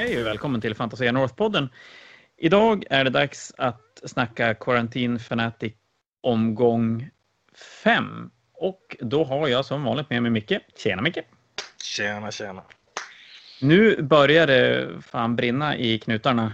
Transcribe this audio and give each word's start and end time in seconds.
Hej 0.00 0.20
och 0.20 0.26
välkommen 0.26 0.60
till 0.60 0.74
Fantasia 0.74 1.12
North-podden. 1.12 1.68
Idag 2.36 2.84
är 2.90 3.04
det 3.04 3.10
dags 3.10 3.52
att 3.58 4.00
snacka 4.04 4.54
Quarantine 4.54 5.18
Fanatic 5.18 5.74
omgång 6.20 7.10
5. 7.82 8.30
Och 8.52 8.96
då 9.00 9.24
har 9.24 9.48
jag 9.48 9.64
som 9.64 9.84
vanligt 9.84 10.10
med 10.10 10.22
mig 10.22 10.30
Micke. 10.30 10.52
Tjena 10.76 11.02
Micke! 11.02 11.18
Tjena, 11.82 12.30
tjena. 12.30 12.62
Nu 13.60 14.02
börjar 14.02 14.46
det 14.46 14.88
fan 15.02 15.36
brinna 15.36 15.76
i 15.76 15.98
knutarna. 15.98 16.52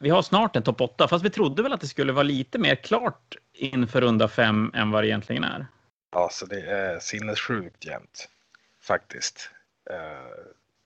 Vi 0.00 0.10
har 0.10 0.22
snart 0.22 0.56
en 0.56 0.62
topp 0.62 0.80
8, 0.80 1.08
fast 1.08 1.24
vi 1.24 1.30
trodde 1.30 1.62
väl 1.62 1.72
att 1.72 1.80
det 1.80 1.86
skulle 1.86 2.12
vara 2.12 2.22
lite 2.22 2.58
mer 2.58 2.74
klart 2.74 3.36
inför 3.52 4.00
runda 4.00 4.28
5 4.28 4.70
än 4.74 4.90
vad 4.90 5.02
det 5.02 5.08
egentligen 5.08 5.44
är. 5.44 5.66
Alltså 6.16 6.46
det 6.46 6.60
är 6.60 6.98
sinnessjukt 6.98 7.86
jämnt 7.86 8.28
faktiskt. 8.82 9.50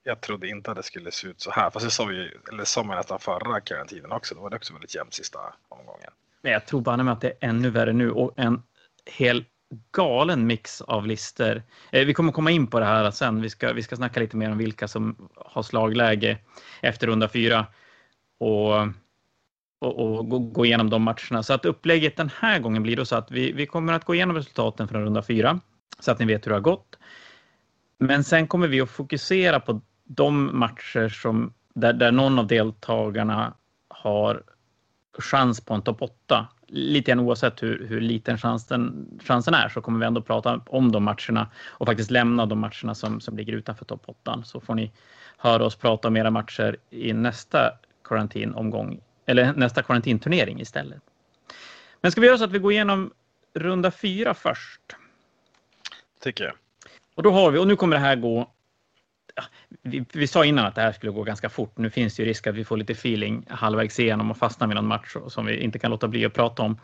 Jag 0.07 0.21
trodde 0.21 0.47
inte 0.47 0.71
att 0.71 0.77
det 0.77 0.83
skulle 0.83 1.11
se 1.11 1.27
ut 1.27 1.41
så 1.41 1.51
här, 1.51 1.69
fast 1.69 1.85
det 1.85 1.91
sa 1.91 2.05
vi, 2.05 2.31
eller 2.51 2.63
sa 2.63 2.83
man 2.83 2.97
nästan 2.97 3.19
förra 3.19 3.61
karantinen 3.61 4.11
också. 4.11 4.35
Då 4.35 4.41
var 4.41 4.49
det 4.49 4.55
också 4.55 4.73
väldigt 4.73 4.95
jämnt 4.95 5.13
sista 5.13 5.39
omgången. 5.69 6.11
Men 6.41 6.51
jag 6.51 6.65
tror 6.65 6.81
bara 6.81 7.03
med 7.03 7.13
att 7.13 7.21
det 7.21 7.27
är 7.27 7.49
ännu 7.49 7.69
värre 7.69 7.93
nu 7.93 8.11
och 8.11 8.33
en 8.35 8.63
hel 9.05 9.45
galen 9.91 10.47
mix 10.47 10.81
av 10.81 11.07
lister. 11.07 11.63
Eh, 11.91 12.05
vi 12.05 12.13
kommer 12.13 12.31
komma 12.31 12.51
in 12.51 12.67
på 12.67 12.79
det 12.79 12.85
här 12.85 13.11
sen. 13.11 13.41
Vi 13.41 13.49
ska, 13.49 13.73
vi 13.73 13.83
ska 13.83 13.95
snacka 13.95 14.19
lite 14.19 14.37
mer 14.37 14.51
om 14.51 14.57
vilka 14.57 14.87
som 14.87 15.29
har 15.35 15.63
slagläge 15.63 16.37
efter 16.81 17.07
runda 17.07 17.29
fyra 17.29 17.65
och, 18.39 18.73
och, 19.79 19.99
och 19.99 20.29
gå, 20.29 20.39
gå 20.39 20.65
igenom 20.65 20.89
de 20.89 21.01
matcherna. 21.01 21.43
Så 21.43 21.53
att 21.53 21.65
upplägget 21.65 22.17
den 22.17 22.31
här 22.39 22.59
gången 22.59 22.83
blir 22.83 22.95
då 22.95 23.05
så 23.05 23.15
att 23.15 23.31
vi, 23.31 23.51
vi 23.51 23.65
kommer 23.65 23.93
att 23.93 24.05
gå 24.05 24.15
igenom 24.15 24.35
resultaten 24.35 24.87
från 24.87 25.03
runda 25.03 25.23
fyra 25.23 25.59
så 25.99 26.11
att 26.11 26.19
ni 26.19 26.25
vet 26.25 26.45
hur 26.45 26.49
det 26.49 26.55
har 26.55 26.61
gått. 26.61 26.97
Men 27.99 28.23
sen 28.23 28.47
kommer 28.47 28.67
vi 28.67 28.81
att 28.81 28.89
fokusera 28.89 29.59
på 29.59 29.81
de 30.07 30.59
matcher 30.59 31.09
som, 31.09 31.53
där, 31.73 31.93
där 31.93 32.11
någon 32.11 32.39
av 32.39 32.47
deltagarna 32.47 33.53
har 33.87 34.43
chans 35.19 35.61
på 35.61 35.73
en 35.73 35.81
topp 35.81 36.01
8. 36.01 36.47
Lite 36.67 37.11
grann 37.11 37.19
oavsett 37.19 37.63
hur, 37.63 37.87
hur 37.87 38.01
liten 38.01 38.37
chansen, 38.37 39.07
chansen 39.23 39.53
är 39.53 39.69
så 39.69 39.81
kommer 39.81 39.99
vi 39.99 40.05
ändå 40.05 40.21
prata 40.21 40.61
om 40.67 40.91
de 40.91 41.03
matcherna 41.03 41.47
och 41.67 41.85
faktiskt 41.85 42.11
lämna 42.11 42.45
de 42.45 42.59
matcherna 42.59 42.95
som, 42.95 43.21
som 43.21 43.37
ligger 43.37 43.53
utanför 43.53 43.85
topp 43.85 44.03
8. 44.05 44.43
Så 44.45 44.59
får 44.59 44.75
ni 44.75 44.91
höra 45.37 45.65
oss 45.65 45.75
prata 45.75 46.07
om 46.07 46.17
era 46.17 46.31
matcher 46.31 46.77
i 46.89 47.13
nästa 47.13 47.71
karantinomgång 48.03 48.99
eller 49.25 49.53
nästa 49.53 49.83
karantinturnering 49.83 50.61
istället. 50.61 51.01
Men 52.01 52.11
ska 52.11 52.21
vi 52.21 52.27
göra 52.27 52.37
så 52.37 52.43
att 52.43 52.51
vi 52.51 52.59
går 52.59 52.71
igenom 52.71 53.11
runda 53.53 53.91
fyra 53.91 54.33
först? 54.33 54.81
Tycker 56.21 56.43
jag. 56.43 56.53
Och 57.15 57.23
då 57.23 57.31
har 57.31 57.51
vi, 57.51 57.59
och 57.59 57.67
nu 57.67 57.75
kommer 57.75 57.95
det 57.95 58.01
här 58.01 58.15
gå 58.15 58.51
vi, 59.81 60.05
vi, 60.13 60.27
sa 60.27 60.45
innan 60.45 60.65
att 60.65 60.75
det 60.75 60.81
här 60.81 60.91
skulle 60.91 61.11
gå 61.11 61.23
ganska 61.23 61.49
fort. 61.49 61.77
Nu 61.77 61.89
finns 61.89 62.15
det 62.15 62.23
ju 62.23 62.29
risk 62.29 62.47
att 62.47 62.55
vi 62.55 62.65
får 62.65 62.77
lite 62.77 62.93
feeling 62.93 63.45
halvvägs 63.49 63.99
igenom 63.99 64.31
och 64.31 64.37
fastnar 64.37 64.67
vid 64.67 64.75
någon 64.75 64.87
match 64.87 65.15
som 65.27 65.45
vi 65.45 65.59
inte 65.59 65.79
kan 65.79 65.91
låta 65.91 66.07
bli 66.07 66.25
att 66.25 66.33
prata 66.33 66.63
om. 66.63 66.79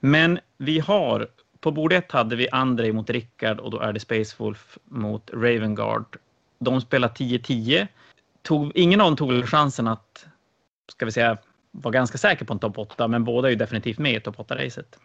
Men 0.00 0.38
vi 0.58 0.78
har, 0.78 1.28
på 1.60 1.70
bord 1.72 1.92
ett 1.92 2.12
hade 2.12 2.36
vi 2.36 2.48
Andrei 2.50 2.92
mot 2.92 3.10
Rickard 3.10 3.60
och 3.60 3.70
då 3.70 3.80
är 3.80 3.92
det 3.92 4.00
Space 4.00 4.34
Wolf 4.38 4.78
mot 4.84 5.30
Ravengard. 5.32 6.16
De 6.58 6.80
spelar 6.80 7.08
10-10. 7.08 7.86
Tog, 8.42 8.72
ingen 8.74 9.00
av 9.00 9.06
dem 9.06 9.16
tog 9.16 9.48
chansen 9.48 9.86
att, 9.86 10.26
ska 10.92 11.04
vi 11.04 11.12
säga, 11.12 11.38
vara 11.70 11.92
ganska 11.92 12.18
säker 12.18 12.44
på 12.44 12.52
en 12.52 12.58
topp 12.58 12.78
8, 12.78 13.08
men 13.08 13.24
båda 13.24 13.48
är 13.48 13.50
ju 13.50 13.56
definitivt 13.56 13.98
med 13.98 14.14
i 14.14 14.20
topp 14.20 14.36
8-racet. 14.36 14.98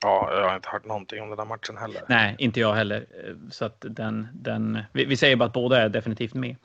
Ja, 0.00 0.30
jag 0.32 0.48
har 0.48 0.56
inte 0.56 0.68
hört 0.68 0.84
någonting 0.84 1.22
om 1.22 1.28
den 1.28 1.38
här 1.38 1.46
matchen 1.46 1.76
heller. 1.76 2.02
Nej, 2.08 2.34
inte 2.38 2.60
jag 2.60 2.74
heller. 2.74 3.06
Så 3.50 3.64
att 3.64 3.84
den, 3.88 4.28
den, 4.32 4.78
vi, 4.92 5.04
vi 5.04 5.16
säger 5.16 5.36
bara 5.36 5.44
att 5.44 5.52
båda 5.52 5.82
är 5.82 5.88
definitivt 5.88 6.34
med. 6.34 6.56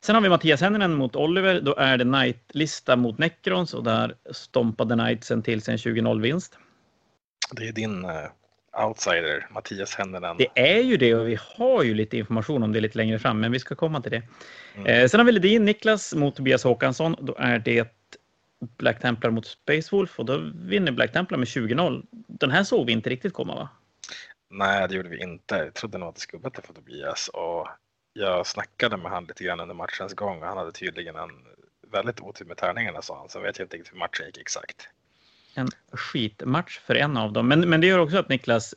Sen 0.00 0.14
har 0.14 0.22
vi 0.22 0.28
Mattias 0.28 0.60
Henninen 0.60 0.94
mot 0.94 1.16
Oliver. 1.16 1.60
Då 1.60 1.76
är 1.76 1.96
det 1.96 2.04
Knight-lista 2.04 2.96
mot 2.96 3.18
Necrons 3.18 3.74
och 3.74 3.84
där 3.84 4.14
stompade 4.30 4.94
Knightsen 4.94 5.42
till 5.42 5.62
sig 5.62 5.72
en 5.72 5.78
20-0-vinst. 5.78 6.58
Det 7.52 7.68
är 7.68 7.72
din 7.72 8.04
uh, 8.04 8.84
outsider, 8.86 9.46
Mattias 9.50 9.94
Henninen. 9.94 10.36
Det 10.36 10.48
är 10.54 10.80
ju 10.80 10.96
det 10.96 11.14
och 11.14 11.28
vi 11.28 11.38
har 11.56 11.82
ju 11.82 11.94
lite 11.94 12.16
information 12.16 12.62
om 12.62 12.72
det 12.72 12.80
lite 12.80 12.98
längre 12.98 13.18
fram, 13.18 13.40
men 13.40 13.52
vi 13.52 13.58
ska 13.58 13.74
komma 13.74 14.00
till 14.00 14.10
det. 14.10 14.22
Mm. 14.74 14.86
Eh, 14.86 15.08
sen 15.08 15.20
har 15.20 15.24
vi 15.24 15.32
Ledin 15.32 15.64
Niklas 15.64 16.14
mot 16.14 16.36
Tobias 16.36 16.64
Håkansson. 16.64 17.16
Då 17.20 17.36
är 17.38 17.58
det 17.58 17.94
Black 18.60 19.00
Templar 19.00 19.30
mot 19.30 19.46
Space 19.46 19.88
Wolf 19.96 20.18
och 20.18 20.24
då 20.24 20.50
vinner 20.54 20.92
Black 20.92 21.12
Templar 21.12 21.38
med 21.38 21.46
20-0. 21.46 22.06
Den 22.10 22.50
här 22.50 22.64
såg 22.64 22.86
vi 22.86 22.92
inte 22.92 23.10
riktigt 23.10 23.32
komma 23.32 23.54
va? 23.54 23.68
Nej, 24.50 24.88
det 24.88 24.94
gjorde 24.94 25.08
vi 25.08 25.22
inte. 25.22 25.56
Jag 25.56 25.74
trodde 25.74 25.98
nog 25.98 26.08
att 26.08 26.14
det 26.14 26.20
skulle 26.20 26.42
bättre 26.42 26.62
för 26.62 26.74
Tobias 26.74 27.28
och 27.28 27.68
jag 28.12 28.46
snackade 28.46 28.96
med 28.96 29.10
han 29.10 29.24
lite 29.24 29.44
grann 29.44 29.60
under 29.60 29.74
matchens 29.74 30.14
gång 30.14 30.42
och 30.42 30.48
han 30.48 30.58
hade 30.58 30.72
tydligen 30.72 31.16
en 31.16 31.30
väldigt 31.90 32.20
otur 32.20 32.44
med 32.44 32.56
tärningarna 32.56 33.02
sa 33.02 33.18
han, 33.18 33.28
så 33.28 33.40
vet 33.40 33.58
jag 33.58 33.64
inte 33.64 33.76
riktigt 33.76 33.92
hur 33.92 33.98
matchen 33.98 34.26
gick 34.26 34.38
exakt. 34.38 34.88
En 35.54 35.68
skitmatch 35.92 36.78
för 36.78 36.94
en 36.94 37.16
av 37.16 37.32
dem, 37.32 37.48
men, 37.48 37.60
men 37.70 37.80
det 37.80 37.86
gör 37.86 37.98
också 37.98 38.18
att 38.18 38.28
Niklas 38.28 38.74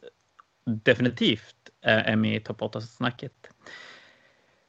definitivt 0.65 1.55
är 1.81 2.15
med 2.15 2.35
i 2.35 2.39
topp 2.39 2.61
8-snacket. 2.61 3.49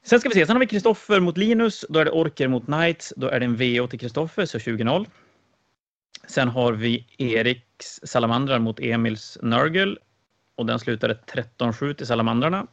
Sen 0.05 0.21
ska 0.21 0.29
vi 0.29 0.35
se, 0.35 0.47
sen 0.47 0.57
har 0.57 0.61
vi 0.61 0.67
Kristoffer 0.67 1.21
mot 1.21 1.37
Linus. 1.37 1.85
Då 1.89 1.99
är 1.99 2.05
det 2.05 2.11
Orker 2.11 2.49
mot 2.49 2.65
Knights. 2.65 3.15
Då 3.17 3.29
är 3.29 3.41
det 3.41 3.47
en 3.47 3.57
VO 3.57 3.87
till 3.87 4.01
Kristoffer, 4.01 4.47
så 4.47 4.59
20-0. 4.59 5.07
Sen 6.27 6.49
har 6.49 6.73
vi 6.73 7.07
Eriks 7.19 8.01
Salamandrar 8.03 8.59
mot 8.59 8.81
Emils 8.81 9.39
Nurgle. 9.43 9.97
Och 10.57 10.67
den 10.67 10.79
slutade 10.79 11.19
13-7 11.59 11.95
till 11.95 12.07
Salamandrarna. 12.07 12.67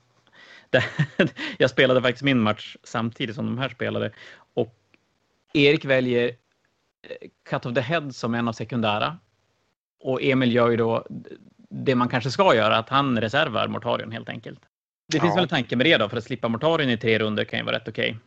Jag 1.58 1.70
spelade 1.70 2.02
faktiskt 2.02 2.24
min 2.24 2.40
match 2.40 2.76
samtidigt 2.84 3.36
som 3.36 3.46
de 3.46 3.58
här 3.58 3.70
spelade. 3.70 4.12
Och 4.54 4.76
Erik 5.54 5.86
väljer 5.86 6.28
eh, 6.28 7.28
Cut 7.50 7.66
of 7.66 7.74
the 7.74 7.82
Head 7.82 8.12
som 8.12 8.36
en 8.36 8.48
av 8.48 8.54
sekundära. 8.54 9.18
Och 10.00 10.22
Emil 10.24 10.54
gör 10.54 10.70
ju 10.70 10.78
då 10.78 11.06
det 11.70 11.96
man 11.96 12.10
kanske 12.10 12.32
ska 12.32 12.56
göra, 12.56 12.78
att 12.78 12.90
han 12.90 13.22
reservar 13.22 13.68
Mortarion 13.68 14.12
helt 14.12 14.30
enkelt. 14.30 14.60
Det 15.08 15.20
finns 15.20 15.32
ja. 15.32 15.36
väl 15.36 15.44
en 15.44 15.50
tanke 15.50 15.76
med 15.76 15.86
det 15.86 15.98
då, 15.98 16.10
för 16.10 16.18
att 16.18 16.24
slippa 16.24 16.48
Mortarion 16.48 16.90
i 16.90 16.98
tre 16.98 17.20
runder 17.20 17.46
kan 17.46 17.60
ju 17.60 17.66
vara 17.66 17.76
rätt 17.76 17.88
okej. 17.88 18.10
Okay. 18.10 18.22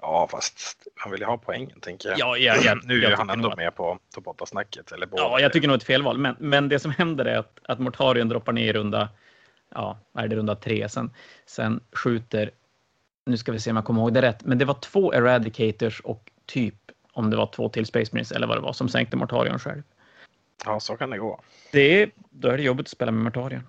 Ja, 0.00 0.28
fast 0.30 0.86
han 0.94 1.12
vill 1.12 1.20
ju 1.20 1.26
ha 1.26 1.38
poängen 1.38 1.80
tänker 1.80 2.08
jag. 2.08 2.18
Ja, 2.18 2.36
ja, 2.36 2.56
ja 2.64 2.80
nu 2.84 3.04
är 3.04 3.16
han 3.16 3.30
ändå 3.30 3.54
med 3.56 3.74
på 3.74 3.98
topp 4.14 4.26
8-snacket. 4.26 4.92
Ja, 5.12 5.40
jag 5.40 5.52
tycker 5.52 5.68
nog 5.68 5.76
ett 5.76 5.84
felval. 5.84 6.18
Men, 6.18 6.36
men 6.38 6.68
det 6.68 6.78
som 6.78 6.90
händer 6.90 7.24
är 7.24 7.38
att, 7.38 7.58
att 7.64 7.78
Mortarion 7.78 8.28
droppar 8.28 8.52
ner 8.52 8.64
i 8.64 8.72
runda, 8.72 9.08
ja, 9.74 9.98
är 10.14 10.28
det 10.28 10.36
runda 10.36 10.54
tre. 10.54 10.88
Sen, 10.88 11.10
sen 11.46 11.80
skjuter, 11.92 12.50
nu 13.26 13.36
ska 13.36 13.52
vi 13.52 13.60
se 13.60 13.70
om 13.70 13.76
jag 13.76 13.84
kommer 13.84 14.00
ihåg 14.00 14.14
det 14.14 14.22
rätt, 14.22 14.44
men 14.44 14.58
det 14.58 14.64
var 14.64 14.74
två 14.74 15.14
Eradicators 15.14 16.00
och 16.00 16.30
typ 16.46 16.74
om 17.12 17.30
det 17.30 17.36
var 17.36 17.46
två 17.46 17.68
till 17.68 17.86
Space 17.86 18.10
Marines 18.12 18.32
eller 18.32 18.46
vad 18.46 18.56
det 18.56 18.62
var 18.62 18.72
som 18.72 18.88
sänkte 18.88 19.16
Mortarion 19.16 19.58
själv. 19.58 19.82
Ja, 20.64 20.80
så 20.80 20.96
kan 20.96 21.10
det 21.10 21.18
gå. 21.18 21.40
Det 21.72 22.10
då 22.30 22.48
är 22.48 22.56
det 22.56 22.62
jobbigt 22.62 22.86
att 22.86 22.90
spela 22.90 23.12
med 23.12 23.24
Mortarion. 23.24 23.66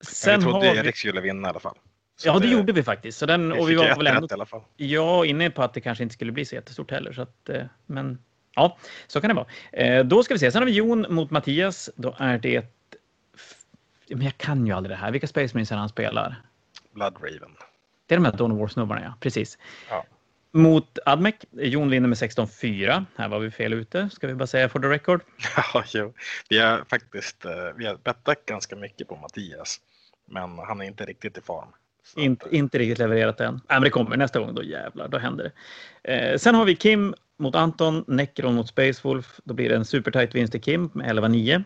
Sen 0.00 0.32
jag 0.32 0.42
trodde 0.42 0.66
Erik 0.66 0.96
skulle 0.96 1.20
vinna 1.20 1.48
i 1.48 1.50
alla 1.50 1.60
fall. 1.60 1.78
Så 2.16 2.28
ja, 2.28 2.32
det, 2.32 2.40
det, 2.40 2.52
gjorde 2.52 2.72
vi 2.72 2.82
faktiskt. 2.82 3.18
Så 3.18 3.26
den, 3.26 3.52
och 3.52 3.70
vi 3.70 3.74
var 3.74 3.96
väl 3.96 4.06
ändå, 4.06 4.26
i 4.30 4.32
alla 4.32 4.46
fall. 4.46 4.62
Ja, 4.76 5.24
inne 5.24 5.50
på 5.50 5.62
att 5.62 5.74
det 5.74 5.80
kanske 5.80 6.02
inte 6.02 6.14
skulle 6.14 6.32
bli 6.32 6.44
så 6.44 6.54
jättestort 6.54 6.90
heller. 6.90 7.12
Så 7.12 7.22
att, 7.22 7.48
eh, 7.48 7.62
men 7.86 8.18
ja, 8.54 8.78
så 9.06 9.20
kan 9.20 9.28
det 9.28 9.34
vara. 9.34 9.46
Eh, 9.72 10.04
då 10.04 10.22
ska 10.22 10.34
vi 10.34 10.38
se. 10.38 10.52
Sen 10.52 10.62
har 10.62 10.66
vi 10.66 10.72
Jon 10.72 11.06
mot 11.08 11.30
Mattias. 11.30 11.90
Då 11.96 12.14
är 12.18 12.38
det... 12.38 12.64
Men 14.08 14.22
jag 14.22 14.38
kan 14.38 14.66
ju 14.66 14.72
aldrig 14.72 14.96
det 14.96 15.00
här. 15.00 15.10
Vilka 15.10 15.26
Space 15.26 15.54
Marines 15.54 15.70
han 15.70 15.88
spelar? 15.88 16.42
Blood 16.92 17.14
Raven. 17.14 17.56
Det 18.06 18.14
är 18.14 18.18
de 18.18 18.24
här 18.24 18.32
Dawn 18.32 18.58
War-snubbarna, 18.58 19.02
ja. 19.02 19.14
Precis. 19.20 19.58
Ja. 19.90 20.04
Mot 20.56 20.98
Admec. 21.04 21.34
Jon 21.50 21.90
vinner 21.90 22.08
med 22.08 22.18
16-4. 22.18 23.04
Här 23.16 23.28
var 23.28 23.38
vi 23.38 23.50
fel 23.50 23.72
ute, 23.72 24.10
ska 24.12 24.26
vi 24.26 24.34
bara 24.34 24.46
säga 24.46 24.68
for 24.68 24.80
the 24.80 24.88
record. 24.88 25.20
Ja, 25.56 25.84
jo. 25.86 26.12
Vi 26.48 26.58
har 26.58 26.84
faktiskt 26.88 27.44
eh, 27.44 27.52
vi 27.76 27.86
har 27.86 27.96
bettat 27.96 28.46
ganska 28.46 28.76
mycket 28.76 29.08
på 29.08 29.16
Mattias. 29.16 29.80
Men 30.26 30.58
han 30.58 30.80
är 30.80 30.84
inte 30.84 31.04
riktigt 31.04 31.38
i 31.38 31.40
form. 31.40 31.68
Inte, 32.16 32.46
att, 32.46 32.52
inte 32.52 32.78
riktigt 32.78 32.98
levererat 32.98 33.40
än. 33.40 33.54
Äh, 33.54 33.60
men 33.68 33.82
det 33.82 33.90
kommer 33.90 34.16
nästa 34.16 34.38
gång, 34.40 34.54
då 34.54 34.62
jävlar, 34.62 35.08
då 35.08 35.18
händer 35.18 35.52
det. 36.02 36.14
Eh, 36.14 36.38
sen 36.38 36.54
har 36.54 36.64
vi 36.64 36.76
Kim 36.76 37.14
mot 37.38 37.54
Anton, 37.54 38.04
Necron 38.06 38.54
mot 38.54 38.68
Space 38.68 39.00
Wolf. 39.04 39.40
Då 39.44 39.54
blir 39.54 39.68
det 39.68 39.76
en 39.76 39.84
supertight 39.84 40.34
vinst 40.34 40.52
till 40.52 40.62
Kim 40.62 40.90
med 40.94 41.16
11-9. 41.16 41.64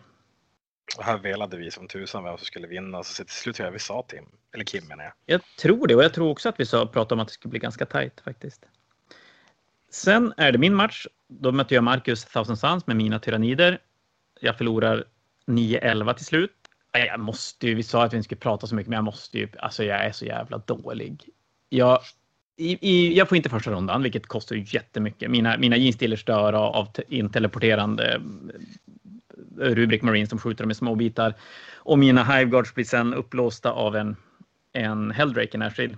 Och 0.97 1.03
här 1.03 1.17
velade 1.17 1.57
vi 1.57 1.71
som 1.71 1.87
tusan 1.87 2.23
vem 2.23 2.37
som 2.37 2.45
skulle 2.45 2.67
vinna, 2.67 3.03
så 3.03 3.23
till 3.23 3.33
slut 3.33 3.55
tror 3.55 3.67
jag 3.67 3.73
vi 3.73 3.79
sa 3.79 4.05
Tim, 4.07 4.25
eller 4.53 4.65
Kim 4.65 4.87
menar 4.87 5.03
jag. 5.03 5.13
Jag 5.25 5.41
tror 5.59 5.87
det, 5.87 5.95
och 5.95 6.03
jag 6.03 6.13
tror 6.13 6.29
också 6.29 6.49
att 6.49 6.59
vi 6.59 6.65
sa, 6.65 6.85
pratade 6.85 7.13
om 7.13 7.19
att 7.19 7.27
det 7.27 7.33
skulle 7.33 7.49
bli 7.49 7.59
ganska 7.59 7.85
tight 7.85 8.21
faktiskt. 8.21 8.65
Sen 9.91 10.33
är 10.37 10.51
det 10.51 10.57
min 10.57 10.75
match. 10.75 11.07
Då 11.27 11.51
möter 11.51 11.75
jag 11.75 11.83
Marcus 11.83 12.25
Thousand 12.25 12.59
Suns 12.59 12.87
med 12.87 12.95
mina 12.95 13.19
tyrannider. 13.19 13.79
Jag 14.39 14.57
förlorar 14.57 15.03
9-11 15.45 16.13
till 16.13 16.25
slut. 16.25 16.51
Jag 16.91 17.19
måste 17.19 17.67
ju, 17.67 17.75
vi 17.75 17.83
sa 17.83 18.03
att 18.03 18.13
vi 18.13 18.17
inte 18.17 18.25
skulle 18.25 18.39
prata 18.39 18.67
så 18.67 18.75
mycket, 18.75 18.89
men 18.89 18.95
jag 18.97 19.03
måste 19.03 19.37
ju, 19.37 19.47
alltså 19.59 19.83
jag 19.83 20.05
är 20.05 20.11
så 20.11 20.25
jävla 20.25 20.57
dålig. 20.57 21.29
Jag, 21.69 21.99
i, 22.57 22.89
i, 22.91 23.17
jag 23.17 23.29
får 23.29 23.35
inte 23.35 23.49
första 23.49 23.71
rundan, 23.71 24.03
vilket 24.03 24.27
kostar 24.27 24.55
ju 24.55 24.65
jättemycket. 24.67 25.31
Mina, 25.31 25.57
mina 25.57 25.77
jeansdealers 25.77 26.25
dör 26.25 26.53
av, 26.53 26.75
av 26.75 26.89
inteleporterande 27.07 28.21
eh, 29.61 29.65
Rubrik 29.65 30.01
Marines 30.01 30.29
som 30.29 30.39
skjuter 30.39 30.63
dem 30.63 30.71
i 30.71 30.75
små 30.75 30.95
bitar. 30.95 31.33
Och 31.75 31.99
mina 31.99 32.23
Hiveguards 32.23 32.73
blir 32.73 32.85
sen 32.85 33.13
upplåsta 33.13 33.71
av 33.71 33.95
en, 33.95 34.15
en 34.73 35.11
Helldrake 35.11 35.57
i 35.57 35.57
närstrid. 35.57 35.97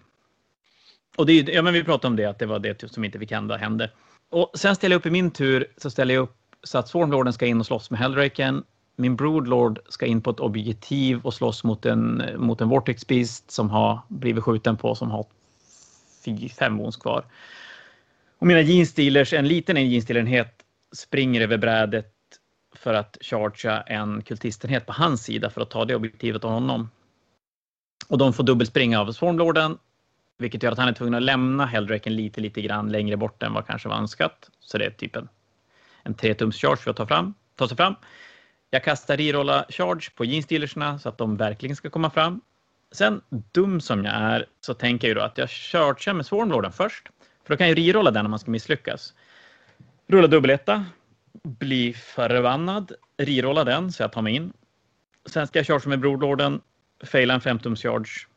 Och 1.16 1.26
det, 1.26 1.34
ja, 1.34 1.62
men 1.62 1.74
vi 1.74 1.84
pratade 1.84 2.08
om 2.08 2.16
det, 2.16 2.26
att 2.26 2.40
det 2.40 2.46
var 2.46 2.60
det 2.60 2.92
som 2.92 3.04
inte 3.04 3.20
fick 3.20 3.32
hända, 3.32 3.58
hände. 3.58 3.92
Och 4.30 4.52
sen 4.54 4.76
ställer 4.76 4.94
jag 4.94 5.00
upp 5.00 5.06
i 5.06 5.12
min 5.12 5.32
tur, 5.32 5.68
så 5.78 5.90
ställer 5.90 6.14
jag 6.14 6.22
upp 6.22 6.38
så 6.64 6.78
att 6.78 6.90
Swarmlorden 6.90 7.34
ska 7.34 7.46
in 7.46 7.60
och 7.60 7.66
slåss 7.66 7.92
med 7.92 8.00
Hellraken. 8.00 8.64
Min 8.96 9.16
Broodlord 9.16 9.80
ska 9.90 10.06
in 10.06 10.22
på 10.22 10.30
ett 10.30 10.40
objektiv 10.40 11.22
och 11.22 11.34
slåss 11.34 11.64
mot 11.64 11.86
en, 11.86 12.24
mot 12.38 12.62
en 12.62 12.70
Vortex 12.70 13.08
Beast 13.08 13.52
som 13.52 13.70
har 13.70 14.00
blivit 14.08 14.44
skjuten 14.44 14.78
på, 14.78 14.96
som 14.96 15.12
har 15.12 15.26
fem 16.58 16.78
wounds 16.78 16.98
kvar. 16.98 17.26
Och 18.40 18.48
mina 18.48 18.62
jeansdealers, 18.62 19.34
en 19.34 19.48
liten 19.48 19.90
jeansdealenhet, 19.90 20.54
springer 20.96 21.42
över 21.42 21.58
brädet 21.58 22.14
för 22.76 22.94
att 22.94 23.18
chargea 23.22 23.82
en 23.82 24.22
kultistenhet 24.22 24.86
på 24.86 24.94
hans 24.94 25.24
sida 25.24 25.50
för 25.50 25.62
att 25.62 25.70
ta 25.70 25.86
det 25.86 25.96
objektivet 25.96 26.44
av 26.44 26.52
honom. 26.52 26.90
Och 28.08 28.18
de 28.18 28.34
får 28.34 28.44
dubbelspringa 28.44 29.02
av 29.02 29.12
Swarmlorden, 29.12 29.78
vilket 30.42 30.64
gör 30.64 30.72
att 30.72 30.78
han 30.78 30.88
är 30.88 30.94
tvungen 30.94 31.14
att 31.14 31.24
lämna 31.24 31.66
Helldraken 31.66 32.16
lite, 32.16 32.42
lite 32.42 32.62
grann 32.62 32.92
längre 32.92 33.18
bort 33.18 33.44
än 33.44 33.54
vad 33.54 33.68
kanske 33.68 33.90
var 33.90 33.96
önskat. 33.96 34.50
Så 34.60 34.78
det 34.78 34.86
är 34.86 34.90
typ 34.90 35.16
en, 35.16 35.30
en 36.04 36.14
3 36.14 36.34
tums 36.34 36.58
charge 36.58 36.78
för 36.78 36.92
att 36.92 36.98
ta, 36.98 37.08
fram, 37.08 37.34
ta 37.56 37.68
sig 37.68 37.78
fram. 37.78 37.96
Jag 38.70 38.84
kastar 38.84 39.18
rerolla 39.18 39.66
charge 39.70 40.10
på 40.16 40.26
Genestealersna 40.26 41.00
så 41.00 41.10
att 41.10 41.18
de 41.18 41.38
verkligen 41.38 41.76
ska 41.76 41.90
komma 41.90 42.10
fram. 42.10 42.42
Sen, 42.92 43.22
dum 43.30 43.82
som 43.82 44.06
jag 44.06 44.14
är, 44.14 44.46
så 44.62 44.74
tänker 44.74 45.08
jag 45.08 45.18
då 45.18 45.22
att 45.22 45.38
jag 45.38 45.50
chargear 45.50 46.14
med 46.14 46.26
Swarmlorden 46.26 46.72
först. 46.72 47.10
För 47.44 47.54
då 47.54 47.58
kan 47.58 47.70
jag 47.70 47.78
rerolla 47.78 48.12
den 48.12 48.26
om 48.26 48.30
man 48.30 48.40
ska 48.40 48.52
misslyckas. 48.52 49.14
Rulla 50.08 50.28
dubbeletta, 50.28 50.86
bli 51.44 51.94
förbannad, 51.94 52.92
rerolla 53.18 53.64
den 53.64 53.92
så 53.92 54.04
jag 54.04 54.12
tar 54.12 54.22
mig 54.22 54.36
in. 54.36 54.54
Sen 55.26 55.48
ska 55.48 55.60
jag 55.60 55.68
charge 55.68 55.90
med 55.90 56.00
Broderlorden, 56.00 56.62
faila 57.04 57.34
en 57.34 57.42
5 57.42 57.60
tums 57.60 57.82
charge. 57.82 58.28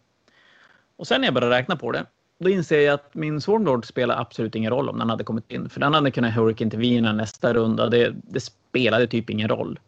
Och 0.97 1.07
sen 1.07 1.21
när 1.21 1.27
jag 1.27 1.35
börjar 1.35 1.51
räkna 1.51 1.77
på 1.77 1.93
det, 1.93 2.07
då 2.39 2.51
inser 2.51 2.81
jag 2.81 2.95
att 2.95 3.15
min 3.15 3.41
Swarmlord 3.41 3.87
spelar 3.87 4.21
absolut 4.21 4.55
ingen 4.55 4.71
roll 4.71 4.89
om 4.89 4.99
den 4.99 5.11
hade 5.11 5.25
kommit 5.25 5.51
in. 5.51 5.69
För 5.69 5.81
den 5.81 5.95
hade 5.95 6.11
kunnat 6.11 6.35
Hurricane 6.35 6.77
Vina 6.77 7.13
nästa 7.13 7.55
runda. 7.55 7.89
Det, 7.89 8.15
det 8.15 8.41
spelade 8.41 9.07
typ 9.07 9.31
ingen 9.31 9.49
roll. 9.49 9.79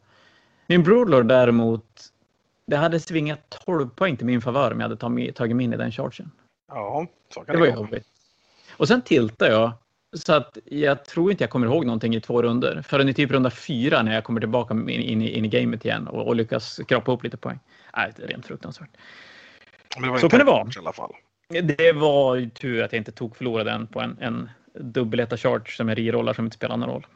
Min 0.66 0.82
Broodlord 0.82 1.26
däremot, 1.26 1.84
det 2.66 2.76
hade 2.76 3.00
svingat 3.00 3.62
12 3.64 3.88
poäng 3.88 4.16
till 4.16 4.26
min 4.26 4.40
favör 4.40 4.72
om 4.72 4.80
jag 4.80 4.88
hade 4.88 5.32
tagit 5.32 5.56
mig 5.56 5.64
in 5.64 5.72
i 5.72 5.76
den 5.76 5.92
chargen. 5.92 6.30
Ja, 6.68 7.06
så 7.34 7.40
kan 7.40 7.46
det, 7.46 7.64
det 7.64 7.70
var 7.70 7.76
jobbigt. 7.76 8.06
Och 8.76 8.88
sen 8.88 9.02
tiltade 9.02 9.50
jag 9.50 9.72
så 10.12 10.32
att 10.32 10.58
jag 10.64 11.04
tror 11.04 11.30
inte 11.30 11.44
jag 11.44 11.50
kommer 11.50 11.66
ihåg 11.66 11.86
någonting 11.86 12.14
i 12.14 12.20
två 12.20 12.42
runder. 12.42 12.82
Förrän 12.82 13.08
i 13.08 13.14
typ 13.14 13.30
runda 13.30 13.50
fyra 13.50 14.02
när 14.02 14.14
jag 14.14 14.24
kommer 14.24 14.40
tillbaka 14.40 14.74
in, 14.74 14.88
in, 14.88 15.22
in 15.22 15.44
i 15.44 15.48
gamet 15.48 15.84
igen 15.84 16.08
och, 16.08 16.26
och 16.26 16.36
lyckas 16.36 16.74
skrapa 16.74 17.12
upp 17.12 17.24
lite 17.24 17.36
poäng. 17.36 17.58
Nej, 17.96 18.12
det 18.16 18.22
är 18.22 18.28
rent 18.28 18.46
fruktansvärt. 18.46 18.90
Så 20.20 20.28
kan 20.28 20.38
det 20.38 20.44
vara. 20.44 20.68
I 20.76 20.78
alla 20.78 20.92
fall. 20.92 21.12
Det 21.48 21.92
var 21.92 22.34
ju 22.34 22.50
tur 22.50 22.82
att 22.82 22.92
jag 22.92 23.00
inte 23.00 23.12
tog 23.12 23.36
förlorade 23.36 23.70
den 23.70 23.86
på 23.86 24.00
en, 24.00 24.18
en 24.20 24.50
dubbeletta 24.74 25.36
charge 25.36 25.70
som 25.76 25.88
jag 25.88 25.98
rirollar 25.98 26.32
som 26.32 26.44
inte 26.44 26.56
spelar 26.56 26.76
någon 26.76 26.88
roll. 26.88 27.06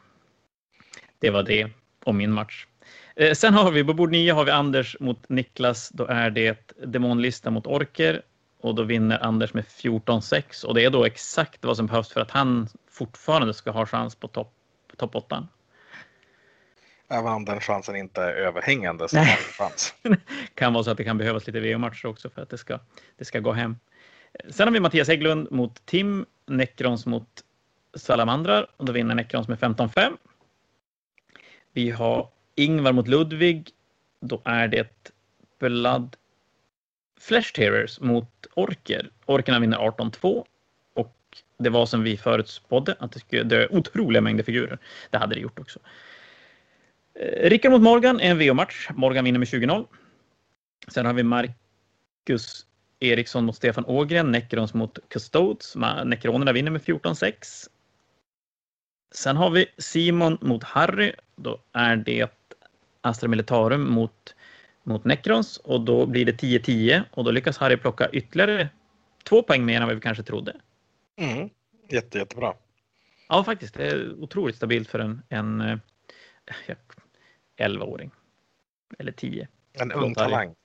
Det 1.19 1.29
var 1.29 1.43
det 1.43 1.71
om 2.03 2.17
min 2.17 2.31
match. 2.31 2.67
Eh, 3.15 3.33
sen 3.33 3.53
har 3.53 3.71
vi 3.71 3.83
på 3.83 3.93
bord 3.93 4.11
9 4.11 4.33
har 4.33 4.45
vi 4.45 4.51
Anders 4.51 4.97
mot 4.99 5.29
Niklas. 5.29 5.89
Då 5.89 6.05
är 6.05 6.29
det 6.29 6.73
demonlista 6.85 7.51
mot 7.51 7.67
orker 7.67 8.21
och 8.61 8.75
då 8.75 8.83
vinner 8.83 9.23
Anders 9.23 9.53
med 9.53 9.63
14-6 9.63 10.65
och 10.65 10.73
det 10.73 10.85
är 10.85 10.89
då 10.89 11.05
exakt 11.05 11.65
vad 11.65 11.77
som 11.77 11.87
behövs 11.87 12.11
för 12.11 12.21
att 12.21 12.31
han 12.31 12.67
fortfarande 12.89 13.53
ska 13.53 13.71
ha 13.71 13.85
chans 13.85 14.15
på 14.15 14.27
topp 14.27 14.53
top 14.97 15.15
8. 15.15 15.47
Även 17.11 17.33
om 17.33 17.45
den 17.45 17.59
chansen 17.59 17.95
inte 17.95 18.21
är 18.21 18.33
överhängande 18.33 19.09
så 19.09 19.15
det 19.15 19.37
chans. 19.57 19.93
kan 20.55 20.73
vara 20.73 20.83
så 20.83 20.91
att 20.91 20.97
det 20.97 21.03
kan 21.03 21.17
behövas 21.17 21.47
lite 21.47 21.59
VM-matcher 21.59 22.05
också 22.05 22.29
för 22.29 22.41
att 22.41 22.49
det 22.49 22.57
ska, 22.57 22.79
det 23.17 23.25
ska 23.25 23.39
gå 23.39 23.51
hem. 23.51 23.75
Sen 24.49 24.67
har 24.67 24.73
vi 24.73 24.79
Mattias 24.79 25.07
Hägglund 25.07 25.51
mot 25.51 25.85
Tim, 25.85 26.25
Necrons 26.45 27.05
mot 27.05 27.27
Salamandrar 27.93 28.67
och 28.77 28.85
då 28.85 28.93
vinner 28.93 29.15
Necrons 29.15 29.47
med 29.47 29.59
15-5. 29.59 30.17
Vi 31.73 31.89
har 31.89 32.29
Ingvar 32.55 32.91
mot 32.91 33.07
Ludvig. 33.07 33.69
Då 34.19 34.41
är 34.45 34.67
det 34.67 35.13
Blood 35.59 36.15
Flesh 37.19 37.53
Tearers 37.53 37.99
mot 37.99 38.47
Orker. 38.53 39.09
Orkerna 39.25 39.59
vinner 39.59 39.77
18-2 39.77 40.45
och 40.93 41.17
det 41.57 41.69
var 41.69 41.85
som 41.85 42.03
vi 42.03 42.17
förutspådde 42.17 42.95
att 42.99 43.11
det 43.11 43.19
skulle 43.19 43.43
dö 43.43 43.67
otroliga 43.71 44.21
mängder 44.21 44.43
figurer. 44.43 44.77
Det 45.09 45.17
hade 45.17 45.35
det 45.35 45.41
gjort 45.41 45.59
också. 45.59 45.79
Eh, 47.13 47.49
Rickard 47.49 47.71
mot 47.71 47.81
Morgan 47.81 48.19
är 48.19 48.31
en 48.31 48.39
VO-match. 48.39 48.89
Morgan 48.95 49.25
vinner 49.25 49.39
med 49.39 49.47
20-0. 49.47 49.87
Sen 50.87 51.05
har 51.05 51.13
vi 51.13 51.23
Marcus 51.23 52.65
Eriksson 52.99 53.45
mot 53.45 53.55
Stefan 53.55 53.85
Ågren. 53.85 54.31
Necrons 54.31 54.73
mot 54.73 54.99
Custodes. 55.09 55.75
Necronerna 56.05 56.51
vinner 56.51 56.71
med 56.71 56.81
14-6. 56.81 57.33
Sen 59.11 59.37
har 59.37 59.49
vi 59.49 59.65
Simon 59.77 60.37
mot 60.41 60.63
Harry. 60.63 61.13
Då 61.35 61.59
är 61.73 61.95
det 61.95 62.31
Astra 63.01 63.27
Militarum 63.27 63.89
mot, 63.89 64.35
mot 64.83 65.05
Necrons 65.05 65.57
och 65.57 65.81
då 65.81 66.05
blir 66.05 66.25
det 66.25 66.41
10-10 66.41 67.03
och 67.11 67.23
då 67.23 67.31
lyckas 67.31 67.57
Harry 67.57 67.77
plocka 67.77 68.09
ytterligare 68.09 68.69
två 69.23 69.43
poäng 69.43 69.65
mer 69.65 69.81
än 69.81 69.87
vad 69.87 69.95
vi 69.95 70.01
kanske 70.01 70.23
trodde. 70.23 70.55
Mm. 71.17 71.49
Jätte, 71.89 72.17
jättebra. 72.17 72.53
Ja, 73.29 73.43
faktiskt. 73.43 73.73
Det 73.73 73.87
är 73.87 74.23
otroligt 74.23 74.55
stabilt 74.55 74.89
för 74.89 74.99
en, 74.99 75.21
en 75.29 75.61
eh, 75.61 75.77
11-åring. 77.61 78.11
Eller 78.99 79.11
10. 79.11 79.47
En 79.73 79.91
ung 79.91 80.13
talang. 80.13 80.55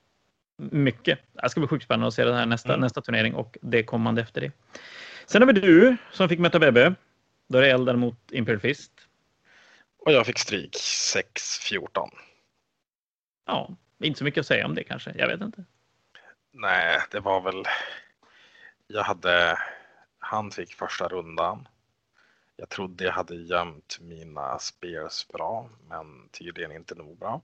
Mycket. 0.59 1.19
Det 1.33 1.49
ska 1.49 1.61
bli 1.61 1.69
sjukt 1.69 1.85
spännande 1.85 2.07
att 2.07 2.15
se 2.15 2.25
det 2.25 2.35
här 2.35 2.47
nästa, 2.47 2.69
mm. 2.69 2.81
nästa 2.81 3.03
turnering 3.03 3.35
och 3.35 3.57
det 3.63 3.83
kommande 3.83 4.23
efter 4.23 4.41
det. 4.41 4.53
Sen 5.27 5.43
har 5.43 5.53
vi 5.53 5.61
du 5.61 5.97
som 6.13 6.29
fick 6.29 6.39
möta 6.39 6.59
Bebbe. 6.59 6.95
Då 7.49 7.59
är 7.59 7.63
det 7.63 7.71
Eldar 7.71 7.97
mot 7.97 8.33
Imperial 8.33 8.61
Fist. 8.61 8.93
Och 9.99 10.13
jag 10.13 10.27
fick 10.27 10.39
stryk 10.39 10.77
6-14. 10.77 12.09
Ja, 13.47 13.77
inte 13.99 14.19
så 14.19 14.25
mycket 14.25 14.41
att 14.41 14.47
säga 14.47 14.67
om 14.67 14.75
det 14.75 14.85
kanske. 14.85 15.13
Jag 15.19 15.29
vet 15.29 15.41
inte. 15.41 15.65
Nej, 16.53 17.01
det 17.11 17.21
var 17.21 17.41
väl. 17.41 17.65
Jag 18.87 19.03
hade. 19.03 19.59
Han 20.19 20.51
fick 20.51 20.75
första 20.75 21.09
rundan. 21.09 21.69
Jag 22.57 22.69
trodde 22.69 23.05
jag 23.05 23.13
hade 23.13 23.35
gömt 23.35 23.99
mina 24.01 24.59
spears 24.59 25.29
bra, 25.29 25.69
men 25.89 26.29
tydligen 26.29 26.73
inte 26.73 26.95
nog 26.95 27.19
bra. 27.19 27.41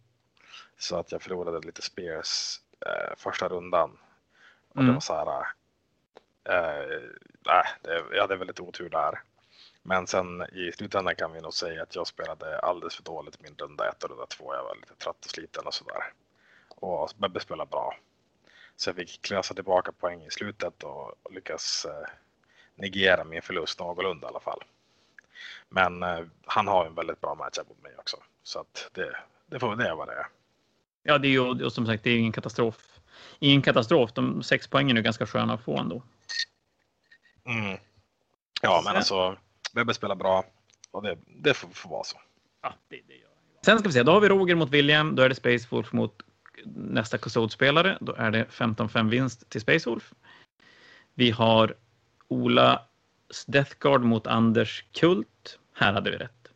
Så 0.79 0.97
att 0.97 1.13
jag 1.13 1.23
förlorade 1.23 1.67
lite 1.67 1.83
spears 1.83 2.61
eh, 2.87 3.17
första 3.17 3.49
rundan. 3.49 3.99
Och 4.69 4.77
mm. 4.77 4.87
det 4.87 4.93
var 4.93 5.01
så 5.01 5.15
här. 5.15 5.47
Eh, 6.45 7.01
nej, 7.47 7.65
det, 7.83 8.05
jag 8.13 8.21
hade 8.21 8.37
väldigt 8.37 8.61
otur 8.61 8.89
där. 8.89 9.23
Men 9.83 10.07
sen 10.07 10.43
i 10.43 10.73
slutändan 10.73 11.15
kan 11.15 11.33
vi 11.33 11.41
nog 11.41 11.55
säga 11.55 11.83
att 11.83 11.95
jag 11.97 12.07
spelade 12.07 12.59
alldeles 12.59 12.97
för 12.97 13.03
dåligt 13.03 13.41
min 13.41 13.55
runda 13.59 13.89
ett 13.89 14.05
och 14.05 14.11
runda 14.11 14.27
två. 14.27 14.55
Jag 14.55 14.65
var 14.65 14.77
lite 14.77 14.95
trött 14.95 15.25
och 15.25 15.31
sliten 15.31 15.67
och 15.67 15.75
sådär. 15.75 16.13
Och 16.69 17.11
Bebbe 17.17 17.41
spelade 17.41 17.71
bra. 17.71 17.97
Så 18.77 18.89
jag 18.89 18.97
fick 18.97 19.23
klösa 19.23 19.55
tillbaka 19.55 19.93
poäng 19.93 20.25
i 20.25 20.31
slutet 20.31 20.83
och, 20.83 21.15
lyckas 21.31 21.85
eh, 21.85 22.09
negera 22.75 23.25
min 23.25 23.43
förlust 23.43 23.81
någorlunda 23.81 24.27
i 24.27 24.29
alla 24.29 24.41
fall. 24.41 24.63
Men 25.69 26.03
eh, 26.03 26.21
han 26.45 26.69
har 26.69 26.87
en 26.87 26.95
väldigt 26.95 27.21
bra 27.21 27.35
matchup 27.35 27.69
mot 27.69 27.83
mig 27.83 27.93
också. 27.99 28.17
Så 28.43 28.61
att 28.61 28.91
det, 28.93 29.17
det 29.47 29.59
får 29.59 29.77
det 29.77 29.95
vad 29.95 30.09
det. 30.09 30.27
Ja, 31.03 31.19
det 31.19 31.29
är 31.29 31.31
ju 31.31 31.65
och 31.65 31.73
som 31.73 31.87
sagt, 31.87 32.05
det 32.05 32.11
är 32.11 32.19
ingen 32.19 32.33
katastrof. 32.33 32.99
Ingen 33.39 33.63
katastrof. 33.63 34.13
De 34.13 34.43
sex 34.43 34.67
poängen 34.67 34.97
är 34.97 35.03
ganska 35.03 35.27
sköna 35.27 35.55
att 35.55 35.65
få 35.65 35.79
ändå. 35.79 36.03
Mm. 37.45 37.79
Ja, 38.63 38.83
men 38.85 38.97
alltså 38.97 39.37
Bebbe 39.75 39.95
spelar 39.95 40.15
bra 40.15 40.45
och 40.91 41.03
det, 41.03 41.19
det 41.27 41.55
får, 41.55 41.69
får 41.69 41.91
vara 41.91 42.05
så. 42.05 42.21
Ja, 42.63 42.75
det, 42.89 43.01
det 43.07 43.15
gör 43.15 43.29
Sen 43.65 43.79
ska 43.79 43.89
vi 43.89 43.93
se, 43.93 44.03
då 44.03 44.13
har 44.13 44.21
vi 44.21 44.29
Roger 44.29 44.55
mot 44.55 44.71
William. 44.71 45.17
Då 45.17 45.23
är 45.23 45.29
det 45.29 45.35
Space 45.35 45.67
Wolf 45.71 45.93
mot 45.93 46.23
nästa 46.65 47.19
Custode-spelare. 47.19 47.99
Då 48.01 48.15
är 48.15 48.31
det 48.31 48.45
15-5 48.45 49.09
vinst 49.09 49.49
till 49.49 49.61
Space 49.61 49.91
Wolf. 49.91 50.13
Vi 51.15 51.31
har 51.31 51.75
Ola 52.29 52.83
Deathguard 53.47 54.03
mot 54.03 54.27
Anders 54.27 54.85
Kult. 54.93 55.59
Här 55.75 55.93
hade 55.93 56.11
vi 56.11 56.17
rätt. 56.17 56.49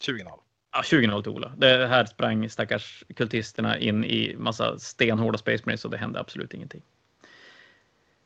20-0. 0.00 0.40
Ja, 0.72 0.82
20-0 0.82 1.22
till 1.22 1.32
Ola. 1.32 1.52
Det 1.56 1.86
här 1.86 2.04
sprang 2.04 2.50
stackars 2.50 3.04
kultisterna 3.16 3.78
in 3.78 4.04
i 4.04 4.36
massa 4.38 4.78
stenhårda 4.78 5.38
Space 5.38 5.62
Marines 5.66 5.84
och 5.84 5.90
det 5.90 5.96
hände 5.96 6.20
absolut 6.20 6.54
ingenting. 6.54 6.82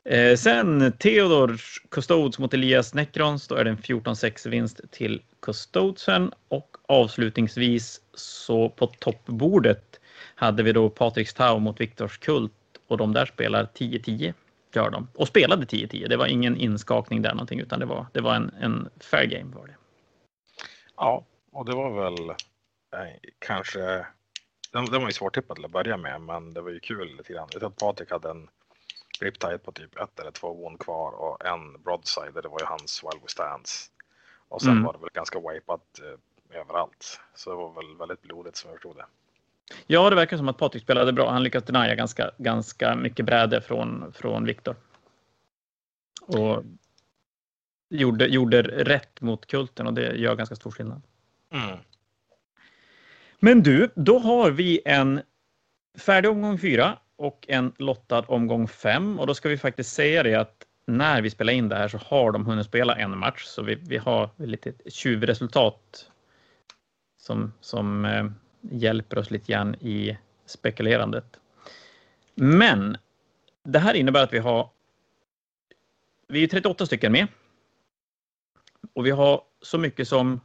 Eh, 0.04 0.36
sen 0.36 0.92
Theodor 0.92 1.60
Custodes 1.88 2.38
mot 2.38 2.54
Elias 2.54 2.94
Necrons. 2.94 3.48
Då 3.48 3.54
är 3.54 3.64
det 3.64 3.70
en 3.70 3.78
14-6 3.78 4.48
vinst 4.48 4.80
till 4.90 5.22
Custodesen. 5.40 6.32
Och 6.48 6.76
avslutningsvis 6.86 8.00
så 8.14 8.68
på 8.68 8.86
toppbordet 8.86 10.00
hade 10.34 10.62
vi 10.62 10.72
då 10.72 10.90
Patriks 10.90 11.34
Tau 11.34 11.58
mot 11.58 11.80
Viktors 11.80 12.18
Kult 12.18 12.52
och 12.86 12.98
de 12.98 13.12
där 13.12 13.26
spelar 13.26 13.64
10-10 13.64 14.34
gör 14.78 14.90
de. 14.90 15.08
Och 15.14 15.28
spelade 15.28 15.64
10-10. 15.64 16.08
Det 16.08 16.16
var 16.16 16.26
ingen 16.26 16.56
inskakning 16.56 17.22
där 17.22 17.32
någonting 17.32 17.60
utan 17.60 17.80
det 17.80 17.86
var, 17.86 18.06
det 18.12 18.20
var 18.20 18.34
en, 18.34 18.50
en 18.60 18.88
fair 19.00 19.24
game 19.26 19.56
var 19.56 19.66
det. 19.66 19.76
Ja, 20.96 21.24
och 21.52 21.64
det 21.64 21.76
var 21.76 21.90
väl 21.90 22.30
eh, 22.30 23.16
kanske 23.38 24.06
den, 24.72 24.84
den 24.84 25.00
var 25.00 25.08
ju 25.08 25.12
svårtippad 25.12 25.56
till 25.56 25.64
att 25.64 25.70
börja 25.70 25.96
med, 25.96 26.20
men 26.20 26.54
det 26.54 26.60
var 26.60 26.70
ju 26.70 26.80
kul 26.80 27.16
lite 27.16 27.32
grann. 27.32 27.48
Jag 27.52 27.60
tror 27.60 27.70
att 27.70 27.76
Patrik 27.76 28.10
hade 28.10 28.30
en 28.30 28.48
Riptide 29.20 29.58
på 29.58 29.72
typ 29.72 29.96
ett 29.96 30.20
eller 30.20 30.30
två 30.30 30.54
wound 30.54 30.80
kvar 30.80 31.12
och 31.12 31.46
en 31.46 31.82
broadside, 31.82 32.34
det 32.42 32.48
var 32.48 32.60
ju 32.60 32.66
hans 32.66 33.04
While 33.04 33.20
We 33.22 33.28
Stands. 33.28 33.90
Och 34.48 34.62
sen 34.62 34.70
Mm. 34.72 34.84
var 34.84 34.92
det 34.92 34.98
väl 34.98 35.08
ganska 35.14 35.40
wipat 35.40 36.00
eh, 36.02 36.60
överallt. 36.60 37.20
Så 37.34 37.50
det 37.50 37.56
var 37.56 37.72
väl 37.72 37.96
väldigt 37.98 38.22
blodigt 38.22 38.56
som 38.56 38.70
jag 38.70 38.76
förstod 38.76 38.96
det. 38.96 39.06
Ja, 39.86 40.10
det 40.10 40.16
verkar 40.16 40.36
som 40.36 40.48
att 40.48 40.58
Patrik 40.58 40.82
spelade 40.82 41.12
bra. 41.12 41.30
Han 41.30 41.42
lyckades 41.42 41.66
denia 41.66 41.94
ganska, 41.94 42.30
ganska 42.38 42.96
mycket 42.96 43.26
bräde 43.26 43.60
från, 43.60 44.12
från 44.12 44.44
Viktor. 44.44 44.76
Och 46.26 46.64
gjorde, 47.90 48.26
gjorde 48.26 48.62
rätt 48.62 49.20
mot 49.20 49.46
kulten 49.46 49.86
och 49.86 49.94
det 49.94 50.16
gör 50.16 50.34
ganska 50.34 50.56
stor 50.56 50.70
skillnad. 50.70 51.02
Mm. 51.52 51.78
Men 53.38 53.62
du, 53.62 53.90
då 53.94 54.18
har 54.18 54.50
vi 54.50 54.80
en 54.84 55.20
färdig 55.98 56.30
omgång 56.30 56.58
fyra 56.58 56.98
och 57.16 57.44
en 57.48 57.72
lottad 57.78 58.24
omgång 58.28 58.68
fem. 58.68 59.18
Och 59.18 59.26
då 59.26 59.34
ska 59.34 59.48
vi 59.48 59.58
faktiskt 59.58 59.92
säga 59.92 60.22
det 60.22 60.34
att 60.34 60.64
när 60.86 61.22
vi 61.22 61.30
spelar 61.30 61.52
in 61.52 61.68
det 61.68 61.76
här 61.76 61.88
så 61.88 61.98
har 61.98 62.32
de 62.32 62.46
hunnit 62.46 62.66
spela 62.66 62.96
en 62.96 63.18
match. 63.18 63.44
Så 63.44 63.62
vi, 63.62 63.74
vi 63.74 63.96
har 63.96 64.30
lite 64.36 64.72
tjuvresultat 64.90 66.10
som, 67.18 67.52
som 67.60 68.04
eh, 68.04 68.24
hjälper 68.60 69.18
oss 69.18 69.30
lite 69.30 69.52
grann 69.52 69.74
i 69.74 70.18
spekulerandet. 70.46 71.40
Men 72.34 72.96
det 73.62 73.78
här 73.78 73.94
innebär 73.94 74.22
att 74.22 74.32
vi 74.32 74.38
har 74.38 74.70
vi 76.28 76.42
är 76.42 76.48
38 76.48 76.86
stycken 76.86 77.12
med. 77.12 77.26
Och 78.94 79.06
vi 79.06 79.10
har 79.10 79.44
så 79.60 79.78
mycket 79.78 80.08
som 80.08 80.40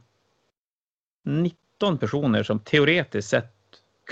19 1.22 1.98
personer 1.98 2.42
som 2.42 2.60
teoretiskt 2.60 3.30
sett 3.30 3.54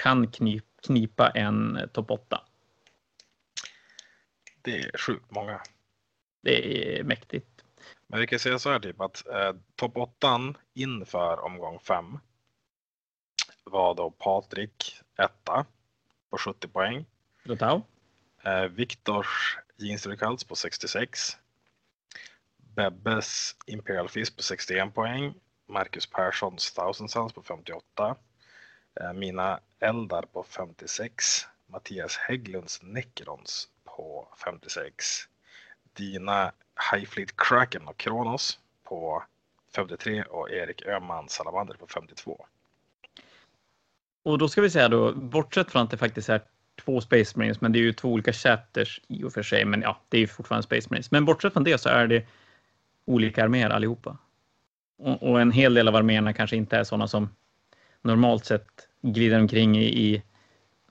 kan 0.03 0.31
knip, 0.31 0.65
knipa 0.83 1.31
en 1.31 1.89
topp 1.93 2.11
8. 2.11 2.41
Det 4.63 4.81
är 4.81 4.99
sjukt 4.99 5.31
många. 5.31 5.61
Det 6.43 6.99
är 6.99 7.05
mäktigt. 7.05 7.65
Men 8.07 8.21
vi 8.21 8.27
kan 8.27 8.39
säga 8.39 8.59
så 8.59 8.71
här 8.71 8.81
typ 8.81 9.01
att 9.01 9.27
eh, 9.29 9.53
topp 9.75 9.97
8 9.97 10.55
inför 10.75 11.45
omgång 11.45 11.79
5 11.79 12.19
var 13.65 13.95
då 13.95 14.11
Patrik 14.11 15.01
etta 15.19 15.67
på 16.31 16.39
70 16.39 16.69
poäng. 16.69 17.07
Lotau. 17.43 17.83
Eh, 18.45 18.65
Viktors 18.65 19.59
Jeans 19.77 20.03
Cults 20.19 20.45
på 20.45 20.57
66. 20.57 21.37
Bebbes 22.57 23.57
Imperial 23.67 24.09
Fist 24.09 24.37
på 24.37 24.43
61 24.43 24.95
poäng. 24.95 25.35
Marcus 25.67 26.07
Perssons 26.07 26.73
Thousand 26.73 27.11
Suns 27.11 27.33
på 27.33 27.43
58. 27.43 28.17
Eh, 29.01 29.13
mina 29.13 29.61
Eldar 29.81 30.23
på 30.23 30.43
56. 30.43 31.47
Mattias 31.67 32.17
Hägglunds 32.17 32.83
Necrons 32.83 33.69
på 33.85 34.29
56. 34.45 35.29
Dina 35.93 36.53
High 36.93 37.07
Fleet 37.07 37.37
Kraken 37.37 37.89
och 37.89 37.97
Kronos 37.97 38.59
på 38.83 39.25
53 39.75 40.23
och 40.23 40.51
Erik 40.51 40.83
Öhman 40.87 41.29
Salamander 41.29 41.75
på 41.75 41.87
52. 41.87 42.47
Och 44.23 44.39
då 44.39 44.49
ska 44.49 44.61
vi 44.61 44.71
säga 44.71 44.89
då, 44.89 45.13
bortsett 45.13 45.71
från 45.71 45.83
att 45.83 45.91
det 45.91 45.97
faktiskt 45.97 46.29
är 46.29 46.41
två 46.85 47.01
Space 47.01 47.39
Marines, 47.39 47.61
men 47.61 47.73
det 47.73 47.79
är 47.79 47.81
ju 47.81 47.93
två 47.93 48.09
olika 48.09 48.33
chapters 48.33 49.01
i 49.09 49.25
och 49.25 49.33
för 49.33 49.43
sig, 49.43 49.65
men 49.65 49.83
ja, 49.83 50.01
det 50.09 50.17
är 50.17 50.21
ju 50.21 50.27
fortfarande 50.27 50.63
Space 50.63 50.89
Marines. 50.91 51.11
Men 51.11 51.25
bortsett 51.25 51.53
från 51.53 51.65
det 51.65 51.79
så 51.79 51.89
är 51.89 52.07
det 52.07 52.27
olika 53.05 53.45
arméer 53.45 53.71
allihopa. 53.71 54.19
Och, 54.99 55.23
och 55.23 55.41
en 55.41 55.51
hel 55.51 55.75
del 55.75 55.89
av 55.89 55.97
arméerna 55.97 56.33
kanske 56.33 56.57
inte 56.57 56.77
är 56.77 56.85
sådana 56.85 57.09
som 57.09 57.29
normalt 58.03 58.45
sett 58.45 58.89
glider 59.03 59.39
omkring 59.41 59.79
i, 59.79 59.85
i 59.85 60.23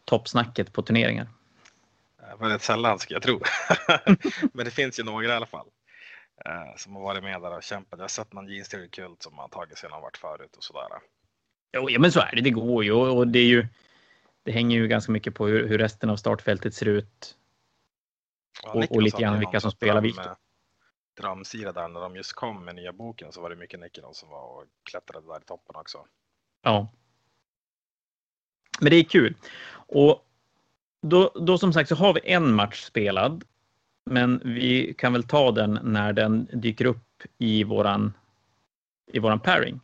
toppsnacket 0.05 0.73
på 0.73 0.81
turneringar. 0.81 1.27
Eh, 2.21 2.39
Väldigt 2.39 2.61
sällan 2.61 2.99
ska 2.99 3.13
jag 3.13 3.23
tro. 3.23 3.41
Men 4.53 4.65
det 4.65 4.71
finns 4.71 4.99
ju 4.99 5.03
några 5.03 5.25
i 5.25 5.31
alla 5.31 5.45
fall. 5.45 5.67
Eh, 6.45 6.75
som 6.77 6.95
har 6.95 7.01
varit 7.01 7.23
med 7.23 7.41
där 7.41 7.57
och 7.57 7.63
kämpat. 7.63 7.99
Jag 7.99 8.03
har 8.03 8.07
sett 8.07 8.33
någon 8.33 8.47
Jeans 8.47 8.75
Kult 8.91 9.23
som 9.23 9.37
har 9.37 9.47
tagit 9.47 9.77
sig 9.77 9.89
någon 9.89 10.01
vart 10.01 10.17
förut 10.17 10.55
och 10.57 10.63
sådär. 10.63 10.87
Jo, 11.73 11.89
ja, 11.89 11.99
men 11.99 12.11
så 12.11 12.19
är 12.19 12.35
det. 12.35 12.41
Det 12.41 12.49
går 12.51 12.83
ju 12.83 12.91
och 12.91 13.27
det 13.27 13.39
är 13.39 13.45
ju. 13.45 13.67
Det 14.43 14.51
hänger 14.51 14.77
ju 14.77 14.87
ganska 14.87 15.11
mycket 15.11 15.35
på 15.35 15.47
hur, 15.47 15.67
hur 15.67 15.77
resten 15.77 16.09
av 16.09 16.15
startfältet 16.17 16.73
ser 16.73 16.85
ut. 16.85 17.37
Ja, 18.63 18.69
Och- 18.73 18.91
och 18.91 19.01
lite 19.01 19.21
grann 19.21 19.39
vilka 19.39 19.59
som 19.59 19.71
spelar 19.71 20.01
vilket. 20.01 20.27
Dramsida 21.21 21.71
där 21.71 21.87
när 21.87 21.99
de 22.01 22.15
just 22.15 22.33
kom 22.33 22.65
med 22.65 22.75
nya 22.75 22.93
boken 22.93 23.31
så 23.31 23.41
var 23.41 23.49
det 23.49 23.55
mycket 23.55 23.79
Niklas 23.79 24.17
som 24.17 24.29
var 24.29 24.41
och 24.43 24.65
klättrade 24.83 25.27
där 25.27 25.39
i 25.41 25.43
toppen 25.43 25.75
också. 25.75 26.05
Ja. 26.61 26.87
Men 28.79 28.89
det 28.89 28.95
är 28.95 29.03
kul. 29.03 29.35
Och 29.73 30.27
då, 31.01 31.31
då 31.35 31.57
som 31.57 31.73
sagt 31.73 31.89
så 31.89 31.95
har 31.95 32.13
vi 32.13 32.21
en 32.23 32.53
match 32.53 32.83
spelad. 32.83 33.43
Men 34.05 34.41
vi 34.43 34.93
kan 34.97 35.13
väl 35.13 35.23
ta 35.27 35.51
den 35.51 35.79
när 35.83 36.13
den 36.13 36.47
dyker 36.53 36.85
upp 36.85 37.23
i 37.37 37.63
våran, 37.63 38.13
i 39.11 39.19
våran 39.19 39.39
pairing. 39.39 39.79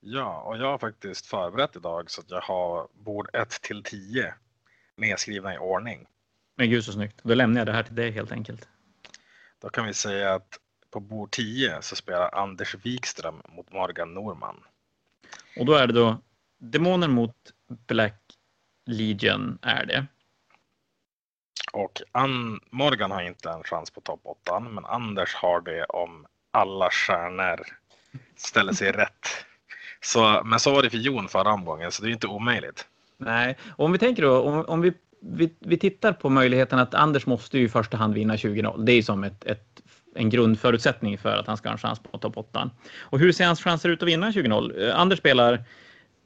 Ja, 0.00 0.40
och 0.40 0.56
jag 0.58 0.66
har 0.66 0.78
faktiskt 0.78 1.26
förberett 1.26 1.76
idag 1.76 2.10
så 2.10 2.20
att 2.20 2.30
jag 2.30 2.40
har 2.40 2.88
bord 2.92 3.28
1 3.32 3.50
till 3.50 3.82
10 3.82 4.34
nedskrivna 4.96 5.54
i 5.54 5.58
ordning. 5.58 6.06
Men 6.56 6.70
gud 6.70 6.84
så 6.84 6.92
snyggt. 6.92 7.20
Då 7.22 7.34
lämnar 7.34 7.60
jag 7.60 7.66
det 7.66 7.72
här 7.72 7.82
till 7.82 7.94
dig 7.94 8.10
helt 8.10 8.32
enkelt. 8.32 8.68
Då 9.58 9.68
kan 9.68 9.86
vi 9.86 9.94
säga 9.94 10.34
att 10.34 10.58
på 10.90 11.00
bord 11.00 11.30
10 11.30 11.82
så 11.82 11.96
spelar 11.96 12.34
Anders 12.34 12.74
Wikström 12.74 13.42
mot 13.48 13.72
Morgan 13.72 14.14
Norman. 14.14 14.56
Och 15.56 15.66
då 15.66 15.74
är 15.74 15.86
det 15.86 15.92
då 15.92 16.18
Demoner 16.58 17.08
mot 17.08 17.36
Black 17.86 18.20
Legion 18.86 19.58
är 19.62 19.86
det. 19.86 20.06
Och 21.72 22.02
An- 22.12 22.60
Morgan 22.70 23.10
har 23.10 23.22
inte 23.22 23.50
en 23.50 23.62
chans 23.62 23.90
på 23.90 24.00
topp 24.00 24.20
8 24.24 24.60
men 24.60 24.84
Anders 24.84 25.34
har 25.34 25.60
det 25.60 25.84
om 25.84 26.26
alla 26.50 26.90
stjärnor 26.90 27.60
ställer 28.36 28.72
sig 28.72 28.92
rätt. 28.92 29.46
Så, 30.02 30.42
men 30.44 30.60
så 30.60 30.72
var 30.72 30.82
det 30.82 30.90
för 30.90 30.98
Jon 30.98 31.28
förra 31.28 31.52
omgången 31.52 31.92
så 31.92 32.02
det 32.02 32.08
är 32.08 32.12
inte 32.12 32.26
omöjligt. 32.26 32.86
Nej, 33.18 33.56
och 33.76 33.84
om 33.84 33.92
vi 33.92 33.98
tänker 33.98 34.22
då, 34.22 34.40
om, 34.40 34.64
om 34.64 34.80
vi, 34.80 34.92
vi, 35.20 35.54
vi 35.58 35.76
tittar 35.76 36.12
på 36.12 36.28
möjligheten 36.28 36.78
att 36.78 36.94
Anders 36.94 37.26
måste 37.26 37.58
ju 37.58 37.64
i 37.64 37.68
första 37.68 37.96
hand 37.96 38.14
vinna 38.14 38.36
20-0. 38.36 38.84
Det 38.84 38.92
är 38.92 38.96
ju 38.96 39.02
som 39.02 39.24
ett, 39.24 39.44
ett, 39.44 39.80
en 40.14 40.30
grundförutsättning 40.30 41.18
för 41.18 41.36
att 41.36 41.46
han 41.46 41.56
ska 41.56 41.68
ha 41.68 41.72
en 41.72 41.78
chans 41.78 41.98
på 41.98 42.18
topp 42.18 42.36
8. 42.36 42.70
Och 42.98 43.18
hur 43.18 43.32
ser 43.32 43.46
hans 43.46 43.62
chanser 43.62 43.88
ut 43.88 44.02
att 44.02 44.08
vinna 44.08 44.30
20-0? 44.30 44.88
Eh, 44.88 45.00
Anders 45.00 45.18
spelar 45.18 45.64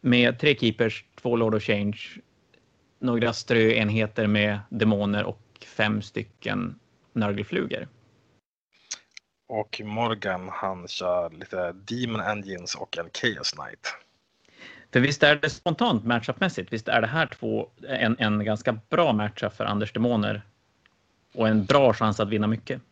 med 0.00 0.38
tre 0.38 0.56
keepers, 0.56 1.04
två 1.22 1.36
Lord 1.36 1.54
of 1.54 1.62
Change, 1.62 1.98
några 2.98 3.32
ströenheter 3.32 4.26
med 4.26 4.58
demoner 4.68 5.24
och 5.24 5.40
fem 5.76 6.02
stycken 6.02 6.74
Nörgelflugor. 7.12 7.88
Och 9.46 9.80
Morgan 9.84 10.48
han 10.52 10.88
kör 10.88 11.30
lite 11.30 11.72
Demon 11.72 12.20
Engines 12.20 12.74
och 12.74 12.98
en 12.98 13.10
Chaos 13.10 13.52
Knight. 13.52 13.96
För 14.92 15.00
visst 15.00 15.22
är 15.22 15.36
det 15.36 15.50
spontant 15.50 16.04
matchupmässigt, 16.04 16.72
visst 16.72 16.88
är 16.88 17.00
det 17.00 17.06
här 17.06 17.26
två 17.26 17.70
en, 17.88 18.16
en 18.18 18.44
ganska 18.44 18.78
bra 18.88 19.12
matchup 19.12 19.56
för 19.56 19.64
Anders 19.64 19.92
demoner 19.92 20.42
och 21.34 21.48
en 21.48 21.64
bra 21.64 21.92
chans 21.94 22.20
att 22.20 22.28
vinna 22.28 22.46
mycket. 22.46 22.82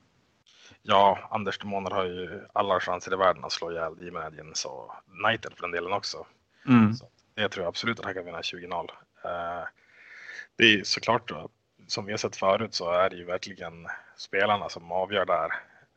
Ja, 0.82 1.28
Anders 1.30 1.58
Demoner 1.58 1.90
har 1.90 2.04
ju 2.04 2.40
alla 2.52 2.80
chanser 2.80 3.12
i 3.12 3.16
världen 3.16 3.44
att 3.44 3.52
slå 3.52 3.70
ihjäl 3.72 3.96
Demon 3.96 4.22
Engines 4.22 4.64
och 4.64 4.90
Knighten 5.22 5.52
för 5.56 5.62
den 5.62 5.70
delen 5.70 5.92
också. 5.92 6.26
Mm. 6.68 6.94
Så 6.94 7.06
det 7.34 7.48
tror 7.48 7.64
jag 7.64 7.68
absolut 7.68 7.98
att 7.98 8.04
han 8.04 8.14
kan 8.14 8.24
vinna 8.24 8.40
20-0. 8.40 8.90
Eh, 9.24 9.64
Det 10.56 10.64
är 10.64 10.84
såklart 10.84 11.28
då, 11.28 11.48
som 11.86 12.04
vi 12.06 12.12
har 12.12 12.18
sett 12.18 12.36
förut 12.36 12.74
så 12.74 12.90
är 12.92 13.10
det 13.10 13.16
ju 13.16 13.24
verkligen 13.24 13.86
spelarna 14.16 14.68
som 14.68 14.92
avgör 14.92 15.26
där. 15.26 15.52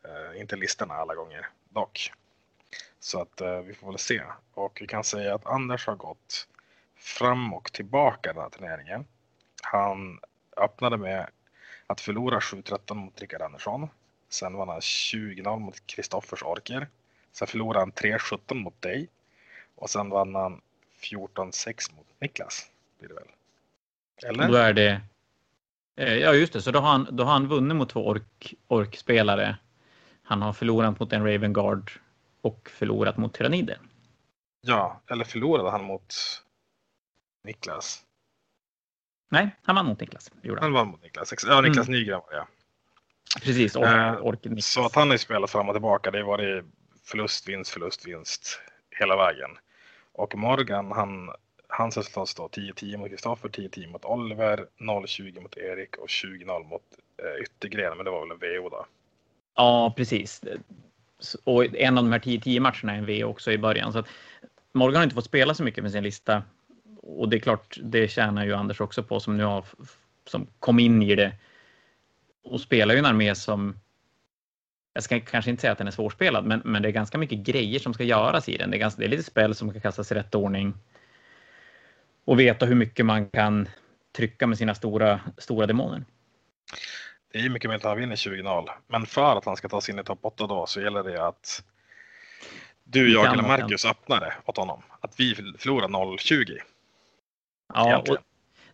Eh, 0.05 0.41
Inte 0.41 0.55
listorna 0.55 0.93
alla 0.93 1.15
gånger 1.15 1.49
dock. 1.69 2.11
Så 2.99 3.21
att 3.21 3.41
eh, 3.41 3.59
vi 3.59 3.73
får 3.73 3.87
väl 3.87 3.99
se. 3.99 4.21
Och 4.53 4.77
vi 4.81 4.87
kan 4.87 5.03
säga 5.03 5.35
att 5.35 5.45
Anders 5.45 5.87
har 5.87 5.95
gått 5.95 6.47
fram 6.95 7.53
och 7.53 7.71
tillbaka 7.73 8.33
den 8.33 8.41
här 8.41 8.49
turneringen. 8.49 9.05
Han 9.63 10.19
öppnade 10.57 10.97
med 10.97 11.29
att 11.87 12.01
förlora 12.01 12.39
7-13 12.39 12.93
mot 12.93 13.21
Rickard 13.21 13.41
Andersson. 13.41 13.89
Sen 14.29 14.53
vann 14.53 14.69
han 14.69 14.79
20-0 14.79 15.59
mot 15.59 15.87
Kristoffers 15.87 16.43
Orker. 16.43 16.87
Sen 17.31 17.47
förlorade 17.47 17.79
han 17.79 17.91
3-17 17.91 18.53
mot 18.53 18.81
dig. 18.81 19.09
Och 19.75 19.89
sen 19.89 20.09
vann 20.09 20.35
han 20.35 20.61
14-6 21.01 21.95
mot 21.95 22.07
Niklas. 22.19 22.69
Blir 22.99 23.09
det 23.09 23.15
väl? 23.15 23.27
Eller? 24.25 24.47
Då 24.47 24.55
är 24.55 24.73
det... 24.73 25.01
Eh, 25.95 26.13
ja, 26.13 26.33
just 26.33 26.53
det. 26.53 26.61
Så 26.61 26.71
då 26.71 26.79
har 26.79 26.89
han, 26.89 27.07
då 27.11 27.23
har 27.23 27.31
han 27.31 27.47
vunnit 27.47 27.77
mot 27.77 27.89
två 27.89 28.07
ork, 28.07 28.53
orkspelare. 28.67 29.57
Han 30.25 30.41
har 30.41 30.53
förlorat 30.53 30.99
mot 30.99 31.13
en 31.13 31.23
Raven 31.33 31.53
Guard 31.53 31.91
och 32.41 32.69
förlorat 32.69 33.17
mot 33.17 33.33
Tyrannider. 33.33 33.79
Ja, 34.61 35.01
eller 35.09 35.23
förlorade 35.25 35.69
han 35.69 35.83
mot 35.83 36.13
Niklas? 37.43 38.01
Nej, 39.29 39.55
han 39.63 39.75
vann 39.75 39.85
mot 39.85 39.99
Niklas. 39.99 40.31
Det 40.41 40.47
gjorde 40.47 40.61
han. 40.61 40.73
Han 40.73 40.73
vann 40.73 40.91
mot 40.91 41.03
Niklas. 41.03 41.33
Ja, 41.47 41.61
Niklas 41.61 41.87
Mm. 41.87 41.99
Nygren 41.99 42.19
var 42.19 42.31
det. 42.31 42.37
ja. 42.37 42.47
Precis, 43.41 43.75
ork, 43.75 43.85
Eh, 43.87 44.17
ork 44.25 44.43
Niklas. 44.43 44.65
Så 44.65 44.85
att 44.85 44.95
han 44.95 45.09
har 45.09 45.17
spelat 45.17 45.49
fram 45.49 45.69
och 45.69 45.75
tillbaka. 45.75 46.11
Det 46.11 46.17
har 46.19 46.25
varit 46.25 46.65
förlust, 47.03 47.47
vinst, 47.49 47.71
förlust, 47.71 48.07
vinst 48.07 48.59
hela 48.99 49.15
vägen. 49.17 49.49
Och 50.11 50.35
Morgan, 50.37 50.91
han, 50.91 51.31
hans 51.67 51.97
resultat 51.97 52.29
står 52.29 52.47
10-10 52.49 52.97
mot 52.97 53.09
Kristoffer, 53.09 53.49
10-10 53.49 53.87
mot 53.87 54.05
Oliver, 54.05 54.67
0-20 54.79 55.41
mot 55.41 55.57
Erik 55.57 55.97
och 55.97 56.07
20-0 56.07 56.63
mot 56.67 56.81
eh, 57.17 57.41
yttergren, 57.43 57.97
men 57.97 58.05
det 58.05 58.11
var 58.11 58.21
väl 58.27 58.31
en 58.31 58.37
VO 58.63 58.69
då. 58.69 58.85
Ja, 59.55 59.93
precis. 59.97 60.41
Och 61.43 61.75
en 61.75 61.97
av 61.97 62.03
de 62.03 62.11
här 62.11 62.19
10-10 62.19 62.59
matcherna 62.59 62.93
är 62.93 62.97
en 62.97 63.05
V 63.05 63.23
också 63.23 63.51
i 63.51 63.57
början. 63.57 63.93
Så 63.93 63.99
att 63.99 64.07
Morgan 64.73 64.95
har 64.95 65.03
inte 65.03 65.15
fått 65.15 65.25
spela 65.25 65.53
så 65.53 65.63
mycket 65.63 65.83
med 65.83 65.91
sin 65.91 66.03
lista. 66.03 66.43
Och 67.01 67.29
det 67.29 67.37
är 67.37 67.39
klart, 67.39 67.77
det 67.83 68.07
tjänar 68.07 68.45
ju 68.45 68.53
Anders 68.53 68.81
också 68.81 69.03
på 69.03 69.19
som 69.19 69.37
nu 69.37 69.43
har 69.43 69.65
som 70.27 70.47
kom 70.59 70.79
in 70.79 71.03
i 71.03 71.15
det 71.15 71.31
och 72.43 72.61
spelar 72.61 72.93
ju 72.93 72.99
en 72.99 73.05
armé 73.05 73.35
som 73.35 73.79
jag 74.93 75.03
ska 75.03 75.19
kanske 75.19 75.51
inte 75.51 75.61
säga 75.61 75.71
att 75.71 75.77
den 75.77 75.87
är 75.87 75.91
svårspelad, 75.91 76.45
men, 76.45 76.61
men 76.65 76.81
det 76.81 76.87
är 76.87 76.91
ganska 76.91 77.17
mycket 77.17 77.39
grejer 77.39 77.79
som 77.79 77.93
ska 77.93 78.03
göras 78.03 78.49
i 78.49 78.57
den. 78.57 78.71
Det 78.71 78.77
är, 78.77 78.79
ganska, 78.79 78.99
det 78.99 79.05
är 79.05 79.09
lite 79.09 79.23
spel 79.23 79.55
som 79.55 79.69
ska 79.69 79.79
kastas 79.79 80.11
i 80.11 80.15
rätt 80.15 80.35
ordning 80.35 80.73
och 82.25 82.39
veta 82.39 82.65
hur 82.65 82.75
mycket 82.75 83.05
man 83.05 83.29
kan 83.29 83.67
trycka 84.15 84.47
med 84.47 84.57
sina 84.57 84.75
stora, 84.75 85.19
stora 85.37 85.65
demoner. 85.65 86.05
Det 87.35 87.39
är 87.39 87.43
ju 87.43 87.49
mycket 87.49 87.69
möjligt 87.69 87.85
att 87.85 87.89
han 87.89 87.99
vinner 87.99 88.15
20-0, 88.15 88.69
men 88.87 89.05
för 89.05 89.37
att 89.37 89.45
han 89.45 89.55
ska 89.55 89.69
ta 89.69 89.81
sig 89.81 89.93
in 89.93 89.99
i 89.99 90.03
topp 90.03 90.19
8 90.21 90.47
då 90.47 90.65
så 90.65 90.81
gäller 90.81 91.03
det 91.03 91.27
att 91.27 91.63
du, 92.83 93.13
jag 93.13 93.33
eller 93.33 93.43
Marcus 93.43 93.85
öppnar 93.85 94.19
det 94.19 94.33
åt 94.45 94.57
honom. 94.57 94.81
Att 95.01 95.19
vi 95.19 95.35
förlorar 95.35 95.87
0-20. 95.87 96.57
Ja, 97.73 98.03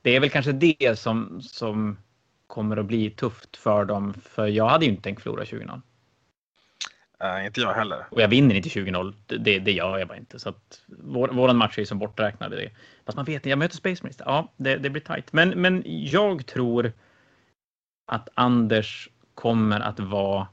det 0.01 0.15
är 0.15 0.19
väl 0.19 0.29
kanske 0.29 0.51
det 0.51 0.99
som, 0.99 1.41
som 1.41 1.97
kommer 2.47 2.77
att 2.77 2.85
bli 2.85 3.09
tufft 3.09 3.57
för 3.57 3.85
dem, 3.85 4.13
för 4.13 4.47
jag 4.47 4.69
hade 4.69 4.85
ju 4.85 4.91
inte 4.91 5.03
tänkt 5.03 5.23
förlora 5.23 5.43
20-0. 5.43 5.81
Uh, 7.23 7.45
inte 7.45 7.61
jag 7.61 7.73
heller. 7.73 8.05
Och 8.11 8.21
jag 8.21 8.27
vinner 8.27 8.55
inte 8.55 8.69
20-0. 8.69 9.13
Det, 9.25 9.59
det 9.59 9.71
gör 9.71 9.97
jag 9.97 10.07
bara 10.07 10.17
inte. 10.17 10.39
Så 10.39 10.49
att 10.49 10.81
vår, 10.87 11.27
våran 11.27 11.57
match 11.57 11.77
är 11.77 11.81
ju 11.81 11.85
som 11.85 11.99
borträknade. 11.99 12.55
Det. 12.55 12.71
Fast 13.05 13.15
man 13.15 13.25
vet, 13.25 13.45
jag 13.45 13.59
möter 13.59 13.75
Space 13.75 14.03
Minister. 14.03 14.25
Ja, 14.25 14.47
det, 14.57 14.77
det 14.77 14.89
blir 14.89 15.01
tight. 15.01 15.33
Men, 15.33 15.49
men 15.49 15.83
jag 15.85 16.45
tror 16.45 16.93
att 18.11 18.29
Anders 18.33 19.09
kommer 19.35 19.79
att 19.79 19.99
vara... 19.99 20.47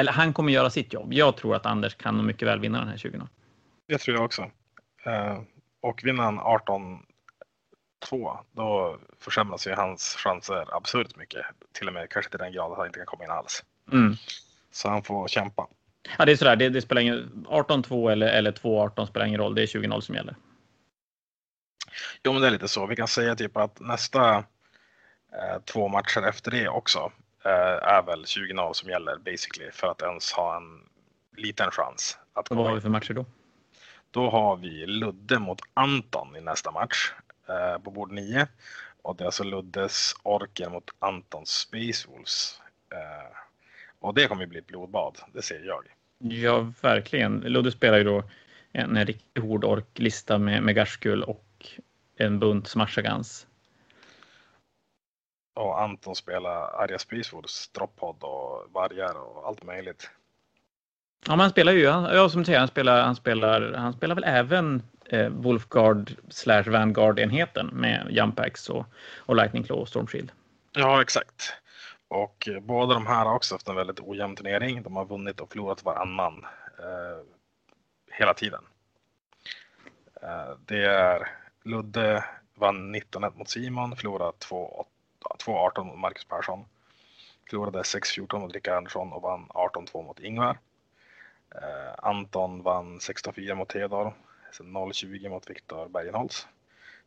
Eller 0.00 0.12
han 0.12 0.32
kommer 0.32 0.52
göra 0.52 0.70
sitt 0.70 0.92
jobb. 0.92 1.12
Jag 1.12 1.36
tror 1.36 1.56
att 1.56 1.66
Anders 1.66 1.94
kan 1.94 2.16
nog 2.16 2.26
mycket 2.26 2.48
väl 2.48 2.60
vinna 2.60 2.78
den 2.78 2.88
här 2.88 2.96
20 2.96 3.28
Det 3.88 3.98
tror 3.98 4.16
jag 4.16 4.24
också. 4.24 4.42
Uh, 5.06 5.42
och 5.80 6.00
vinner 6.04 6.22
han 6.22 6.40
18 6.40 7.06
2 8.08 8.38
då 8.52 8.98
försämras 9.20 9.66
ju 9.66 9.72
hans 9.72 10.16
chanser 10.18 10.76
absurt 10.76 11.16
mycket. 11.16 11.46
Till 11.72 11.88
och 11.88 11.94
med 11.94 12.10
kanske 12.10 12.30
till 12.30 12.38
den 12.38 12.52
grad 12.52 12.72
att 12.72 12.78
han 12.78 12.86
inte 12.86 12.98
kan 12.98 13.06
komma 13.06 13.24
in 13.24 13.30
alls. 13.30 13.64
Mm. 13.92 14.14
Så 14.70 14.88
han 14.88 15.02
får 15.02 15.28
kämpa. 15.28 15.66
Ja, 16.18 16.24
det 16.24 16.32
är 16.32 16.36
sådär. 16.36 16.56
Det, 16.56 16.68
det 16.68 16.82
spelar 16.82 17.02
ingen 17.02 17.46
18-2 17.48 18.10
eller, 18.10 18.26
eller 18.26 18.52
2-18 18.52 19.06
spelar 19.06 19.26
ingen 19.26 19.40
roll. 19.40 19.54
Det 19.54 19.62
är 19.62 19.66
20-0 19.66 20.00
som 20.00 20.14
gäller. 20.14 20.36
Jo, 22.24 22.32
men 22.32 22.42
det 22.42 22.48
är 22.48 22.52
lite 22.52 22.68
så. 22.68 22.86
Vi 22.86 22.96
kan 22.96 23.08
säga 23.08 23.34
typ 23.34 23.56
att 23.56 23.80
nästa 23.80 24.36
eh, 24.36 24.44
två 25.64 25.88
matcher 25.88 26.28
efter 26.28 26.50
det 26.50 26.68
också 26.68 27.12
eh, 27.44 27.88
är 27.88 28.02
väl 28.02 28.24
20-0 28.24 28.72
som 28.72 28.90
gäller 28.90 29.16
basically 29.16 29.70
för 29.70 29.86
att 29.86 30.02
ens 30.02 30.32
ha 30.32 30.56
en 30.56 30.80
liten 31.36 31.70
chans. 31.70 32.18
Att 32.32 32.50
Vad 32.50 32.66
har 32.66 32.74
vi 32.74 32.80
för 32.80 32.88
matcher 32.88 33.14
då? 33.14 33.24
Då 34.10 34.30
har 34.30 34.56
vi 34.56 34.86
Ludde 34.86 35.38
mot 35.38 35.60
Anton 35.74 36.36
i 36.36 36.40
nästa 36.40 36.70
match 36.70 37.12
eh, 37.48 37.82
på 37.82 37.90
bord 37.90 38.12
9 38.12 38.46
och 39.02 39.16
det 39.16 39.24
är 39.24 39.26
alltså 39.26 39.44
Luddes 39.44 40.14
Orker 40.22 40.68
mot 40.68 40.90
Antons 40.98 41.48
Space 41.48 42.08
Wolves. 42.08 42.60
Eh, 42.92 43.36
och 44.00 44.14
det 44.14 44.26
kommer 44.26 44.42
ju 44.42 44.48
bli 44.48 44.58
ett 44.58 44.66
blodbad, 44.66 45.18
det 45.32 45.42
ser 45.42 45.64
jag. 45.64 45.84
Ja, 46.18 46.72
verkligen. 46.80 47.40
Ludde 47.40 47.72
spelar 47.72 47.98
ju 47.98 48.04
då 48.04 48.24
en, 48.72 49.06
riktigt 49.06 49.42
hård 49.42 49.64
orklista 49.64 50.38
med, 50.38 50.62
med 50.62 50.74
Garskull 50.74 51.22
och 51.22 51.66
en 52.16 52.38
bunt 52.38 52.68
Smashagans. 52.68 53.46
Och 55.54 55.82
Anton 55.82 56.16
spelar 56.16 56.82
Arja 56.82 56.98
Sprisfords 56.98 57.68
droppod 57.68 58.22
och 58.22 58.72
vargar 58.72 59.14
och 59.14 59.46
allt 59.46 59.64
möjligt. 59.64 60.10
Ja, 61.26 61.32
men 61.32 61.40
han 61.40 61.50
spelar 61.50 61.72
ju, 61.72 61.80
ja, 61.82 62.28
som 62.28 62.40
du 62.40 62.44
säger, 62.44 62.58
han 62.58 62.68
spelar, 62.68 63.02
han 63.02 63.16
spelar, 63.16 63.72
han 63.72 63.92
spelar 63.92 64.14
väl 64.14 64.24
även 64.24 64.82
eh, 65.04 65.28
Wolfguard 65.28 66.12
slash 66.28 66.62
Vanguard-enheten 66.62 67.66
med 67.66 68.06
Jumpax 68.10 68.70
och, 68.70 68.86
och 69.16 69.36
Lightning 69.36 69.62
Claw 69.62 69.82
och 69.82 69.88
Stormshield. 69.88 70.32
Ja, 70.72 71.02
exakt. 71.02 71.52
Och 72.08 72.48
båda 72.62 72.94
de 72.94 73.06
här 73.06 73.24
har 73.24 73.34
också 73.34 73.54
haft 73.54 73.68
en 73.68 73.76
väldigt 73.76 74.00
ojämn 74.00 74.36
turnering. 74.36 74.82
De 74.82 74.96
har 74.96 75.04
vunnit 75.04 75.40
och 75.40 75.52
förlorat 75.52 75.84
varannan 75.84 76.46
eh, 76.78 77.24
hela 78.12 78.34
tiden. 78.34 78.64
Eh, 80.22 80.56
det 80.66 80.84
är 80.84 81.28
Ludde 81.64 82.24
vann 82.54 82.94
19-1 82.94 83.38
mot 83.38 83.48
Simon, 83.48 83.96
förlorade 83.96 84.28
2-18 85.38 85.84
mot 85.84 85.98
Marcus 85.98 86.24
Persson. 86.24 86.64
Förlorade 87.50 87.82
6-14 87.82 88.38
mot 88.38 88.54
Rickard 88.54 88.76
Andersson 88.76 89.12
och 89.12 89.22
vann 89.22 89.46
18-2 89.48 90.04
mot 90.04 90.20
Ingvar. 90.20 90.58
Eh, 91.54 91.94
Anton 91.98 92.62
vann 92.62 92.98
16-4 92.98 93.54
mot 93.54 93.68
Theodor, 93.68 94.14
0-20 94.60 95.28
mot 95.28 95.50
Viktor 95.50 95.88
Bergenholtz. 95.88 96.46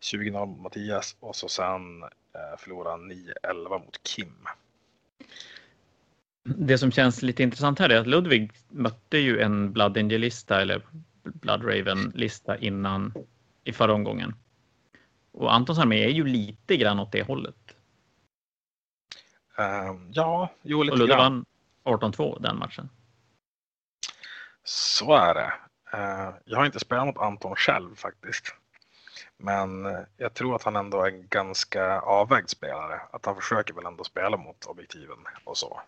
20-0 0.01 0.45
mot 0.45 0.59
Mattias 0.59 1.15
och 1.19 1.35
så 1.35 1.47
sen 1.49 2.03
eh, 2.03 2.57
förlorade 2.57 2.89
han 2.89 3.11
9-11 3.11 3.69
mot 3.69 4.03
Kim. 4.03 4.47
Det 6.43 6.77
som 6.77 6.91
känns 6.91 7.21
lite 7.21 7.43
intressant 7.43 7.79
här 7.79 7.89
är 7.89 7.99
att 7.99 8.07
Ludvig 8.07 8.51
mötte 8.69 9.17
ju 9.17 9.39
en 9.39 9.73
Blood 9.73 9.97
Angel-lista 9.97 10.61
eller 10.61 10.81
Blood 11.23 11.63
Raven-lista 11.63 12.57
innan 12.57 13.13
i 13.63 13.73
förra 13.73 13.93
omgången. 13.93 14.35
Och 15.31 15.53
Antons 15.53 15.79
armé 15.79 16.03
är 16.03 16.09
ju 16.09 16.27
lite 16.27 16.77
grann 16.77 16.99
åt 16.99 17.11
det 17.11 17.23
hållet. 17.23 17.74
Uh, 19.59 20.01
ja, 20.11 20.49
jo 20.61 20.83
lite 20.83 20.93
och 20.93 20.99
Ludde 20.99 21.15
vann 21.15 21.45
18-2 21.83 22.41
den 22.41 22.59
matchen. 22.59 22.89
Så 24.63 25.13
är 25.13 25.33
det. 25.33 25.53
Uh, 25.97 26.35
jag 26.45 26.57
har 26.57 26.65
inte 26.65 26.79
spelat 26.79 27.05
mot 27.05 27.17
Anton 27.17 27.55
själv 27.55 27.95
faktiskt. 27.95 28.55
Men 29.37 29.85
eh, 29.85 29.99
jag 30.17 30.33
tror 30.33 30.55
att 30.55 30.63
han 30.63 30.75
ändå 30.75 31.01
är 31.01 31.07
en 31.07 31.27
ganska 31.27 31.99
avvägd 31.99 32.49
spelare. 32.49 32.99
Att 33.11 33.25
han 33.25 33.35
försöker 33.35 33.73
väl 33.73 33.85
ändå 33.85 34.03
spela 34.03 34.37
mot 34.37 34.65
objektiven 34.65 35.17
och 35.43 35.57
så. 35.57 35.81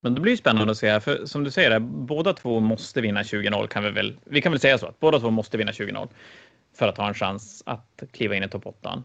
Men 0.00 0.14
det 0.14 0.20
blir 0.20 0.36
spännande 0.36 0.70
att 0.70 0.78
se, 0.78 1.00
för 1.00 1.26
som 1.26 1.44
du 1.44 1.50
säger, 1.50 1.78
båda 1.80 2.32
två 2.32 2.60
måste 2.60 3.00
vinna 3.00 3.22
20-0 3.22 3.66
kan 3.66 3.84
vi 3.84 3.90
väl, 3.90 4.16
vi 4.24 4.42
kan 4.42 4.52
väl 4.52 4.60
säga 4.60 4.78
så 4.78 4.86
att 4.86 5.00
båda 5.00 5.20
två 5.20 5.30
måste 5.30 5.56
vinna 5.56 5.72
20-0 5.72 6.08
för 6.74 6.88
att 6.88 6.96
ha 6.96 7.08
en 7.08 7.14
chans 7.14 7.62
att 7.66 8.02
kliva 8.12 8.36
in 8.36 8.42
i 8.42 8.48
topp 8.48 8.66
8. 8.66 9.02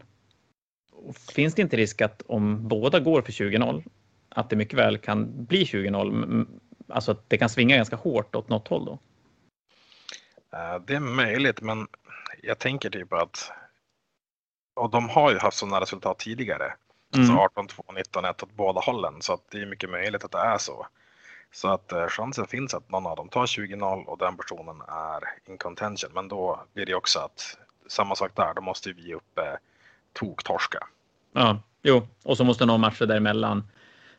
Finns 1.34 1.54
det 1.54 1.62
inte 1.62 1.76
risk 1.76 2.00
att 2.00 2.22
om 2.26 2.68
båda 2.68 3.00
går 3.00 3.22
för 3.22 3.32
20-0, 3.32 3.84
att 4.28 4.50
det 4.50 4.56
mycket 4.56 4.78
väl 4.78 4.98
kan 4.98 5.44
bli 5.44 5.64
20-0, 5.64 6.46
alltså 6.88 7.12
att 7.12 7.30
det 7.30 7.38
kan 7.38 7.48
svinga 7.48 7.76
ganska 7.76 7.96
hårt 7.96 8.34
åt 8.34 8.48
något 8.48 8.68
håll 8.68 8.84
då? 8.84 8.98
Eh, 10.52 10.80
det 10.86 10.94
är 10.94 11.00
möjligt, 11.00 11.60
men 11.60 11.86
jag 12.42 12.58
tänker 12.58 12.90
typ 12.90 13.12
att 13.12 13.52
och 14.78 14.90
de 14.90 15.08
har 15.08 15.32
ju 15.32 15.38
haft 15.38 15.56
sådana 15.56 15.80
resultat 15.80 16.18
tidigare. 16.18 16.74
Mm. 17.14 17.36
Alltså 17.36 17.82
18-2, 17.82 17.82
19-1 18.12 18.30
åt 18.30 18.56
båda 18.56 18.80
hållen 18.80 19.14
så 19.22 19.32
att 19.32 19.50
det 19.50 19.58
är 19.58 19.66
mycket 19.66 19.90
möjligt 19.90 20.24
att 20.24 20.32
det 20.32 20.38
är 20.38 20.58
så. 20.58 20.86
Så 21.52 21.68
att 21.68 21.92
eh, 21.92 22.06
chansen 22.06 22.46
finns 22.46 22.74
att 22.74 22.90
någon 22.90 23.06
av 23.06 23.16
dem 23.16 23.28
tar 23.28 23.46
20-0 23.46 24.04
och 24.04 24.18
den 24.18 24.36
personen 24.36 24.82
är 24.88 25.50
in 25.50 25.58
contention. 25.58 26.10
Men 26.14 26.28
då 26.28 26.60
blir 26.74 26.86
det 26.86 26.94
också 26.94 27.18
att 27.18 27.58
samma 27.86 28.14
sak 28.14 28.30
där, 28.34 28.54
då 28.54 28.62
måste 28.62 28.92
vi 28.92 29.14
upp 29.14 29.38
eh, 29.38 29.54
tok-torska. 30.12 30.78
Ja, 31.32 31.62
jo, 31.82 32.08
och 32.24 32.36
så 32.36 32.44
måste 32.44 32.66
någon 32.66 32.80
matcher 32.80 33.06
däremellan 33.06 33.68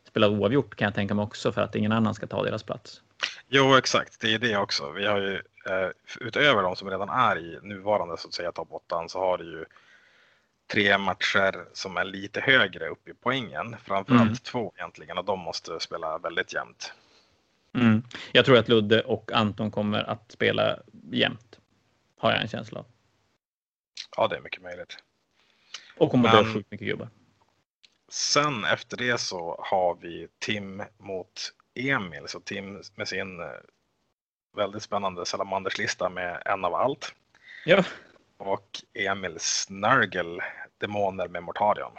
spela 0.04 0.30
oavgjort 0.30 0.76
kan 0.76 0.86
jag 0.86 0.96
tänka 0.96 1.14
mig 1.14 1.24
också 1.24 1.52
för 1.52 1.62
att 1.62 1.76
ingen 1.76 1.92
annan 1.92 2.14
ska 2.14 2.28
ta 2.28 2.44
deras 2.44 2.64
plats. 2.64 3.02
Jo, 3.48 3.76
exakt. 3.76 4.22
Det 4.22 4.34
är 4.34 4.40
det 4.40 4.58
också. 4.58 4.92
Vi 4.92 5.06
har 5.06 5.20
ju 5.20 5.36
eh, 5.66 5.90
utöver 6.20 6.64
de 6.64 6.76
som 6.76 6.90
redan 6.90 7.10
är 7.10 7.38
i 7.38 7.60
nuvarande 7.62 8.18
så 8.18 8.28
att 8.28 8.34
säga 8.34 8.52
topp 8.52 8.68
8 8.72 9.08
så 9.08 9.20
har 9.20 9.38
det 9.38 9.44
ju 9.44 9.66
tre 10.72 10.98
matcher 10.98 11.66
som 11.74 11.98
är 11.98 12.06
lite 12.06 12.42
högre 12.42 12.88
upp 12.88 13.08
i 13.08 13.14
poängen. 13.14 13.76
Framförallt 13.84 14.22
mm. 14.22 14.36
två 14.36 14.74
egentligen 14.76 15.18
och 15.18 15.26
de 15.26 15.40
måste 15.40 15.80
spela 15.80 16.18
väldigt 16.18 16.54
jämnt. 16.54 16.94
Mm. 17.74 18.04
Jag 18.32 18.46
tror 18.46 18.58
att 18.58 18.68
Ludde 18.68 19.02
och 19.02 19.32
Anton 19.32 19.72
kommer 19.72 20.10
att 20.10 20.32
spela 20.32 20.80
jämnt. 21.12 21.60
Har 22.18 22.32
jag 22.32 22.42
en 22.42 22.48
känsla 22.48 22.80
av. 22.80 22.86
Ja, 24.18 24.28
det 24.28 24.36
är 24.36 24.42
mycket 24.42 24.62
möjligt. 24.62 24.98
Och 26.00 26.12
kommer 26.12 26.30
att 26.30 26.46
dra 26.46 26.54
sjukt 26.54 26.72
mycket 26.72 26.88
gubbar. 26.88 27.10
Sen 28.10 28.66
efter 28.66 28.98
det 28.98 29.18
så 29.18 29.66
har 29.70 29.96
vi 30.02 30.28
Tim 30.40 30.84
mot 30.98 31.54
Emil. 31.76 32.24
Så 32.28 32.40
Tim 32.40 32.82
med 32.96 33.08
sin 33.08 33.40
eh, 33.40 33.48
väldigt 34.58 34.84
spännande 34.84 35.26
salamanderslista 35.26 36.10
med 36.10 36.42
en 36.46 36.66
av 36.66 36.76
allt. 36.76 37.16
Ja. 37.66 37.84
Och 38.38 38.82
Emil 38.94 39.36
Snurgle, 39.40 40.44
Demoner 40.78 41.28
med 41.28 41.44
Mortarion. 41.44 41.92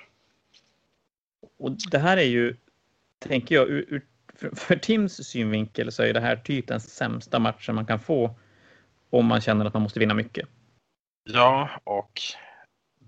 Och 1.59 1.77
det 1.91 1.99
här 1.99 2.17
är 2.17 2.25
ju, 2.25 2.57
tänker 3.19 3.55
jag, 3.55 3.69
ur, 3.69 3.85
ur, 3.89 4.07
för, 4.35 4.57
för 4.57 4.77
Tims 4.77 5.29
synvinkel 5.29 5.93
så 5.93 6.03
är 6.03 6.15
det 6.15 6.21
här 6.21 6.37
typ 6.37 6.69
den 6.69 6.81
sämsta 6.81 7.39
matchen 7.39 7.75
man 7.75 7.87
kan 7.87 8.01
få 8.01 8.39
om 9.11 9.27
man 9.27 9.41
känner 9.41 9.65
att 9.65 9.75
man 9.75 9.83
måste 9.83 10.01
vinna 10.01 10.15
mycket. 10.15 10.49
Ja, 11.25 11.71
och 11.85 12.21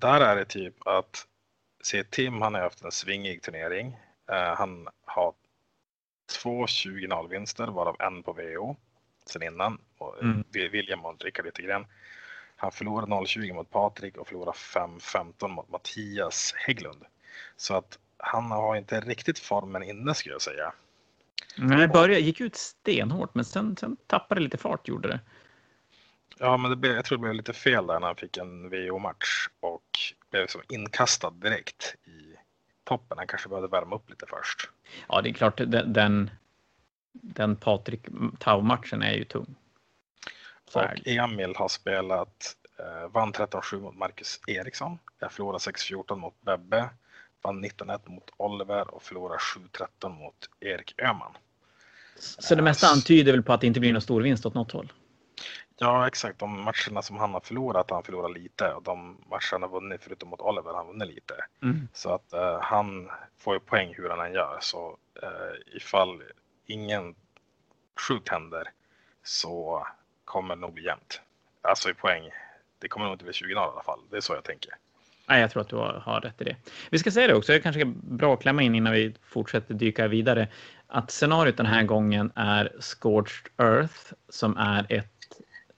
där 0.02 0.20
är 0.20 0.36
det 0.36 0.44
typ 0.44 0.86
att 0.86 1.26
se 1.82 2.04
Tim, 2.04 2.42
han 2.42 2.54
har 2.54 2.60
haft 2.60 2.84
en 2.84 2.92
svingig 2.92 3.42
turnering. 3.42 3.96
Eh, 4.30 4.54
han 4.56 4.88
har 5.04 5.34
två 6.42 6.66
20-0 6.66 7.28
vinster 7.28 7.66
varav 7.66 7.96
en 7.98 8.22
på 8.22 8.32
VO 8.32 8.76
sen 9.26 9.42
innan. 9.42 9.78
Och 9.98 10.22
Mm. 10.22 10.44
William 10.52 11.04
och 11.04 11.24
Rickard 11.24 11.46
Yttergren. 11.46 11.86
Han 12.56 12.72
förlorade 12.72 13.06
0-20 13.12 13.52
mot 13.52 13.70
Patrik 13.70 14.16
och 14.16 14.28
förlorade 14.28 14.58
5-15 14.58 15.48
mot 15.48 15.70
Mattias 15.70 16.54
Hägglund. 16.56 17.04
Så 17.56 17.74
att 17.74 17.98
han 18.16 18.50
har 18.50 18.76
inte 18.76 19.00
riktigt 19.00 19.38
formen 19.38 19.82
inne 19.82 20.14
skulle 20.14 20.34
jag 20.34 20.42
säga. 20.42 20.72
Det 21.56 21.88
började, 21.88 22.20
gick 22.20 22.40
ut 22.40 22.56
stenhårt, 22.56 23.34
men 23.34 23.44
sen, 23.44 23.76
sen 23.76 23.96
tappade 24.06 24.40
det 24.40 24.44
lite 24.44 24.58
fart, 24.58 24.88
gjorde 24.88 25.08
det. 25.08 25.20
Ja, 26.38 26.56
men 26.56 26.70
det 26.70 26.76
blev, 26.76 26.92
jag 26.92 27.04
tror 27.04 27.18
det 27.18 27.22
blev 27.22 27.34
lite 27.34 27.52
fel 27.52 27.86
där 27.86 28.00
när 28.00 28.06
han 28.06 28.16
fick 28.16 28.36
en 28.36 28.70
VO-match 28.70 29.48
och 29.60 29.98
blev 30.30 30.46
som 30.46 30.62
inkastad 30.68 31.30
direkt 31.30 31.94
i 32.04 32.36
toppen. 32.84 33.18
Han 33.18 33.26
kanske 33.26 33.48
behövde 33.48 33.68
värma 33.68 33.96
upp 33.96 34.10
lite 34.10 34.26
först. 34.28 34.70
Ja, 35.08 35.22
det 35.22 35.28
är 35.28 35.32
klart, 35.32 35.56
den, 35.56 35.92
den, 35.92 36.30
den 37.12 37.56
Patrik 37.56 38.06
Tau-matchen 38.38 39.02
är 39.02 39.12
ju 39.12 39.24
tung. 39.24 39.54
Så 40.68 40.80
Och 40.80 40.86
det. 41.04 41.16
Emil 41.16 41.54
har 41.56 41.68
spelat, 41.68 42.56
eh, 42.78 43.08
vann 43.10 43.32
13-7 43.32 43.80
mot 43.80 43.96
Marcus 43.96 44.40
Eriksson. 44.46 44.98
Jag 45.18 45.32
förlorade 45.32 45.58
6-14 45.58 46.16
mot 46.16 46.40
Bebbe. 46.40 46.88
Vann 47.42 47.64
19-1 47.64 48.00
mot 48.10 48.30
Oliver 48.36 48.94
och 48.94 49.02
förlorade 49.02 49.38
7-13 49.38 50.08
mot 50.08 50.34
Erik 50.60 50.94
Öhman. 50.98 51.32
Så 52.18 52.54
det 52.54 52.62
mesta 52.62 52.86
antyder 52.86 53.32
väl 53.32 53.42
på 53.42 53.52
att 53.52 53.60
det 53.60 53.66
inte 53.66 53.80
blir 53.80 53.92
någon 53.92 54.02
stor 54.02 54.22
vinst 54.22 54.46
åt 54.46 54.54
något 54.54 54.72
håll. 54.72 54.92
Ja, 55.78 56.06
exakt. 56.06 56.38
De 56.38 56.60
matcherna 56.60 57.02
som 57.02 57.16
han 57.16 57.32
har 57.32 57.40
förlorat, 57.40 57.90
han 57.90 58.02
förlorar 58.02 58.28
lite 58.28 58.72
och 58.72 58.82
de 58.82 59.24
matcherna 59.30 59.50
han 59.50 59.62
har 59.62 59.68
vunnit, 59.68 60.00
förutom 60.04 60.28
mot 60.28 60.40
Oliver, 60.40 60.74
han 60.74 60.86
vunnit 60.86 61.08
lite. 61.08 61.34
Mm. 61.62 61.88
Så 61.92 62.14
att 62.14 62.32
eh, 62.32 62.60
han 62.60 63.10
får 63.38 63.54
ju 63.54 63.60
poäng 63.60 63.94
hur 63.96 64.10
han 64.10 64.26
än 64.26 64.32
gör. 64.32 64.58
Så 64.60 64.98
eh, 65.22 65.76
ifall 65.76 66.22
ingen 66.66 67.14
sjukt 68.08 68.28
händer 68.28 68.68
så 69.22 69.86
kommer 70.24 70.54
det 70.54 70.60
nog 70.60 70.74
bli 70.74 70.84
jämnt. 70.84 71.20
Alltså 71.62 71.90
i 71.90 71.94
poäng. 71.94 72.30
Det 72.78 72.88
kommer 72.88 73.06
nog 73.06 73.14
inte 73.14 73.24
bli 73.24 73.32
20 73.32 73.52
i 73.52 73.56
alla 73.56 73.82
fall. 73.82 74.00
Det 74.10 74.16
är 74.16 74.20
så 74.20 74.34
jag 74.34 74.44
tänker. 74.44 74.72
Nej, 75.28 75.40
jag 75.40 75.50
tror 75.50 75.60
att 75.60 75.68
du 75.68 75.76
har, 75.76 75.92
har 75.92 76.20
rätt 76.20 76.40
i 76.40 76.44
det. 76.44 76.56
Vi 76.90 76.98
ska 76.98 77.10
säga 77.10 77.26
det 77.26 77.34
också, 77.34 77.52
det 77.52 77.60
kanske 77.60 77.80
är 77.80 77.92
bra 78.02 78.34
att 78.34 78.42
klämma 78.42 78.62
in 78.62 78.74
innan 78.74 78.92
vi 78.92 79.14
fortsätter 79.22 79.74
dyka 79.74 80.08
vidare, 80.08 80.48
att 80.86 81.10
scenariot 81.10 81.56
den 81.56 81.66
här 81.66 81.82
gången 81.82 82.32
är 82.34 82.72
Scorched 82.80 83.52
Earth 83.58 84.12
som 84.28 84.56
är 84.56 84.86
ett, 84.88 85.21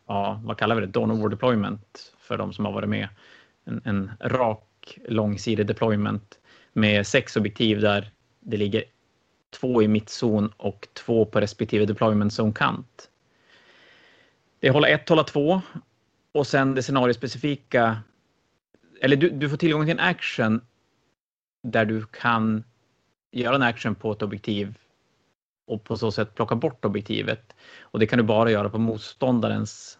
ja, 0.06 0.40
vad 0.44 0.58
kallar 0.58 0.74
vi 0.74 0.80
det, 0.80 0.86
Dawn 0.86 1.10
of 1.10 1.18
War 1.18 1.28
deployment 1.28 2.12
för 2.18 2.38
de 2.38 2.52
som 2.52 2.64
har 2.64 2.72
varit 2.72 2.88
med. 2.88 3.08
En, 3.64 3.82
en 3.84 4.10
rak 4.20 4.98
långsidig 5.08 5.66
deployment 5.66 6.38
med 6.72 7.06
sex 7.06 7.36
objektiv 7.36 7.80
där 7.80 8.10
det 8.40 8.56
ligger 8.56 8.84
två 9.60 9.82
i 9.82 9.88
mittzon 9.88 10.52
och 10.56 10.88
två 10.92 11.24
på 11.24 11.40
respektive 11.40 11.86
deployment 11.86 12.32
zone 12.40 12.52
kant. 12.52 13.10
Det 14.60 14.68
är 14.68 14.72
hålla 14.72 14.88
ett, 14.88 15.08
hålla 15.08 15.24
två 15.24 15.60
och 16.32 16.46
sen 16.46 16.74
det 16.74 16.82
scenariospecifika 16.82 17.98
eller 19.00 19.16
du, 19.16 19.30
du 19.30 19.48
får 19.48 19.56
tillgång 19.56 19.84
till 19.84 19.92
en 19.92 20.00
action 20.00 20.60
där 21.62 21.84
du 21.84 22.06
kan 22.06 22.64
göra 23.32 23.54
en 23.54 23.62
action 23.62 23.94
på 23.94 24.12
ett 24.12 24.22
objektiv 24.22 24.78
och 25.66 25.84
på 25.84 25.96
så 25.96 26.12
sätt 26.12 26.34
plocka 26.34 26.54
bort 26.54 26.84
objektivet. 26.84 27.56
Och 27.80 27.98
det 27.98 28.06
kan 28.06 28.18
du 28.18 28.22
bara 28.22 28.50
göra 28.50 28.68
på 28.68 28.78
motståndarens 28.78 29.98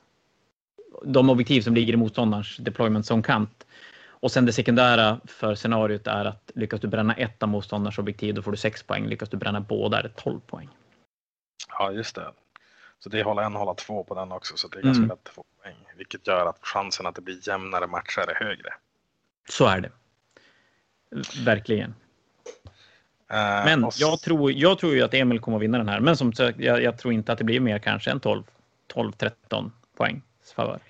de 1.05 1.31
objektiv 1.31 1.61
som 1.61 1.75
ligger 1.75 1.93
i 1.93 1.97
motståndarens 1.97 2.57
deployment 2.57 3.11
zone 3.11 3.23
kant. 3.23 3.67
Och 4.07 4.33
sen 4.33 4.47
det 4.47 4.53
sekundära 4.53 5.21
för 5.25 5.55
scenariot 5.55 6.07
är 6.07 6.25
att 6.25 6.51
lyckas 6.55 6.81
du 6.81 6.89
bränna 6.89 7.15
ett 7.15 7.43
av 7.43 7.49
motståndarens 7.49 7.99
objektiv 7.99 8.35
då 8.35 8.43
får 8.43 8.51
du 8.51 8.57
6 8.57 8.83
poäng. 8.83 9.07
Lyckas 9.07 9.29
du 9.29 9.37
bränna 9.37 9.61
båda 9.61 9.99
är 9.99 10.03
det 10.03 10.09
12 10.09 10.41
poäng. 10.41 10.69
Ja, 11.69 11.93
just 11.93 12.15
det. 12.15 12.33
Så 12.99 13.09
det 13.09 13.21
är 13.21 13.25
hålla 13.25 13.45
en, 13.45 13.55
hålla 13.55 13.75
två 13.75 14.05
på 14.05 14.15
den 14.15 14.33
också. 14.33 14.57
Så 14.57 14.69
det 14.69 14.79
är 14.79 14.83
ganska 14.83 14.99
Mm. 14.99 15.09
lätt 15.09 15.29
att 15.29 15.35
få 15.35 15.45
poäng. 15.63 15.77
Vilket 15.97 16.27
gör 16.27 16.47
att 16.47 16.59
chansen 16.61 17.07
att 17.07 17.15
det 17.15 17.23
blir 17.23 17.49
jämnare 17.49 17.87
matcher 17.87 18.31
är 18.31 18.45
högre. 18.45 18.75
Så 19.49 19.67
är 19.67 19.81
det. 19.81 19.91
Verkligen. 21.45 21.95
Eh, 23.29 23.65
Men 23.65 23.85
och 23.85 23.95
jag 23.97 24.21
tror, 24.21 24.53
jag 24.53 24.79
tror 24.79 24.95
ju 24.95 25.03
att 25.03 25.15
Emil 25.15 25.41
kommer 25.41 25.57
att 25.57 25.63
vinna 25.63 25.79
den 25.79 25.89
här. 25.89 26.01
Men 26.01 26.17
som 26.17 26.33
sagt, 26.33 26.59
jag, 26.59 26.83
jag 26.83 26.99
tror 26.99 27.15
inte 27.15 27.33
att 27.33 27.39
det 27.39 27.45
blir 27.45 27.61
mer 27.61 27.79
kanske 27.79 28.11
än 28.11 28.21
12, 28.21 28.43
12-13 28.95 29.71
poäng 29.97 30.23
favör. 30.57 30.81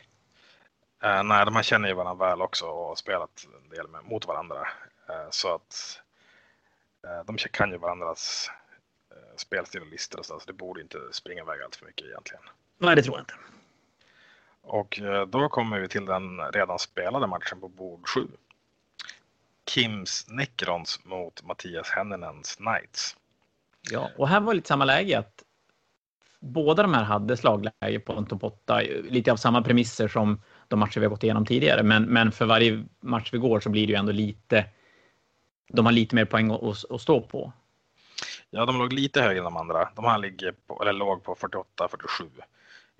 Eh, 1.04 1.22
nej, 1.22 1.44
de 1.44 1.56
här 1.56 1.62
känner 1.62 1.88
ju 1.88 1.94
varandra 1.94 2.28
väl 2.28 2.42
också 2.42 2.66
och 2.66 2.86
har 2.86 2.94
spelat 2.94 3.46
en 3.62 3.76
del 3.76 3.88
med, 3.88 4.04
mot 4.04 4.26
varandra. 4.26 4.68
Eh, 5.08 5.30
så 5.30 5.54
att 5.54 6.00
eh, 7.04 7.24
de 7.26 7.36
kan 7.36 7.70
ju 7.70 7.76
varandras 7.76 8.50
eh, 9.10 9.36
spelstil 9.36 9.80
och 9.80 9.86
listor 9.86 10.18
och 10.18 10.26
så, 10.26 10.40
så 10.40 10.46
det 10.46 10.52
borde 10.52 10.80
inte 10.80 10.98
springa 11.12 11.42
iväg 11.42 11.62
allt 11.62 11.76
för 11.76 11.86
mycket 11.86 12.06
egentligen. 12.06 12.42
Nej, 12.78 12.96
det 12.96 13.02
tror 13.02 13.16
jag 13.16 13.22
inte. 13.22 13.34
Och 14.66 15.00
då 15.28 15.48
kommer 15.48 15.80
vi 15.80 15.88
till 15.88 16.04
den 16.04 16.40
redan 16.52 16.78
spelade 16.78 17.26
matchen 17.26 17.60
på 17.60 17.68
bord 17.68 18.08
7. 18.08 18.26
Kims 19.70 20.26
Necrons 20.28 21.04
mot 21.04 21.42
Mattias 21.42 21.90
Henninens 21.90 22.56
Knights. 22.56 23.16
Ja, 23.90 24.10
och 24.16 24.28
här 24.28 24.40
var 24.40 24.54
lite 24.54 24.68
samma 24.68 24.84
läge 24.84 25.18
att 25.18 25.42
båda 26.40 26.82
de 26.82 26.94
här 26.94 27.04
hade 27.04 27.36
slagläge 27.36 28.00
på 28.00 28.12
en 28.12 28.26
topp 28.26 28.44
8, 28.44 28.80
lite 29.10 29.32
av 29.32 29.36
samma 29.36 29.62
premisser 29.62 30.08
som 30.08 30.42
de 30.68 30.78
matcher 30.78 31.00
vi 31.00 31.06
har 31.06 31.10
gått 31.10 31.24
igenom 31.24 31.46
tidigare. 31.46 31.82
Men, 31.82 32.04
men 32.04 32.32
för 32.32 32.46
varje 32.46 32.84
match 33.00 33.28
vi 33.32 33.38
går 33.38 33.60
så 33.60 33.70
blir 33.70 33.86
det 33.86 33.92
ju 33.92 33.98
ändå 33.98 34.12
lite. 34.12 34.64
De 35.68 35.86
har 35.86 35.92
lite 35.92 36.14
mer 36.14 36.24
poäng 36.24 36.50
att, 36.50 36.62
att, 36.62 36.90
att 36.90 37.00
stå 37.00 37.20
på. 37.20 37.52
Ja, 38.50 38.66
de 38.66 38.78
låg 38.78 38.92
lite 38.92 39.22
högre 39.22 39.38
än 39.38 39.44
de 39.44 39.56
andra. 39.56 39.88
De 39.96 40.04
här 40.04 40.18
ligger 40.18 40.54
på, 40.66 40.82
eller 40.82 40.92
låg 40.92 41.24
på 41.24 41.34
48-47. 41.34 42.30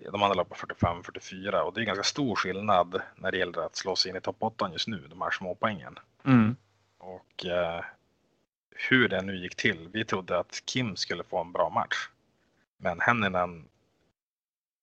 De 0.02 0.22
andra 0.22 0.34
låg 0.34 0.48
på 0.48 0.54
45-44 0.54 1.60
och 1.60 1.74
det 1.74 1.80
är 1.80 1.84
ganska 1.84 2.04
stor 2.04 2.34
skillnad 2.36 3.02
när 3.16 3.32
det 3.32 3.38
gäller 3.38 3.66
att 3.66 3.76
slå 3.76 3.96
sig 3.96 4.10
in 4.10 4.16
i 4.16 4.20
topp 4.20 4.36
8 4.38 4.70
just 4.72 4.88
nu, 4.88 5.06
de 5.10 5.22
här 5.22 5.30
småpoängen. 5.30 5.98
Mm. 6.24 6.56
Och 6.98 7.46
eh, 7.46 7.84
hur 8.90 9.08
det 9.08 9.22
nu 9.22 9.36
gick 9.36 9.54
till. 9.54 9.88
Vi 9.92 10.04
trodde 10.04 10.38
att 10.38 10.62
Kim 10.64 10.96
skulle 10.96 11.24
få 11.24 11.40
en 11.40 11.52
bra 11.52 11.70
match. 11.70 12.08
Men 12.76 13.00
Henninen 13.00 13.64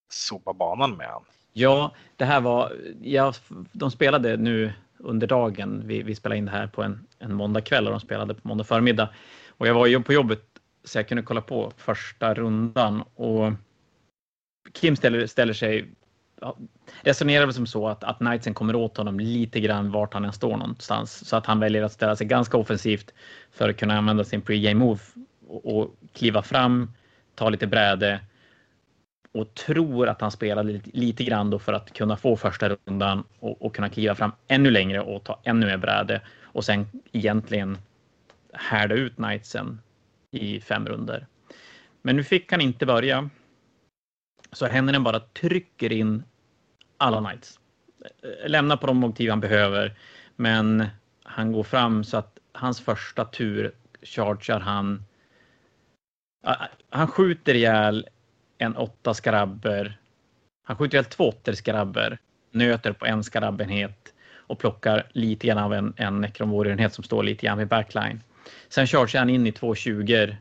sopade 0.10 0.58
banan 0.58 0.98
med 0.98 1.08
han. 1.08 1.24
Ja, 1.54 1.96
det 2.16 2.26
här 2.26 2.42
var, 2.42 2.78
ja, 3.02 3.34
de 3.72 3.92
spelade 3.92 4.38
nu 4.38 4.74
under 4.98 5.28
dagen. 5.28 5.82
Vi, 5.86 6.04
vi 6.04 6.16
spelade 6.16 6.38
in 6.38 6.46
det 6.46 6.52
här 6.52 6.68
på 6.68 6.84
en, 6.84 7.08
en 7.20 7.34
måndag 7.34 7.62
kväll 7.62 7.86
och 7.86 7.92
de 7.92 8.00
spelade 8.00 8.34
på 8.34 8.48
måndag 8.48 8.64
förmiddag. 8.64 9.10
Och 9.48 9.68
jag 9.68 9.74
var 9.74 9.86
ju 9.86 10.04
på 10.04 10.14
jobbet 10.14 10.44
så 10.84 10.98
jag 10.98 11.08
kunde 11.08 11.24
kolla 11.24 11.42
på 11.42 11.72
första 11.78 12.34
rundan 12.34 13.04
och 13.16 13.52
Kim 14.74 14.96
ställer, 14.96 15.28
ställer 15.28 15.54
sig, 15.54 15.90
resonerar 17.02 17.46
väl 17.46 17.54
som 17.54 17.68
så 17.68 17.88
att, 17.88 18.04
att 18.04 18.18
Knightsen 18.18 18.54
kommer 18.54 18.76
åt 18.76 18.98
honom 18.98 19.20
lite 19.20 19.60
grann 19.60 19.92
vart 19.92 20.14
han 20.14 20.26
än 20.26 20.34
står 20.34 20.58
någonstans. 20.58 21.28
Så 21.28 21.36
att 21.36 21.46
han 21.46 21.60
väljer 21.60 21.84
att 21.84 21.92
ställa 21.92 22.16
sig 22.16 22.28
ganska 22.28 22.58
offensivt 22.58 23.14
för 23.52 23.70
att 23.70 23.78
kunna 23.78 23.98
använda 23.98 24.24
sin 24.24 24.42
pre-game 24.42 24.80
move 24.80 25.00
och, 25.48 25.78
och 25.78 25.96
kliva 26.14 26.42
fram, 26.42 26.92
ta 27.36 27.50
lite 27.50 27.68
bräde 27.68 28.20
och 29.32 29.54
tror 29.54 30.08
att 30.08 30.22
han 30.22 30.32
spelar 30.32 30.64
lite, 30.64 30.90
lite 30.94 31.24
grann 31.24 31.50
då 31.50 31.60
för 31.60 31.74
att 31.74 31.94
kunna 31.94 32.18
få 32.18 32.38
första 32.38 32.70
rundan 32.86 33.24
och, 33.40 33.62
och 33.62 33.76
kunna 33.76 33.90
kliva 33.90 34.16
fram 34.16 34.32
ännu 34.48 34.72
längre 34.72 35.02
och 35.02 35.24
ta 35.24 35.40
ännu 35.44 35.66
mer 35.66 35.78
bräde 35.78 36.22
och 36.42 36.66
sen 36.66 36.88
egentligen 37.12 37.78
härda 38.54 38.96
ut 38.96 39.16
Knightsen 39.16 39.80
i 40.32 40.62
fem 40.62 40.86
runder. 40.86 41.28
Men 42.02 42.16
nu 42.16 42.24
fick 42.24 42.52
han 42.52 42.62
inte 42.62 42.86
börja. 42.86 43.30
Så 44.56 44.66
Henninen 44.66 45.04
bara 45.04 45.20
trycker 45.20 45.92
in 45.92 46.24
alla 46.98 47.20
Knights. 47.20 47.60
Lämnar 48.46 48.78
på 48.78 48.88
de 48.88 48.98
motiv 48.98 49.30
han 49.30 49.40
behöver, 49.40 49.98
men 50.36 50.86
han 51.24 51.52
går 51.52 51.64
fram 51.64 52.04
så 52.04 52.18
att 52.18 52.38
hans 52.52 52.82
första 52.82 53.26
tur 53.26 53.72
chargear 54.04 54.60
han. 54.60 55.04
Han 56.90 57.08
skjuter 57.08 57.54
ihjäl 57.54 58.08
en 58.58 58.76
åtta 58.76 59.14
skarabber. 59.14 60.00
Han 60.64 60.78
skjuter 60.78 60.98
ihjäl 60.98 61.06
två 61.06 61.30
åttor 61.30 61.54
skarabber, 61.54 62.18
nöter 62.52 62.92
på 62.92 63.06
en 63.06 63.24
skarabbenhet 63.24 64.14
och 64.36 64.60
plockar 64.60 65.08
lite 65.12 65.48
grann 65.48 65.58
av 65.58 65.74
en, 65.74 65.94
en 65.98 66.22
necromorierenhet 66.22 66.94
som 66.94 67.04
står 67.04 67.24
lite 67.24 67.46
grann 67.46 67.58
vid 67.58 67.68
backline. 67.68 68.24
Sen 68.70 68.88
chargear 68.88 69.20
han 69.20 69.30
in 69.30 69.48
i 69.48 69.52
två 69.52 69.76
20 69.76 70.38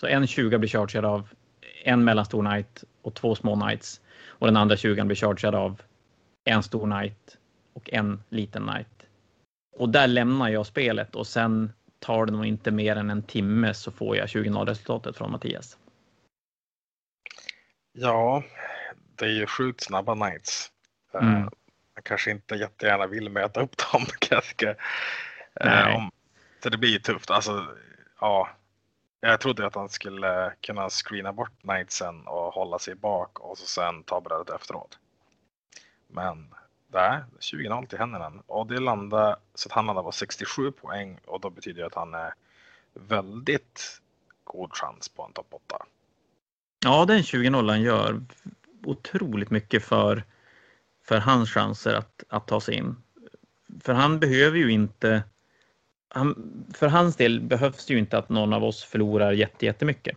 Så 0.00 0.06
en 0.06 0.26
20 0.26 0.58
blir 0.58 0.68
chargead 0.68 1.04
av 1.04 1.28
en 1.84 2.04
mellanstor 2.04 2.50
knight 2.50 2.84
och 3.02 3.14
två 3.14 3.34
små 3.34 3.60
knights. 3.60 4.00
Och 4.26 4.46
den 4.46 4.56
andra 4.56 4.76
20 4.76 5.04
blir 5.04 5.16
chargead 5.16 5.54
av 5.54 5.82
en 6.44 6.62
stor 6.62 7.00
knight 7.00 7.38
och 7.72 7.92
en 7.92 8.22
liten 8.28 8.66
knight. 8.66 9.06
Och 9.76 9.88
där 9.88 10.06
lämnar 10.06 10.48
jag 10.48 10.66
spelet 10.66 11.14
och 11.14 11.26
sen 11.26 11.72
tar 11.98 12.26
det 12.26 12.32
nog 12.32 12.46
inte 12.46 12.70
mer 12.70 12.96
än 12.96 13.10
en 13.10 13.22
timme 13.22 13.74
så 13.74 13.90
får 13.90 14.16
jag 14.16 14.26
20-0 14.26 14.66
resultatet 14.66 15.16
från 15.16 15.30
Mattias. 15.30 15.78
Ja, 17.92 18.42
det 19.16 19.24
är 19.24 19.30
ju 19.30 19.46
sjukt 19.46 19.84
snabba 19.84 20.14
Knights. 20.14 20.70
Eh, 21.14 21.20
Mm. 21.20 21.40
Man 21.94 22.02
kanske 22.02 22.30
inte 22.30 22.54
jättegärna 22.54 23.06
vill 23.06 23.28
möta 23.28 23.60
upp 23.60 23.74
dem. 23.92 24.06
Ganska. 24.30 24.74
Nej. 25.60 25.96
Om, 25.96 26.10
så 26.62 26.68
det 26.68 26.78
blir 26.78 26.90
ju 26.90 26.98
tufft. 26.98 27.30
Alltså, 27.30 27.66
ja, 28.20 28.50
jag 29.24 29.40
trodde 29.40 29.66
att 29.66 29.74
han 29.74 29.88
skulle 29.88 30.52
kunna 30.60 30.90
screena 30.90 31.32
bort 31.32 31.60
knightsen 31.60 32.26
och 32.26 32.54
hålla 32.54 32.78
sig 32.78 32.94
bak 32.94 33.38
och 33.38 33.58
så 33.58 33.66
sen 33.66 34.02
ta 34.02 34.20
brödet 34.20 34.54
efteråt. 34.54 34.98
Men 36.08 36.54
nej, 36.92 37.20
20-0 37.40 37.86
till 37.86 37.98
händerna 37.98 38.32
och 38.46 38.66
det 38.66 38.80
landade 38.80 39.36
så 39.54 39.68
att 39.68 39.72
han 39.72 39.86
landade 39.86 40.04
på 40.04 40.12
67 40.12 40.72
poäng 40.72 41.18
och 41.26 41.40
då 41.40 41.50
betyder 41.50 41.80
det 41.80 41.86
att 41.86 41.94
han 41.94 42.14
är 42.14 42.34
väldigt 42.94 44.00
god 44.44 44.72
chans 44.72 45.08
på 45.08 45.22
en 45.22 45.32
topp 45.32 45.48
8. 45.50 45.76
Ja, 46.84 47.04
den 47.04 47.22
20-0 47.22 47.76
gör 47.76 48.22
otroligt 48.84 49.50
mycket 49.50 49.84
för, 49.84 50.24
för 51.04 51.18
hans 51.18 51.50
chanser 51.50 51.94
att, 51.94 52.24
att 52.28 52.46
ta 52.46 52.60
sig 52.60 52.74
in. 52.74 52.96
För 53.80 53.92
han 53.92 54.20
behöver 54.20 54.58
ju 54.58 54.72
inte 54.72 55.22
han, 56.14 56.64
för 56.74 56.88
hans 56.88 57.16
del 57.16 57.40
behövs 57.40 57.86
det 57.86 57.92
ju 57.92 57.98
inte 57.98 58.18
att 58.18 58.28
någon 58.28 58.52
av 58.52 58.64
oss 58.64 58.84
förlorar 58.84 59.32
jättemycket. 59.58 60.16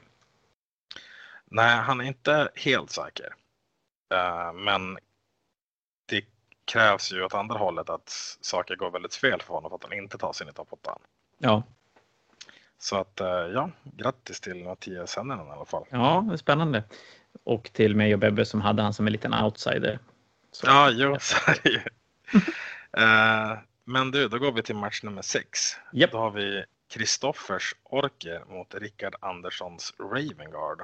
Nej, 1.45 1.77
han 1.77 2.01
är 2.01 2.05
inte 2.05 2.49
helt 2.55 2.91
säker. 2.91 3.35
Uh, 4.13 4.53
men 4.53 4.97
det 6.05 6.25
krävs 6.65 7.13
ju 7.13 7.23
åt 7.23 7.33
andra 7.33 7.57
hållet 7.57 7.89
att 7.89 8.09
saker 8.41 8.75
går 8.75 8.91
väldigt 8.91 9.15
fel 9.15 9.41
för 9.41 9.53
honom 9.53 9.69
för 9.69 9.75
att 9.75 9.83
han 9.83 9.93
inte 9.93 10.17
tar 10.17 10.33
sig 10.33 10.45
in 10.45 10.51
i 10.51 10.53
topp 10.53 10.67
8. 10.69 10.97
Ja. 11.37 11.63
Så 12.77 12.95
att 12.95 13.21
uh, 13.21 13.27
ja, 13.27 13.69
grattis 13.83 14.41
till 14.41 14.63
Mattias 14.63 15.15
Henninen 15.15 15.47
i 15.47 15.49
alla 15.49 15.65
fall. 15.65 15.85
Ja, 15.89 16.25
det 16.27 16.33
är 16.33 16.37
spännande. 16.37 16.83
Och 17.43 17.69
till 17.73 17.95
mig 17.95 18.13
och 18.13 18.19
Bebbe 18.19 18.45
som 18.45 18.61
hade 18.61 18.81
han 18.83 18.93
som 18.93 19.07
en 19.07 19.13
liten 19.13 19.33
outsider. 19.33 19.99
Så. 20.51 20.67
Ja, 20.67 20.89
jo, 20.91 21.17
så 21.19 21.51
är 21.51 21.59
det 21.63 21.69
ju. 21.69 21.81
Men 23.85 24.11
du, 24.11 24.27
då 24.27 24.39
går 24.39 24.51
vi 24.51 24.63
till 24.63 24.75
match 24.75 25.03
nummer 25.03 25.21
sex. 25.21 25.59
Yep. 25.93 26.11
Då 26.11 26.17
har 26.17 26.31
vi 26.31 26.65
Kristoffers 26.87 27.75
Orker 27.83 28.43
mot 28.49 28.75
Rickard 28.75 29.15
Anderssons 29.19 29.93
Ravengard. 29.99 30.81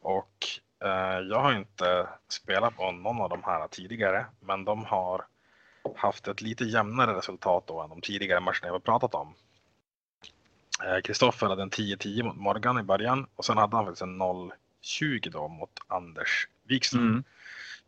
Och 0.00 0.46
eh, 0.84 1.18
jag 1.30 1.40
har 1.40 1.52
inte 1.52 2.08
spelat 2.28 2.76
på 2.76 2.92
någon 2.92 3.20
av 3.20 3.28
de 3.28 3.42
här 3.42 3.68
tidigare, 3.68 4.26
men 4.40 4.64
de 4.64 4.84
har 4.84 5.26
haft 5.96 6.28
ett 6.28 6.40
lite 6.40 6.64
jämnare 6.64 7.16
resultat 7.16 7.66
då 7.66 7.80
än 7.80 7.88
de 7.88 8.00
tidigare 8.00 8.40
matcherna 8.40 8.66
jag 8.66 8.72
har 8.72 8.78
pratat 8.78 9.14
om. 9.14 9.34
Kristoffer 11.04 11.46
eh, 11.46 11.50
hade 11.50 11.62
en 11.62 11.70
10-10 11.70 12.22
mot 12.22 12.36
Morgan 12.36 12.78
i 12.78 12.82
början 12.82 13.26
och 13.36 13.44
sen 13.44 13.58
hade 13.58 13.76
han 13.76 13.84
faktiskt 13.84 14.02
en 14.02 14.22
0-20 14.22 15.30
då 15.30 15.48
mot 15.48 15.80
Anders 15.86 16.48
Wikström. 16.64 17.06
Mm. 17.06 17.24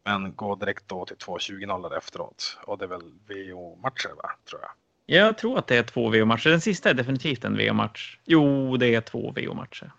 Men 0.06 0.34
går 0.36 0.56
direkt 0.56 0.88
då 0.88 1.06
till 1.06 1.16
2-20-0 1.16 1.96
efteråt. 1.96 2.58
Och 2.62 2.78
det 2.78 2.84
är 2.84 2.88
väl 2.88 3.12
VO-matcher 3.28 4.08
va, 4.22 4.30
tror 4.50 4.60
jag. 4.60 4.70
Jag 5.06 5.38
tror 5.38 5.58
att 5.58 5.66
det 5.66 5.76
är 5.76 5.82
två 5.82 6.10
VO-matcher. 6.10 6.50
Den 6.50 6.60
sista 6.60 6.90
är 6.90 6.94
definitivt 6.94 7.44
en 7.44 7.56
VO-match. 7.56 8.18
Jo, 8.24 8.76
det 8.76 8.94
är 8.94 9.00
två 9.00 9.32
VO-matcher. 9.36 9.92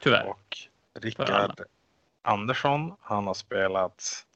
Tyvärr. 0.00 0.26
Och 0.26 0.58
Rickard 0.94 1.60
Andersson, 2.22 2.96
han 3.00 3.26
har 3.26 3.34
spelat... 3.34 4.26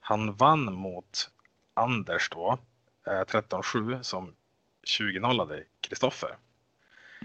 Han 0.00 0.34
vann 0.34 0.72
mot 0.74 1.30
Anders 1.74 2.30
då, 2.30 2.58
eh, 3.06 3.12
13-7 3.12 4.02
som 4.02 4.34
20-nollade 4.98 5.64
Kristoffer. 5.80 6.36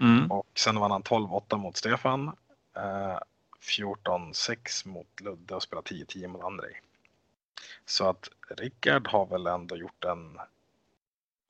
Mm. 0.00 0.30
Och 0.30 0.46
sen 0.54 0.80
vann 0.80 0.90
han 0.90 1.02
12-8 1.02 1.56
mot 1.56 1.76
Stefan. 1.76 2.28
Eh, 2.76 3.18
14-6 3.60 4.88
mot 4.88 5.20
Ludde 5.20 5.54
och 5.54 5.62
spelade 5.62 5.88
10-10 5.88 6.26
mot 6.26 6.44
Andrej. 6.44 6.80
Så 7.84 8.08
att 8.08 8.28
Rickard 8.48 9.08
har 9.08 9.26
väl 9.26 9.46
ändå 9.46 9.76
gjort 9.76 10.04
en, 10.04 10.38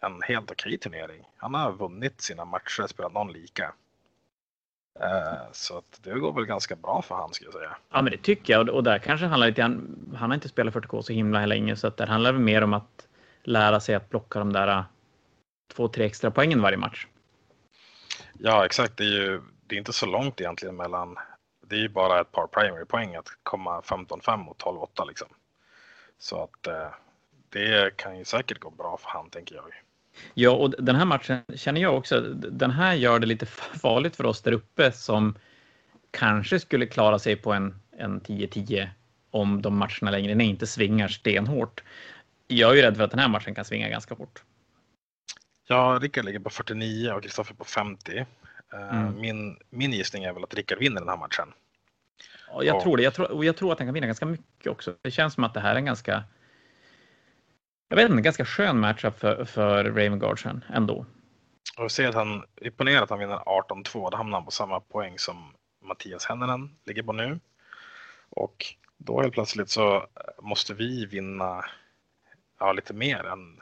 en 0.00 0.22
helt 0.22 0.50
okej 0.50 0.78
turnering. 0.78 1.24
Han 1.36 1.54
har 1.54 1.72
vunnit 1.72 2.20
sina 2.20 2.44
matcher, 2.44 2.86
spelat 2.86 3.12
någon 3.12 3.32
lika. 3.32 3.74
Eh, 5.00 5.52
så 5.52 5.78
att 5.78 6.00
det 6.02 6.18
går 6.18 6.32
väl 6.32 6.44
ganska 6.44 6.76
bra 6.76 7.02
för 7.02 7.14
han 7.14 7.32
skulle 7.34 7.50
jag 7.50 7.54
säga. 7.54 7.76
Ja 7.90 8.02
men 8.02 8.12
det 8.12 8.18
tycker 8.18 8.52
jag 8.52 8.68
och 8.68 8.84
där 8.84 8.98
kanske 8.98 9.26
handlar 9.26 9.46
lite 9.46 9.62
han, 9.62 9.96
han 10.18 10.30
har 10.30 10.34
inte 10.34 10.48
spelat 10.48 10.74
40K 10.74 11.02
så 11.02 11.12
himla 11.12 11.46
länge 11.46 11.76
så 11.76 11.86
att 11.86 11.96
det 11.96 12.06
handlar 12.06 12.32
väl 12.32 12.42
mer 12.42 12.62
om 12.62 12.74
att 12.74 13.08
lära 13.42 13.80
sig 13.80 13.94
att 13.94 14.10
plocka 14.10 14.38
de 14.38 14.52
där 14.52 14.68
äh, 14.68 14.84
två, 15.74 15.88
tre 15.88 16.04
extra 16.04 16.30
poängen 16.30 16.62
varje 16.62 16.76
match. 16.76 17.06
Ja 18.38 18.64
exakt, 18.64 18.96
det 18.96 19.04
är 19.04 19.22
ju 19.22 19.40
det 19.66 19.74
är 19.74 19.78
inte 19.78 19.92
så 19.92 20.06
långt 20.06 20.40
egentligen 20.40 20.76
mellan 20.76 21.18
det 21.66 21.76
är 21.76 21.80
ju 21.80 21.88
bara 21.88 22.20
ett 22.20 22.32
par 22.32 22.46
primary 22.46 22.84
poäng 22.84 23.14
att 23.14 23.28
komma 23.42 23.80
15-5 23.80 24.36
mot 24.36 24.62
12-8 24.62 25.08
liksom. 25.08 25.28
Så 26.20 26.42
att 26.44 26.66
eh, 26.66 26.88
det 27.48 27.96
kan 27.96 28.18
ju 28.18 28.24
säkert 28.24 28.59
gå 28.59 28.70
bra 28.70 28.98
för 29.00 29.09
han 29.11 29.30
tänker 29.30 29.54
jag. 29.54 29.64
Ja, 30.35 30.50
och 30.50 30.85
den 30.85 30.96
här 30.96 31.04
matchen 31.04 31.42
känner 31.54 31.80
jag 31.80 31.96
också, 31.96 32.20
den 32.35 32.70
här 32.70 32.94
gör 32.94 33.18
det 33.18 33.26
lite 33.26 33.46
farligt 33.46 34.16
för 34.16 34.24
oss 34.24 34.42
där 34.42 34.52
uppe 34.52 34.92
som 34.92 35.35
kanske 36.11 36.61
skulle 36.61 36.87
klara 36.87 37.18
sig 37.18 37.37
på 37.37 37.52
en, 37.52 37.80
en 37.98 38.20
10-10 38.20 38.88
om 39.30 39.62
de 39.62 39.76
matcherna 39.76 40.11
längre 40.11 40.35
ner 40.35 40.44
inte 40.44 40.66
svingar 40.66 41.09
stenhårt. 41.09 41.83
Jag 42.46 42.70
är 42.70 42.74
ju 42.74 42.83
rädd 42.83 42.96
för 42.96 43.04
att 43.04 43.11
den 43.11 43.20
här 43.20 43.28
matchen 43.28 43.54
kan 43.54 43.64
svinga 43.64 43.88
ganska 43.88 44.16
fort. 44.16 44.42
Ja, 45.66 45.98
Rickard 46.02 46.24
ligger 46.24 46.40
på 46.40 46.50
49 46.50 47.12
och 47.12 47.22
Kristoffer 47.22 47.54
på 47.54 47.64
50. 47.64 48.18
Eh, 48.72 48.98
mm. 48.98 49.20
Min, 49.20 49.56
min 49.70 49.92
gissning 49.92 50.24
är 50.24 50.33
väl 50.33 50.44
att 50.44 50.54
Rickard 50.54 50.78
vinner 50.78 51.00
den 51.00 51.09
här 51.09 51.16
matchen. 51.16 51.52
Ja, 52.52 52.62
jag 52.62 52.80
tror 52.80 52.96
det. 52.96 53.02
Jag 53.02 53.14
tror, 53.14 53.30
och 53.30 53.44
jag 53.44 53.56
tror 53.56 53.72
att 53.72 53.78
han 53.78 53.86
kan 53.86 53.94
vinna 53.94 54.06
ganska 54.06 54.26
mycket 54.26 54.66
också. 54.66 54.94
Det 55.02 55.10
känns 55.10 55.34
som 55.34 55.44
att 55.44 55.54
det 55.54 55.60
här 55.60 55.72
är 55.72 55.76
en 55.76 55.84
ganska 55.84 56.24
jag 57.90 57.96
vet 57.96 58.04
inte, 58.04 58.18
en 58.18 58.22
ganska 58.22 58.44
skön 58.44 58.80
matchup 58.80 59.18
för, 59.18 59.44
för 59.44 59.84
Ravengard 59.84 60.42
sen 60.42 60.64
ändå. 60.68 61.06
Och 61.78 61.84
vi 61.84 61.88
ser 61.88 62.08
att 62.08 62.14
han 62.14 62.42
imponerar 62.60 63.02
att 63.02 63.10
han 63.10 63.18
vinner 63.18 63.36
18-2. 63.36 64.10
Då 64.10 64.16
hamnar 64.16 64.38
han 64.38 64.44
på 64.44 64.50
samma 64.50 64.80
poäng 64.80 65.18
som 65.18 65.54
Mattias 65.84 66.26
Henninen 66.26 66.76
ligger 66.84 67.02
på 67.02 67.12
nu. 67.12 67.40
Och 68.30 68.66
då 68.96 69.20
helt 69.20 69.32
plötsligt 69.32 69.70
så 69.70 70.06
måste 70.42 70.74
vi 70.74 71.06
vinna 71.06 71.64
ja, 72.58 72.72
lite 72.72 72.94
mer 72.94 73.24
än 73.24 73.60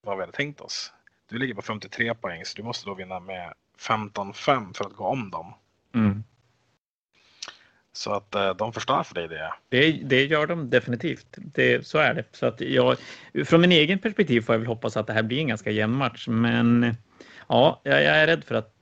vad 0.00 0.16
vi 0.16 0.22
hade 0.22 0.32
tänkt 0.32 0.60
oss. 0.60 0.92
Du 1.28 1.38
ligger 1.38 1.54
på 1.54 1.62
53 1.62 2.14
poäng 2.14 2.44
så 2.44 2.56
du 2.56 2.62
måste 2.62 2.86
då 2.86 2.94
vinna 2.94 3.20
med 3.20 3.54
15-5 3.78 4.76
för 4.76 4.84
att 4.84 4.92
gå 4.92 5.04
om 5.04 5.30
dem. 5.30 5.54
Mm. 5.94 6.24
Så 7.96 8.12
att 8.12 8.34
eh, 8.34 8.54
de 8.54 8.72
förstör 8.72 9.02
för 9.02 9.14
dig 9.14 9.28
det. 9.28 9.52
det. 9.68 9.92
Det 9.92 10.24
gör 10.24 10.46
de 10.46 10.70
definitivt. 10.70 11.26
Det, 11.36 11.86
så 11.86 11.98
är 11.98 12.14
det. 12.14 12.24
Så 12.32 12.46
att 12.46 12.60
jag, 12.60 12.96
från 13.44 13.60
min 13.60 13.72
egen 13.72 13.98
perspektiv 13.98 14.40
får 14.40 14.54
jag 14.54 14.58
väl 14.60 14.68
hoppas 14.68 14.96
att 14.96 15.06
det 15.06 15.12
här 15.12 15.22
blir 15.22 15.38
en 15.38 15.48
ganska 15.48 15.70
jämn 15.70 15.96
match. 15.96 16.28
Men 16.28 16.96
ja, 17.48 17.80
jag, 17.82 18.02
jag 18.02 18.16
är 18.16 18.26
rädd 18.26 18.44
för 18.44 18.54
att 18.54 18.72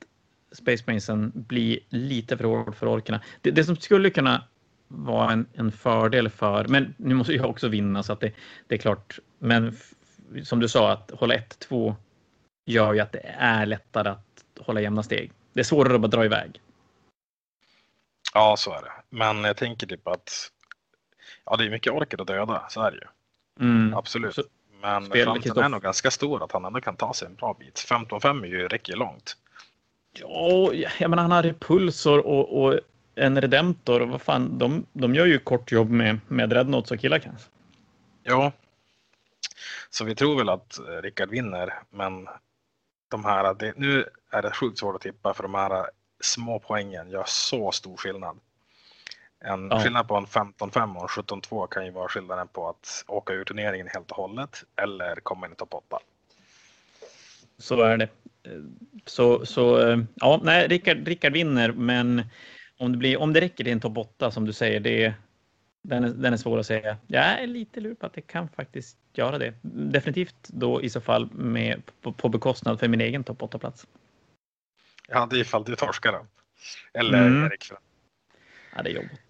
Space 0.51 0.83
Mason 0.93 1.31
blir 1.35 1.79
lite 1.89 2.37
för 2.37 2.43
hård 2.43 2.75
för 2.75 2.87
orkerna. 2.87 3.21
Det, 3.41 3.51
det 3.51 3.63
som 3.63 3.75
skulle 3.75 4.09
kunna 4.09 4.43
vara 4.87 5.31
en, 5.31 5.47
en, 5.53 5.71
fördel 5.71 6.29
för, 6.29 6.65
men 6.67 6.95
nu 6.97 7.15
måste 7.15 7.33
jag 7.33 7.49
också 7.49 7.67
vinna 7.67 8.03
så 8.03 8.13
att 8.13 8.19
det, 8.19 8.31
det 8.67 8.75
är 8.75 8.79
klart. 8.79 9.19
Men 9.39 9.77
som 10.43 10.59
du 10.59 10.67
sa, 10.67 10.91
att 10.91 11.11
hålla 11.11 11.35
1-2 11.35 11.95
gör 12.65 12.93
ju 12.93 12.99
att 12.99 13.11
det 13.11 13.35
är 13.37 13.65
lättare 13.65 14.09
att 14.09 14.43
hålla 14.59 14.81
jämna 14.81 15.03
steg. 15.03 15.31
Det 15.53 15.59
är 15.59 15.63
svårare 15.63 15.95
att 15.95 16.01
bara 16.01 16.07
dra 16.07 16.25
iväg. 16.25 16.61
Ja, 18.35 18.55
så 18.57 18.71
är 18.71 18.81
det. 18.81 18.91
Men 19.15 19.43
jag 19.43 19.57
tänker 19.57 19.87
typ 19.87 20.07
att 20.07 20.51
ja, 21.45 21.55
det 21.55 21.65
är 21.65 21.69
mycket 21.69 21.93
orker 21.93 22.21
att 22.21 22.27
döda, 22.27 22.65
så 22.69 22.81
är 22.81 22.91
det 22.91 22.97
ju. 22.97 23.07
Mm. 23.65 23.93
Absolut. 23.93 24.35
Så, 24.35 24.43
Men 24.81 25.11
chansen 25.11 25.57
är 25.57 25.69
nog 25.69 25.81
ganska 25.81 26.11
stor 26.11 26.43
att 26.43 26.51
han 26.51 26.65
ändå 26.65 26.81
kan 26.81 26.95
ta 26.95 27.13
sig 27.13 27.27
en 27.27 27.35
bra 27.35 27.55
bit. 27.59 27.85
15-5 27.89 28.45
ju, 28.45 28.67
räcker 28.67 28.93
ju 28.93 28.99
långt. 28.99 29.37
Ja, 30.13 30.73
jag 30.99 31.09
menar 31.09 31.23
han 31.23 31.31
har 31.31 31.43
repulsor 31.43 32.19
och, 32.19 32.63
och 32.63 32.79
en 33.15 33.41
redemptor. 33.41 34.01
Vad 34.01 34.21
fan, 34.21 34.57
de, 34.57 34.85
de 34.93 35.15
gör 35.15 35.25
ju 35.25 35.39
kort 35.39 35.71
jobb 35.71 35.89
med, 35.89 36.19
med 36.27 36.49
Dreadnoughts 36.49 36.91
och 36.91 36.99
Killacans. 36.99 37.49
Ja. 38.23 38.51
Så 39.89 40.05
vi 40.05 40.15
tror 40.15 40.37
väl 40.37 40.49
att 40.49 40.79
Rickard 41.01 41.29
vinner, 41.29 41.73
men 41.89 42.27
de 43.07 43.25
här, 43.25 43.53
det, 43.53 43.73
nu 43.77 44.05
är 44.31 44.41
det 44.41 44.51
sjukt 44.51 44.79
svårt 44.79 44.95
att 44.95 45.01
tippa 45.01 45.33
för 45.33 45.43
de 45.43 45.53
här 45.53 45.89
små 46.19 46.59
poängen 46.59 47.09
gör 47.09 47.23
så 47.27 47.71
stor 47.71 47.97
skillnad. 47.97 48.39
En 49.45 49.67
ja. 49.71 49.79
skillnad 49.79 50.07
på 50.07 50.15
en 50.15 50.25
15-5 50.25 50.95
och 50.95 51.01
en 51.01 51.07
17-2 51.07 51.67
kan 51.67 51.85
ju 51.85 51.91
vara 51.91 52.07
skillnaden 52.07 52.47
på 52.47 52.69
att 52.69 53.03
åka 53.07 53.33
ur 53.33 53.43
turneringen 53.43 53.87
helt 53.87 54.11
och 54.11 54.17
hållet 54.17 54.63
eller 54.75 55.15
komma 55.15 55.45
in 55.45 55.53
i 55.53 55.55
topp 55.55 55.73
8. 55.73 55.99
Så 57.57 57.81
är 57.81 57.97
det. 57.97 58.09
Så, 59.05 59.45
så 59.45 59.79
ja, 60.15 60.39
nej, 60.43 60.67
Rickard, 60.67 61.07
Rickard 61.07 61.33
vinner, 61.33 61.71
men 61.71 62.23
om 62.77 62.91
det, 62.91 62.97
blir, 62.97 63.17
om 63.17 63.33
det 63.33 63.41
räcker 63.41 63.63
till 63.63 63.73
en 63.73 63.79
topp 63.79 63.97
8 63.97 64.31
som 64.31 64.45
du 64.45 64.53
säger, 64.53 64.79
det, 64.79 65.13
den, 65.81 66.03
är, 66.03 66.09
den 66.09 66.33
är 66.33 66.37
svår 66.37 66.59
att 66.59 66.65
säga. 66.65 66.97
Jag 67.07 67.23
är 67.25 67.47
lite 67.47 67.79
lur 67.79 67.95
på 67.95 68.05
att 68.05 68.13
det 68.13 68.21
kan 68.21 68.49
faktiskt 68.49 68.97
göra 69.13 69.37
det. 69.37 69.53
Definitivt 69.61 70.47
då 70.47 70.81
i 70.81 70.89
så 70.89 71.01
fall 71.01 71.31
med, 71.31 71.81
på, 72.01 72.13
på 72.13 72.29
bekostnad 72.29 72.79
för 72.79 72.87
min 72.87 73.01
egen 73.01 73.23
topp 73.23 73.41
8-plats. 73.41 73.87
Ja, 75.07 75.27
det 75.29 75.35
är 75.35 75.39
ifall 75.39 75.63
du 75.63 75.75
torskar 75.75 76.11
den. 76.11 76.27
Eller 76.93 77.27
mm. 77.27 77.45
Erik. 77.45 77.71
Ja, 78.75 78.83
det 78.83 78.89
är 78.89 78.93
jobbigt. 78.93 79.24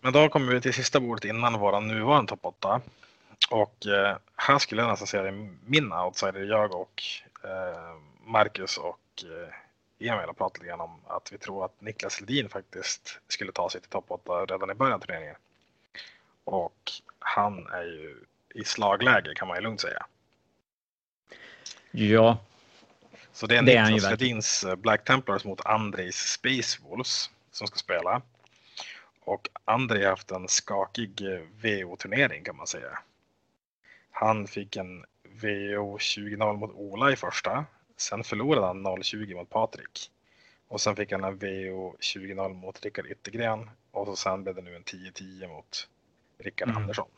Men 0.00 0.12
då 0.12 0.28
kommer 0.28 0.52
vi 0.54 0.60
till 0.60 0.74
sista 0.74 1.00
bordet 1.00 1.24
innan 1.24 1.60
vår 1.60 1.80
nuvarande 1.80 2.28
topp 2.28 2.40
8. 2.42 2.80
Och 3.50 3.86
eh, 3.86 4.16
här 4.36 4.58
skulle 4.58 4.82
jag 4.82 4.90
nästan 4.90 5.06
säga 5.06 5.22
det 5.22 5.28
är 5.28 5.50
min 5.66 5.92
outsider, 5.92 6.40
jag 6.40 6.74
och 6.74 7.02
eh, 7.44 7.96
Marcus 8.24 8.76
och 8.76 9.24
eh, 9.24 10.08
Emil 10.08 10.26
har 10.26 10.32
pratat 10.32 10.58
lite 10.58 10.68
grann 10.68 10.80
om 10.80 11.00
att 11.06 11.32
vi 11.32 11.38
tror 11.38 11.64
att 11.64 11.80
Niklas 11.80 12.20
Ledin 12.20 12.48
faktiskt 12.48 13.20
skulle 13.28 13.52
ta 13.52 13.70
sig 13.70 13.80
till 13.80 13.90
topp 13.90 14.04
8 14.08 14.32
redan 14.44 14.70
i 14.70 14.74
början 14.74 14.94
av 14.94 14.98
turneringen. 14.98 15.36
Och 16.44 16.92
han 17.18 17.66
är 17.66 17.82
ju 17.82 18.24
i 18.54 18.64
slagläge 18.64 19.34
kan 19.34 19.48
man 19.48 19.56
ju 19.56 19.62
lugnt 19.62 19.80
säga. 19.80 20.06
Ja. 21.90 22.38
Så 23.32 23.46
det 23.46 23.56
är 23.56 23.62
det 23.62 23.82
Niklas 23.82 24.04
är 24.04 24.10
Ledins 24.10 24.64
eh, 24.64 24.74
Black 24.74 25.04
Templars 25.04 25.44
mot 25.44 25.66
Andrejs 25.66 26.16
Space 26.16 26.78
Wolves 26.82 27.30
som 27.50 27.66
ska 27.66 27.76
spela. 27.76 28.22
Och 29.28 29.48
Andrej 29.64 30.02
har 30.02 30.10
haft 30.10 30.30
en 30.30 30.48
skakig 30.48 31.20
eh, 31.20 31.40
VO-turnering 31.62 32.44
kan 32.44 32.56
man 32.56 32.66
säga. 32.66 32.98
Han 34.10 34.46
fick 34.46 34.76
en 34.76 35.04
VO 35.22 35.98
20-0 35.98 36.56
mot 36.56 36.72
Ola 36.74 37.12
i 37.12 37.16
första. 37.16 37.64
Sen 37.96 38.24
förlorade 38.24 38.66
han 38.66 38.86
0-20 38.86 39.34
mot 39.34 39.50
Patrik. 39.50 40.10
Och 40.68 40.80
sen 40.80 40.96
fick 40.96 41.12
han 41.12 41.24
en 41.24 41.38
VO 41.38 41.96
20-0 42.00 42.54
mot 42.54 42.84
Rickard 42.84 43.06
Yttergren. 43.06 43.70
Och 43.90 44.06
så 44.06 44.16
sen 44.16 44.42
blev 44.42 44.54
det 44.54 44.62
nu 44.62 44.76
en 44.76 44.84
10-10 44.84 45.48
mot 45.48 45.88
Rickard 46.38 46.68
mm. 46.68 46.82
Andersson. 46.82 47.08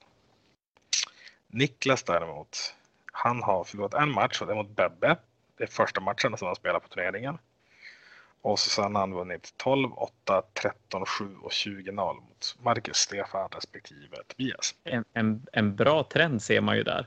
Niklas 1.46 2.02
däremot, 2.02 2.74
han 3.12 3.42
har 3.42 3.64
förlorat 3.64 3.94
en 3.94 4.10
match 4.10 4.40
och 4.40 4.46
det 4.46 4.52
är 4.52 4.56
mot 4.56 4.76
Bebbe. 4.76 5.16
Det 5.56 5.64
är 5.64 5.68
första 5.68 6.00
matchen 6.00 6.36
som 6.36 6.46
han 6.46 6.56
spelar 6.56 6.80
på 6.80 6.88
turneringen. 6.88 7.38
Och 8.42 8.59
så 8.59 8.83
har 8.83 8.90
han 8.90 9.14
vunnit 9.14 9.55
12, 9.57 9.92
8, 9.92 10.42
13, 10.62 11.07
7 11.07 11.37
och 11.42 11.50
20-0 11.50 12.14
mot 12.14 12.57
Marcus 12.62 12.96
Stefan 12.96 13.48
respektive 13.53 14.16
Tobias. 14.29 14.74
En, 14.85 15.05
en, 15.12 15.46
en 15.53 15.76
bra 15.76 16.05
trend 16.05 16.42
ser 16.42 16.61
man 16.61 16.76
ju 16.76 16.83
där. 16.83 17.07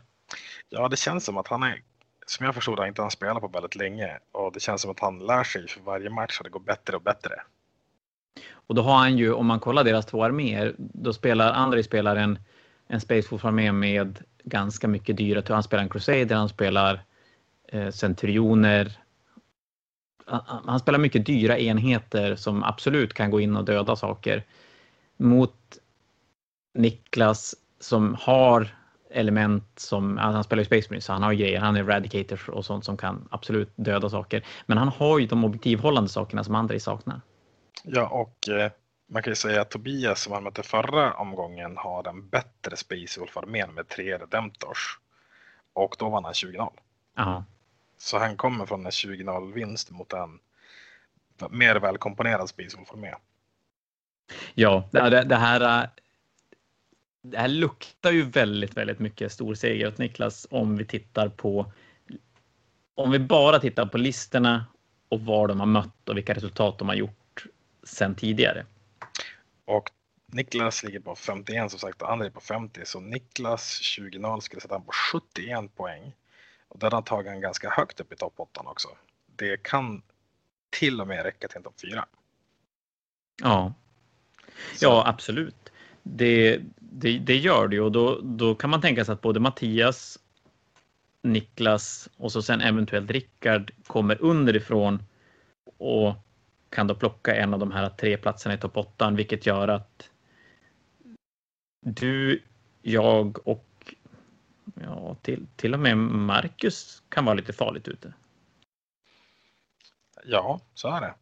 Ja, 0.69 0.87
det 0.87 0.97
känns 0.97 1.25
som 1.25 1.37
att 1.37 1.47
han 1.47 1.63
är, 1.63 1.81
som 2.25 2.45
jag 2.45 2.55
förstod 2.55 2.77
det, 2.77 2.87
inte 2.87 3.01
han 3.01 3.11
spelat 3.11 3.41
på 3.41 3.47
väldigt 3.47 3.75
länge 3.75 4.19
och 4.31 4.53
det 4.53 4.59
känns 4.59 4.81
som 4.81 4.91
att 4.91 4.99
han 4.99 5.19
lär 5.19 5.43
sig 5.43 5.67
för 5.67 5.81
varje 5.81 6.09
match 6.09 6.39
och 6.39 6.43
det 6.43 6.49
går 6.49 6.59
bättre 6.59 6.95
och 6.95 7.01
bättre. 7.01 7.35
Och 8.53 8.75
då 8.75 8.81
har 8.81 8.97
han 8.97 9.17
ju, 9.17 9.33
om 9.33 9.45
man 9.45 9.59
kollar 9.59 9.83
deras 9.83 10.05
två 10.05 10.23
arméer, 10.23 10.75
då 10.77 11.13
spelar 11.13 11.53
Andrei 11.53 11.83
spelar 11.83 12.15
en, 12.15 12.39
en 12.87 13.01
Spaceforce-armé 13.01 13.71
med 13.71 14.23
ganska 14.43 14.87
mycket 14.87 15.17
dyra, 15.17 15.43
han 15.47 15.63
spelar 15.63 15.83
en 15.83 15.89
Crusader, 15.89 16.35
han 16.35 16.49
spelar 16.49 17.03
eh, 17.67 17.89
Centurioner, 17.89 19.02
han 20.65 20.79
spelar 20.79 20.99
mycket 20.99 21.25
dyra 21.25 21.57
enheter 21.57 22.35
som 22.35 22.63
absolut 22.63 23.13
kan 23.13 23.31
gå 23.31 23.39
in 23.39 23.55
och 23.55 23.65
döda 23.65 23.95
saker. 23.95 24.43
Mot 25.17 25.77
Niklas 26.73 27.55
som 27.79 28.17
har 28.19 28.75
element 29.13 29.79
som, 29.79 30.17
alltså 30.17 30.35
han 30.35 30.43
spelar 30.43 30.61
ju 30.61 30.65
Space 30.65 30.87
Marine 30.89 31.01
så 31.01 31.13
han 31.13 31.23
har 31.23 31.33
grejer, 31.33 31.59
han 31.59 31.75
är 31.75 31.79
Eradicator 31.79 32.49
och 32.49 32.65
sånt 32.65 32.85
som 32.85 32.97
kan 32.97 33.27
absolut 33.31 33.73
döda 33.75 34.09
saker. 34.09 34.45
Men 34.65 34.77
han 34.77 34.87
har 34.87 35.19
ju 35.19 35.27
de 35.27 35.43
objektivhållande 35.43 36.09
sakerna 36.09 36.43
som 36.43 36.55
andra 36.55 36.79
saknar. 36.79 37.21
Ja, 37.83 38.07
och 38.07 38.49
eh, 38.49 38.71
man 39.09 39.23
kan 39.23 39.31
ju 39.31 39.35
säga 39.35 39.61
att 39.61 39.69
Tobias 39.69 40.21
som 40.21 40.33
han 40.33 40.43
mötte 40.43 40.63
förra 40.63 41.13
omgången 41.13 41.77
har 41.77 42.07
en 42.07 42.29
bättre 42.29 42.75
Space 42.75 43.19
Wolf-armén 43.19 43.73
med 43.73 43.87
tre 43.87 44.17
Redemptors. 44.17 44.99
Och 45.73 45.95
då 45.99 46.09
vann 46.09 46.23
han 46.23 46.33
20-0. 46.33 46.73
Så 48.03 48.17
han 48.17 48.37
kommer 48.37 48.65
från 48.65 48.85
en 48.85 48.91
20-0 48.91 49.53
vinst 49.53 49.91
mot 49.91 50.13
en 50.13 50.39
mer 51.49 51.75
välkomponerad 51.75 52.49
Space 52.49 52.77
Wolf-armé. 52.77 53.13
Ja, 54.53 54.89
det, 54.91 55.23
det 55.23 55.35
här 55.35 55.89
det 57.21 57.37
här 57.37 57.47
luktar 57.47 58.11
ju 58.11 58.23
väldigt, 58.23 58.77
väldigt 58.77 58.99
mycket 58.99 59.31
stor 59.31 59.55
seger 59.55 59.87
åt 59.87 59.97
Niklas 59.97 60.47
om 60.49 60.77
vi 60.77 60.85
tittar 60.85 61.29
på 61.29 61.71
om 62.95 63.11
vi 63.11 63.19
bara 63.19 63.59
tittar 63.59 63.85
på 63.85 63.97
listorna 63.97 64.65
och 65.09 65.21
var 65.21 65.47
de 65.47 65.59
har 65.59 65.67
mött 65.67 66.09
och 66.09 66.17
vilka 66.17 66.33
resultat 66.33 66.79
de 66.79 66.87
har 66.87 66.95
gjort 66.95 67.45
sedan 67.83 68.15
tidigare. 68.15 68.65
Och 69.65 69.91
Niklas 70.25 70.83
ligger 70.83 70.99
på 70.99 71.15
51 71.15 71.71
som 71.71 71.79
sagt 71.79 72.01
och 72.01 72.11
André 72.11 72.29
på 72.29 72.41
50 72.41 72.81
så 72.85 72.99
Niklas 72.99 73.81
20-0 73.81 74.39
skulle 74.39 74.61
sätta 74.61 74.75
han 74.75 74.85
på 74.85 74.91
71 74.91 75.75
poäng. 75.75 76.13
Och 76.73 76.79
den 76.79 76.93
har 76.93 77.01
tagit 77.01 77.31
han 77.31 77.41
ganska 77.41 77.69
högt 77.69 77.99
upp 77.99 78.13
i 78.13 78.15
topp 78.15 78.33
8 78.35 78.61
också. 78.65 78.87
Det 79.35 79.63
kan 79.63 80.01
till 80.69 81.01
och 81.01 81.07
med 81.07 81.23
räcka 81.23 81.47
till 81.47 81.57
en 81.57 81.63
topp 81.63 81.81
4. 81.81 82.05
Ja. 83.41 83.73
Så. 84.75 84.85
Ja, 84.85 85.03
absolut. 85.07 85.71
Det, 86.03 86.61
det, 86.79 87.19
det, 87.19 87.37
gör 87.37 87.67
det 87.67 87.79
och 87.79 87.91
då, 87.91 88.19
då 88.23 88.55
kan 88.55 88.69
man 88.69 88.81
tänka 88.81 89.05
sig 89.05 89.13
att 89.13 89.21
både 89.21 89.39
Mattias, 89.39 90.19
Niklas 91.21 92.09
och 92.17 92.31
så 92.31 92.41
sen 92.41 92.61
eventuellt 92.61 93.11
Rickard 93.11 93.71
kommer 93.87 94.21
underifrån 94.21 95.03
och 95.77 96.13
kan 96.69 96.87
då 96.87 96.95
plocka 96.95 97.35
en 97.35 97.53
av 97.53 97.59
de 97.59 97.71
här 97.71 97.89
tre 97.89 98.17
platserna 98.17 98.55
i 98.55 98.57
topp 98.57 98.77
8, 98.77 99.11
vilket 99.11 99.45
gör 99.45 99.67
att 99.67 100.09
du, 101.85 102.43
jag 102.81 103.47
och 103.47 103.65
ja, 104.81 105.15
till, 105.21 105.47
till 105.55 105.73
och 105.73 105.79
med 105.79 105.97
Marcus 105.97 107.03
kan 107.09 107.25
vara 107.25 107.35
lite 107.35 107.53
farligt 107.53 107.87
ute. 107.87 108.13
Ja, 110.25 110.61
så 110.73 110.87
är 110.87 111.01
det. 111.01 111.13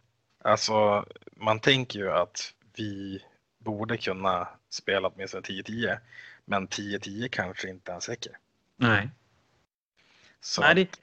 Alltså, 0.44 1.06
man 1.32 1.60
tänker 1.60 2.00
ju 2.00 2.12
att 2.12 2.54
vi 2.76 3.24
borde 3.58 3.98
kunna 3.98 4.48
spela 4.70 5.08
åtminstone 5.08 5.44
10-10. 5.44 5.98
Men 6.46 6.68
10-10 6.68 7.28
kanske 7.28 7.70
inte 7.70 7.92
ens 7.92 8.10
räcker. 8.10 8.38
Nej. 8.76 9.10
Så 10.40 10.62
Nej, 10.62 10.76
det, 10.76 11.00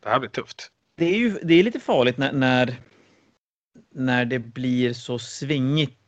det 0.00 0.08
här 0.08 0.18
blir 0.18 0.30
tufft. 0.30 0.70
Det 0.94 1.04
är 1.04 1.18
ju 1.18 1.38
det 1.42 1.54
är 1.54 1.62
lite 1.62 1.80
farligt 1.80 2.18
när, 2.18 2.32
när, 2.32 2.76
när 3.90 4.24
det 4.24 4.38
blir 4.38 4.92
så 4.92 5.18
svingigt 5.18 5.98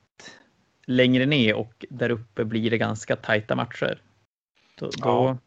längre 0.86 1.26
ner 1.26 1.54
och 1.54 1.84
där 1.90 2.10
uppe 2.10 2.44
blir 2.44 2.70
det 2.70 2.78
ganska 2.78 3.16
tajta 3.16 3.56
matcher. 3.56 4.02
Då, 4.74 4.90
ja 4.96 5.38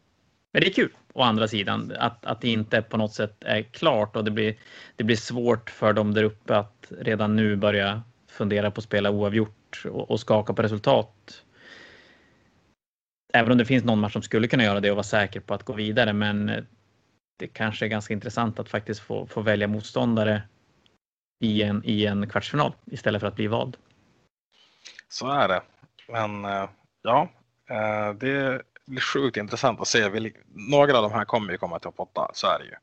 men 0.58 0.62
det 0.62 0.70
är 0.70 0.74
kul 0.74 0.94
å 1.14 1.22
andra 1.22 1.48
sidan 1.48 1.94
att, 2.00 2.26
att 2.26 2.42
det 2.42 2.50
inte 2.50 2.82
på 2.82 2.98
något 2.98 3.14
sätt 3.14 3.44
är 3.44 3.62
klart 3.62 4.16
och 4.16 4.24
det 4.24 4.32
blir, 4.32 4.56
det 4.96 5.04
blir 5.04 5.16
svårt 5.16 5.70
för 5.70 5.94
dem 5.94 6.14
där 6.14 6.24
uppe 6.24 6.58
att 6.58 6.92
redan 7.00 7.36
nu 7.36 7.56
börja 7.56 8.04
fundera 8.28 8.72
på 8.72 8.80
att 8.80 8.84
spela 8.84 9.12
oavgjort 9.12 9.84
och, 9.86 10.12
och 10.12 10.20
skaka 10.20 10.54
på 10.54 10.62
resultat. 10.62 11.44
Även 13.34 13.52
om 13.52 13.58
det 13.58 13.66
finns 13.66 13.84
någon 13.84 14.00
match 14.00 14.14
som 14.14 14.22
skulle 14.22 14.48
kunna 14.48 14.64
göra 14.64 14.80
det 14.80 14.90
och 14.92 14.96
vara 14.96 15.04
säker 15.04 15.40
på 15.40 15.54
att 15.54 15.64
gå 15.64 15.74
vidare. 15.74 16.14
Men 16.14 16.68
det 17.40 17.48
kanske 17.48 17.86
är 17.86 17.90
ganska 17.90 18.14
intressant 18.14 18.60
att 18.60 18.70
faktiskt 18.70 19.00
få, 19.00 19.28
få 19.28 19.42
välja 19.42 19.68
motståndare 19.68 20.42
i 21.44 21.64
en, 21.64 21.82
i 21.86 22.06
en 22.06 22.30
kvartsfinal 22.30 22.74
istället 22.86 23.20
för 23.22 23.28
att 23.28 23.36
bli 23.36 23.48
vald. 23.48 23.78
Så 25.10 25.32
är 25.32 25.48
det. 25.48 25.62
Men 26.08 26.46
eh, 26.46 26.70
ja, 27.02 27.30
eh, 27.70 28.14
det 28.14 28.62
blir 28.88 29.02
sjukt 29.02 29.38
intressant 29.38 29.82
att 29.82 29.88
se. 29.88 30.32
Några 30.48 30.98
av 30.98 31.04
de 31.04 31.12
här 31.12 31.26
kommer 31.26 31.52
ju 31.52 31.58
komma 31.58 31.80
till 31.80 31.84
topp 31.84 32.00
8, 32.00 32.32
så 32.34 32.48
är 32.48 32.60
det 32.60 32.66
ju. 32.66 32.76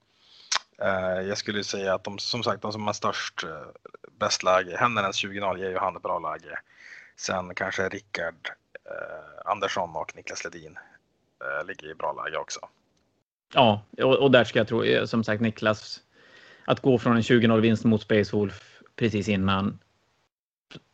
Eh, 0.78 1.28
jag 1.28 1.38
skulle 1.38 1.64
säga 1.64 1.94
att 1.94 2.04
de 2.04 2.18
som 2.18 2.42
sagt 2.42 2.62
de 2.62 2.72
som 2.72 2.86
har 2.86 2.94
störst 2.94 3.44
eh, 3.44 3.90
bäst 4.18 4.42
läge, 4.42 4.76
Hennerens 4.76 5.24
20-0 5.24 5.58
ger 5.58 5.70
ju 5.70 5.78
han 5.78 5.96
ett 5.96 6.02
bra 6.02 6.18
läge. 6.18 6.58
Sen 7.16 7.54
kanske 7.54 7.88
Rickard 7.88 8.48
eh, 8.74 9.50
Andersson 9.50 9.96
och 9.96 10.16
Niklas 10.16 10.44
Ledin 10.44 10.78
eh, 11.44 11.66
ligger 11.66 11.90
i 11.90 11.94
bra 11.94 12.24
läge 12.24 12.38
också. 12.38 12.60
Ja, 13.54 13.82
och, 13.98 14.16
och, 14.16 14.30
där 14.30 14.44
ska 14.44 14.58
jag 14.58 14.68
tro, 14.68 14.84
eh, 14.84 15.04
som 15.04 15.24
sagt 15.24 15.42
Niklas, 15.42 16.00
att 16.64 16.80
gå 16.80 16.98
från 16.98 17.16
en 17.16 17.22
20-0 17.22 17.60
vinst 17.60 17.84
mot 17.84 18.02
Space 18.02 18.36
Wolf 18.36 18.80
precis 18.96 19.28
innan, 19.28 19.78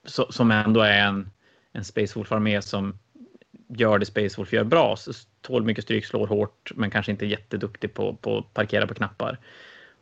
så, 0.05 0.33
som 0.33 0.51
ändå 0.51 0.81
är 0.81 1.01
en, 1.01 1.31
en 1.73 1.85
Space 1.85 2.19
Wolf-armé 2.19 2.63
som 2.63 2.99
gör 3.77 3.99
det 3.99 4.07
Space 4.07 4.37
Wolf 4.37 4.53
gör 4.53 4.65
bra, 4.65 4.97
så 4.97 5.13
tål 5.41 5.65
mycket 5.65 5.85
stryk, 5.85 6.07
slår 6.07 6.27
hårt, 6.27 6.73
men 6.75 6.91
kanske 6.91 7.13
inte 7.13 7.27
jätteduktig 7.27 7.95
på, 7.95 8.15
på 8.15 8.39
att 8.39 8.55
parkera 8.55 8.87
på 8.87 8.95
knappar. 8.95 9.39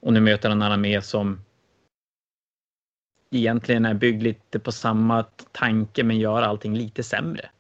Och 0.01 0.13
nu 0.13 0.21
möter 0.21 0.49
han 0.49 0.63
en 0.63 0.73
armé 0.73 1.03
som 1.03 1.45
egentligen 3.31 3.85
är 3.85 3.95
byggd 3.95 4.23
lite 4.23 4.59
på 4.59 4.73
samma 4.73 5.23
tanke 5.53 6.05
men 6.05 6.19
gör 6.19 6.43
allting 6.43 6.77
lite 6.77 7.03
sämre. 7.03 7.51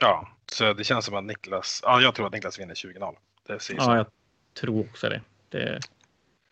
Ja, 0.00 0.28
så 0.52 0.72
det 0.72 0.84
känns 0.84 1.04
som 1.04 1.14
att 1.14 1.24
Niklas, 1.24 1.80
ja 1.82 2.00
jag 2.00 2.14
tror 2.14 2.26
att 2.26 2.32
Niklas 2.32 2.58
vinner 2.58 2.74
20-0. 2.74 3.16
Det 3.46 3.60
ser 3.60 3.74
ja, 3.74 3.84
så. 3.84 3.90
jag 3.90 4.06
tror 4.60 4.80
också 4.80 5.08
det. 5.08 5.20
det. 5.48 5.80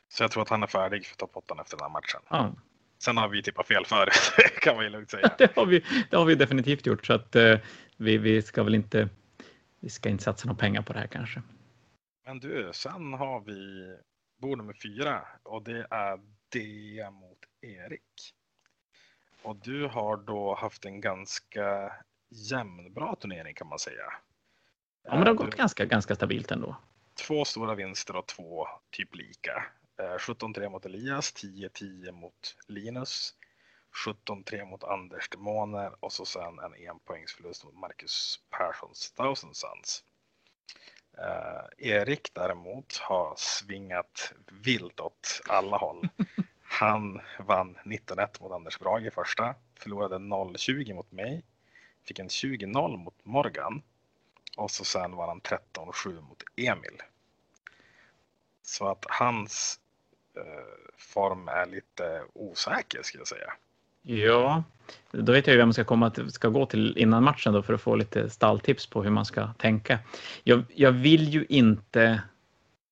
Så 0.08 0.22
jag 0.22 0.30
tror 0.30 0.42
att 0.42 0.48
han 0.48 0.62
är 0.62 0.66
färdig 0.66 1.06
för 1.06 1.16
topp 1.16 1.30
8 1.34 1.54
efter 1.60 1.76
den 1.76 1.84
här 1.84 1.90
matchen. 1.90 2.20
Ja. 2.28 2.54
Sen 2.98 3.16
har 3.16 3.28
vi 3.28 3.42
tippat 3.42 3.66
fel 3.66 3.86
förut, 3.86 4.32
kan 4.60 4.76
man 4.76 4.84
ju 4.84 4.90
lugnt 4.90 5.10
säga. 5.10 5.30
det, 5.38 5.56
har 5.56 5.66
vi, 5.66 5.84
det 6.10 6.16
har 6.16 6.24
vi 6.24 6.34
definitivt 6.34 6.86
gjort 6.86 7.06
så 7.06 7.12
att 7.12 7.36
uh, 7.36 7.58
vi, 8.00 8.18
vi 8.18 8.42
ska 8.42 8.62
väl 8.62 8.74
inte, 8.74 9.08
vi 9.80 9.88
ska 9.88 10.08
inte 10.08 10.24
satsa 10.24 10.46
några 10.46 10.58
pengar 10.58 10.82
på 10.82 10.92
det 10.92 10.98
här 10.98 11.06
kanske. 11.06 11.42
Men 12.24 12.38
du, 12.38 12.70
sen 12.74 13.12
har 13.12 13.40
vi 13.40 13.96
bord 14.38 14.58
nummer 14.58 14.72
fyra 14.72 15.26
och 15.42 15.62
det 15.62 15.86
är 15.90 16.20
det 16.48 17.10
mot 17.10 17.38
Erik. 17.60 18.34
Och 19.42 19.56
du 19.56 19.86
har 19.86 20.16
då 20.16 20.54
haft 20.54 20.84
en 20.84 21.00
ganska 21.00 21.92
jämnbra 22.28 23.16
turnering 23.16 23.54
kan 23.54 23.66
man 23.66 23.78
säga. 23.78 24.12
Ja, 25.02 25.14
men 25.14 25.20
det 25.20 25.30
har 25.30 25.34
gått 25.34 25.50
du, 25.50 25.56
ganska, 25.56 25.84
ganska 25.84 26.14
stabilt 26.14 26.50
ändå. 26.50 26.76
Två 27.26 27.44
stora 27.44 27.74
vinster 27.74 28.16
och 28.16 28.26
två 28.26 28.66
typ 28.90 29.14
lika. 29.14 29.64
17-3 29.98 30.70
mot 30.70 30.86
Elias, 30.86 31.34
10-10 31.34 32.12
mot 32.12 32.56
Linus, 32.68 33.34
17-3 33.92 34.64
mot 34.64 34.84
Anders 34.84 35.28
Demoner 35.28 35.92
och 36.00 36.12
så 36.12 36.24
sen 36.24 36.58
en 36.58 36.88
enpoängsförlust 36.88 37.64
mot 37.64 37.74
Marcus 37.74 38.40
Perssons 38.50 39.12
Thousand 39.12 39.56
Sons. 39.56 40.04
Uh, 41.18 41.88
Erik 41.88 42.34
däremot 42.34 42.96
har 42.96 43.34
svingat 43.36 44.32
vilt 44.46 45.00
åt 45.00 45.40
alla 45.48 45.76
håll. 45.76 46.08
Han 46.62 47.20
vann 47.38 47.78
19-1 47.84 48.42
mot 48.42 48.52
Anders 48.52 48.78
Brage 48.78 49.06
i 49.06 49.10
första, 49.10 49.54
förlorade 49.74 50.16
0-20 50.16 50.94
mot 50.94 51.12
mig, 51.12 51.44
fick 52.04 52.18
en 52.18 52.28
20-0 52.28 52.96
mot 52.96 53.24
Morgan 53.24 53.82
och 54.56 54.70
så 54.70 54.84
sen 54.84 55.16
vann 55.16 55.28
han 55.28 55.40
13-7 55.40 56.20
mot 56.20 56.42
Emil. 56.56 57.02
Så 58.62 58.88
att 58.88 59.04
hans 59.08 59.80
uh, 60.36 60.42
form 60.96 61.48
är 61.48 61.66
lite 61.66 62.24
osäker 62.32 63.02
skulle 63.02 63.20
jag 63.20 63.28
säga. 63.28 63.52
Ja, 64.02 64.64
då 65.10 65.32
vet 65.32 65.46
jag 65.46 65.54
ju 65.54 65.58
vem 65.58 65.68
man 65.68 65.74
ska 65.74 65.84
komma 65.84 66.10
till, 66.10 66.30
ska 66.30 66.48
gå 66.48 66.66
till 66.66 66.98
innan 66.98 67.24
matchen 67.24 67.52
då 67.52 67.62
för 67.62 67.74
att 67.74 67.80
få 67.80 67.96
lite 67.96 68.30
stalltips 68.30 68.86
på 68.86 69.02
hur 69.02 69.10
man 69.10 69.24
ska 69.24 69.52
tänka. 69.52 69.98
Jag, 70.44 70.64
jag 70.74 70.92
vill 70.92 71.28
ju 71.28 71.46
inte. 71.48 72.22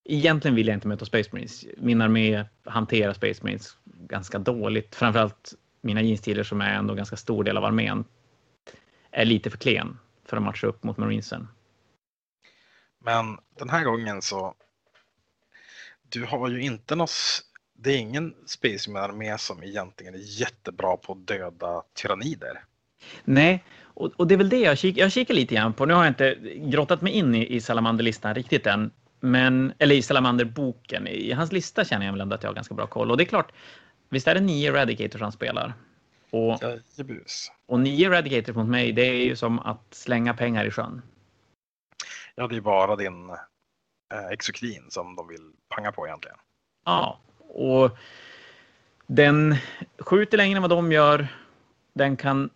Egentligen 0.05 0.55
vill 0.55 0.67
jag 0.67 0.75
inte 0.75 0.89
möta 0.89 1.05
Space 1.05 1.31
Marines. 1.33 1.65
Min 1.77 2.01
armé 2.01 2.45
hanterar 2.65 3.13
Space 3.13 3.45
Marines 3.45 3.77
ganska 3.85 4.39
dåligt. 4.39 4.95
Framförallt 4.95 5.55
mina 5.81 6.03
jeansstilar 6.03 6.43
som 6.43 6.61
är 6.61 6.75
ändå 6.75 6.95
ganska 6.95 7.17
stor 7.17 7.45
del 7.45 7.57
av 7.57 7.65
armén 7.65 8.05
är 9.11 9.25
lite 9.25 9.51
för 9.51 9.59
klen 9.59 9.99
för 10.25 10.37
att 10.37 10.43
matcha 10.43 10.67
upp 10.67 10.83
mot 10.83 10.97
Marinesen. 10.97 11.49
Men 13.05 13.39
den 13.59 13.71
här 13.71 13.85
gången 13.85 14.23
så. 14.23 14.55
Du 16.09 16.25
har 16.25 16.49
ju 16.49 16.61
inte 16.61 16.95
något 16.95 17.11
det 17.81 17.91
är 17.91 17.99
ingen 17.99 18.35
Space 18.47 18.91
Marine-armé 18.91 19.39
som 19.39 19.63
egentligen 19.63 20.15
är 20.15 20.41
jättebra 20.41 20.97
på 20.97 21.13
att 21.13 21.27
döda 21.27 21.83
tyrannider. 21.95 22.65
Nej, 23.25 23.65
och, 23.81 24.13
och, 24.17 24.27
det 24.27 24.35
är 24.35 24.37
väl 24.37 24.49
det 24.49 24.59
jag 24.59 24.79
kikar, 24.79 25.03
jag 25.03 25.13
kikar 25.13 25.35
lite 25.35 25.55
grann 25.55 25.73
på. 25.73 25.87
Nu 25.87 25.95
har 25.95 26.05
jag 26.05 26.11
inte 26.11 26.35
grottat 26.57 27.03
mig 27.03 27.13
in 27.13 27.35
i, 27.35 27.47
i 27.47 27.61
Salamanderlistan 27.61 28.35
riktigt 28.35 28.67
än. 28.67 28.91
Men, 29.21 29.73
eller 29.79 29.95
i 29.95 30.03
Salamanderboken. 30.03 31.07
I 31.07 31.33
hans 31.33 31.53
lista 31.53 31.85
känner 31.85 32.07
jag 32.07 32.13
väl 32.13 32.21
ändå 32.21 32.35
att 32.35 32.43
jag 32.43 32.51
har 32.51 32.55
ganska 32.55 32.75
bra 32.75 32.87
koll. 32.87 33.11
Och 33.11 33.17
det 33.17 33.23
är 33.23 33.27
klart, 33.27 33.53
visst 34.09 34.29
är 34.29 34.35
det 34.35 34.41
nio 34.41 34.71
Eradicators 34.71 35.21
han 35.21 35.33
spelar? 35.33 35.75
Och, 36.31 36.63
och 37.67 37.81
nio 37.81 38.07
Eradicators 38.07 38.57
mot 38.57 38.69
mig, 38.69 38.93
det 38.93 39.03
är 39.03 39.25
ju 39.25 39.37
som 39.37 39.59
att 39.59 39.95
slänga 39.95 40.35
pengar 40.35 40.65
i 40.65 40.71
sjön. 40.71 41.03
Ja, 42.35 42.47
det 42.47 42.57
är 42.57 42.61
bara 42.61 42.97
din 42.97 43.31
eh, 43.31 44.27
exokrin 44.31 44.87
som 44.91 45.17
de 45.17 45.29
vill 45.29 45.53
panga 45.69 45.93
på 45.93 46.07
egentligen. 46.07 46.37
Ja, 46.85 47.21
och 47.49 47.99
den 49.07 49.57
skjuter 49.99 50.37
längre 50.37 50.57
än 50.57 50.63
vad 50.63 50.71
de 50.71 50.93
gör. 50.93 51.29
Den 51.95 52.17
kan... 52.17 52.51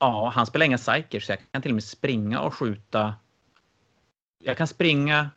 Ja, 0.00 0.32
han 0.34 0.46
spelar 0.46 0.66
inga 0.66 0.78
psykers, 0.78 1.26
så 1.26 1.32
jag 1.32 1.38
kan 1.52 1.62
till 1.62 1.70
och 1.70 1.74
med 1.74 1.84
springa 1.84 2.40
och 2.40 2.54
skjuta. 2.54 3.14
Jag 4.44 4.56
kan 4.56 4.66
springa, 4.66 5.30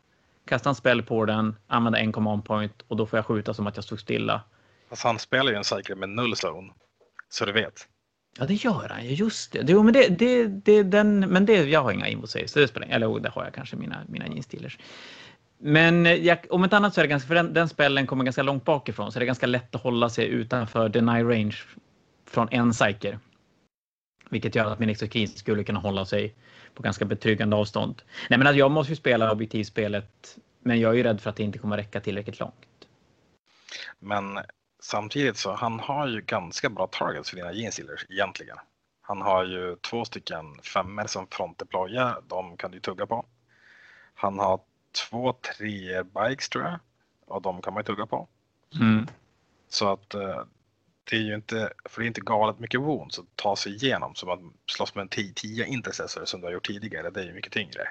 kasta 0.46 0.70
en 0.70 0.76
spel 0.76 1.04
på 1.04 1.26
den, 1.26 1.56
använda 1.68 2.00
en 2.00 2.12
command 2.12 2.46
point 2.46 2.84
och 2.88 2.98
då 2.98 3.06
får 3.06 3.18
jag 3.18 3.26
skjuta 3.26 3.54
som 3.54 3.68
att 3.68 3.76
jag 3.76 3.84
stod 3.84 4.00
stilla. 4.00 4.42
Fast 4.90 5.04
han 5.04 5.20
spelar 5.20 5.52
ju 5.52 5.58
en 5.58 5.64
psyker 5.64 5.96
med 5.96 6.10
null 6.10 6.34
zone, 6.34 6.74
så 7.30 7.46
du 7.46 7.52
vet. 7.52 7.88
Ja, 8.40 8.46
det 8.46 8.54
gör 8.54 8.90
han 8.90 9.06
ju. 9.06 9.14
Just 9.14 9.52
det. 9.52 9.66
Jo, 9.68 9.84
men 9.84 9.94
det, 9.94 10.08
det, 10.08 10.48
det, 10.48 10.84
den, 10.84 11.20
men 11.20 11.46
det, 11.46 11.64
jag 11.64 11.84
har 11.84 11.92
inga 11.92 12.28
så 12.28 12.60
det 12.60 12.68
spelar 12.68 12.88
Eller 12.88 13.20
det 13.20 13.30
har 13.30 13.44
jag 13.44 13.54
kanske, 13.54 13.76
mina, 13.76 14.04
mina 14.08 14.28
jeans 14.28 14.48
men 15.58 16.06
eh, 16.06 16.14
jag, 16.14 16.38
om 16.50 16.64
inte 16.64 16.78
annat 16.78 16.94
så 16.94 17.02
är 17.02 17.04
det 17.04 17.10
ganska, 17.10 17.28
för 17.28 17.36
den, 17.36 17.54
den 17.54 17.70
spellen 17.70 18.08
kommer 18.08 18.24
ganska 18.24 18.44
långt 18.44 18.66
bakifrån, 18.66 19.12
så 19.12 19.20
det 19.20 19.24
är 19.24 19.28
ganska 19.28 19.48
lätt 19.48 19.76
att 19.76 19.82
hålla 19.82 20.10
sig 20.10 20.28
utanför 20.28 20.90
deny 20.90 21.24
range 21.24 21.56
från 22.26 22.48
en 22.52 22.72
psyker. 22.72 23.20
Vilket 24.30 24.56
gör 24.56 24.72
att 24.72 24.80
min 24.80 24.90
exokin 24.90 25.28
skulle 25.28 25.64
kunna 25.64 25.80
hålla 25.80 26.06
sig 26.06 26.36
på 26.74 26.84
ganska 26.84 27.06
betryggande 27.06 27.56
avstånd. 27.56 28.02
Nej, 28.30 28.40
men 28.40 28.48
alltså, 28.48 28.60
jag 28.60 28.72
måste 28.72 28.92
ju 28.92 28.96
spela 28.96 29.32
objektivspelet, 29.32 30.38
men 30.60 30.80
jag 30.80 30.92
är 30.92 30.96
ju 30.96 31.04
rädd 31.04 31.22
för 31.22 31.30
att 31.30 31.36
det 31.36 31.44
inte 31.44 31.60
kommer 31.60 31.78
räcka 31.78 32.02
tillräckligt 32.02 32.40
långt. 32.40 32.88
Men 34.00 34.40
samtidigt 34.84 35.38
så 35.38 35.54
han 35.54 35.80
har 35.80 36.08
ju 36.08 36.22
ganska 36.22 36.70
bra 36.70 36.88
targets 36.88 37.30
för 37.30 37.38
dina 37.38 37.54
gensealers 37.54 38.06
egentligen. 38.10 38.58
Han 39.02 39.22
har 39.22 39.46
ju 39.46 39.76
två 39.76 40.06
stycken 40.06 40.46
femmer 40.74 41.08
som 41.08 41.28
frontdeployar, 41.28 42.22
de 42.28 42.58
kan 42.58 42.72
du 42.72 42.80
tugga 42.80 43.06
på. 43.06 43.26
Han 44.14 44.40
har 44.40 44.60
två 44.94 45.34
treor 45.34 46.04
bikes 46.04 46.50
tror 46.50 46.64
jag. 46.64 46.80
Och 47.26 47.42
de 47.42 47.62
kan 47.62 47.74
man 47.74 47.82
ju 47.82 47.86
tugga 47.86 48.06
på. 48.06 48.28
Mm. 48.82 49.08
Så 49.70 49.92
att 49.92 50.16
uh, 50.16 50.44
det 51.10 51.16
är 51.16 51.22
ju 51.22 51.36
inte, 51.36 51.74
för 51.86 52.02
det 52.02 52.06
är 52.06 52.08
inte 52.08 52.22
galet 52.22 52.60
mycket 52.60 52.82
wounds 52.82 53.20
att 53.20 53.26
ta 53.36 53.56
sig 53.56 53.76
igenom 53.76 54.16
som 54.16 54.30
att 54.30 54.40
slåss 54.66 54.96
med 54.96 55.02
en 55.02 55.34
10 55.34 55.66
intercessor 55.66 56.26
som 56.26 56.42
du 56.42 56.48
har 56.48 56.54
gjort 56.54 56.68
tidigare. 56.68 57.10
Det 57.10 57.22
är 57.22 57.26
ju 57.26 57.34
mycket 57.34 57.54
tyngre. 57.54 57.88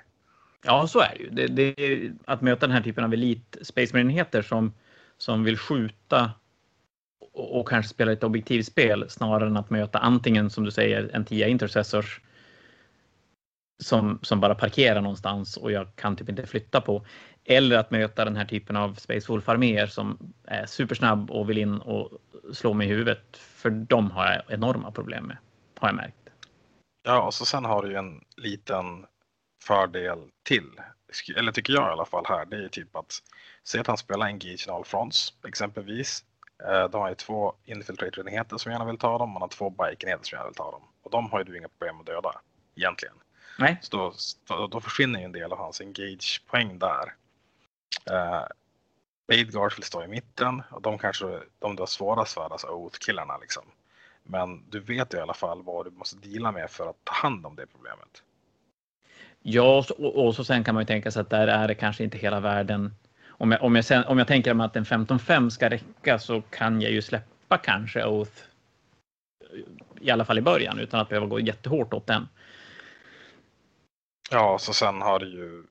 Ja, 0.64 0.86
så 0.86 1.00
är 1.00 1.14
det 1.16 1.22
ju. 1.22 1.30
Det, 1.30 1.46
det 1.46 1.82
är 1.82 2.12
att 2.24 2.40
möta 2.40 2.66
den 2.66 2.76
här 2.76 2.82
typen 2.82 3.04
av 3.04 3.12
elit 3.12 3.56
Space 3.62 3.96
Marine-enheter 3.96 4.42
som, 4.42 4.72
som 5.18 5.44
vill 5.44 5.58
skjuta 5.58 6.32
och, 7.32 7.60
och 7.60 7.68
kanske 7.68 7.90
spela 7.90 8.12
ett 8.12 8.24
objektivspel 8.24 9.10
snarare 9.10 9.48
än 9.48 9.56
att 9.56 9.70
möta 9.70 9.98
antingen 9.98 10.50
som 10.50 10.64
du 10.64 10.70
säger 10.70 11.10
en 11.12 11.24
10 11.24 11.48
intercessors 11.48 12.20
som, 13.82 14.18
som 14.22 14.40
bara 14.40 14.54
parkerar 14.54 15.00
någonstans 15.00 15.56
och 15.56 15.72
jag 15.72 15.96
kan 15.96 16.16
typ 16.16 16.28
inte 16.28 16.46
flytta 16.46 16.80
på. 16.80 17.06
Eller 17.44 17.78
att 17.78 17.90
möta 17.90 18.24
den 18.24 18.36
här 18.36 18.44
typen 18.44 18.76
av 18.76 18.94
Space 18.94 19.32
Wolf-arméer 19.32 19.86
som 19.86 20.32
är 20.44 20.66
supersnabb 20.66 21.30
och 21.30 21.50
vill 21.50 21.58
in 21.58 21.78
och 21.78 22.10
slå 22.52 22.74
mig 22.74 22.86
i 22.86 22.90
huvudet. 22.90 23.36
För 23.36 23.70
de 23.70 24.10
har 24.10 24.26
jag 24.26 24.42
enorma 24.48 24.90
problem 24.90 25.26
med, 25.26 25.36
har 25.78 25.88
jag 25.88 25.96
märkt. 25.96 26.16
Ja, 27.02 27.22
och 27.22 27.34
så 27.34 27.44
sen 27.44 27.64
har 27.64 27.82
du 27.82 27.88
ju 27.88 27.96
en 27.96 28.20
liten 28.36 29.06
fördel 29.62 30.18
till. 30.42 30.70
Eller 31.36 31.52
tycker 31.52 31.72
jag 31.72 31.88
i 31.88 31.92
alla 31.92 32.04
fall 32.04 32.24
här. 32.28 32.44
Det 32.44 32.56
är 32.56 32.60
ju 32.60 32.68
typ 32.68 32.96
att 32.96 33.12
se 33.64 33.78
att 33.78 33.86
han 33.86 33.96
spelar 33.96 34.26
Engage 34.26 34.68
in 34.68 34.74
all 34.74 34.84
fronts 34.84 35.34
exempelvis. 35.46 36.24
Eh, 36.68 36.90
de 36.90 37.00
har 37.00 37.08
ju 37.08 37.14
två 37.14 37.54
infiltrator-enheter 37.64 38.58
som 38.58 38.72
gärna 38.72 38.84
vill 38.84 38.98
ta 38.98 39.18
dem. 39.18 39.30
Man 39.30 39.42
har 39.42 39.48
två 39.48 39.70
bike-enheter 39.70 40.24
som 40.24 40.36
gärna 40.36 40.48
vill 40.48 40.54
ta 40.54 40.70
dem. 40.70 40.82
Och 41.02 41.10
de 41.10 41.30
har 41.30 41.38
ju 41.38 41.44
du 41.44 41.58
inga 41.58 41.68
problem 41.68 42.00
att 42.00 42.06
döda 42.06 42.40
egentligen. 42.76 43.14
Nej. 43.58 43.78
Så 43.80 44.14
då, 44.46 44.66
då 44.66 44.80
försvinner 44.80 45.18
ju 45.18 45.24
en 45.24 45.32
del 45.32 45.52
av 45.52 45.58
hans 45.58 45.80
engage-poäng 45.80 46.78
där. 46.78 47.14
Uh, 48.10 48.46
Badeguard 49.28 49.74
vill 49.76 49.84
stå 49.84 50.04
i 50.04 50.08
mitten 50.08 50.62
och 50.70 50.82
de 50.82 50.98
kanske 50.98 51.40
de 51.58 51.76
du 51.76 51.82
har 51.82 51.86
svårast 51.86 52.34
för, 52.34 52.52
alltså 52.52 52.66
Oath-killarna 52.66 53.38
liksom. 53.38 53.62
Men 54.22 54.70
du 54.70 54.80
vet 54.80 55.14
i 55.14 55.18
alla 55.18 55.34
fall 55.34 55.62
vad 55.62 55.86
du 55.86 55.90
måste 55.90 56.28
dela 56.28 56.52
med 56.52 56.70
för 56.70 56.90
att 56.90 57.04
ta 57.04 57.12
hand 57.12 57.46
om 57.46 57.56
det 57.56 57.66
problemet. 57.66 58.22
Ja, 59.42 59.84
och, 59.98 60.26
och 60.26 60.34
så 60.34 60.44
sen 60.44 60.64
kan 60.64 60.74
man 60.74 60.82
ju 60.82 60.86
tänka 60.86 61.10
sig 61.10 61.20
att 61.20 61.30
där 61.30 61.48
är 61.48 61.68
det 61.68 61.74
kanske 61.74 62.04
inte 62.04 62.18
hela 62.18 62.40
världen. 62.40 62.94
Om 63.28 63.52
jag, 63.52 63.62
om 63.62 63.76
jag, 63.76 63.84
sen, 63.84 64.04
om 64.04 64.18
jag 64.18 64.28
tänker 64.28 64.54
mig 64.54 64.64
att 64.64 64.76
en 64.76 64.84
15-5 64.84 65.50
ska 65.50 65.70
räcka 65.70 66.18
så 66.18 66.42
kan 66.42 66.80
jag 66.80 66.92
ju 66.92 67.02
släppa 67.02 67.58
kanske 67.58 68.04
Oath 68.04 68.42
i 70.00 70.10
alla 70.10 70.24
fall 70.24 70.38
i 70.38 70.42
början 70.42 70.78
utan 70.78 71.00
att 71.00 71.08
behöva 71.08 71.26
gå 71.26 71.40
jättehårt 71.40 71.94
åt 71.94 72.06
den. 72.06 72.28
Ja, 74.32 74.58
så 74.58 74.72
sen 74.72 75.02
har 75.02 75.18
du 75.18 75.26
ju 75.26 75.64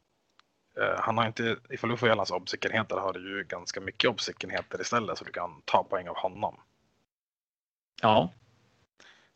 eh, 0.84 1.00
han 1.00 1.18
har 1.18 1.28
inte, 1.28 1.58
ifall 1.70 1.90
du 1.90 1.98
får 1.98 2.08
göra 2.08 2.20
hans 2.20 2.32
obsäckenheter 2.32 2.96
har 2.96 3.14
du 3.14 3.38
ju 3.38 3.44
ganska 3.44 3.82
mycket 3.82 4.10
obsäckenheter 4.10 4.82
istället 4.82 5.18
så 5.18 5.26
du 5.26 5.32
kan 5.32 5.62
ta 5.66 5.84
poäng 5.84 6.08
av 6.08 6.16
honom. 6.16 6.56
Ja. 8.02 8.34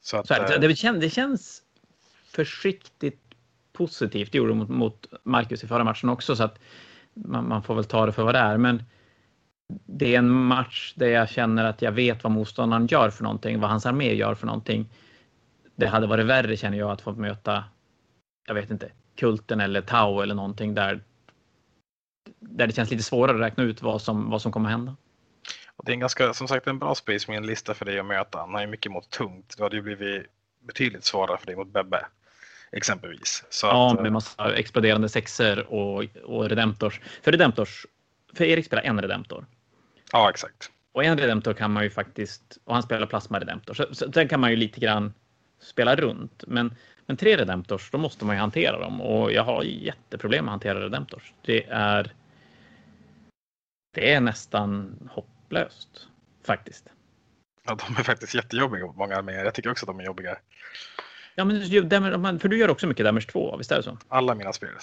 Så, 0.02 0.18
att, 0.18 0.28
så 0.28 0.34
eh, 0.34 0.60
det, 0.60 0.76
känns, 0.76 1.00
det 1.02 1.10
känns 1.10 1.62
försiktigt 2.26 3.22
positivt. 3.74 4.32
Det 4.32 4.38
gjorde 4.38 4.52
det 4.52 4.56
mot, 4.56 4.70
mot 4.70 5.08
Marcus 5.24 5.64
i 5.64 5.68
förra 5.68 5.84
matchen 5.84 6.10
också 6.10 6.36
så 6.36 6.44
att 6.44 6.60
man, 7.14 7.48
man, 7.48 7.64
får 7.64 7.76
väl 7.76 7.86
ta 7.86 8.06
det 8.06 8.12
för 8.12 8.24
vad 8.24 8.36
det 8.36 8.40
är. 8.40 8.58
Men 8.58 8.84
det 9.86 10.16
är 10.16 10.20
en 10.20 10.30
match 10.30 10.94
där 10.96 11.08
jag 11.08 11.30
känner 11.30 11.66
att 11.66 11.82
jag 11.82 11.92
vet 11.92 12.24
vad 12.24 12.32
motståndaren 12.32 12.88
gör 12.88 13.10
för 13.10 13.24
någonting, 13.24 13.60
vad 13.60 13.70
hans 13.70 13.86
armé 13.86 14.14
gör 14.14 14.36
för 14.36 14.46
någonting. 14.46 14.90
Det 15.76 15.88
hade 15.88 16.08
varit 16.08 16.26
värre 16.26 16.58
känner 16.58 16.78
jag 16.78 16.92
att 16.92 17.02
få 17.02 17.12
möta, 17.12 17.64
jag 18.48 18.56
vet 18.56 18.72
inte, 18.72 18.92
kulten 19.16 19.60
eller 19.60 19.82
Tau 19.82 20.22
eller 20.22 20.36
någonting 20.36 20.76
där. 20.76 21.04
Där 22.40 22.68
det 22.68 22.74
känns 22.74 22.92
lite 22.92 23.04
svårare 23.04 23.36
att 23.36 23.44
räkna 23.44 23.64
ut 23.64 23.82
vad 23.82 24.02
som, 24.02 24.30
vad 24.30 24.42
som 24.42 24.52
kommer 24.52 24.70
hända. 24.70 24.96
Och 25.76 25.86
det 25.86 25.92
är 25.92 25.94
en 25.94 26.00
ganska, 26.00 26.34
som 26.34 26.48
sagt 26.48 26.68
en 26.68 26.80
bra 26.80 26.96
space 26.96 27.32
med 27.32 27.38
en 27.38 27.48
lista 27.48 27.74
för 27.74 27.86
dig 27.86 28.00
att 28.00 28.06
möta. 28.06 28.40
Han 28.40 28.54
har 28.54 28.62
ju 28.62 28.68
mycket 28.68 28.92
mot 28.92 29.10
tungt. 29.10 29.56
Det 29.58 29.64
hade 29.64 29.76
ju 29.76 29.82
blivit 29.82 30.26
betydligt 30.68 31.06
svårare 31.06 31.38
för 31.38 31.46
dig 31.46 31.56
mot 31.56 31.74
Bebbe. 31.74 32.06
Exempelvis. 32.72 33.44
Så 33.50 33.68
ja, 33.68 33.94
att, 33.94 34.02
med 34.02 34.12
massa 34.12 34.56
exploderande 34.56 35.10
sexer 35.10 35.74
och, 35.74 36.06
och 36.24 36.50
redemptors. 36.50 37.02
För 37.22 37.32
redemptors, 37.32 37.86
för 38.34 38.46
Erik 38.46 38.66
spelar 38.66 38.84
en 38.84 39.02
redemptor. 39.02 39.46
Ja, 40.12 40.30
exakt. 40.30 40.72
Och 40.92 41.04
en 41.04 41.18
redemptor 41.18 41.54
kan 41.54 41.72
man 41.72 41.84
ju 41.84 41.90
faktiskt, 41.90 42.58
och 42.64 42.74
han 42.74 42.84
spelar 42.84 43.08
plasma 43.08 43.40
redemptor. 43.40 43.74
Så, 43.74 43.96
så 43.96 44.06
den 44.06 44.28
kan 44.28 44.40
man 44.40 44.50
ju 44.50 44.56
lite 44.56 44.80
grann 44.80 45.14
spela 45.60 45.96
runt. 45.96 46.44
Men 46.48 46.76
men 47.06 47.18
tre 47.18 47.38
redemptors, 47.38 47.92
då 47.92 47.98
måste 47.98 48.26
man 48.26 48.36
ju 48.36 48.40
hantera 48.40 48.80
dem 48.80 49.02
och 49.02 49.32
jag 49.32 49.44
har 49.44 49.64
jätteproblem 49.64 50.46
med 50.46 50.52
att 50.52 50.54
hantera 50.54 50.86
redemptors. 50.86 51.34
Det 51.42 51.66
är. 51.70 52.14
det 53.94 54.14
är 54.14 54.22
nästan 54.22 54.96
hopplöst 55.12 56.08
faktiskt. 56.46 56.86
Ja, 57.68 57.78
de 57.88 58.00
är 58.00 58.04
faktiskt 58.04 58.36
jättejobbiga 58.36 58.86
många 58.86 59.16
arméer. 59.16 59.46
Jag 59.46 59.54
tycker 59.54 59.72
också 59.72 59.86
att 59.86 59.88
de 59.88 60.00
är 60.00 60.04
jobbiga. 60.04 60.38
Ja, 61.36 61.46
men 61.46 62.40
för 62.40 62.48
du 62.48 62.58
gör 62.58 62.70
också 62.70 62.88
mycket 62.88 63.06
damage 63.06 63.28
2, 63.28 63.58
visst 63.58 63.72
är 63.72 63.78
det 63.78 63.84
så? 63.84 63.98
Alla 64.08 64.36
mina 64.36 64.54
spelare. 64.54 64.78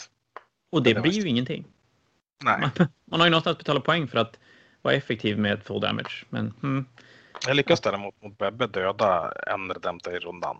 Och 0.73 0.83
det, 0.83 0.95
det 0.95 1.01
blir 1.01 1.12
ju 1.12 1.29
ingenting. 1.29 1.64
Nej. 2.45 2.61
Man, 2.61 2.70
man, 3.05 3.20
har 3.20 3.27
ju 3.27 3.31
någonstans 3.31 3.59
betalat 3.59 3.85
poäng 3.85 4.09
för 4.09 4.18
att 4.18 4.39
vara 4.83 4.95
effektiv 4.95 5.39
med 5.39 5.62
full 5.62 5.81
damage. 5.81 6.25
Men, 6.29 6.55
hmm. 6.61 6.87
Jag 7.47 7.57
lyckas 7.57 7.81
däremot 7.81 8.23
mot 8.23 8.39
Bebbe 8.39 8.66
döda 8.66 9.33
en 9.47 9.68
redemptor 9.68 10.16
i 10.16 10.18
rundan. 10.18 10.57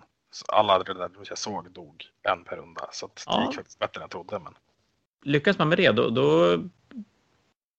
Alla 0.49 0.79
redemptor 0.79 1.27
jag 1.29 1.39
såg 1.39 1.71
dog 1.71 2.05
en 2.23 2.45
per 2.45 2.57
runda. 2.57 2.89
Så 2.93 3.07
det 3.07 3.23
ja. 3.27 3.47
gick 3.47 3.55
faktiskt 3.55 3.79
bättre 3.79 3.99
än 3.99 4.03
jag 4.03 4.11
trodde. 4.11 4.39
Men... 4.39 4.55
Lyckas 5.23 5.59
man 5.59 5.69
med 5.69 5.79
det 5.79 5.93
då, 5.93 6.11
då, 6.11 6.59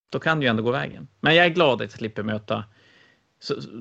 då 0.08 0.18
kan 0.18 0.40
det 0.40 0.44
ju 0.44 0.50
ändå 0.50 0.62
gå 0.62 0.70
vägen. 0.70 1.08
Men 1.20 1.34
jag 1.34 1.46
är 1.46 1.50
glad 1.50 1.74
att 1.74 1.80
jag 1.80 1.90
slipper 1.90 2.22
möta 2.22 2.64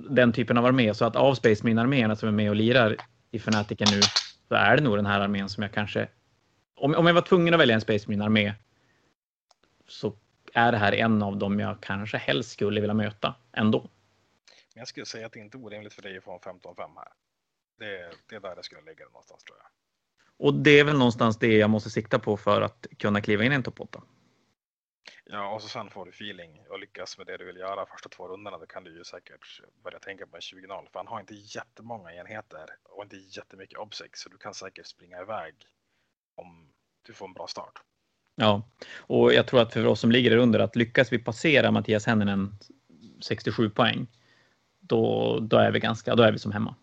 den 0.09 0.34
typen 0.34 0.57
av 0.57 0.65
armé. 0.65 0.93
Så 0.93 1.05
att 1.05 1.15
av 1.15 1.36
Space 1.36 1.63
Marine-arméerna 1.63 2.15
som 2.15 2.30
är 2.30 2.34
med 2.34 2.49
och 2.49 2.55
lirar 2.55 2.97
i 3.32 3.39
Fnaticen 3.39 3.88
nu 3.91 4.01
så 4.47 4.55
är 4.55 4.78
det 4.78 4.84
nog 4.84 4.97
den 4.97 5.05
här 5.05 5.19
armén 5.19 5.49
som 5.49 5.63
jag 5.63 5.71
kanske... 5.71 6.07
Om, 6.76 6.95
om 6.95 7.07
jag 7.07 7.13
var 7.13 7.21
tvungen 7.21 7.53
att 7.53 7.59
välja 7.59 7.76
en 7.76 7.82
Space 7.82 8.05
Marine-armé 8.07 8.53
så 9.88 10.13
är 10.53 10.71
det 10.71 10.78
här 10.78 10.93
en 10.93 11.24
av 11.24 11.38
dem 11.38 11.59
jag 11.59 11.82
kanske 11.82 12.17
helst 12.17 12.51
skulle 12.51 12.82
vilja 12.82 12.93
möta 12.93 13.36
ändå. 13.51 13.80
Men 13.80 14.82
jag 14.82 14.88
skulle 14.88 15.05
säga 15.05 15.26
att 15.26 15.32
det 15.32 15.39
inte 15.39 15.57
är 15.57 15.65
orimligt 15.65 15.93
för 15.93 16.01
dig 16.01 16.17
att 16.17 16.24
få 16.24 16.34
en 16.34 16.39
15-5 16.39 16.78
här. 16.95 17.07
Det, 17.78 18.11
det 18.30 18.36
är 18.36 18.39
där 18.39 18.55
jag 18.55 18.65
skulle 18.65 18.82
lägga 18.82 19.05
det 19.05 19.11
någonstans 19.11 19.43
tror 19.43 19.57
jag. 19.57 19.67
Och 20.38 20.53
det 20.53 20.80
är 20.80 20.84
väl 20.84 20.97
någonstans 20.97 21.39
det 21.39 21.57
jag 21.57 21.69
måste 21.69 21.89
sikta 21.89 22.19
på 22.19 22.38
för 22.38 22.61
att 22.61 22.88
kunna 22.99 23.21
kliva 23.21 23.43
in 23.43 23.51
i 23.51 23.55
en 23.55 23.63
topp 23.63 23.80
8. 23.80 24.03
Ja, 25.26 25.53
och 25.53 25.61
så 25.61 25.67
sen 25.67 25.89
får 25.89 26.05
du 26.05 26.11
feeling 26.11 26.65
och 26.69 26.80
lyckas 26.80 27.17
med 27.17 27.28
det 27.28 27.38
du 27.38 27.45
vill 27.45 27.57
göra 27.57 27.86
första 27.86 28.09
två 28.09 28.28
rundorna. 28.28 28.57
Då 28.57 28.65
kan 28.65 28.84
du 28.84 28.97
ju 28.97 29.03
säkert 29.03 29.61
börja 29.84 29.99
tänka 29.99 30.28
på 30.28 30.36
en 30.36 30.41
20-0. 30.41 30.67
För 30.91 30.99
han 30.99 31.07
har 31.07 31.19
inte 31.19 31.36
jättemånga 31.36 32.13
enheter 32.13 32.65
och 32.84 33.03
inte 33.03 33.17
jättemycket 33.17 33.80
obsex. 33.80 34.19
Så 34.19 34.30
du 34.30 34.38
kan 34.38 34.53
säkert 34.53 34.86
springa 34.86 35.21
iväg 35.21 35.55
om 36.36 36.67
du 37.01 37.13
får 37.13 37.28
en 37.28 37.34
bra 37.34 37.47
start. 37.47 37.82
Ja, 38.36 38.69
och 38.97 39.34
jag 39.34 39.47
tror 39.47 39.61
att 39.61 39.74
för 39.74 39.86
oss 39.86 39.99
som 39.99 40.11
ligger 40.11 40.30
där 40.30 40.38
under 40.38 40.59
att 40.59 40.76
lyckas 40.76 41.13
vi 41.13 41.19
passera 41.19 41.71
Mattias 41.71 42.05
Henninen 42.05 42.59
67 43.21 43.69
poäng, 43.69 44.07
då, 44.80 45.39
då 45.39 45.57
är 45.57 45.71
vi 45.71 45.80
ganska, 45.80 46.15
då 46.15 46.24
är 46.24 46.32
vi 46.32 46.39
som 46.39 46.51
hemma. 46.51 46.76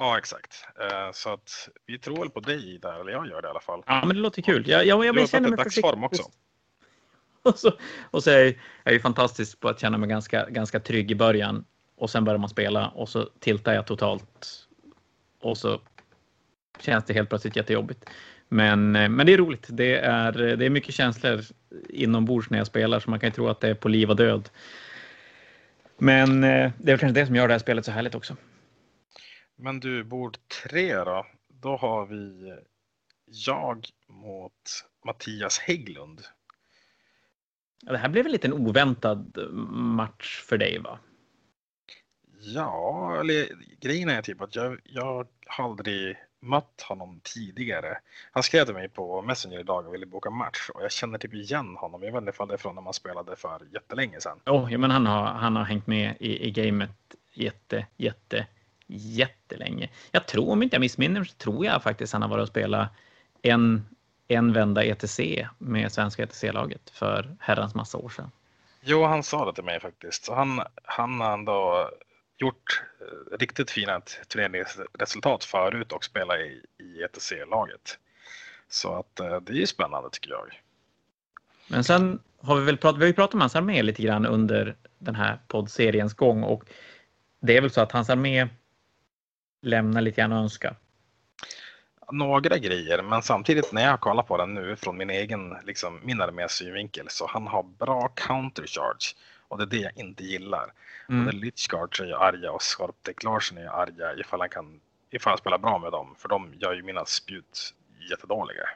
Ja, 0.00 0.18
exakt. 0.18 0.66
Eh, 0.80 1.12
så 1.12 1.32
att 1.32 1.68
vi 1.86 1.98
tror 1.98 2.18
väl 2.18 2.30
på 2.30 2.40
dig 2.40 2.78
där, 2.82 3.00
eller 3.00 3.12
jag 3.12 3.26
gör 3.26 3.42
det 3.42 3.48
i 3.48 3.50
alla 3.50 3.60
fall. 3.60 3.82
Ja, 3.86 4.02
men 4.06 4.16
det 4.16 4.22
låter 4.22 4.42
kul. 4.42 4.68
Jag, 4.68 4.86
jag, 4.86 5.04
jag, 5.04 5.16
jag 5.16 5.28
känner 5.28 5.48
mig 5.48 5.56
dagsform 5.56 6.04
också. 6.04 6.22
Och 7.42 7.58
så, 7.58 7.72
och 8.10 8.22
så 8.22 8.30
är 8.30 8.44
jag, 8.44 8.54
jag 8.84 8.94
är 8.94 8.98
fantastisk 8.98 9.60
på 9.60 9.68
att 9.68 9.80
känna 9.80 9.98
mig 9.98 10.08
ganska, 10.08 10.46
ganska 10.50 10.80
trygg 10.80 11.10
i 11.10 11.14
början 11.14 11.64
och 11.96 12.10
sen 12.10 12.24
börjar 12.24 12.38
man 12.38 12.48
spela 12.48 12.88
och 12.88 13.08
så 13.08 13.24
tiltar 13.38 13.72
jag 13.74 13.86
totalt 13.86 14.66
och 15.40 15.58
så 15.58 15.80
känns 16.80 17.04
det 17.04 17.14
helt 17.14 17.28
plötsligt 17.28 17.56
jättejobbigt. 17.56 18.10
Men, 18.48 18.96
eh, 18.96 19.08
men 19.08 19.26
det 19.26 19.32
är 19.32 19.38
roligt. 19.38 19.66
Det 19.68 19.96
är, 19.96 20.32
det 20.32 20.66
är 20.66 20.70
mycket 20.70 20.94
känslor 20.94 21.40
inombords 21.88 22.50
när 22.50 22.58
jag 22.58 22.66
spelar 22.66 23.00
så 23.00 23.10
man 23.10 23.20
kan 23.20 23.28
ju 23.28 23.32
tro 23.34 23.48
att 23.48 23.60
det 23.60 23.68
är 23.68 23.74
på 23.74 23.88
liv 23.88 24.10
och 24.10 24.16
död. 24.16 24.48
Men 25.98 26.44
eh, 26.44 26.70
det 26.78 26.92
är 26.92 26.96
kanske 26.96 27.20
det 27.20 27.26
som 27.26 27.36
gör 27.36 27.48
det 27.48 27.54
här 27.54 27.58
spelet 27.58 27.84
så 27.84 27.90
härligt 27.90 28.14
också. 28.14 28.36
Men 29.62 29.80
du, 29.80 30.04
bord 30.04 30.38
tre 30.64 30.94
då? 30.94 31.26
Då 31.48 31.76
har 31.76 32.06
vi 32.06 32.54
jag 33.24 33.86
mot 34.06 34.84
Mattias 35.04 35.58
Hägglund. 35.58 36.20
Ja, 37.82 37.92
det 37.92 37.98
här 37.98 38.08
blev 38.08 38.26
en 38.26 38.32
liten 38.32 38.52
oväntad 38.52 39.38
match 39.72 40.42
för 40.48 40.58
dig 40.58 40.78
va? 40.78 40.98
Ja, 42.40 43.16
eller 43.20 43.48
grejen 43.80 44.08
är 44.08 44.22
typ 44.22 44.40
att 44.40 44.56
jag, 44.56 44.80
jag 44.84 45.04
har 45.04 45.26
aldrig 45.58 46.16
mött 46.40 46.82
honom 46.88 47.20
tidigare. 47.22 47.98
Han 48.32 48.42
skrev 48.42 48.64
till 48.64 48.74
mig 48.74 48.88
på 48.88 49.22
Messenger 49.22 49.60
idag 49.60 49.86
och 49.86 49.94
ville 49.94 50.06
boka 50.06 50.30
match 50.30 50.70
och 50.74 50.82
jag 50.82 50.92
känner 50.92 51.18
typ 51.18 51.34
igen 51.34 51.76
honom. 51.76 52.02
Jag 52.02 52.12
vet 52.12 52.20
inte 52.20 52.30
ifall 52.30 52.48
det 52.48 52.54
är 52.54 52.58
från 52.58 52.74
när 52.74 52.82
man 52.82 52.94
spelade 52.94 53.36
för 53.36 53.60
jättelänge 53.72 54.20
sedan. 54.20 54.40
Oh, 54.46 54.72
ja, 54.72 54.78
men 54.78 54.90
han 54.90 55.06
har, 55.06 55.26
han 55.26 55.56
har 55.56 55.64
hängt 55.64 55.86
med 55.86 56.16
i, 56.20 56.46
i 56.46 56.50
gamet 56.50 56.90
jätte, 57.32 57.86
jätte, 57.96 58.46
jättelänge. 58.92 59.90
Jag 60.10 60.26
tror, 60.26 60.50
om 60.50 60.62
inte 60.62 60.76
jag 60.76 60.80
missminner 60.80 61.24
så 61.24 61.34
tror 61.34 61.66
jag 61.66 61.82
faktiskt 61.82 62.12
han 62.12 62.22
har 62.22 62.28
varit 62.28 62.42
och 62.42 62.48
spelat 62.48 62.88
en, 63.42 63.86
en 64.28 64.52
vända 64.52 64.84
ETC 64.84 65.20
med 65.58 65.92
svenska 65.92 66.22
ETC-laget 66.22 66.90
för 66.90 67.36
herrans 67.40 67.74
massa 67.74 67.98
år 67.98 68.08
sedan. 68.08 68.30
Jo, 68.80 69.04
han 69.04 69.22
sa 69.22 69.44
det 69.44 69.54
till 69.54 69.64
mig 69.64 69.80
faktiskt. 69.80 70.24
Så 70.24 70.34
han, 70.34 70.62
han 70.84 71.20
har 71.20 71.32
ändå 71.32 71.90
gjort 72.38 72.82
eh, 73.00 73.38
riktigt 73.38 73.70
fina 73.70 74.00
turneringsresultat 74.28 75.44
förut 75.44 75.92
och 75.92 76.04
spelat 76.04 76.36
i, 76.38 76.62
i 76.78 77.02
ETC-laget. 77.02 77.98
Så 78.68 78.94
att 78.94 79.20
eh, 79.20 79.40
det 79.40 79.52
är 79.52 79.56
ju 79.56 79.66
spännande 79.66 80.10
tycker 80.12 80.30
jag. 80.30 80.60
Men 81.68 81.84
sen 81.84 82.20
har 82.42 82.56
vi 82.56 82.64
väl 82.64 82.76
pratat, 82.76 82.98
vi 82.98 83.02
har 83.02 83.08
ju 83.08 83.14
pratat 83.14 83.34
om 83.34 83.40
hans 83.40 83.56
armé 83.56 83.82
lite 83.82 84.02
grann 84.02 84.26
under 84.26 84.76
den 84.98 85.14
här 85.14 85.38
poddseriens 85.48 86.14
gång 86.14 86.42
och 86.42 86.64
det 87.40 87.56
är 87.56 87.60
väl 87.60 87.70
så 87.70 87.80
att 87.80 87.92
hans 87.92 88.10
armé 88.10 88.48
lämnar 89.60 90.00
lite 90.00 90.20
grann 90.20 90.32
att 90.32 90.42
önska. 90.42 90.74
Några 92.12 92.58
grejer, 92.58 93.02
men 93.02 93.22
samtidigt 93.22 93.72
när 93.72 93.82
jag 93.82 94.00
kollar 94.00 94.22
på 94.22 94.36
den 94.36 94.54
nu 94.54 94.76
från 94.76 94.96
min 94.96 95.10
egen, 95.10 95.56
liksom 95.64 96.00
min 96.02 96.20
armés 96.20 96.52
synvinkel 96.52 97.06
så 97.08 97.26
han 97.26 97.46
har 97.46 97.62
bra 97.62 98.08
countercharge 98.08 99.14
och 99.48 99.58
det 99.58 99.64
är 99.64 99.66
det 99.66 99.76
jag 99.76 99.98
inte 99.98 100.24
gillar. 100.24 100.72
Mm. 101.08 101.24
Både 101.24 101.36
Lychguards 101.36 102.00
är 102.00 102.04
ju 102.04 102.14
arga 102.14 102.52
och 102.52 102.62
Skorptek 102.62 103.22
Larsen 103.22 103.58
är 103.58 103.62
ju 103.62 103.68
arga 103.68 104.14
ifall 104.14 104.40
han, 104.40 104.48
kan, 104.48 104.80
ifall 105.10 105.30
han 105.30 105.38
spelar 105.38 105.58
bra 105.58 105.78
med 105.78 105.92
dem. 105.92 106.14
För 106.18 106.28
de 106.28 106.54
gör 106.58 106.74
ju 106.74 106.82
mina 106.82 107.04
spjut 107.04 107.74
jättedåliga. 108.10 108.68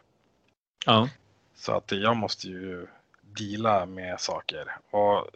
Ja. 0.86 1.08
Så 1.54 1.72
att 1.72 1.92
jag 1.92 2.16
måste 2.16 2.48
ju 2.48 2.86
deala 3.20 3.86
med 3.86 4.20
saker. 4.20 4.76
Och 4.90 5.30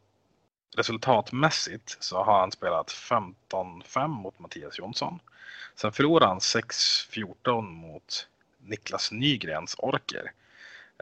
resultatmässigt 0.77 1.97
så 2.01 2.23
har 2.23 2.41
han 2.41 2.51
spelat 2.51 2.91
15-5 3.51 4.09
mot 4.09 4.39
Mattias 4.39 4.79
Jonsson. 4.79 5.19
Sen 5.81 5.93
förlorade 5.93 6.27
han 6.27 6.39
6-14 6.39 7.63
mot 7.63 8.29
Niklas 8.59 9.13
Nygrens 9.13 9.75
orker. 9.79 10.33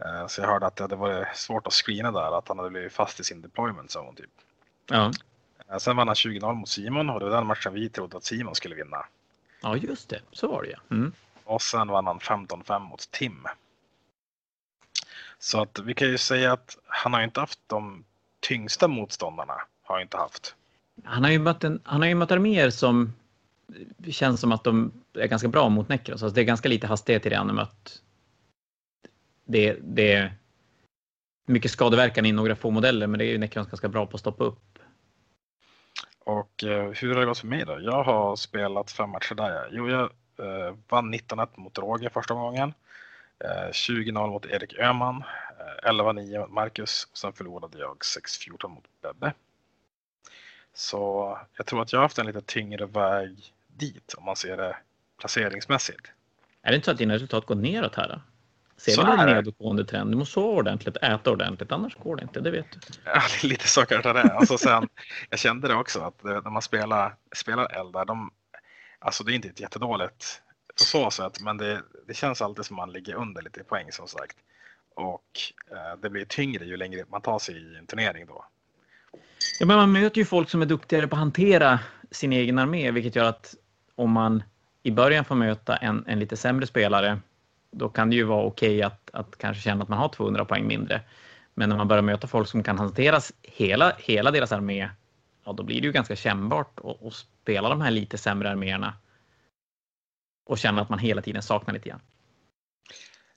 Eh, 0.03 0.27
så 0.27 0.41
jag 0.41 0.49
hörde 0.49 0.67
att 0.67 0.77
det 0.77 0.85
hade 0.85 0.97
varit 0.97 1.37
svårt 1.37 1.67
att 1.67 1.73
screena 1.73 2.11
där, 2.11 2.39
att 2.39 2.49
han 2.49 2.59
hade 2.59 2.71
blivit 2.71 2.93
fast 2.93 3.21
i 3.21 3.25
sin 3.25 3.43
deployment 3.43 3.97
zone 3.97 4.17
typ. 4.17 4.31
Ja. 4.87 5.13
Eh, 5.71 5.79
sen 5.79 5.97
vann 5.97 6.09
han 6.09 6.15
20-0 6.15 6.55
mot 6.55 6.69
Simon 6.69 7.11
och 7.11 7.21
det 7.21 7.27
var 7.27 7.37
den 7.37 7.47
matchen 7.47 7.75
vi 7.75 7.89
trodde 7.89 8.17
att 8.17 8.25
Simon 8.25 8.55
skulle 8.55 8.75
vinna. 8.75 9.07
Ja, 9.63 9.77
just 9.77 10.09
det. 10.09 10.21
Så 10.33 10.49
var 10.49 10.63
det 10.63 10.71
ja. 10.71 10.79
Mm. 10.91 11.13
Och 11.45 11.63
sen 11.63 11.89
vann 11.89 12.07
han 12.07 12.19
15-5 12.19 12.79
mot 12.79 13.11
Tim. 13.11 13.47
Så 15.39 15.63
att 15.63 15.79
vi 15.79 15.95
kan 15.95 16.09
ju 16.09 16.19
säga 16.19 16.53
att 16.53 16.79
han 16.87 17.13
har 17.13 17.23
inte 17.23 17.41
haft 17.41 17.61
de 17.67 18.05
tyngsta 18.41 18.89
motståndarna. 18.89 19.63
Har 19.83 20.01
inte 20.01 20.17
haft. 20.17 20.55
Han 21.05 21.25
har 21.25 21.31
ju 21.31 21.39
mött, 21.39 21.65
en, 21.65 21.81
han 21.85 22.01
har 22.01 22.09
ju 22.09 22.15
mött 22.15 22.31
arméer 22.31 22.71
som 22.71 23.13
känns 24.09 24.41
som 24.41 24.53
att 24.53 24.65
de 24.65 24.93
är 25.15 25.27
ganska 25.27 25.49
bra 25.49 25.69
mot 25.69 25.89
Necros. 25.89 26.23
Alltså 26.23 26.35
det 26.35 26.41
är 26.41 26.45
ganska 26.45 26.69
lite 26.69 26.87
hastighet 26.87 27.27
i 27.27 27.29
det 27.29 27.37
han 27.37 27.49
har 27.49 27.55
mött. 27.55 28.03
Det, 29.45 29.79
det 29.83 30.13
är 30.13 30.35
mycket 31.47 31.71
skadeverkan 31.71 32.27
i 32.27 32.33
några 32.33 32.57
få 32.57 32.71
modeller, 32.71 33.07
men 33.07 33.19
det 33.19 33.25
är 33.25 33.31
ju 33.31 33.39
Necrons 33.39 33.69
ganska 33.69 33.89
bra 33.89 34.07
på 34.07 34.15
att 34.15 34.21
stoppa 34.21 34.45
upp. 34.45 34.79
Och 36.19 36.65
eh, 36.65 36.91
hur 36.91 37.15
har 37.15 37.21
det 37.21 37.27
gått 37.27 37.39
för 37.39 37.47
mig 37.47 37.65
då? 37.65 37.79
Jag 37.81 38.03
har 38.03 38.37
spelat 38.37 38.91
fem 38.91 39.11
matcher 39.11 39.35
där. 39.35 39.69
Jo, 39.73 39.89
jag 39.89 40.03
eh, 40.39 40.75
vann 40.89 41.15
19-1 41.15 41.49
mot 41.55 41.79
Roger 41.79 42.09
första 42.09 42.35
gången. 42.35 42.75
Eh, 43.39 43.71
20-0 43.71 44.13
mot 44.29 44.47
Erik 44.47 44.79
Öhman. 44.79 45.25
Eh, 45.85 45.91
11-9 45.91 46.41
mot 46.41 46.51
Marcus. 46.51 47.09
Och 47.11 47.19
sen 47.19 47.33
förlorade 47.33 47.79
jag 47.79 47.97
6-14 47.99 48.69
mot 48.69 48.85
Bebbe. 49.03 49.33
Så 50.75 51.39
jag 51.57 51.67
tror 51.67 51.83
att 51.83 51.93
jag 51.93 51.99
har 51.99 52.05
haft 52.05 52.19
en 52.19 52.27
lite 52.27 52.41
tyngre 52.41 52.87
väg 52.87 53.55
dit 53.77 54.15
om 54.15 54.25
man 54.25 54.37
ser 54.37 54.57
det 54.57 54.77
placeringsmässigt. 55.19 56.13
Är 56.63 56.71
det 56.71 56.77
inte 56.77 56.85
så 56.85 56.91
att 56.91 56.99
dina 56.99 57.15
resultat 57.15 57.47
går 57.47 57.55
neråt 57.55 57.95
här? 57.95 58.09
Då? 58.09 58.21
Ser 58.77 59.03
man 59.03 59.29
en 59.29 59.37
nedåtgående 59.37 59.85
trend? 59.85 60.13
Du 60.13 60.17
måste 60.17 60.33
sova 60.33 60.59
ordentligt, 60.59 60.97
äta 60.97 61.31
ordentligt, 61.31 61.73
annars 61.73 61.95
går 61.95 62.17
det 62.17 62.23
inte, 62.23 62.41
det 62.41 62.51
vet 62.51 62.73
du. 62.73 62.79
Ja, 63.05 63.23
lite 63.43 63.69
så 63.69 63.87
kanske 63.87 64.13
det 64.13 64.21
är. 64.21 64.31
Alltså 64.31 64.59
sen, 64.59 64.89
jag 65.31 65.39
kände 65.39 65.69
det 65.69 65.75
också 65.75 66.01
att 66.01 66.25
när 66.25 66.51
man 66.51 66.63
spelar, 66.63 67.17
spelar 67.37 67.81
Eldar, 67.81 68.05
de, 68.05 68.31
alltså 68.99 69.25
det 69.25 69.33
är 69.33 69.35
inte 69.35 69.49
ett 69.49 69.61
jättedåligt 69.61 70.43
på 70.79 70.85
så 70.85 71.11
sätt, 71.11 71.41
men 71.41 71.57
det, 71.57 71.83
det 72.07 72.15
känns 72.15 72.43
alltid 72.43 72.65
som 72.65 72.77
man 72.77 72.93
ligger 72.93 73.15
under 73.15 73.43
lite 73.43 73.61
i 73.61 73.65
poäng 73.65 73.93
som 73.93 74.09
sagt. 74.09 74.37
Och 74.95 75.41
eh, 75.71 76.01
det 76.03 76.11
blir 76.11 76.25
tyngre 76.25 76.65
ju 76.65 76.77
längre 76.77 77.05
man 77.09 77.23
tar 77.23 77.39
sig 77.39 77.55
i 77.57 77.77
en 77.77 77.87
turnering 77.87 78.27
då. 78.27 78.45
Ja, 79.61 79.67
men 79.67 79.77
man 79.77 79.93
möter 79.93 80.19
ju 80.19 80.25
folk 80.25 80.51
som 80.51 80.63
är 80.63 80.67
duktigare 80.67 81.09
på 81.09 81.17
att 81.17 81.21
hantera 81.21 81.81
sin 82.11 82.33
egen 82.33 82.59
armé, 82.59 82.91
vilket 82.91 83.17
gör 83.17 83.25
att 83.25 83.55
om 83.97 84.11
man 84.11 84.43
i 84.83 84.91
början 84.91 85.25
får 85.25 85.35
möta 85.35 85.77
en, 85.77 86.05
en 86.07 86.19
lite 86.19 86.37
sämre 86.37 86.67
spelare, 86.67 87.19
då 87.71 87.89
kan 87.89 88.11
det 88.11 88.17
ju 88.17 88.25
vara 88.25 88.45
okej 88.45 88.77
okay 88.77 88.83
att, 88.83 89.11
att 89.13 89.39
kanske 89.39 89.63
känna 89.63 89.83
att 89.83 89.89
man 89.89 89.99
har 89.99 90.09
200 90.09 90.45
poäng 90.45 90.67
mindre. 90.67 91.01
Men 91.55 91.69
när 91.69 91.77
man 91.77 91.89
börjar 91.89 92.03
möta 92.03 92.27
folk 92.27 92.49
som 92.49 92.63
kan 92.63 92.79
hantera 92.79 93.21
hela, 93.43 93.93
hela 93.99 94.31
deras 94.31 94.53
armé, 94.53 94.91
ja, 95.45 95.53
då 95.53 95.63
blir 95.63 95.81
det 95.81 95.87
ju 95.87 95.93
ganska 95.93 96.17
kännbart 96.17 96.81
att, 96.85 97.07
att 97.07 97.15
spela 97.15 97.69
de 97.69 97.81
här 97.81 97.91
lite 97.91 98.19
sämre 98.19 98.51
arméerna 98.51 98.95
och 100.47 100.59
känna 100.59 100.83
att 100.83 100.89
man 100.89 100.99
hela 100.99 101.23
tiden 101.23 101.43
saknar 101.43 101.75
lite 101.75 101.89
grann. 101.89 102.01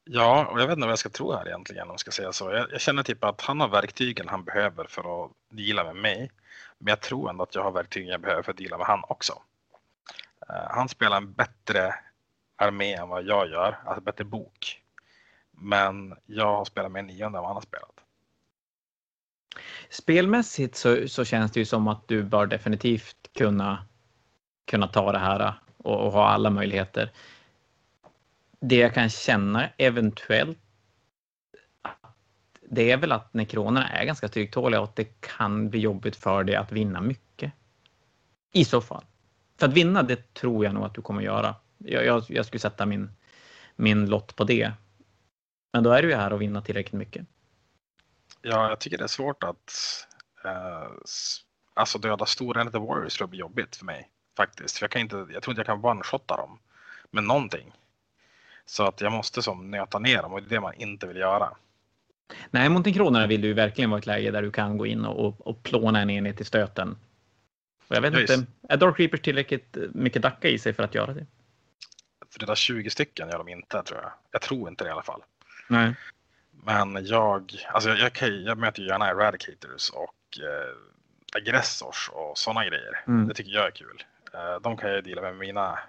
Ja, 0.04 0.46
och 0.46 0.62
jag 0.62 0.68
vet 0.68 0.76
inte 0.76 0.86
vad 0.86 0.92
jag 0.92 1.00
ska 1.00 1.10
tro 1.10 1.32
här 1.32 1.48
egentligen 1.48 1.84
om 1.84 1.90
jag 1.90 2.00
ska 2.00 2.12
säga 2.12 2.32
så. 2.32 2.52
Jag, 2.52 2.72
jag, 2.72 2.82
känner 2.82 3.04
typ 3.04 3.24
att 3.24 3.42
han 3.42 3.60
har 3.60 3.68
verktygen 3.68 4.28
han 4.28 4.44
behöver 4.44 4.86
för 4.90 5.26
att 5.26 5.32
deala 5.50 5.84
med 5.84 5.96
mig. 5.96 6.32
Men 6.78 6.92
jag 6.92 7.02
tror 7.02 7.30
ändå 7.30 7.44
att 7.44 7.56
jag 7.56 7.64
har 7.64 7.72
verktygen 7.72 8.10
jag 8.10 8.22
behöver 8.22 8.44
för 8.44 8.52
att 8.52 8.58
deala 8.58 8.78
med 8.78 8.88
han 8.88 9.04
också. 9.08 9.34
Eh, 10.50 10.68
han 10.70 10.90
spelar 10.90 11.18
en 11.18 11.34
bättre 11.34 11.96
armé 12.56 12.94
än 12.94 13.10
vad 13.10 13.24
jag 13.24 13.50
gör, 13.50 13.80
alltså 13.86 14.02
bättre 14.02 14.24
bok. 14.24 14.82
Men 15.52 16.16
jag 16.26 16.46
har 16.46 16.66
spelat 16.66 16.92
med 16.92 17.06
nionde 17.06 17.38
än 17.38 17.42
vad 17.42 17.46
han 17.46 17.56
har 17.56 17.62
spelat. 17.62 18.04
Spelmässigt 19.90 20.76
så, 20.76 21.08
så 21.08 21.26
känns 21.26 21.52
det 21.52 21.60
ju 21.60 21.66
som 21.66 21.88
att 21.88 22.08
du 22.08 22.24
bör 22.24 22.46
definitivt 22.46 23.30
kunna, 23.38 23.88
kunna 24.66 24.88
ta 24.88 25.12
det 25.12 25.20
här 25.20 25.40
eh, 25.40 25.54
och, 25.78 26.06
och 26.06 26.12
ha 26.12 26.28
alla 26.28 26.50
möjligheter. 26.50 27.12
Det 28.60 28.76
jag 28.76 28.94
kan 28.94 29.10
känna 29.10 29.70
eventuellt 29.78 30.58
det 32.72 32.92
är 32.92 32.98
väl 32.98 33.12
att 33.12 33.34
nekronerna 33.34 33.90
är 33.90 34.06
ganska 34.06 34.28
stryktåliga 34.28 34.82
och 34.82 34.88
att 34.90 34.96
det 34.96 35.22
kan 35.22 35.70
bli 35.70 35.80
jobbigt 35.80 36.16
för 36.16 36.44
dig 36.44 36.56
att 36.56 36.72
vinna 36.72 37.02
mycket. 37.02 37.52
I 38.52 38.66
så 38.66 38.82
fall. 38.82 39.04
För 39.60 39.66
att 39.66 39.74
vinna, 39.74 40.04
det 40.04 40.34
tror 40.34 40.66
jag 40.66 40.74
nog 40.74 40.84
att 40.84 40.94
du 40.94 41.02
kommer 41.02 41.22
göra. 41.22 41.56
Jag, 41.78 42.06
jag, 42.06 42.24
jag 42.28 42.46
skulle 42.46 42.60
sätta 42.60 42.86
min, 42.86 43.10
min 43.76 44.10
lott 44.10 44.36
på 44.36 44.44
det. 44.44 44.72
Men 45.74 45.84
då 45.84 45.92
är 45.92 46.02
du 46.02 46.10
ju 46.10 46.16
här 46.16 46.34
och 46.34 46.42
vinna 46.42 46.62
tillräckligt 46.62 47.00
mycket. 47.00 47.26
Ja, 48.42 48.70
jag 48.70 48.80
tycker 48.80 48.98
det 48.98 49.04
är 49.04 49.08
svårt 49.08 49.44
att 49.44 49.74
uh, 50.46 50.92
alltså 51.74 51.98
döda 51.98 52.26
stora 52.26 52.62
Elite 52.62 52.80
Warriors 52.80 53.14
skulle 53.14 53.28
bli 53.28 53.40
jobbigt 53.40 53.76
för 53.76 53.86
mig 53.86 54.10
faktiskt. 54.38 54.78
För 54.78 54.84
jag, 54.84 54.92
kan 54.92 55.02
inte, 55.02 55.16
jag 55.16 55.44
tror 55.44 55.52
inte 55.52 55.60
jag 55.60 55.66
kan 55.66 55.86
one-shotta 55.86 56.38
dem 56.38 56.60
med 57.12 57.24
någonting. 57.24 57.74
Så 58.66 58.84
att 58.84 59.02
jag 59.02 59.12
måste 59.12 59.42
som 59.42 59.72
nöta 59.72 60.00
ner 60.00 60.22
dem 60.22 60.34
och 60.34 60.42
det 60.42 60.48
är 60.48 60.50
det 60.50 60.62
man 60.62 60.74
inte 60.74 61.08
vill 61.08 61.18
göra. 61.18 61.50
Nej, 62.50 62.70
mot 62.70 62.94
kronorna 62.94 63.28
vill 63.28 63.42
du 63.42 63.54
verkligen 63.54 63.90
vara 63.90 63.98
i 63.98 64.02
ett 64.02 64.06
läge 64.06 64.32
där 64.32 64.42
du 64.42 64.52
kan 64.52 64.78
gå 64.78 64.86
in 64.86 65.06
och, 65.06 65.48
och 65.48 65.64
plåna 65.64 66.02
en 66.02 66.10
enhet 66.10 66.42
i 66.42 66.44
stöten. 66.44 66.98
Och 67.90 67.96
jag 67.96 68.02
vet 68.02 68.14
ja, 68.14 68.20
inte, 68.20 68.46
är 68.70 68.78
Dark 68.78 69.00
Reapers 69.00 69.22
tillräckligt 69.22 69.78
mycket 69.94 70.22
dacka 70.22 70.48
i 70.48 70.60
sig 70.60 70.74
för 70.74 70.84
att 70.84 70.96
göra 70.96 71.14
det? 71.14 71.26
För 72.32 72.40
det 72.40 72.46
där 72.46 72.56
20 72.56 72.90
stycken 72.90 73.30
gör 73.30 73.38
de 73.38 73.48
inte 73.48 73.84
tror 73.84 74.00
jag. 74.00 74.12
Jag 74.32 74.42
tror 74.42 74.70
inte 74.70 74.84
det 74.84 74.88
i 74.88 74.92
alla 74.92 75.04
fall. 75.04 75.24
Nej. 75.68 75.96
Men 76.52 77.06
jag, 77.06 77.66
alltså 77.74 77.90
jag, 77.90 78.12
jag, 78.22 78.30
jag 78.30 78.58
möter 78.58 78.82
ju 78.82 78.88
gärna 78.88 79.10
eradicators 79.10 79.90
och 79.90 80.40
eh, 80.40 80.76
aggressors 81.34 82.10
och 82.14 82.38
sådana 82.38 82.66
grejer. 82.66 83.04
Mm. 83.08 83.28
Det 83.28 83.34
tycker 83.34 83.52
jag 83.52 83.68
är 83.68 83.72
kul. 83.72 84.04
Eh, 84.34 84.62
de 84.62 84.78
kan 84.78 84.92
jag 84.92 85.04
dela 85.04 85.22
med 85.22 85.38
mina 85.38 85.80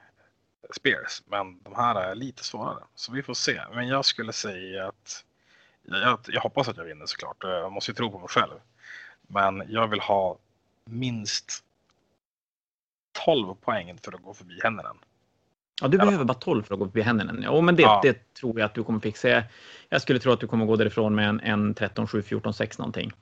spears, 0.76 1.22
men 1.26 1.62
de 1.62 1.74
här 1.74 1.94
är 1.94 2.14
lite 2.14 2.44
svårare. 2.44 2.84
Så 2.94 3.12
vi 3.12 3.22
får 3.22 3.34
se. 3.34 3.60
Men 3.74 3.88
jag 3.88 4.04
skulle 4.04 4.32
säga 4.32 4.86
att 4.86 5.24
jag, 5.82 6.18
jag 6.28 6.40
hoppas 6.40 6.68
att 6.68 6.76
jag 6.76 6.84
vinner 6.84 7.06
såklart. 7.06 7.36
Jag 7.40 7.72
måste 7.72 7.90
ju 7.90 7.94
tro 7.94 8.10
på 8.10 8.18
mig 8.18 8.28
själv. 8.28 8.54
Men 9.22 9.62
jag 9.68 9.88
vill 9.88 10.00
ha 10.00 10.38
minst 10.84 11.64
12 13.12 13.54
poäng 13.54 13.98
för 14.02 14.14
att 14.14 14.22
gå 14.22 14.34
förbi 14.34 14.60
händerna. 14.62 14.94
Ja, 15.82 15.88
du 15.88 15.98
behöver 15.98 16.24
bara 16.24 16.34
12 16.34 16.62
för 16.62 16.74
att 16.74 16.78
gå 16.78 16.86
förbi 16.86 17.02
händerna. 17.02 17.34
Ja, 17.42 17.60
men 17.60 17.76
det, 17.76 17.82
ja. 17.82 18.00
det 18.02 18.34
tror 18.34 18.58
jag 18.58 18.66
att 18.66 18.74
du 18.74 18.84
kommer 18.84 19.00
fixa. 19.00 19.42
Jag 19.88 20.02
skulle 20.02 20.18
tro 20.18 20.32
att 20.32 20.40
du 20.40 20.46
kommer 20.46 20.66
gå 20.66 20.76
därifrån 20.76 21.14
med 21.14 21.28
en, 21.28 21.40
en 21.40 21.74
13, 21.74 22.06
7, 22.08 22.22
14, 22.22 22.54
6 22.54 22.78
någonting 22.78 23.12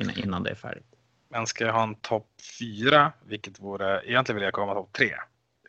innan, 0.00 0.18
innan 0.18 0.42
det 0.42 0.50
är 0.50 0.54
färdigt. 0.54 0.86
Men 1.28 1.46
ska 1.46 1.64
jag 1.64 1.72
ha 1.72 1.82
en 1.82 1.94
topp 1.94 2.28
4, 2.58 3.12
vilket 3.26 3.60
vore, 3.60 4.02
egentligen 4.04 4.36
vill 4.36 4.44
jag 4.44 4.52
komma 4.52 4.74
topp 4.74 4.92
3. 4.92 5.08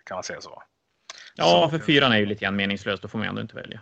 Kan 0.04 0.16
man 0.16 0.24
säga 0.24 0.42
så? 0.42 0.64
Ja, 1.36 1.46
så, 1.46 1.70
för 1.70 1.86
fyran 1.86 2.12
är 2.12 2.18
ju 2.18 2.26
lite 2.26 2.46
grann 2.46 2.56
meningslöst. 2.56 3.02
Då 3.02 3.08
får 3.08 3.18
man 3.18 3.28
ändå 3.28 3.42
inte 3.42 3.56
välja. 3.56 3.80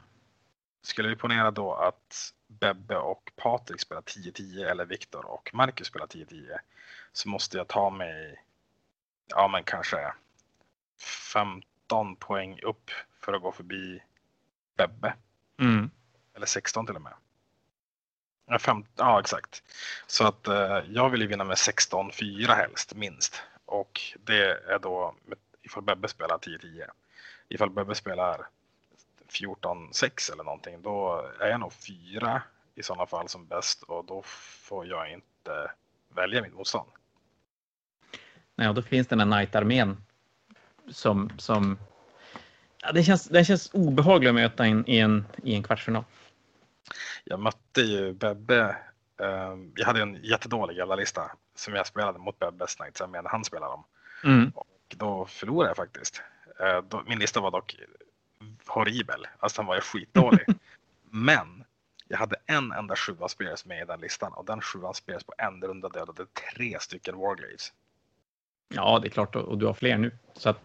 Skulle 0.84 1.10
vi 1.10 1.16
ponera 1.16 1.52
då 1.52 1.74
att 1.74 2.34
Bebbe 2.48 2.98
och 2.98 3.32
Patrik 3.36 3.82
spelar 3.82 4.02
10-10 4.02 4.66
eller 4.66 4.86
Viktor 4.86 5.26
och 5.26 5.50
Marcus 5.54 5.88
spelar 5.88 6.08
10-10 6.08 6.58
så 7.14 7.30
måste 7.30 7.58
jag 7.58 7.68
ta 7.68 7.90
mig, 7.90 8.44
ja 9.30 9.48
men 9.48 9.64
kanske 9.64 10.14
15 11.34 12.16
poäng 12.16 12.60
upp 12.64 12.92
för 13.20 13.34
att 13.34 13.42
gå 13.42 13.52
förbi 13.52 14.04
Bebbe. 14.78 15.14
Mm. 15.60 15.90
Eller 16.36 16.46
16 16.46 16.86
till 16.86 16.96
och 16.96 17.02
med. 17.02 17.14
Ja, 18.46 18.60
fem, 18.60 18.86
ja 18.96 19.20
exakt. 19.20 19.64
Så 20.08 20.28
att 20.28 20.48
eh, 20.48 20.80
jag 20.90 21.10
vill 21.10 21.22
ju 21.22 21.28
vinna 21.28 21.44
med 21.44 21.58
16-4 21.58 22.56
helst, 22.56 22.96
minst. 22.96 23.44
Och 23.66 24.02
det 24.20 24.72
är 24.74 24.80
då 24.80 25.16
ifall 25.62 25.84
Bebbe 25.84 26.08
spelar 26.08 26.38
10-10. 26.38 26.90
Ifall 27.50 27.70
Bebbe 27.70 27.96
spelar 27.96 28.48
14-6 29.28 30.34
eller 30.34 30.44
någonting, 30.44 30.82
då 30.82 31.30
är 31.40 31.48
jag 31.48 31.60
nog 31.60 31.74
fyra 31.74 32.42
i 32.76 32.84
sådana 32.84 33.06
fall 33.06 33.30
som 33.30 33.46
bäst 33.46 33.84
och 33.84 34.06
då 34.06 34.22
får 34.26 34.88
jag 34.88 35.12
inte 35.12 35.72
välja 36.10 36.42
mitt 36.42 36.54
motstånd. 36.54 36.90
Nej, 38.60 38.68
och 38.70 38.76
då 38.76 38.82
finns 38.82 39.08
den 39.08 39.20
här 39.20 39.26
Knight-armén 39.26 39.98
som, 40.90 41.30
som 41.38 41.78
ja, 42.82 42.92
den, 42.92 43.04
känns, 43.04 43.26
den 43.26 43.46
känns 43.46 43.74
obehaglig 43.74 44.30
att 44.30 44.36
möta 44.36 44.68
in, 44.68 44.84
i, 44.88 45.00
en, 45.00 45.26
i 45.44 45.56
en 45.56 45.64
kvartsfinal. 45.64 46.04
Jag 47.24 47.40
mötte 47.40 47.82
ju 47.82 48.14
Bebbe. 48.14 48.78
Eh, 49.22 49.56
jag 49.76 49.86
hade 49.86 50.02
en 50.02 50.24
jättedålig 50.24 50.78
jävla 50.78 50.96
lista 50.96 51.32
som 51.56 51.74
jag 51.74 51.88
spelade 51.88 52.20
mot 52.20 52.40
Bebbes 52.40 52.76
Knights 52.76 53.02
när 53.10 53.30
han 53.30 53.46
spelade 53.46 53.72
dem. 53.72 53.84
Mm. 54.24 54.52
Och 54.56 54.96
då 54.98 55.26
förlorade 55.26 55.70
jag 55.70 55.78
faktiskt. 55.78 56.22
Eh, 56.60 57.02
min 57.06 57.20
lista 57.20 57.40
var 57.40 57.52
dock 57.52 57.76
horribel. 58.68 59.28
Alltså 59.40 59.62
den 59.62 59.68
var 59.68 59.76
ju 59.76 59.82
skitdålig. 59.82 60.46
Men 61.10 61.64
jag 62.08 62.18
hade 62.18 62.36
en 62.46 62.72
enda 62.72 62.96
sjua 62.96 63.28
spelare 63.28 63.56
med 63.66 63.82
i 63.82 63.86
den 63.86 64.02
listan 64.02 64.34
och 64.34 64.46
den 64.46 64.62
sjuan 64.62 64.94
spelades 64.94 65.24
på 65.24 65.34
en 65.38 65.62
runda 65.62 65.90
dödade 65.90 66.26
tre 66.56 66.78
stycken 66.80 67.18
Warglaves. 67.18 67.74
Ja, 68.70 69.00
det 69.00 69.08
är 69.08 69.10
klart 69.10 69.36
och 69.36 69.58
du 69.58 69.66
har 69.66 69.74
fler 69.74 69.98
nu. 69.98 70.12
Så 70.34 70.50
att... 70.50 70.60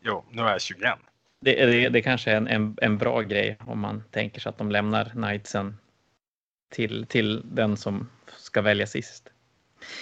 Jo, 0.00 0.24
nu 0.30 0.42
är 0.42 0.50
jag 0.50 0.60
21. 0.60 0.98
Det, 1.40 1.66
det, 1.66 1.88
det 1.88 2.02
kanske 2.02 2.30
är 2.30 2.36
en, 2.36 2.48
en, 2.48 2.76
en, 2.82 2.98
bra 2.98 3.20
grej 3.20 3.58
om 3.66 3.78
man 3.78 4.02
tänker 4.10 4.40
sig 4.40 4.50
att 4.50 4.58
de 4.58 4.70
lämnar 4.70 5.04
Knightsen 5.04 5.78
till, 6.70 7.06
till 7.06 7.42
den 7.44 7.76
som 7.76 8.08
ska 8.36 8.62
välja 8.62 8.86
sist. 8.86 9.28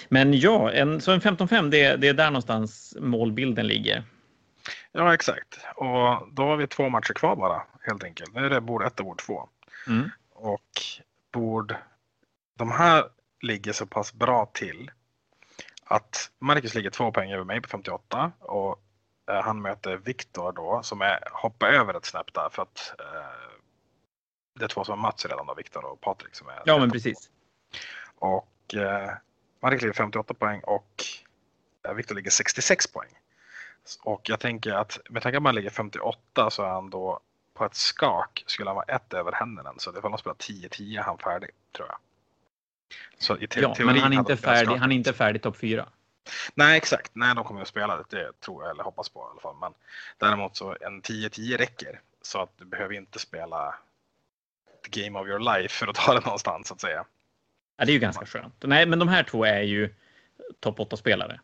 Men 0.09 0.41
ja, 0.41 0.72
en, 0.72 1.01
så 1.01 1.12
en 1.12 1.20
15-5, 1.20 1.70
det, 1.70 1.97
det 1.97 2.09
är 2.09 2.14
där 2.14 2.30
någonstans 2.30 2.97
målbilden 3.01 3.66
ligger. 3.66 4.05
Ja, 4.93 5.14
exakt. 5.14 5.59
Och 5.76 6.28
då 6.32 6.43
har 6.43 6.57
vi 6.57 6.66
två 6.66 6.89
matcher 6.89 7.12
kvar 7.12 7.36
bara 7.36 7.62
helt 7.80 8.05
enkelt. 8.05 8.34
Nu 8.34 8.47
är 8.47 8.51
det 8.51 8.61
bord 8.61 8.82
ett 8.82 9.01
och 9.01 9.07
bord 9.07 9.18
två. 9.18 9.49
Mm. 9.86 10.11
Och 10.34 10.70
bord, 11.32 11.74
de 12.59 12.70
här 12.70 13.05
ligger 13.43 13.72
så 13.72 13.86
pass 13.86 14.14
bra 14.14 14.51
till 14.55 14.91
att 15.89 16.30
Marcus 16.39 16.74
ligger 16.74 16.91
två 16.91 17.12
poäng 17.12 17.32
över 17.32 17.45
mig 17.45 17.61
på 17.61 17.68
58 17.68 18.32
och 18.39 18.82
eh, 19.30 19.43
han 19.43 19.62
möter 19.62 19.97
Viktor 19.97 20.53
då 20.53 20.80
som 20.82 21.01
är, 21.01 21.18
hoppar 21.32 21.68
över 21.68 21.95
ett 21.95 22.05
snäpp 22.05 22.34
där 22.34 22.49
för 22.53 22.62
att 22.62 22.95
eh, 22.99 23.59
det 24.59 24.64
är 24.64 24.68
två 24.68 24.84
som 24.84 24.99
har 24.99 25.09
mötts 25.09 25.26
redan 25.26 25.47
då, 25.47 25.55
Viktor 25.55 25.84
och 25.84 26.01
Patrik 26.01 26.34
som 26.34 26.49
är. 26.49 26.62
Ja, 26.64 26.78
men 26.78 26.91
precis. 26.91 27.30
Och 28.18 28.74
eh, 28.74 29.11
Marcus 29.61 29.82
ligger 29.82 29.95
58 29.95 30.34
poäng 30.34 30.61
och 30.61 31.05
eh, 31.89 31.95
Viktor 31.95 32.14
ligger 32.14 32.30
66 32.30 32.86
poäng. 32.86 33.11
Och 34.03 34.28
jag 34.28 34.41
tänker 34.41 34.72
att 34.72 34.99
med 35.11 35.22
tanke 35.22 35.36
på 35.36 35.39
att 35.39 35.43
man 35.43 35.55
ligger 35.55 35.70
58 35.70 36.51
så 36.51 36.62
är 36.62 36.68
han 36.68 36.91
då 36.91 37.20
på 37.55 37.64
ett 37.64 37.74
skak 37.74 38.45
skulle 38.47 38.70
han 38.70 38.76
vara 38.76 38.97
ett 38.97 39.14
över 39.14 39.32
händerna. 39.32 39.74
Så 39.76 39.99
ifall 39.99 40.11
de 40.11 40.18
spelar 40.18 40.36
10-10 40.36 40.99
är 40.99 41.03
han 41.03 41.18
färdig 41.18 41.51
tror 41.76 41.89
jag. 41.89 41.99
Så 43.18 43.39
i 43.39 43.47
te 43.47 43.61
ja, 43.61 43.74
men 43.78 43.99
han 43.99 44.12
är 44.12 44.16
inte 44.16 44.36
färdig, 44.36 44.76
han 44.76 44.93
är 44.93 44.97
inte 44.97 45.12
färdig 45.12 45.43
topp 45.43 45.57
4. 45.57 45.89
Nej 46.55 46.76
exakt, 46.76 47.11
nej 47.14 47.34
de 47.34 47.45
kommer 47.45 47.62
att 47.62 47.68
spela 47.68 47.97
det, 47.97 48.05
det 48.11 48.41
tror 48.41 48.62
jag 48.62 48.70
eller 48.70 48.84
hoppas 48.84 49.09
på 49.09 49.20
i 49.20 49.30
alla 49.30 49.41
fall. 49.41 49.57
Men 49.61 49.74
däremot 50.18 50.57
så 50.57 50.76
en 50.80 51.03
10-10 51.03 51.57
räcker. 51.57 52.01
Så 52.22 52.43
att 52.43 52.59
du 52.59 52.64
behöver 52.64 52.95
inte 52.95 53.18
spela 53.18 53.74
the 54.84 55.03
game 55.03 55.18
of 55.18 55.28
your 55.28 55.39
life 55.39 55.74
för 55.74 55.86
att 55.86 55.95
ta 55.95 56.14
det 56.14 56.20
någonstans 56.20 56.68
så 56.68 56.74
att 56.74 56.80
säga. 56.80 57.05
Ja, 57.76 57.84
det 57.84 57.91
är 57.91 57.95
ju 57.95 58.01
ganska 58.01 58.26
skönt. 58.26 58.55
Nej, 58.61 58.86
men 58.86 58.99
de 58.99 59.09
här 59.09 59.22
två 59.22 59.45
är 59.45 59.62
ju 59.62 59.95
topp 60.61 60.78
8-spelare. 60.78 61.41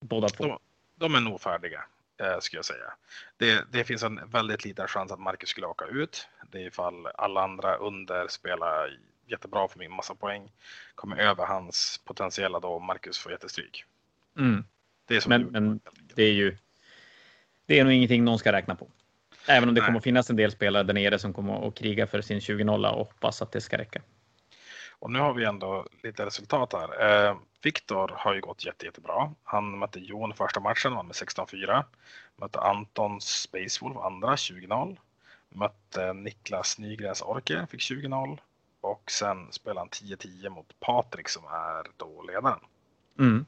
Båda 0.00 0.28
två. 0.28 0.44
De, 0.44 0.58
de 0.96 1.14
är 1.14 1.20
nog 1.20 1.40
färdiga, 1.40 1.84
eh, 2.20 2.38
skulle 2.40 2.58
jag 2.58 2.64
säga. 2.64 2.92
Det, 3.36 3.64
det, 3.72 3.84
finns 3.84 4.02
en 4.02 4.20
väldigt 4.30 4.64
liten 4.64 4.88
chans 4.88 5.12
att 5.12 5.20
Marcus 5.20 5.48
skulle 5.48 5.66
åka 5.66 5.84
ut. 5.84 6.28
Det 6.50 6.58
är 6.58 6.66
ifall 6.66 7.06
alla 7.06 7.42
andra 7.42 7.76
under 7.76 8.28
spelar 8.28 8.98
jättebra 9.32 9.68
för 9.68 9.78
min 9.78 9.92
massa 9.92 10.14
poäng. 10.14 10.52
Kommer 10.94 11.16
över 11.16 11.46
hans 11.46 12.00
potentiella 12.04 12.60
då 12.60 12.78
Marcus 12.78 13.18
får 13.18 13.32
jättestryk. 13.32 13.84
Mm. 14.38 14.64
Det 15.06 15.16
är 15.16 15.20
som 15.20 15.30
men, 15.30 15.42
men 15.42 15.80
det 16.14 16.22
är 16.22 16.32
ju. 16.32 16.56
Det 17.66 17.78
är 17.78 17.84
nog 17.84 17.92
ingenting 17.92 18.24
någon 18.24 18.38
ska 18.38 18.52
räkna 18.52 18.74
på. 18.74 18.88
Även 19.48 19.68
om 19.68 19.74
det 19.74 19.80
Nej. 19.80 19.88
kommer 19.88 20.00
finnas 20.00 20.30
en 20.30 20.36
del 20.36 20.52
spelare 20.52 20.82
där 20.82 20.94
nere 20.94 21.18
som 21.18 21.32
kommer 21.32 21.68
att 21.68 21.74
kriga 21.74 22.06
för 22.06 22.20
sin 22.20 22.38
20-0 22.38 22.90
och 22.90 22.98
hoppas 22.98 23.42
att 23.42 23.52
det 23.52 23.60
ska 23.60 23.78
räcka. 23.78 24.02
Och 25.02 25.10
nu 25.10 25.18
har 25.18 25.34
vi 25.34 25.44
ändå 25.44 25.86
lite 26.02 26.26
resultat 26.26 26.72
här. 26.72 27.28
Eh, 27.28 27.36
Viktor 27.62 28.12
har 28.16 28.34
ju 28.34 28.40
gått 28.40 28.64
jätte, 28.64 28.86
jättebra. 28.86 29.34
Han 29.42 29.78
mötte 29.78 30.00
Jon 30.00 30.34
första 30.34 30.60
matchen, 30.60 30.94
vann 30.94 31.06
med 31.06 31.14
16-4. 31.14 31.84
Mötte 32.36 32.60
Anton 32.60 33.20
Spacewolf 33.20 33.96
andra, 33.96 34.36
20-0. 34.36 34.96
Mötte 35.48 36.12
Niklas 36.12 36.78
Nygrens 36.78 37.22
Orke, 37.22 37.66
fick 37.70 37.80
20-0. 37.80 38.38
Och 38.82 39.10
sen 39.10 39.52
spelade 39.52 39.80
han 39.80 39.88
10-10 39.88 40.48
mot 40.48 40.80
Patrik 40.80 41.28
som 41.28 41.44
är 41.44 41.86
då 41.96 42.22
ledaren. 42.22 42.60
Mm. 43.18 43.46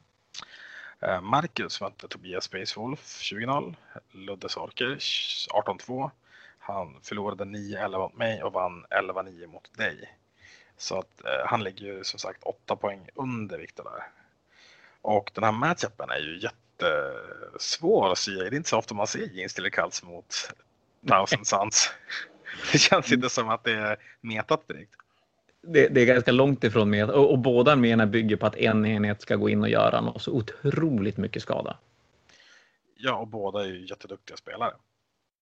Eh, 0.99 1.21
Marcus 1.21 1.81
mötte 1.81 2.07
Tobias 2.07 2.43
Spacewolf 2.43 2.99
20-0. 3.21 3.75
Luddes 4.11 4.57
Orker 4.57 4.95
18-2. 4.95 6.11
Han 6.59 7.01
förlorade 7.01 7.43
9-11 7.43 7.97
mot 7.97 8.13
mig 8.13 8.43
och 8.43 8.53
vann 8.53 8.85
11-9 8.89 9.47
mot 9.47 9.77
dig. 9.77 10.17
Så 10.77 10.99
att 10.99 11.25
eh, 11.25 11.47
han 11.47 11.63
ligger 11.63 11.85
ju 11.85 12.03
som 12.03 12.19
sagt 12.19 12.43
8 12.43 12.75
poäng 12.75 13.09
under 13.15 13.57
Viktor 13.57 13.83
där. 13.83 14.03
Och 15.01 15.31
den 15.33 15.43
här 15.43 15.51
matchupen 15.51 16.09
är 16.09 16.19
ju 16.19 16.39
jättesvår 16.39 18.11
att 18.11 18.17
se. 18.17 18.31
Det 18.31 18.47
är 18.47 18.53
inte 18.53 18.69
så 18.69 18.77
ofta 18.77 18.93
man 18.93 19.07
ser 19.07 19.19
Jeans 19.19 19.53
Tillerkalts 19.53 20.03
mot 20.03 20.53
Thousand 21.07 21.47
Suns. 21.47 21.91
Det 22.71 22.77
känns 22.77 23.11
inte 23.11 23.29
som 23.29 23.49
att 23.49 23.63
det 23.63 23.71
är 23.71 23.97
metat 24.21 24.67
direkt. 24.67 24.95
Det, 25.67 25.87
det, 25.87 26.01
är 26.01 26.05
ganska 26.05 26.31
långt 26.31 26.63
ifrån 26.63 26.89
med 26.89 27.09
och, 27.09 27.31
och 27.31 27.39
båda 27.39 27.71
arméerna 27.71 28.05
bygger 28.05 28.35
på 28.35 28.45
att 28.45 28.55
en 28.55 28.85
enhet 28.85 29.21
ska 29.21 29.35
gå 29.35 29.49
in 29.49 29.61
och 29.61 29.69
göra 29.69 30.01
något 30.01 30.21
så 30.21 30.31
otroligt 30.31 31.17
mycket 31.17 31.41
skada. 31.41 31.77
Ja, 32.97 33.15
och 33.15 33.27
båda 33.27 33.63
är 33.63 33.67
ju 33.67 33.87
jätteduktiga 33.87 34.37
spelare. 34.37 34.73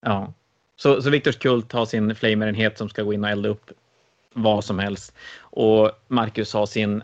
Ja, 0.02 0.34
så, 0.76 1.02
så 1.02 1.10
Viktors 1.10 1.38
kult 1.38 1.72
har 1.72 1.86
sin 1.86 2.16
flamerenhet 2.16 2.78
som 2.78 2.90
ska 2.90 3.04
gå 3.04 3.14
in 3.14 3.24
och 3.24 3.30
elda 3.30 3.50
upp 3.50 3.72
vad 4.34 4.64
som 4.64 4.80
helst 4.80 5.16
och 5.40 5.92
Marcus 6.08 6.54
har 6.54 6.66
sin 6.66 7.02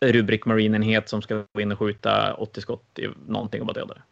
Rubrik 0.00 0.46
Marine-enhet 0.46 1.08
som 1.08 1.22
ska 1.22 1.44
gå 1.52 1.60
in 1.60 1.72
och 1.72 1.78
skjuta 1.78 2.34
80 2.34 2.60
skott 2.60 2.98
i 2.98 3.08
någonting 3.26 3.60
och 3.60 3.66
bara 3.66 3.72
döda 3.72 3.94
det. 3.94 4.02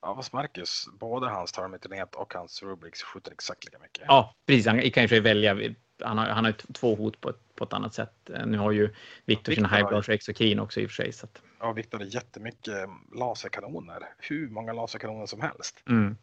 Ja, 0.00 0.14
fast 0.16 0.32
Marcus, 0.32 0.88
både 1.00 1.28
hans 1.28 1.52
Termitenhet 1.52 2.14
och 2.14 2.34
hans 2.34 2.62
Rubriks 2.62 3.02
skjuter 3.02 3.32
exakt 3.32 3.64
lika 3.64 3.78
mycket. 3.78 4.04
Ja, 4.06 4.34
precis. 4.46 4.66
Han 4.66 4.90
kan 4.90 5.06
ju 5.06 5.20
välja. 5.20 5.74
Han 6.02 6.18
har, 6.18 6.26
han 6.26 6.44
har 6.44 6.52
två 6.52 6.94
hot 6.94 7.20
på 7.20 7.30
ett, 7.30 7.54
på 7.54 7.64
ett 7.64 7.72
annat 7.72 7.94
sätt. 7.94 8.30
Nu 8.46 8.58
har 8.58 8.72
ju 8.72 8.94
Viktor 9.24 9.52
sina 9.52 9.68
Highbrows 9.68 10.08
och 10.08 10.14
Exokin 10.14 10.60
också 10.60 10.80
i 10.80 10.86
och 10.86 10.90
för 10.90 11.02
sig. 11.02 11.12
Så 11.12 11.26
att... 11.26 11.42
Ja, 11.60 11.72
Viktor 11.72 11.98
har 11.98 12.04
jättemycket 12.04 12.88
laserkanoner. 13.14 14.02
Hur 14.18 14.48
många 14.48 14.72
laserkanoner 14.72 15.26
som 15.26 15.40
helst. 15.40 15.82
Mm. 15.88 16.08
Uh, 16.08 16.16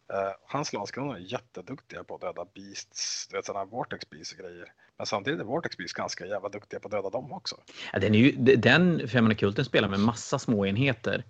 hans 0.46 0.72
laserkanoner 0.72 1.14
är 1.14 1.32
jätteduktiga 1.32 2.04
på 2.04 2.14
att 2.14 2.20
döda 2.20 2.46
beasts, 2.54 3.28
du 3.30 3.36
vet 3.36 3.46
sådana 3.46 3.64
Vortex 3.64 4.10
Beasts 4.10 4.32
och 4.32 4.38
grejer. 4.38 4.72
Men 4.96 5.06
samtidigt 5.06 5.40
är 5.40 5.44
Vortex 5.44 5.76
Beasts 5.76 5.92
ganska 5.92 6.26
jävla 6.26 6.48
duktiga 6.48 6.80
på 6.80 6.88
att 6.88 6.92
döda 6.92 7.10
dem 7.10 7.32
också. 7.32 7.56
Ja, 7.92 7.98
den, 7.98 8.14
är 8.14 8.18
ju, 8.18 8.32
den 8.56 9.08
Femina 9.08 9.34
Kulten 9.34 9.64
spelar 9.64 9.88
med 9.88 10.00
massa 10.00 10.38
små 10.38 10.66
enheter 10.66 11.24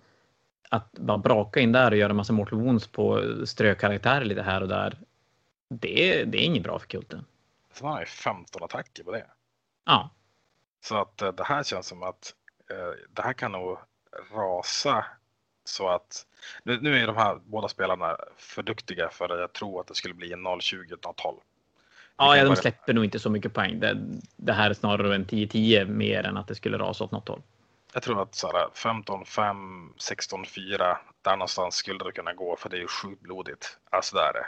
att 0.69 0.91
bara 0.91 1.17
braka 1.17 1.59
in 1.59 1.71
där 1.71 1.91
och 1.91 1.97
göra 1.97 2.13
massa 2.13 2.33
mortal 2.33 2.59
wounds 2.59 2.87
på 2.87 3.23
strökaraktärer 3.45 4.25
lite 4.25 4.41
här 4.41 4.61
och 4.61 4.67
där. 4.67 4.97
Det, 5.69 6.23
det 6.23 6.37
är 6.37 6.45
inget 6.45 6.63
bra 6.63 6.79
för 6.79 6.87
kulten. 6.87 7.25
Så 7.73 7.85
man 7.85 7.93
har 7.93 7.99
ju 7.99 8.05
15 8.05 8.63
attacker 8.63 9.03
på 9.03 9.11
det. 9.11 9.25
Ja. 9.85 10.09
Så 10.83 11.01
att 11.01 11.21
eh, 11.21 11.31
det 11.31 11.43
här 11.43 11.63
känns 11.63 11.87
som 11.87 12.03
att 12.03 12.33
eh, 12.71 13.05
det 13.09 13.21
här 13.21 13.33
kan 13.33 13.51
nog 13.51 13.77
rasa 14.33 15.05
så 15.63 15.89
att 15.89 16.25
nu, 16.63 16.81
nu 16.81 16.97
är 16.97 17.07
de 17.07 17.15
här 17.15 17.39
båda 17.45 17.67
spelarna 17.67 18.17
för 18.37 18.63
duktiga 18.63 19.09
för 19.09 19.29
att 19.29 19.39
jag 19.39 19.53
tror 19.53 19.81
att 19.81 19.87
det 19.87 19.95
skulle 19.95 20.13
bli 20.13 20.33
en 20.33 20.47
0-20 20.47 20.85
0-12. 20.85 21.39
Ja, 22.17 22.37
ja, 22.37 22.43
de 22.43 22.55
släpper 22.55 22.93
nog 22.93 23.03
inte 23.03 23.19
så 23.19 23.29
mycket 23.29 23.53
poäng. 23.53 23.79
Det, 23.79 23.97
det 24.35 24.53
här 24.53 24.69
är 24.69 24.73
snarare 24.73 25.15
en 25.15 25.25
10-10 25.25 25.85
mer 25.85 26.23
än 26.23 26.37
att 26.37 26.47
det 26.47 26.55
skulle 26.55 26.77
rasa 26.77 27.03
åt 27.03 27.11
något 27.11 27.27
håll. 27.27 27.41
Jag 27.93 28.03
tror 28.03 28.21
att 28.21 28.33
15-5, 28.75 29.89
16-4, 29.97 30.97
där 31.21 31.31
någonstans 31.31 31.75
skulle 31.75 32.03
det 32.03 32.11
kunna 32.11 32.33
gå 32.33 32.55
för 32.55 32.69
det 32.69 32.77
är 32.77 32.81
ju 32.81 32.87
sjukt 32.87 33.21
blodigt. 33.21 33.77
Alltså 33.89 34.15
det 34.15 34.21
är 34.23 34.33
det. 34.33 34.45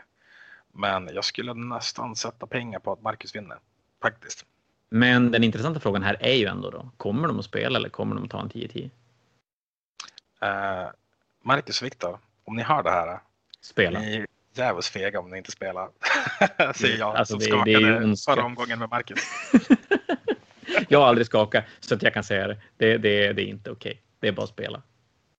Men 0.74 1.10
jag 1.14 1.24
skulle 1.26 1.54
nästan 1.54 2.16
sätta 2.16 2.48
pengar 2.48 2.80
på 2.80 2.92
att 2.92 3.02
Marcus 3.02 3.36
vinner. 3.36 3.58
Faktiskt. 4.02 4.46
Men 4.90 5.32
den 5.32 5.44
intressanta 5.44 5.80
frågan 5.80 6.04
här 6.04 6.18
är 6.20 6.34
ju 6.34 6.46
ändå 6.46 6.70
då, 6.70 6.90
kommer 6.98 7.28
de 7.28 7.40
att 7.40 7.46
spela 7.46 7.78
eller 7.80 7.90
kommer 7.90 8.16
de 8.16 8.24
att 8.24 8.30
ta 8.32 8.42
en 8.42 8.50
10-10? 8.50 8.90
Uh, 10.44 10.90
Marcus 11.44 11.82
och 11.82 11.86
Viktor, 11.86 12.20
om 12.44 12.56
ni 12.56 12.64
hör 12.64 12.84
det 12.84 12.92
här. 12.92 13.20
Spela. 13.62 14.00
Ni 14.00 14.16
är 14.16 14.28
jävligt 14.54 14.86
fega 14.86 15.20
om 15.20 15.30
ni 15.30 15.38
inte 15.38 15.52
spelar. 15.52 15.90
Säger 16.76 16.98
jag 16.98 17.16
Alltså, 17.16 17.32
som 17.32 17.40
det- 17.40 17.46
skakade 17.46 17.66
det 17.66 17.88
är 17.88 18.02
ju 18.02 18.16
förra 18.16 18.44
omgången 18.44 18.80
med 18.80 18.90
Marcus. 18.90 19.20
Jag 20.90 21.00
har 21.00 21.08
aldrig 21.08 21.28
skakat 21.28 21.66
så 21.80 21.96
att 21.96 22.04
jag 22.04 22.14
kan 22.14 22.24
säga 22.24 22.48
det. 22.48 22.62
Det, 22.78 22.98
det, 22.98 23.34
det 23.34 23.42
är 23.42 23.46
inte 23.46 23.72
okej. 23.72 24.02
Det 24.20 24.28
är 24.28 24.32
bara 24.32 24.44
att 24.44 24.50
spela. 24.50 24.82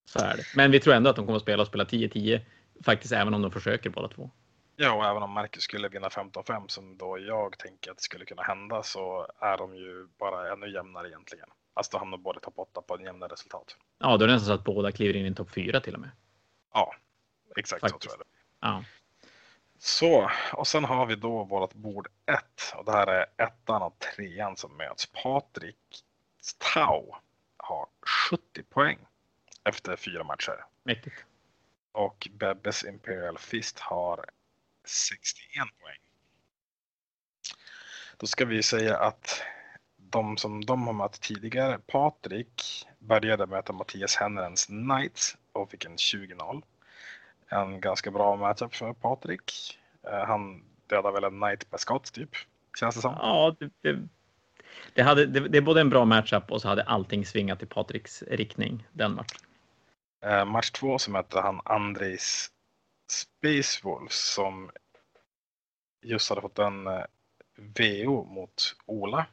Så 0.04 0.18
är 0.18 0.36
det. 0.36 0.42
Men 0.56 0.70
vi 0.70 0.80
tror 0.80 0.94
ändå 0.94 1.10
att 1.10 1.16
de 1.16 1.26
kommer 1.26 1.36
att 1.36 1.42
spela 1.42 1.62
och 1.62 1.68
spela 1.68 1.84
10-10. 1.84 2.40
Faktiskt 2.84 3.12
även 3.12 3.34
om 3.34 3.42
de 3.42 3.50
försöker 3.50 3.90
båda 3.90 4.08
två. 4.08 4.30
Ja, 4.76 4.92
och 4.92 5.04
även 5.04 5.22
om 5.22 5.30
Marcus 5.30 5.62
skulle 5.62 5.88
vinna 5.88 6.08
15-5 6.08 6.68
som 6.68 6.98
då 6.98 7.18
jag 7.18 7.58
tänker 7.58 7.90
att 7.90 7.96
det 7.96 8.02
skulle 8.02 8.24
kunna 8.24 8.42
hända 8.42 8.82
så 8.82 9.26
är 9.40 9.58
de 9.58 9.76
ju 9.76 10.08
bara 10.18 10.52
ännu 10.52 10.72
jämnare 10.72 11.08
egentligen. 11.08 11.48
Alltså 11.74 11.92
då 11.92 11.98
hamnar 11.98 12.18
båda 12.18 12.40
topp 12.40 12.54
8 12.56 12.82
på 12.82 12.94
en 12.94 13.04
jämnare 13.04 13.32
resultat. 13.32 13.76
Ja, 13.98 14.16
då 14.16 14.24
är 14.24 14.28
det 14.28 14.34
nästan 14.34 14.46
så 14.46 14.52
att 14.52 14.64
båda 14.64 14.92
kliver 14.92 15.16
in 15.16 15.26
i 15.26 15.34
topp 15.34 15.50
4 15.54 15.80
till 15.80 15.94
och 15.94 16.00
med. 16.00 16.10
Ja, 16.74 16.94
exakt 17.56 17.80
så 17.80 17.88
Faktiskt. 17.88 18.12
tror 18.12 18.12
jag 18.12 18.26
det. 18.26 18.66
Ja. 18.66 18.84
Så, 19.84 20.30
och 20.52 20.66
sen 20.66 20.84
har 20.84 21.06
vi 21.06 21.14
då 21.14 21.44
vårt 21.44 21.74
bord 21.74 22.08
1 22.26 22.38
och 22.74 22.84
det 22.84 22.92
här 22.92 23.06
är 23.06 23.26
ettan 23.36 23.82
och 23.82 23.98
trean 23.98 24.56
som 24.56 24.76
möts. 24.76 25.06
Patrik 25.06 26.04
Tau 26.58 27.14
har 27.56 27.86
70 28.30 28.62
poäng 28.62 28.98
efter 29.64 29.96
fyra 29.96 30.24
matcher 30.24 30.64
Mäktigt. 30.82 31.16
och 31.92 32.28
Bebbes 32.30 32.84
Imperial 32.84 33.38
Fist 33.38 33.78
har 33.78 34.24
61 34.84 35.64
poäng. 35.80 35.98
Då 38.16 38.26
ska 38.26 38.44
vi 38.44 38.62
säga 38.62 38.98
att 38.98 39.42
de 39.96 40.36
som 40.36 40.64
de 40.64 40.86
har 40.86 40.92
mött 40.94 41.20
tidigare, 41.20 41.78
Patrik 41.86 42.86
började 42.98 43.46
möta 43.46 43.72
Mattias 43.72 44.16
Hennerens 44.16 44.66
Knights 44.66 45.36
och 45.52 45.70
fick 45.70 45.84
en 45.84 45.96
20-0. 45.96 46.62
En 47.52 47.80
ganska 47.80 48.10
bra 48.10 48.36
matchup 48.36 48.74
för 48.74 48.92
Patrik. 48.92 49.78
Eh, 50.02 50.26
Han 50.26 50.64
dödade 50.86 51.14
väl 51.14 51.24
en 51.24 51.40
Knight 51.40 51.70
per 51.70 51.78
skott 51.78 52.12
typ, 52.12 52.30
känns 52.78 52.94
det 52.94 53.00
som. 53.00 53.14
Ja, 53.18 53.56
det, 53.58 53.70
det, 53.80 54.08
det, 54.94 55.02
hade, 55.02 55.26
det, 55.26 55.48
det 55.48 55.58
är 55.58 55.62
både 55.62 55.80
en 55.80 55.90
bra 55.90 56.04
matchup 56.04 56.50
och 56.50 56.62
så 56.62 56.68
hade 56.68 56.82
allting 56.82 57.26
svingat 57.26 57.62
i 57.62 57.66
Patriks 57.66 58.22
riktning 58.22 58.88
den 58.92 59.14
matchen. 59.14 59.38
Eh, 60.24 60.44
match 60.44 60.70
två 60.70 60.98
så 60.98 61.10
mötte 61.10 61.40
han 61.40 61.60
Andres 61.64 62.50
Space 63.10 63.80
Wolves 63.84 64.34
som 64.34 64.70
just 66.02 66.28
hade 66.28 66.40
fått 66.40 66.58
en 66.58 66.86
eh, 66.86 67.04
VO 67.56 68.24
mot 68.24 68.76
Ola. 68.86 69.26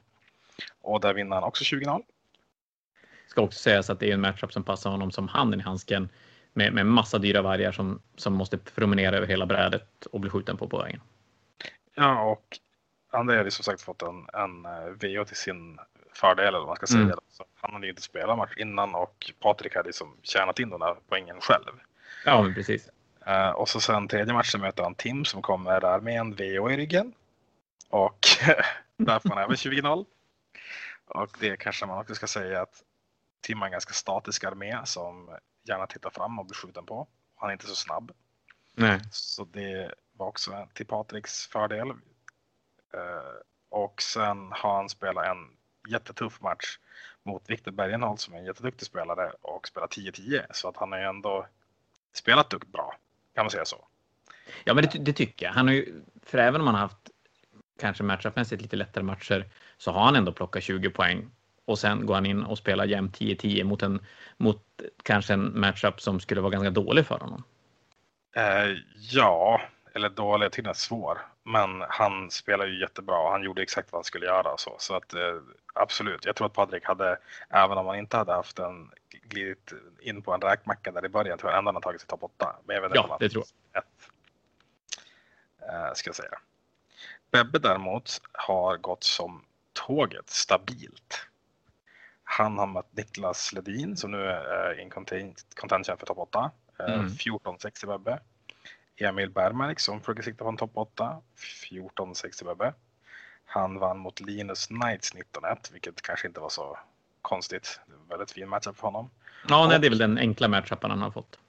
Och 0.81 0.99
där 0.99 1.13
vinner 1.13 1.35
han 1.35 1.43
också 1.43 1.63
20-0. 1.63 2.03
Ska 3.27 3.41
också 3.41 3.59
sägas 3.59 3.89
att 3.89 3.99
det 3.99 4.09
är 4.09 4.13
en 4.13 4.21
matchup 4.21 4.53
som 4.53 4.63
passar 4.63 4.89
honom 4.89 5.11
som 5.11 5.27
handen 5.27 5.59
i 5.59 5.63
handsken 5.63 6.09
med, 6.53 6.73
med 6.73 6.85
massa 6.85 7.17
dyra 7.17 7.41
vargar 7.41 7.71
som, 7.71 8.01
som 8.15 8.33
måste 8.33 8.57
promenera 8.57 9.17
över 9.17 9.27
hela 9.27 9.45
brädet 9.45 10.05
och 10.05 10.19
bli 10.19 10.29
skjuten 10.29 10.57
på 10.57 10.67
på 10.67 10.77
vägen. 10.77 11.01
Ja, 11.95 12.21
och 12.21 12.59
André 13.11 13.37
hade 13.37 13.47
ju 13.47 13.51
som 13.51 13.63
sagt 13.63 13.81
fått 13.81 14.01
en, 14.01 14.27
en 14.33 14.65
eh, 14.65 14.89
VO 15.01 15.25
till 15.25 15.35
sin 15.35 15.79
fördel 16.13 16.47
eller 16.47 16.59
vad 16.59 16.67
man 16.67 16.75
ska 16.75 16.87
säga. 16.87 17.01
Mm. 17.01 17.19
Så 17.29 17.45
han 17.61 17.73
hade 17.73 17.85
ju 17.85 17.89
inte 17.89 18.01
spelat 18.01 18.37
match 18.37 18.53
innan 18.57 18.95
och 18.95 19.31
Patrik 19.39 19.75
hade 19.75 19.89
ju 19.89 19.93
som 19.93 20.17
tjänat 20.23 20.59
in 20.59 20.69
den 20.69 20.81
här 20.81 20.95
poängen 21.09 21.41
själv. 21.41 21.71
Ja, 22.25 22.41
men 22.41 22.53
precis. 22.53 22.89
Eh, 23.25 23.49
och 23.49 23.69
så 23.69 23.79
sen 23.79 24.07
tredje 24.07 24.33
matchen 24.33 24.61
möter 24.61 24.83
han 24.83 24.95
Tim 24.95 25.25
som 25.25 25.41
kommer 25.41 25.81
där 25.81 25.99
med 25.99 26.19
en 26.19 26.35
VO 26.35 26.71
i 26.71 26.77
ryggen. 26.77 27.13
Och 27.89 28.19
där 28.97 29.19
får 29.19 29.29
han 29.29 29.43
även 29.43 29.55
20-0. 29.55 30.05
Och 31.05 31.37
det 31.39 31.57
kanske 31.57 31.85
man 31.85 31.99
också 31.99 32.15
ska 32.15 32.27
säga 32.27 32.61
att 32.61 32.83
Tim 33.41 33.59
har 33.59 33.65
en 33.65 33.71
ganska 33.71 33.93
statisk 33.93 34.43
armé 34.43 34.77
som 34.85 35.29
gärna 35.69 35.87
tittar 35.87 36.09
fram 36.09 36.39
och 36.39 36.45
blir 36.45 36.55
skjuten 36.55 36.85
på. 36.85 37.07
Han 37.35 37.49
är 37.49 37.53
inte 37.53 37.67
så 37.67 37.75
snabb. 37.75 38.11
Nej. 38.75 38.99
Så 39.11 39.45
det 39.45 39.93
var 40.13 40.27
också 40.27 40.67
till 40.73 40.85
Patriks 40.85 41.47
fördel. 41.47 41.89
Eh, 42.93 43.41
och 43.69 44.01
sen 44.01 44.51
har 44.51 44.75
han 44.75 44.89
spelat 44.89 45.25
en 45.25 45.57
jättetuff 45.89 46.41
match 46.41 46.77
mot 47.23 47.49
Viktor 47.49 47.71
Bergenholt 47.71 48.19
som 48.19 48.33
är 48.33 48.37
en 48.37 48.45
jätteduktig 48.45 48.87
spelare 48.87 49.31
och 49.41 49.67
spelar 49.67 49.87
10-10. 49.87 50.45
Så 50.51 50.69
att 50.69 50.77
han 50.77 50.91
har 50.91 50.99
ju 50.99 51.05
ändå 51.05 51.47
spelat 52.13 52.49
duktigt 52.49 52.71
bra. 52.71 52.95
Kan 53.35 53.43
man 53.43 53.51
säga 53.51 53.65
så. 53.65 53.87
Ja, 54.63 54.73
men 54.73 54.83
det, 54.83 54.99
det 54.99 55.13
tycker 55.13 55.45
jag. 55.45 55.53
Han 55.53 55.67
har 55.67 55.73
ju, 55.73 56.01
för 56.23 56.37
även 56.37 56.61
om 56.61 56.67
han 56.67 56.75
har 56.75 56.81
haft 56.81 57.09
kanske 57.79 58.03
matchupmässigt 58.03 58.61
lite 58.61 58.75
lättare 58.75 59.03
matcher 59.03 59.51
så 59.77 59.91
har 59.91 60.05
han 60.05 60.15
ändå 60.15 60.33
plockat 60.33 60.63
20 60.63 60.89
poäng 60.89 61.31
och 61.69 61.79
sen 61.79 62.05
går 62.05 62.13
han 62.13 62.25
in 62.25 62.43
och 62.43 62.57
spelar 62.57 62.85
jämnt 62.85 63.19
10-10 63.19 63.63
mot 63.63 63.83
en 63.83 63.99
mot 64.37 64.63
kanske 65.03 65.33
en 65.33 65.59
matchup 65.59 66.01
som 66.01 66.19
skulle 66.19 66.41
vara 66.41 66.51
ganska 66.51 66.69
dålig 66.69 67.05
för 67.05 67.19
honom. 67.19 67.43
Eh, 68.35 68.77
ja, 69.11 69.61
eller 69.93 70.09
dålig, 70.09 70.45
jag 70.45 70.51
tycker 70.51 70.63
den 70.63 70.69
är 70.69 70.73
svår. 70.73 71.21
Men 71.43 71.83
han 71.89 72.31
spelar 72.31 72.65
ju 72.65 72.79
jättebra 72.79 73.17
och 73.17 73.31
han 73.31 73.43
gjorde 73.43 73.61
exakt 73.61 73.91
vad 73.91 73.99
han 73.99 74.03
skulle 74.03 74.25
göra. 74.25 74.57
Så, 74.57 74.75
så 74.79 74.95
att 74.95 75.13
eh, 75.13 75.35
absolut, 75.73 76.25
jag 76.25 76.35
tror 76.35 76.47
att 76.47 76.53
Patrik 76.53 76.85
hade, 76.85 77.17
även 77.49 77.77
om 77.77 77.87
han 77.87 77.99
inte 77.99 78.17
hade 78.17 78.33
haft 78.33 78.59
en 78.59 78.91
glidit 79.23 79.73
in 79.99 80.21
på 80.21 80.33
en 80.33 80.41
räkmacka 80.41 80.91
där 80.91 81.05
i 81.05 81.09
början, 81.09 81.37
tror 81.37 81.51
jag 81.51 81.57
ändå 81.57 81.67
han 81.69 81.75
har 81.75 81.81
tagit 81.81 82.01
sig 82.01 82.07
topp 82.07 82.23
8. 82.23 82.55
Men 82.65 82.75
jag 82.75 82.81
vet 82.81 82.91
ja, 82.95 83.17
det 83.19 83.29
tror 83.29 83.43
jag. 83.73 83.83
Ett, 83.83 84.11
eh, 85.69 85.93
ska 85.93 86.07
jag 86.07 86.15
säga. 86.15 86.39
Bebbe 87.31 87.59
däremot 87.59 88.21
har 88.31 88.77
gått 88.77 89.03
som 89.03 89.43
tåget 89.73 90.29
stabilt. 90.29 91.28
Han 92.31 92.57
har 92.57 92.67
mött 92.67 92.97
Niklas 92.97 93.53
Ledin 93.53 93.97
som 93.97 94.11
nu 94.11 94.25
är 94.27 94.79
in 94.79 94.89
contention 94.89 95.97
för 95.97 96.05
topp 96.05 96.17
8. 96.17 96.51
Eh, 96.79 96.93
mm. 96.93 97.07
14-6 97.07 97.83
i 97.83 97.87
Bebbe. 97.87 98.19
Emil 98.97 99.29
Bergmark 99.29 99.79
som 99.79 100.01
försöker 100.01 100.23
sikta 100.23 100.43
på 100.43 100.49
en 100.49 100.57
topp 100.57 100.71
8. 100.73 101.17
14-6 101.37 102.41
i 102.41 102.45
Bebbe. 102.45 102.73
Han 103.45 103.79
vann 103.79 103.97
mot 103.97 104.19
Linus 104.19 104.67
Knights 104.67 105.13
19-1, 105.13 105.73
vilket 105.73 106.01
kanske 106.01 106.27
inte 106.27 106.39
var 106.39 106.49
så 106.49 106.77
konstigt. 107.21 107.79
Väldigt 108.09 108.31
fin 108.31 108.49
matchup 108.49 108.77
för 108.77 108.87
honom. 108.87 109.09
Ja, 109.47 109.67
nej, 109.67 109.79
det 109.79 109.87
är 109.87 109.89
väl 109.89 109.97
den 109.97 110.17
enkla 110.17 110.47
matchupen 110.47 110.89
han 110.89 111.01
har 111.01 111.11
fått. 111.11 111.39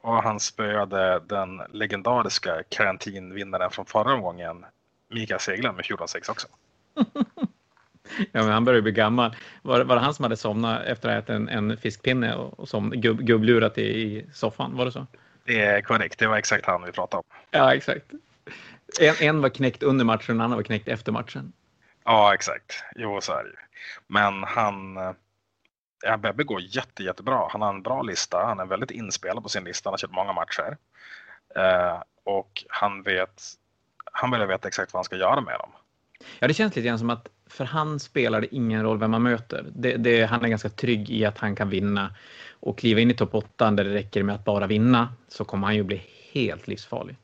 Och 0.00 0.22
han 0.22 0.40
spöade 0.40 1.22
den 1.26 1.62
legendariska 1.70 2.62
karantinvinnaren 2.68 3.70
från 3.70 3.86
förra 3.86 4.14
omgången, 4.14 4.64
Mikael 5.08 5.40
Seglund 5.40 5.76
med 5.76 5.84
14-6 5.84 6.30
också. 6.30 6.48
Ja, 8.18 8.42
men 8.42 8.48
han 8.50 8.64
börjar 8.64 8.80
bli 8.80 8.92
gammal. 8.92 9.36
Var, 9.62 9.84
var 9.84 9.96
det 9.96 10.02
han 10.02 10.14
som 10.14 10.22
hade 10.22 10.36
somnat 10.36 10.82
efter 10.84 11.08
att 11.08 11.14
ha 11.14 11.18
ätit 11.18 11.30
en, 11.30 11.48
en 11.48 11.76
fiskpinne 11.76 12.34
och, 12.34 12.60
och 12.60 12.68
som 12.68 12.90
gubb, 12.90 13.20
gubblurat 13.20 13.78
i, 13.78 13.82
i 13.82 14.26
soffan? 14.32 14.76
Var 14.76 14.84
det 14.84 14.92
så? 14.92 15.06
Det 15.44 15.60
är 15.60 15.80
korrekt. 15.80 16.18
Det 16.18 16.26
var 16.26 16.36
exakt 16.36 16.66
han 16.66 16.82
vi 16.82 16.92
pratade 16.92 17.18
om. 17.18 17.36
Ja, 17.50 17.74
exakt. 17.74 18.06
En, 19.00 19.14
en 19.20 19.40
var 19.40 19.48
knäckt 19.48 19.82
under 19.82 20.04
matchen, 20.04 20.34
en 20.34 20.40
annan 20.40 20.56
var 20.56 20.62
knäckt 20.62 20.88
efter 20.88 21.12
matchen. 21.12 21.52
Ja, 22.04 22.34
exakt. 22.34 22.84
Jo, 22.96 23.20
så 23.20 23.32
är 23.32 23.44
det 23.44 23.50
ju. 23.50 23.56
Men 24.06 24.44
han... 24.44 24.96
Ja, 26.02 26.16
Bebbe 26.16 26.44
går 26.44 26.60
jätte, 26.60 27.02
jättebra. 27.02 27.48
Han 27.50 27.62
har 27.62 27.68
en 27.68 27.82
bra 27.82 28.02
lista. 28.02 28.44
Han 28.46 28.60
är 28.60 28.66
väldigt 28.66 28.90
inspelad 28.90 29.42
på 29.42 29.48
sin 29.48 29.64
lista. 29.64 29.88
Han 29.88 29.92
har 29.92 29.98
kört 29.98 30.10
många 30.10 30.32
matcher. 30.32 30.76
Eh, 31.56 32.02
och 32.24 32.64
han 32.68 33.02
vet... 33.02 33.42
Han 34.12 34.30
börjar 34.30 34.46
veta 34.46 34.68
exakt 34.68 34.92
vad 34.92 34.98
han 34.98 35.04
ska 35.04 35.16
göra 35.16 35.40
med 35.40 35.58
dem. 35.58 35.70
Ja, 36.38 36.48
det 36.48 36.54
känns 36.54 36.76
lite 36.76 36.88
grann 36.88 36.98
som 36.98 37.10
att 37.10 37.28
för 37.46 37.64
han 37.64 38.00
spelar 38.00 38.40
det 38.40 38.54
ingen 38.54 38.82
roll 38.82 38.98
vem 38.98 39.10
man 39.10 39.22
möter. 39.22 39.66
Det, 39.74 39.96
det, 39.96 40.24
han 40.24 40.44
är 40.44 40.48
ganska 40.48 40.68
trygg 40.68 41.10
i 41.10 41.24
att 41.24 41.38
han 41.38 41.56
kan 41.56 41.70
vinna 41.70 42.14
och 42.60 42.78
kliva 42.78 43.00
in 43.00 43.10
i 43.10 43.14
topp 43.14 43.34
8 43.34 43.70
där 43.70 43.84
det 43.84 43.94
räcker 43.94 44.22
med 44.22 44.34
att 44.34 44.44
bara 44.44 44.66
vinna 44.66 45.14
så 45.28 45.44
kommer 45.44 45.66
han 45.66 45.76
ju 45.76 45.82
bli 45.82 46.02
helt 46.32 46.68
livsfarlig. 46.68 47.16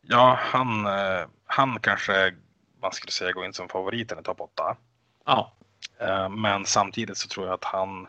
Ja, 0.00 0.38
han, 0.40 0.86
eh, 0.86 1.26
han 1.46 1.80
kanske 1.80 2.34
man 2.82 2.92
skulle 2.92 3.12
säga 3.12 3.32
går 3.32 3.44
in 3.44 3.52
som 3.52 3.68
favoriten 3.68 4.18
i 4.18 4.22
topp 4.22 4.40
8. 4.40 4.76
Ja. 5.24 5.52
Eh, 5.98 6.28
men 6.28 6.64
samtidigt 6.66 7.16
så 7.16 7.28
tror 7.28 7.46
jag 7.46 7.54
att 7.54 7.64
han 7.64 8.06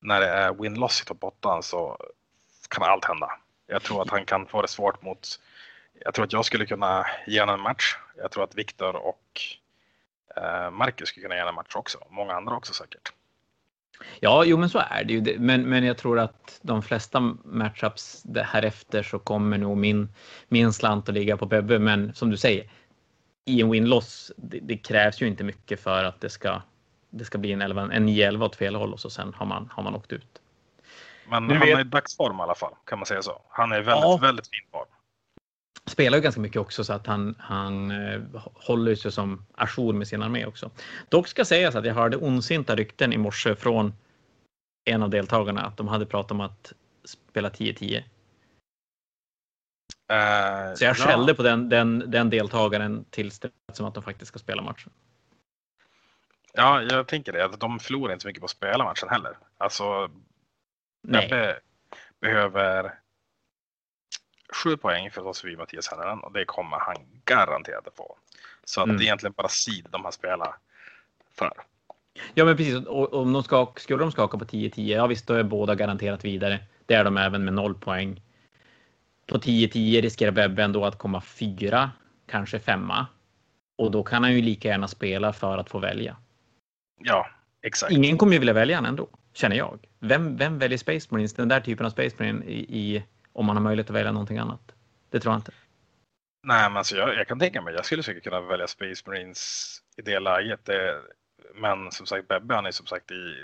när 0.00 0.20
det 0.20 0.28
är 0.28 0.52
win-loss 0.52 1.02
i 1.02 1.04
topp 1.04 1.24
8 1.24 1.62
så 1.62 1.98
kan 2.68 2.82
allt 2.82 3.04
hända. 3.04 3.30
Jag 3.66 3.82
tror 3.82 4.02
att 4.02 4.10
han 4.10 4.24
kan 4.24 4.46
få 4.46 4.62
det 4.62 4.68
svårt 4.68 5.02
mot 5.02 5.40
jag 6.04 6.14
tror 6.14 6.24
att 6.24 6.32
jag 6.32 6.44
skulle 6.44 6.66
kunna 6.66 7.06
ge 7.26 7.40
honom 7.40 7.54
en 7.54 7.60
match. 7.60 7.96
Jag 8.16 8.30
tror 8.30 8.44
att 8.44 8.54
Viktor 8.54 8.96
och 8.96 9.40
Marcus 10.72 11.08
skulle 11.08 11.22
kunna 11.22 11.34
ge 11.34 11.40
en 11.40 11.54
match 11.54 11.74
också. 11.74 11.98
Många 12.10 12.32
andra 12.34 12.56
också 12.56 12.72
säkert. 12.72 13.12
Ja, 14.20 14.44
jo, 14.44 14.56
men 14.56 14.68
så 14.68 14.78
är 14.78 15.04
det 15.04 15.12
ju. 15.12 15.38
Men, 15.38 15.62
men 15.62 15.84
jag 15.84 15.98
tror 15.98 16.18
att 16.18 16.58
de 16.62 16.82
flesta 16.82 17.20
matchups 17.44 18.24
här 18.44 18.62
efter 18.62 19.02
så 19.02 19.18
kommer 19.18 19.58
nog 19.58 19.76
min, 19.76 20.08
min 20.48 20.72
slant 20.72 21.08
att 21.08 21.14
ligga 21.14 21.36
på 21.36 21.46
Bebbe. 21.46 21.78
Men 21.78 22.14
som 22.14 22.30
du 22.30 22.36
säger, 22.36 22.70
i 23.44 23.60
en 23.60 23.72
win-loss, 23.72 24.32
det, 24.36 24.58
det, 24.62 24.76
krävs 24.76 25.22
ju 25.22 25.26
inte 25.26 25.44
mycket 25.44 25.82
för 25.82 26.04
att 26.04 26.20
det 26.20 26.30
ska, 26.30 26.62
det 27.10 27.24
ska 27.24 27.38
bli 27.38 27.52
en, 27.52 27.62
11, 27.62 27.82
en 27.92 28.08
9-11 28.08 28.44
åt 28.44 28.56
fel 28.56 28.74
håll 28.74 28.92
och 28.92 29.00
så 29.00 29.10
sen 29.10 29.34
har 29.34 29.46
man, 29.46 29.70
har 29.72 29.82
man 29.82 29.94
åkt 29.94 30.12
ut. 30.12 30.40
Men 31.28 31.50
han 31.50 31.60
vet... 31.60 31.76
är 31.76 31.80
i 31.80 31.84
dagsform 31.84 32.38
i 32.38 32.42
alla 32.42 32.54
fall, 32.54 32.74
kan 32.84 32.98
man 32.98 33.06
säga 33.06 33.22
så. 33.22 33.42
Han 33.48 33.72
är 33.72 33.76
väldigt, 33.82 34.04
ja. 34.04 34.18
väldigt 34.22 34.48
fin 34.48 34.66
form 34.72 34.86
spelar 35.86 36.18
ju 36.18 36.22
ganska 36.22 36.40
mycket 36.40 36.60
också 36.60 36.84
så 36.84 36.92
att 36.92 37.06
han, 37.06 37.34
han 37.38 37.90
eh, 37.90 38.20
håller 38.54 38.94
sig 38.94 39.12
som 39.12 39.46
ajour 39.54 39.92
med 39.92 40.08
sin 40.08 40.22
armé 40.22 40.46
också. 40.46 40.70
Dock 41.08 41.28
ska 41.28 41.44
sägas 41.44 41.74
att 41.74 41.86
jag 41.86 41.94
hörde 41.94 42.16
ondsinta 42.16 42.76
rykten 42.76 43.12
i 43.12 43.18
morse 43.18 43.56
från 43.56 43.92
en 44.84 45.02
av 45.02 45.10
deltagarna 45.10 45.62
att 45.62 45.76
de 45.76 45.88
hade 45.88 46.06
pratat 46.06 46.30
om 46.30 46.40
att 46.40 46.72
spela 47.04 47.48
10-10. 47.48 48.02
Uh, 50.12 50.74
så 50.74 50.84
jag 50.84 50.90
ja. 50.90 50.94
skällde 50.94 51.34
på 51.34 51.42
den, 51.42 51.68
den, 51.68 52.10
den 52.10 52.30
deltagaren 52.30 53.04
tills 53.10 53.38
det 53.38 53.50
som 53.72 53.86
att 53.86 53.94
de 53.94 54.02
faktiskt 54.02 54.28
ska 54.28 54.38
spela 54.38 54.62
matchen. 54.62 54.92
Ja, 56.52 56.82
jag 56.82 57.06
tänker 57.06 57.32
det. 57.32 57.50
De 57.58 57.78
förlorar 57.78 58.12
inte 58.12 58.22
så 58.22 58.28
mycket 58.28 58.40
på 58.40 58.44
att 58.44 58.50
spela 58.50 58.84
matchen 58.84 59.08
heller. 59.08 59.38
Alltså, 59.58 60.10
Bebbe 61.08 61.58
behöver 62.20 62.98
sju 64.52 64.76
poäng 64.76 65.10
för 65.10 65.32
förbi 65.32 65.56
Mattias 65.56 65.88
Häninen 65.88 66.20
och 66.20 66.32
det 66.32 66.44
kommer 66.44 66.78
han 66.78 66.96
garanterat 67.24 67.86
att 67.86 67.96
få. 67.96 68.16
Så 68.64 68.80
att 68.80 68.84
mm. 68.84 68.96
det 68.96 69.02
är 69.02 69.04
egentligen 69.04 69.34
bara 69.36 69.48
sid 69.48 69.86
de 69.90 70.04
har 70.04 70.12
spelat 70.12 70.54
för. 71.38 71.52
Ja, 72.34 72.44
men 72.44 72.56
precis. 72.56 72.86
Och 72.86 73.14
om 73.14 73.32
de 73.32 73.42
ska, 73.42 73.72
skulle 73.76 74.02
de 74.02 74.12
skaka 74.12 74.38
på 74.38 74.44
10-10, 74.44 74.96
ja 74.96 75.06
visst, 75.06 75.26
då 75.26 75.34
är 75.34 75.42
båda 75.42 75.74
garanterat 75.74 76.24
vidare. 76.24 76.60
Det 76.86 76.94
är 76.94 77.04
de 77.04 77.16
även 77.16 77.44
med 77.44 77.54
noll 77.54 77.74
poäng. 77.74 78.22
På 79.26 79.38
10-10 79.38 80.02
riskerar 80.02 80.30
Bebbe 80.30 80.62
ändå 80.62 80.84
att 80.84 80.98
komma 80.98 81.20
fyra, 81.20 81.90
kanske 82.26 82.58
femma. 82.58 83.06
Och 83.78 83.90
då 83.90 84.02
kan 84.02 84.22
han 84.22 84.34
ju 84.34 84.42
lika 84.42 84.68
gärna 84.68 84.88
spela 84.88 85.32
för 85.32 85.58
att 85.58 85.70
få 85.70 85.78
välja. 85.78 86.16
Ja, 87.00 87.26
exakt. 87.62 87.92
Ingen 87.92 88.18
kommer 88.18 88.32
ju 88.32 88.38
vilja 88.38 88.54
välja 88.54 88.76
han 88.76 88.86
ändå, 88.86 89.08
känner 89.34 89.56
jag. 89.56 89.78
Vem, 89.98 90.36
vem 90.36 90.58
väljer 90.58 90.78
Space 90.78 91.08
Marines, 91.10 91.34
den 91.34 91.48
där 91.48 91.60
typen 91.60 91.86
av 91.86 91.90
Space 91.90 92.16
Marine 92.18 92.44
i, 92.44 92.96
i 92.96 93.04
om 93.36 93.46
man 93.46 93.56
har 93.56 93.62
möjlighet 93.62 93.90
att 93.90 93.96
välja 93.96 94.12
någonting 94.12 94.38
annat. 94.38 94.72
Det 95.10 95.20
tror 95.20 95.32
jag 95.32 95.38
inte. 95.38 95.52
Nej, 96.42 96.68
men 96.70 96.76
alltså 96.76 96.96
jag, 96.96 97.14
jag 97.14 97.28
kan 97.28 97.38
tänka 97.38 97.62
mig, 97.62 97.74
jag 97.74 97.84
skulle 97.84 98.02
säkert 98.02 98.24
kunna 98.24 98.40
välja 98.40 98.66
Space 98.66 99.02
Marines 99.06 99.82
i 99.96 100.02
det 100.02 100.18
läget. 100.20 100.60
Det, 100.64 101.00
men 101.54 101.90
som 101.90 102.06
sagt, 102.06 102.28
Bebbe 102.28 102.54
han 102.54 102.66
är 102.66 102.70
som 102.70 102.86
sagt 102.86 103.10
i, 103.10 103.34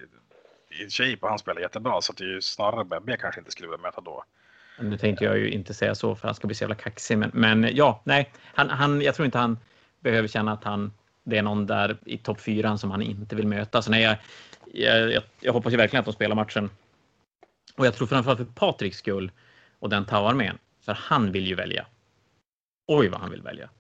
i 0.82 0.90
shape 0.90 1.18
och 1.20 1.28
han 1.28 1.38
spelar 1.38 1.60
jättebra 1.60 2.00
så 2.00 2.12
det 2.12 2.24
är 2.24 2.28
ju 2.28 2.40
snarare 2.40 2.84
Bebbe 2.84 3.12
jag 3.12 3.20
kanske 3.20 3.40
inte 3.40 3.50
skulle 3.50 3.68
vilja 3.68 3.82
möta 3.82 4.00
då. 4.00 4.24
Nu 4.80 4.98
tänkte 4.98 5.24
jag 5.24 5.38
ju 5.38 5.50
inte 5.50 5.74
säga 5.74 5.94
så 5.94 6.14
för 6.14 6.28
han 6.28 6.34
ska 6.34 6.46
bli 6.46 6.54
så 6.54 6.64
jävla 6.64 6.74
kaxig, 6.74 7.18
men, 7.18 7.30
men 7.34 7.68
ja, 7.76 8.02
nej, 8.04 8.32
han, 8.54 8.70
han, 8.70 9.00
jag 9.00 9.14
tror 9.14 9.26
inte 9.26 9.38
han 9.38 9.58
behöver 10.00 10.28
känna 10.28 10.52
att 10.52 10.64
han, 10.64 10.92
det 11.24 11.38
är 11.38 11.42
någon 11.42 11.66
där 11.66 11.96
i 12.04 12.18
topp 12.18 12.40
fyran 12.40 12.78
som 12.78 12.90
han 12.90 13.02
inte 13.02 13.36
vill 13.36 13.46
möta. 13.46 13.82
Så 13.82 13.90
nej, 13.90 14.02
jag, 14.02 14.16
jag, 14.72 15.12
jag, 15.12 15.22
jag 15.40 15.52
hoppas 15.52 15.72
ju 15.72 15.76
verkligen 15.76 16.00
att 16.00 16.06
de 16.06 16.14
spelar 16.14 16.36
matchen. 16.36 16.70
Och 17.76 17.86
jag 17.86 17.94
tror 17.94 18.06
framförallt 18.06 18.38
för 18.38 18.44
Patriks 18.44 18.98
skull 18.98 19.30
och 19.82 19.88
den 19.88 20.04
Tau-armén. 20.04 20.58
För 20.80 20.92
han 20.92 21.32
vill 21.32 21.46
ju 21.46 21.54
välja. 21.54 21.86
Oj 22.86 23.08
vad 23.08 23.20
han 23.20 23.30
vill 23.30 23.42
välja. 23.42 23.70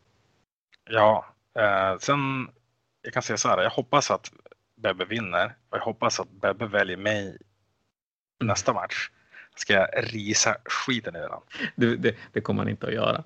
Ja, 0.90 1.26
eh, 1.58 1.98
sen 1.98 2.48
jag 3.02 3.12
kan 3.14 3.22
säga 3.22 3.36
så 3.36 3.48
här. 3.48 3.62
Jag 3.62 3.70
hoppas 3.70 4.10
att 4.10 4.32
Bebbe 4.76 5.04
vinner 5.04 5.54
och 5.68 5.76
jag 5.78 5.82
hoppas 5.82 6.20
att 6.20 6.30
Bebbe 6.30 6.66
väljer 6.66 6.96
mig 6.96 7.38
nästa 8.40 8.72
match. 8.72 9.10
Ska 9.54 9.72
jag 9.72 9.88
risa 10.14 10.56
skiten 10.64 11.16
ur 11.16 11.22
honom. 11.22 11.42
Det, 11.76 11.96
det, 11.96 12.16
det 12.32 12.40
kommer 12.40 12.62
han 12.62 12.68
inte 12.68 12.86
att 12.86 12.94
göra. 12.94 13.24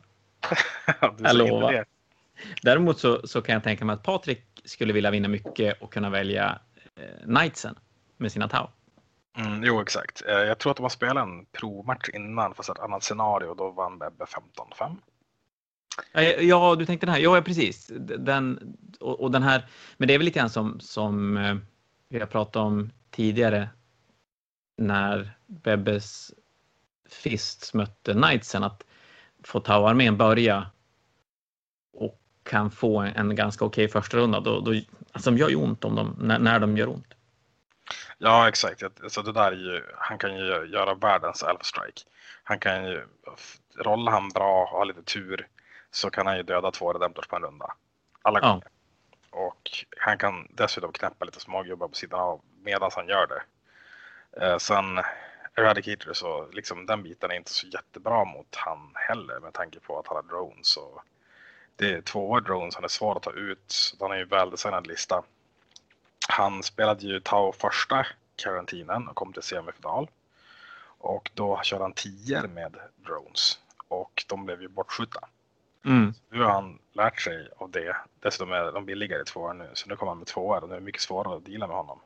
jag 1.19 1.37
lovar. 1.37 1.85
Däremot 2.63 2.99
så, 2.99 3.27
så 3.27 3.43
kan 3.43 3.53
jag 3.53 3.63
tänka 3.63 3.85
mig 3.85 3.95
att 3.95 4.03
Patrik 4.03 4.63
skulle 4.65 4.93
vilja 4.93 5.11
vinna 5.11 5.29
mycket 5.29 5.83
och 5.83 5.93
kunna 5.93 6.11
välja 6.11 6.59
eh, 6.97 7.25
Knightsen 7.25 7.79
med 8.17 8.33
sina 8.33 8.49
Tau. 8.49 8.69
Mm, 9.37 9.65
jo, 9.65 9.81
exakt. 9.81 10.23
Eh, 10.29 10.35
jag 10.35 10.59
tror 10.59 10.71
att 10.71 10.77
de 10.77 10.83
har 10.83 10.91
spelat 10.91 11.23
en 11.23 11.47
provmatch 11.47 12.09
innan, 12.09 12.55
fast 12.55 12.69
ett 12.69 12.79
annat 12.79 13.05
scenario. 13.05 13.55
Då 13.55 13.71
vann 13.71 13.99
Bebbe 13.99 14.25
15-5. 14.25 14.97
Ja, 16.41 16.75
du 16.75 16.87
tänkte 16.87 17.07
den 17.07 17.15
här. 17.15 17.21
Ja, 17.21 17.43
precis. 17.43 17.91
Den, 18.19 18.77
och, 19.01 19.21
och, 19.21 19.31
den 19.31 19.43
här. 19.43 19.67
Men 19.97 20.09
det 20.09 20.15
är 20.15 20.19
väl 20.19 20.25
lite 20.25 20.39
grann 20.39 20.51
som, 20.51 20.81
som 20.81 21.37
eh, 21.37 21.57
vi 22.09 22.19
har 22.19 22.27
pratat 22.27 22.57
om 22.57 22.91
tidigare. 23.11 23.69
När 24.79 25.31
Bebbes 25.47 26.31
Fists 27.09 27.75
mötte 27.75 28.13
Knightsen. 28.13 28.65
Att 28.65 28.85
få 29.45 29.61
Tau-armén 29.61 30.17
börja 30.17 30.71
och 31.93 32.21
kan 32.43 32.71
få 32.71 33.01
en 33.01 33.35
ganska 33.35 33.65
okej 33.65 33.89
första 33.89 34.17
runda. 34.17 34.41
Då, 34.41 34.61
då, 34.61 34.75
alltså 35.13 35.31
de 35.31 35.39
gör 35.39 35.49
ju 35.49 35.57
ont 35.57 35.85
om 35.85 35.95
dem, 35.95 36.17
när, 36.21 36.39
när 36.39 36.61
de 36.61 36.77
gör 36.77 36.89
ont. 36.89 37.16
Ja, 38.19 38.49
exakt. 38.49 38.83
Alltså 38.83 39.23
det 39.23 39.33
där 39.33 39.53
är 39.53 39.57
ju, 39.57 39.85
han 39.99 40.19
kan 40.19 40.37
ju 40.37 40.67
göra 40.67 40.95
världens 40.95 41.43
elfstrike. 41.43 42.03
Han 42.45 42.59
kan 42.59 42.85
ju, 42.85 43.07
rolla 43.77 44.11
han 44.11 44.29
bra 44.29 44.63
och 44.63 44.69
ha 44.69 44.85
lite 44.85 45.03
tur 45.03 45.49
så 45.91 46.11
kan 46.11 46.27
han 46.27 46.37
ju 46.37 46.43
döda 46.43 46.71
två 46.71 46.93
redemptors 46.93 47.27
på 47.27 47.37
en 47.37 47.43
runda. 47.43 47.75
Alla 48.23 48.41
gånger. 48.41 48.63
Ja. 48.65 49.39
Och 49.39 49.71
han 49.99 50.19
kan 50.19 50.49
dessutom 50.51 50.93
knäppa 50.93 51.25
lite 51.25 51.41
smågubbar 51.41 51.89
på 51.89 51.95
sidan 51.95 52.21
av 52.21 52.41
medan 52.63 52.91
han 52.95 53.09
gör 53.09 53.27
det. 53.27 53.43
Eh, 54.47 54.59
sen 54.59 55.01
Eradicator 55.57 56.13
så 56.13 56.49
liksom 56.53 56.87
den 56.87 57.03
biten 57.03 57.31
är 57.31 57.35
inte 57.35 57.53
så 57.53 57.67
jättebra 57.67 58.25
mot 58.25 58.57
han 58.57 58.93
heller 58.95 59.41
med 59.41 59.53
tanke 59.53 59.81
på 59.81 59.99
att 59.99 60.07
han 60.07 60.17
har 60.17 60.23
drones. 60.23 60.77
Och 60.77 61.03
det 61.77 61.93
är 61.93 62.01
två 62.01 62.41
drones, 62.41 62.75
han 62.75 62.85
är 62.85 62.89
svår 62.89 63.17
att 63.17 63.23
ta 63.23 63.33
ut. 63.33 63.65
Så 63.67 63.97
han 64.01 64.13
är 64.13 64.17
ju 64.17 64.25
väldesignad 64.25 64.87
lista. 64.87 65.23
Han 66.29 66.63
spelade 66.63 67.07
ju 67.07 67.21
Tau 67.21 67.53
första 67.53 68.07
karantinen 68.37 69.09
och 69.09 69.17
kom 69.17 69.33
till 69.33 69.43
semifinal. 69.43 70.09
Och 70.99 71.31
då 71.35 71.61
körde 71.63 71.85
han 71.85 71.93
10 71.93 72.43
med 72.43 72.77
drones 72.97 73.59
och 73.89 74.25
de 74.29 74.45
blev 74.47 74.63
ju 74.63 74.69
bortskjutna. 74.69 75.21
Mm. 75.85 76.15
Nu 76.31 76.43
har 76.43 76.51
han 76.51 76.79
lärt 76.93 77.21
sig 77.21 77.49
av 77.57 77.71
det. 77.71 77.97
Dessutom 78.21 78.53
är 78.53 78.73
de 78.73 78.85
billigare 78.87 79.23
i 79.23 79.25
tvåor 79.25 79.55
nu, 79.55 79.71
så 79.75 79.89
nu 79.89 79.97
kommer 79.97 80.11
han 80.11 80.19
med 80.19 80.27
tvåor 80.27 80.63
och 80.63 80.69
nu 80.69 80.75
är 80.75 80.79
det 80.79 80.85
mycket 80.85 81.03
svårare 81.03 81.37
att 81.37 81.45
deala 81.45 81.67
med 81.67 81.77
honom. 81.77 82.01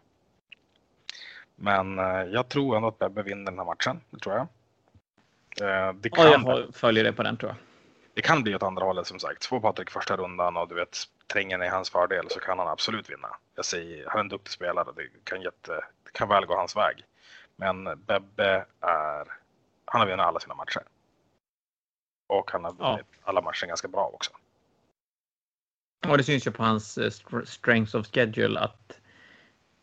Men 1.56 1.98
eh, 1.98 2.22
jag 2.22 2.48
tror 2.48 2.76
ändå 2.76 2.88
att 2.88 2.98
Bebbe 2.98 3.22
vinner 3.22 3.44
den 3.50 3.58
här 3.58 3.66
matchen, 3.66 4.00
det 4.10 4.18
tror 4.18 4.34
jag. 4.34 4.46
Eh, 5.68 5.92
det, 5.94 6.10
Ja, 6.16 6.24
jag 6.24 6.42
kan, 6.42 6.72
följer 6.72 7.04
det 7.04 7.12
på 7.12 7.22
den 7.22 7.36
tror 7.36 7.50
jag. 7.50 7.56
det 8.14 8.22
kan 8.22 8.42
bli 8.42 8.54
åt 8.54 8.62
andra 8.62 8.84
hållet 8.84 9.06
som 9.06 9.18
sagt. 9.18 9.42
Två 9.42 9.60
Patrik 9.60 9.90
första 9.90 10.16
rundan 10.16 10.56
och 10.56 10.68
du 10.68 10.74
vet 10.74 10.98
trängen 11.32 11.62
är 11.62 11.70
hans 11.70 11.90
fördel 11.90 12.30
så 12.30 12.40
kan 12.40 12.58
han 12.58 12.68
absolut 12.68 13.10
vinna. 13.10 13.36
Jag 13.54 13.64
säger, 13.64 14.06
han 14.08 14.16
är 14.16 14.20
en 14.20 14.28
duktig 14.28 14.52
spelare, 14.52 14.92
det 14.96 15.08
kan, 15.24 15.42
jätte, 15.42 15.84
det 16.04 16.10
kan 16.12 16.28
väl 16.28 16.46
gå 16.46 16.56
hans 16.56 16.76
väg. 16.76 17.04
Men 17.56 17.84
Bebbe 18.06 18.66
är, 18.80 19.38
han 19.84 20.00
har 20.00 20.06
vunnit 20.06 20.24
alla 20.24 20.40
sina 20.40 20.54
matcher. 20.54 20.82
Och 22.28 22.50
han 22.50 22.64
har 22.64 22.76
Ja. 22.78 22.90
vunnit 22.90 23.06
alla 23.22 23.40
matcher 23.40 23.66
ganska 23.66 23.88
bra 23.88 24.06
också. 24.06 24.30
Och 26.08 26.18
det 26.18 26.24
syns 26.24 26.46
ju 26.46 26.50
på 26.50 26.62
hans 26.62 26.98
eh, 26.98 27.10
str- 27.10 27.44
strength 27.44 27.96
of 27.96 28.06
schedule 28.06 28.60
att 28.60 29.00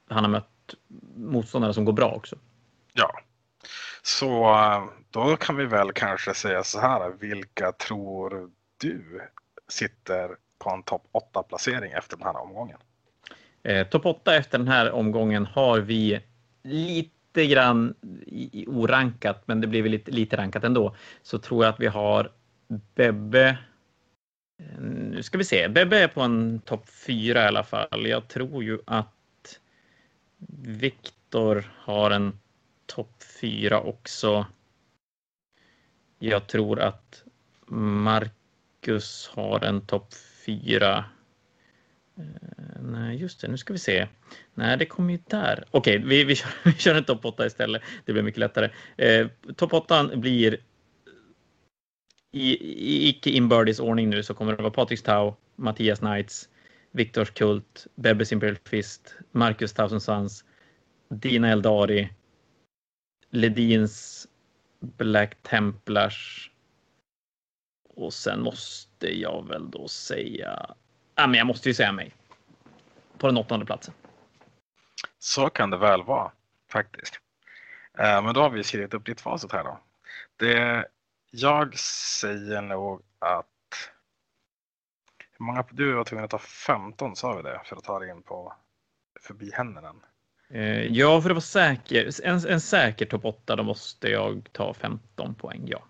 han 0.10 0.24
har 0.24 0.32
mött 0.32 0.76
motståndare 1.16 1.74
som 1.74 1.86
går 1.86 1.94
bra 1.94 2.12
också. 2.12 2.36
Ja, 2.94 3.20
så 4.02 4.56
då 5.10 5.38
kan 5.38 5.56
vi 5.56 5.66
väl 5.66 5.94
kanske 5.94 6.34
säga 6.34 6.64
så 6.64 6.80
här. 6.80 7.10
Vilka 7.10 7.72
tror 7.72 8.52
du 8.78 9.22
sitter 9.68 10.38
på 10.60 10.70
en 10.70 10.84
topp 10.84 11.08
8 11.12 11.44
placering 11.44 11.92
efter 11.92 12.18
den 12.18 12.26
här 12.26 12.42
omgången? 12.42 12.78
Eh, 13.64 13.88
Topp 13.88 14.06
8 14.06 14.36
efter 14.36 14.58
den 14.58 14.68
här 14.68 14.92
omgången 14.92 15.46
har 15.46 15.80
vi 15.80 16.22
lite 16.64 17.46
grann 17.48 17.96
i, 18.26 18.62
i 18.62 18.68
orankat, 18.68 19.44
men 19.46 19.62
det 19.62 19.68
blir 19.68 19.82
väl 19.82 19.92
lite, 19.92 20.12
lite 20.12 20.38
rankat 20.38 20.64
ändå. 20.64 20.96
Så 21.22 21.40
tror 21.40 21.66
jag 21.66 21.74
att 21.74 21.80
vi 21.80 21.88
har 21.88 22.32
Bebbe. 22.96 23.58
Eh, 24.60 24.80
nu 24.82 25.24
ska 25.24 25.38
vi 25.38 25.44
se. 25.44 25.68
Bebbe 25.68 26.00
är 26.00 26.08
på 26.08 26.22
en 26.22 26.60
topp 26.60 26.90
4 26.90 27.44
i 27.44 27.48
alla 27.48 27.64
fall. 27.64 28.08
Jag 28.08 28.28
tror 28.28 28.64
ju 28.64 28.80
att 28.86 29.60
Viktor 30.62 31.72
har 31.78 32.12
en 32.12 32.40
topp 32.86 33.24
4 33.42 33.82
också. 33.82 34.46
Jag 36.20 36.48
tror 36.48 36.80
att 36.80 37.24
Marcus 37.66 39.30
har 39.34 39.64
en 39.64 39.82
topp 39.82 40.14
fyra. 40.48 41.06
Eh, 42.18 42.82
nej, 42.82 43.18
just 43.18 43.42
det. 43.42 43.48
Nu 43.48 43.58
ska 43.58 43.74
vi 43.74 43.80
se. 43.80 44.08
Nej, 44.54 44.78
det 44.78 44.86
kommer 44.86 45.14
ju 45.14 45.20
där. 45.28 45.66
Okej, 45.72 45.98
vi, 45.98 46.24
vi, 46.24 46.36
kör, 46.36 46.50
vi 46.64 46.74
kör 46.74 46.96
en 46.96 47.04
topp 47.04 47.26
8 47.26 47.46
istället. 47.46 47.82
Det 48.06 48.14
blir 48.14 48.24
mycket 48.24 48.40
lättare. 48.40 48.70
Eh, 48.98 49.28
topp 49.56 49.74
8 49.74 50.10
blir 50.16 50.58
i, 52.32 52.52
i 52.52 53.10
icke 53.10 53.30
inbördes 53.30 53.80
ordning 53.80 54.10
nu 54.10 54.24
så 54.24 54.34
kommer 54.34 54.56
det 54.56 54.64
vara 54.64 54.74
Patrik 54.74 55.04
Tau, 55.04 55.36
Mattias 55.56 56.00
Knights, 56.00 56.50
Viktors 56.92 57.32
Kult, 57.32 57.88
Bebbes 57.96 58.32
Imperial 58.32 58.58
Fist, 58.66 59.16
Marcus 59.32 59.74
Thousand 59.74 60.02
Sons, 60.02 60.46
Dina 61.10 61.50
Eldari, 61.50 62.10
Ledins 63.30 64.28
Black 64.80 65.44
Templars. 65.44 66.52
Och 67.98 68.14
sen 68.14 68.42
måste 68.42 69.20
jag 69.20 69.48
väl 69.48 69.72
då 69.72 69.88
säga... 69.88 70.76
Ja, 71.16 71.28
men 71.28 71.34
jag 71.38 71.48
måste 71.48 71.70
ju 71.70 71.74
säga 71.74 71.92
mig. 71.92 72.14
På 73.18 73.28
den 73.28 73.38
åttonde 73.38 73.66
platsen. 73.66 73.94
Så 75.20 75.50
kan 75.50 75.70
det 75.70 75.78
väl 75.78 76.04
vara 76.04 76.32
faktiskt. 76.72 77.20
Eh, 77.98 78.24
Men 78.24 78.34
då 78.34 78.42
har 78.42 78.50
vi 78.50 78.64
skrivit 78.64 78.94
upp 78.94 79.06
ditt 79.06 79.22
facit 79.22 79.52
här 79.52 79.64
då. 79.64 79.80
Det, 80.38 80.86
jag 81.32 81.80
säger 81.80 82.62
nog 82.62 83.02
att 83.20 83.46
hur 85.38 85.46
många, 85.46 85.66
du 85.72 85.94
var 85.94 86.04
tvungen 86.04 86.26
att 86.26 86.32
ta 86.32 86.38
15 86.40 87.16
sa 87.16 87.36
vi 87.36 87.44
det 87.44 87.62
för 87.66 87.76
att 87.76 87.84
ta 87.84 88.00
dig 88.00 88.10
in 88.10 88.22
på 88.24 88.54
förbi 89.22 89.52
händerna. 89.54 89.94
Eh, 90.50 90.86
Ja, 90.86 91.22
för 91.22 91.30
att 91.30 91.36
vara 91.36 91.42
säker, 91.42 92.10
en, 92.24 92.46
en 92.48 92.62
säker 92.62 93.06
topp 93.06 93.26
8, 93.26 93.56
då 93.56 93.64
måste 93.64 94.10
jag 94.10 94.50
ta 94.52 94.74
15 94.74 95.36
poäng, 95.36 95.64
ja. 95.68 95.84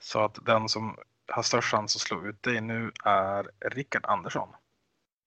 Så 0.00 0.24
att 0.24 0.38
den 0.46 0.68
som 0.68 0.96
har 1.32 1.42
störst 1.42 1.68
chans 1.68 1.96
att 1.96 2.02
slå 2.02 2.26
ut 2.26 2.42
dig 2.42 2.60
nu 2.60 2.92
är 3.04 3.50
Rickard 3.70 4.04
Andersson. 4.04 4.48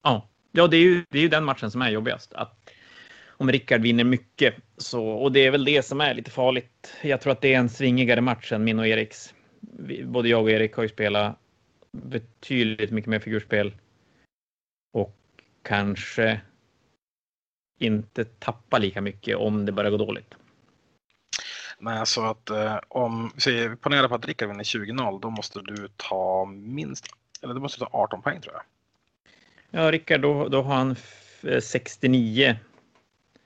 Ja, 0.04 0.30
ja 0.52 0.68
det, 0.68 0.78
är 0.78 0.82
ju, 0.82 1.06
det 1.10 1.18
är 1.18 1.22
ju 1.22 1.30
den 1.30 1.44
matchen 1.44 1.72
som 1.72 1.82
är 1.82 1.90
jobbigast. 1.90 2.34
Att 2.34 2.70
om 3.28 3.52
Rickard 3.52 3.82
vinner 3.82 4.04
mycket, 4.04 4.56
så, 4.78 5.08
och 5.08 5.32
det 5.32 5.40
är 5.40 5.52
väl 5.52 5.66
det 5.66 5.86
som 5.86 6.02
är 6.02 6.14
lite 6.14 6.32
farligt. 6.32 6.94
Jag 7.02 7.22
tror 7.22 7.34
att 7.34 7.42
det 7.42 7.54
är 7.54 7.60
en 7.60 7.70
svingigare 7.70 8.22
match 8.22 8.52
än 8.52 8.64
min 8.64 8.80
och 8.80 8.88
Eriks. 8.88 9.34
Vi, 9.60 10.06
både 10.06 10.30
jag 10.30 10.42
och 10.42 10.52
Erik 10.52 10.74
har 10.74 10.84
ju 10.84 10.90
spelat 10.90 11.40
betydligt 11.92 12.92
mycket 12.92 13.10
mer 13.10 13.20
figurspel. 13.20 13.74
Och 14.94 15.18
kanske 15.62 16.42
inte 17.80 18.26
tappa 18.26 18.78
lika 18.78 19.02
mycket 19.02 19.38
om 19.38 19.66
det 19.66 19.72
börjar 19.72 19.92
gå 19.92 19.98
dåligt. 19.98 20.36
Nej, 21.84 22.06
så 22.06 22.26
att 22.26 22.50
eh, 22.50 22.80
om 22.88 23.32
vi 23.36 23.42
säger, 23.42 23.76
ponera 23.76 24.10
på 24.10 24.16
att 24.16 24.26
Rickard 24.26 24.50
vinner 24.50 24.64
20-0, 24.64 25.20
då 25.22 25.30
måste 25.30 25.62
du 25.62 25.88
ta 25.98 26.46
minst, 26.46 27.08
eller 27.42 27.54
du 27.54 27.60
måste 27.60 27.80
ta 27.80 27.90
18 27.92 28.22
poäng 28.22 28.42
tror 28.42 28.54
jag. 28.54 28.64
Ja, 29.70 29.92
Rickard, 29.92 30.22
då, 30.22 30.48
då 30.50 30.62
har 30.62 30.76
han 30.76 30.92
f- 30.92 31.46
eh, 31.46 31.60
69. 31.62 32.56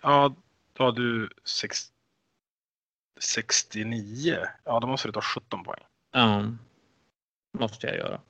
Ja, 0.02 0.36
då 0.74 0.84
har 0.84 0.92
du 0.92 1.30
sex, 1.44 1.92
69. 3.20 4.38
Ja, 4.64 4.80
då 4.80 4.88
måste 4.88 5.08
du 5.08 5.12
ta 5.12 5.22
17 5.22 5.64
poäng. 5.64 5.84
Ja, 6.12 6.44
måste 7.60 7.88
jag 7.88 7.96
göra. 7.96 8.22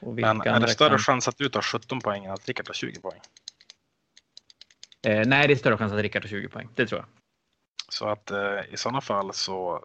Men 0.00 0.40
är 0.40 0.60
det 0.60 0.68
större 0.68 0.88
kan- 0.88 0.98
chans 0.98 1.28
att 1.28 1.38
du 1.38 1.48
tar 1.48 1.62
17 1.62 2.00
poäng 2.00 2.24
än 2.24 2.30
att 2.32 2.46
Rickard 2.48 2.66
tar 2.66 2.74
20 2.74 3.00
poäng? 3.00 3.20
Eh, 5.02 5.26
nej, 5.26 5.46
det 5.48 5.54
är 5.54 5.56
större 5.56 5.76
chans 5.76 5.92
att 5.92 5.98
Rickard 5.98 6.22
tar 6.22 6.28
20 6.28 6.48
poäng. 6.48 6.68
Det 6.74 6.86
tror 6.86 7.00
jag. 7.00 7.06
Så 7.92 8.08
att 8.08 8.30
eh, 8.30 8.60
i 8.70 8.76
sådana 8.76 9.00
fall 9.00 9.34
så 9.34 9.84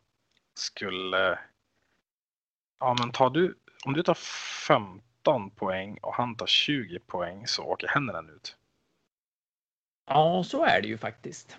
skulle... 0.53 1.39
Ja, 2.79 2.95
men 2.99 3.11
tar 3.11 3.29
du... 3.29 3.57
Om 3.85 3.93
du 3.93 4.03
tar 4.03 4.13
15 4.13 5.49
poäng 5.49 5.97
och 6.01 6.13
han 6.13 6.35
tar 6.35 6.45
20 6.45 6.99
poäng 6.99 7.47
så 7.47 7.63
åker 7.63 7.87
händerna 7.87 8.31
ut. 8.31 8.57
Ja, 10.07 10.43
så 10.43 10.65
är 10.65 10.81
det 10.81 10.87
ju 10.87 10.97
faktiskt. 10.97 11.57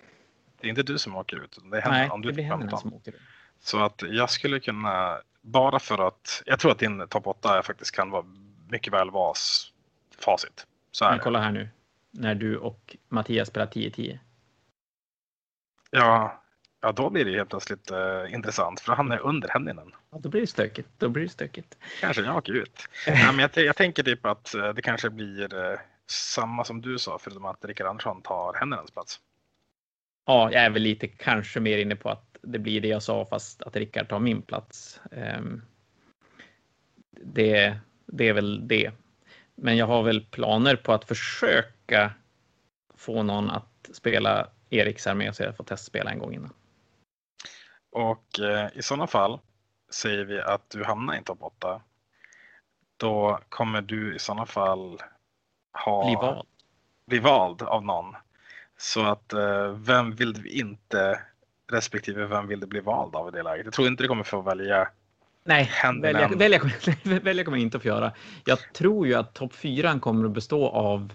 Det 0.61 0.67
är 0.67 0.69
inte 0.69 0.83
du 0.83 0.99
som 0.99 1.17
åker 1.17 1.45
ut, 1.45 1.59
det 1.71 1.77
är 1.77 1.81
händerna. 1.83 2.03
Nej, 2.03 2.11
om 2.11 2.23
du 2.23 2.29
det 2.29 2.35
blir 2.35 2.45
tar 2.45 2.51
händerna 2.51 2.71
15. 2.71 2.81
som 2.91 2.95
åker 2.95 3.13
ut. 3.13 3.21
Så 3.61 3.85
att 3.85 4.03
jag 4.03 4.31
skulle 4.31 4.61
kunna, 4.61 5.21
bara 5.41 5.79
för 5.79 6.09
att, 6.09 6.43
jag 6.47 6.61
tror 6.61 6.71
att 6.71 6.79
din 6.79 7.09
topp 7.09 7.27
8 7.27 7.63
faktiskt 7.63 7.91
kan 7.95 8.11
vara 8.11 8.25
mycket 8.69 8.93
väl 8.93 9.11
vara 9.11 9.35
facit. 10.19 10.67
Så 10.91 11.05
är 11.05 11.11
Men 11.11 11.21
kolla 11.21 11.41
här 11.41 11.53
nu. 11.53 11.69
När 12.11 12.35
du 12.35 12.57
och 12.57 12.97
Mattias 13.09 13.49
spelar 13.49 13.67
10-10. 13.67 14.19
Ja, 15.97 16.43
ja, 16.81 16.93
då 16.93 17.11
blir 17.11 17.25
det 17.25 17.37
helt 17.37 17.51
plötsligt 17.51 17.91
eh, 17.91 18.35
intressant 18.35 18.81
för 18.81 18.93
han 18.93 19.13
är 19.13 19.19
under 19.19 19.49
händerna. 19.49 19.83
Ja, 20.11 20.19
då 20.19 20.29
blir 20.29 20.41
det 20.41 20.47
stökigt. 20.47 20.89
Då 20.99 21.09
blir 21.09 21.23
det 21.23 21.29
stökigt. 21.29 21.79
Kanske 22.01 22.23
jag 22.23 22.37
åker 22.37 22.53
ut. 22.53 22.89
Nej, 23.07 23.27
men 23.27 23.39
jag, 23.39 23.65
jag 23.65 23.77
tänker 23.77 24.03
typ 24.03 24.27
att 24.27 24.55
eh, 24.55 24.69
det 24.75 24.83
kanske 24.83 25.11
blir 25.11 25.55
eh, 25.55 25.79
samma 26.07 26.65
som 26.65 26.81
du 26.81 26.99
sa, 26.99 27.19
förutom 27.19 27.45
att 27.45 27.65
Rickard 27.65 27.87
Andersson 27.87 28.23
tar 28.23 28.55
händernas 28.55 28.91
plats. 28.91 29.21
Ja, 30.27 30.53
jag 30.53 30.63
är 30.65 30.71
väl 30.71 30.83
lite 30.83 31.09
kanske 31.09 31.61
mer 31.61 31.79
inne 31.79 31.97
på 31.97 32.11
att 32.11 32.37
det 32.43 32.59
blir 32.59 32.81
det 32.81 32.89
jag 32.89 33.03
sa, 33.03 33.27
fast 33.31 33.63
att 33.63 33.77
Rickard 33.77 34.09
tar 34.09 34.19
min 34.21 34.43
plats. 34.43 35.01
Ehm, 35.13 35.63
Det, 37.11 37.79
det 38.07 38.29
är 38.29 38.33
väl 38.33 38.69
det. 38.69 38.91
Men 39.55 39.77
jag 39.77 39.87
har 39.87 40.03
väl 40.03 40.21
planer 40.21 40.77
på 40.77 40.93
att 40.93 41.05
försöka 41.05 42.13
få 42.97 43.23
någon 43.23 43.51
att 43.51 43.91
spela 43.93 44.51
Eriks 44.71 45.07
armé 45.07 45.33
så 45.33 45.43
jag 45.43 45.57
får 45.57 45.65
testspela 45.65 46.11
en 46.11 46.19
gång 46.19 46.35
innan. 46.35 46.53
Och 47.93 48.41
eh, 48.41 48.69
i 48.75 48.83
sådana 48.83 49.07
fall 49.07 49.39
säger 49.91 50.25
vi 50.25 50.41
att 50.41 50.71
du 50.71 50.85
hamnar 50.85 51.15
i 51.15 51.23
topp 51.23 51.39
8. 51.41 51.81
Då 52.97 53.41
kommer 53.49 53.83
du 53.83 54.17
i 54.17 54.19
sådana 54.19 54.47
fall 54.47 55.01
ha 55.85 56.05
Bli 56.05 56.15
vald. 56.15 56.47
bli 57.07 57.19
vald 57.19 57.63
av 57.63 57.85
någon. 57.85 58.15
Så 58.77 59.03
att 59.05 59.33
eh, 59.33 59.69
vem 59.69 60.15
vill 60.15 60.33
du 60.33 60.49
inte 60.49 61.21
respektive 61.73 62.27
vem 62.27 62.47
vill 62.47 62.61
du 62.61 62.67
bli 62.67 62.81
vald 62.81 63.17
av 63.17 63.29
i 63.29 63.31
det 63.31 63.43
läget? 63.43 63.65
Jag 63.65 63.75
tror 63.75 63.89
inte 63.89 64.03
du 64.03 64.09
kommer 64.09 64.25
få 64.25 64.41
välja. 64.41 64.89
Nej, 65.45 65.71
välja, 66.03 66.29
välja, 66.29 66.59
kommer- 66.59 67.21
välja 67.25 67.45
kommer 67.45 67.59
jag 67.59 67.63
inte 67.63 67.77
att 67.77 67.83
få 67.83 67.89
göra. 67.89 68.13
Jag 68.45 68.59
tror 68.73 69.07
ju 69.07 69.15
att 69.15 69.35
topp 69.35 69.53
4 69.55 70.01
kommer 70.01 70.25
att 70.25 70.31
bestå 70.33 70.69
av... 70.69 71.13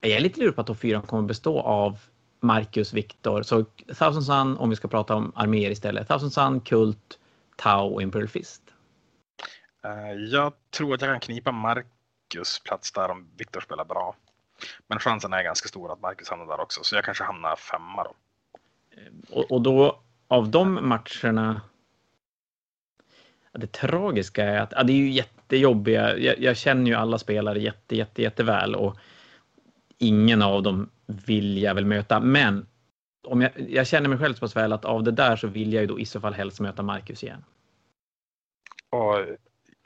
Jag 0.00 0.10
är 0.10 0.20
lite 0.20 0.40
lurig 0.40 0.54
på 0.54 0.60
att 0.60 0.66
topp 0.66 0.78
4 0.80 1.02
kommer 1.02 1.22
att 1.22 1.28
bestå 1.28 1.60
av 1.60 1.98
Marcus, 2.40 2.92
Viktor. 2.92 3.42
Så 3.42 3.64
Thousand 3.98 4.24
Sun, 4.24 4.56
om 4.56 4.70
vi 4.70 4.76
ska 4.76 4.88
prata 4.88 5.14
om 5.14 5.32
arméer 5.34 5.70
istället. 5.70 6.08
Thousand 6.08 6.32
Sun, 6.32 6.60
Kult, 6.60 7.18
Tau 7.56 7.94
och 7.94 8.02
Imperial 8.02 8.28
Fist. 8.28 8.62
Uh, 9.86 10.12
jag 10.12 10.52
tror 10.70 10.94
att 10.94 11.00
jag 11.00 11.10
kan 11.10 11.20
knipa 11.20 11.52
Marcus 11.52 12.62
plats 12.64 12.92
där 12.92 13.10
om 13.10 13.28
Viktor 13.36 13.60
spelar 13.60 13.84
bra. 13.84 14.16
Men 14.86 14.98
chansen 14.98 15.32
är 15.32 15.42
ganska 15.42 15.68
stor 15.68 15.92
att 15.92 16.00
Marcus 16.00 16.28
hamnar 16.28 16.46
där 16.46 16.60
också, 16.60 16.84
så 16.84 16.94
jag 16.94 17.04
kanske 17.04 17.24
hamnar 17.24 17.56
femma 17.56 18.04
då. 18.04 18.14
Och, 19.30 19.52
och 19.52 19.62
då 19.62 20.00
av 20.28 20.50
de 20.50 20.88
matcherna. 20.88 21.60
Det 23.52 23.72
tragiska 23.72 24.44
är 24.44 24.60
att 24.60 24.72
ja, 24.72 24.82
det 24.82 24.92
är 24.92 24.96
ju 24.96 25.10
jättejobbiga. 25.10 26.18
Jag, 26.18 26.38
jag 26.38 26.56
känner 26.56 26.90
ju 26.90 26.94
alla 26.94 27.18
spelare 27.18 27.58
jätte, 27.58 27.96
jätte, 27.96 28.22
jätteväl 28.22 28.74
och 28.74 28.96
ingen 29.98 30.42
av 30.42 30.62
dem 30.62 30.90
vill 31.08 31.62
jag 31.62 31.74
väl 31.74 31.86
möta. 31.86 32.20
Men 32.20 32.66
om 33.26 33.40
jag, 33.40 33.52
jag 33.56 33.86
känner 33.86 34.08
mig 34.08 34.18
själv 34.18 34.34
så 34.34 34.40
pass 34.40 34.56
väl 34.56 34.72
att 34.72 34.84
av 34.84 35.02
det 35.02 35.10
där 35.10 35.36
så 35.36 35.46
vill 35.46 35.72
jag 35.72 35.80
ju 35.80 35.86
då 35.86 36.00
i 36.00 36.04
så 36.04 36.20
fall 36.20 36.34
helst 36.34 36.60
möta 36.60 36.82
Marcus 36.82 37.22
igen. 37.22 37.44
Och 38.90 39.18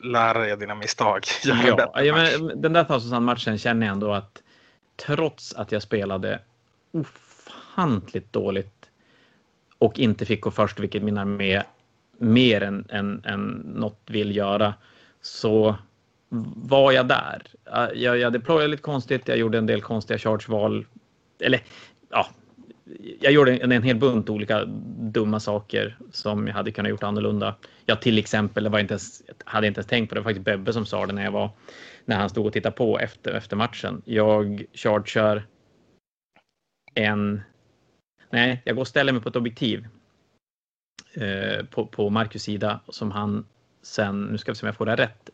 lära 0.04 0.38
dig 0.38 0.56
dina 0.56 0.74
misstag. 0.74 1.24
ja, 1.44 2.02
ja 2.02 2.14
men 2.14 2.60
den 2.60 2.72
där 2.72 2.84
Thousand-matchen 2.84 3.58
känner 3.58 3.86
jag 3.86 3.92
ändå 3.92 4.12
att 4.12 4.42
trots 4.96 5.54
att 5.54 5.72
jag 5.72 5.82
spelade 5.82 6.40
ofantligt 6.92 8.32
dåligt 8.32 8.90
och 9.78 9.98
inte 9.98 10.26
fick 10.26 10.40
gå 10.40 10.50
först, 10.50 10.80
vilket 10.80 11.02
min 11.02 11.18
armé 11.18 11.62
mer 12.18 12.60
än, 12.60 12.86
än, 12.88 13.22
än 13.24 13.50
något 13.74 14.00
vill 14.06 14.36
göra, 14.36 14.74
så 15.20 15.76
var 16.56 16.92
jag 16.92 17.08
där. 17.08 17.42
Jag, 17.94 18.18
jag 18.18 18.32
deployade 18.32 18.68
lite 18.68 18.82
konstigt, 18.82 19.28
jag 19.28 19.38
gjorde 19.38 19.58
en 19.58 19.66
del 19.66 19.82
konstiga 19.82 20.18
chargeval. 20.18 20.86
Eller 21.43 21.61
ja, 22.11 22.26
jag 23.20 23.32
gjorde 23.32 23.57
en, 23.57 23.72
en 23.72 23.82
hel 23.82 23.97
bunt 23.97 24.30
olika 24.30 24.64
dumma 24.99 25.40
saker 25.40 25.99
som 26.11 26.47
jag 26.47 26.55
hade 26.55 26.72
kunnat 26.72 26.90
gjort 26.90 27.03
annorlunda. 27.03 27.57
Jag 27.86 28.01
till 28.03 28.18
exempel, 28.18 28.64
det 28.64 28.70
var 28.70 28.78
inte 28.78 28.95
ens, 28.95 29.22
hade 29.45 29.66
inte 29.66 29.78
ens 29.78 29.86
tänkt 29.86 30.09
på 30.09 30.14
det, 30.14 30.20
det 30.20 30.24
var 30.24 30.30
faktiskt 30.30 30.45
Bebbe 30.45 30.72
som 30.72 30.86
sa 30.86 31.07
det 31.07 31.12
när 31.12 31.24
jag 31.24 31.32
var 31.32 31.51
när 32.05 32.16
han 32.16 32.30
stod 32.30 32.47
och 32.47 32.53
tittade 32.53 32.76
på 32.76 32.99
efter, 32.99 33.32
efter 33.32 33.57
matchen. 33.57 34.03
Jag 34.05 34.64
chargear 34.74 35.47
en... 36.95 37.40
Nej, 38.30 38.62
jag 38.64 38.76
går 38.76 38.80
och 38.80 38.88
ställer 38.88 39.12
mig 39.12 39.22
på 39.22 39.28
ett 39.28 39.36
objektiv 39.36 39.86
eh, 41.14 41.64
på, 41.64 41.86
på 41.86 42.11
Marcus 42.11 42.43
sida 42.43 42.80
som 42.88 43.11
han 43.11 43.47
sen, 43.82 44.24
nu 44.24 44.38
ska 44.38 44.53
vi 44.53 44.57
se 44.57 44.64
om 44.64 44.66
jag 44.66 44.76
får 44.76 44.86
det 44.86 44.97
rätt. 44.97 45.30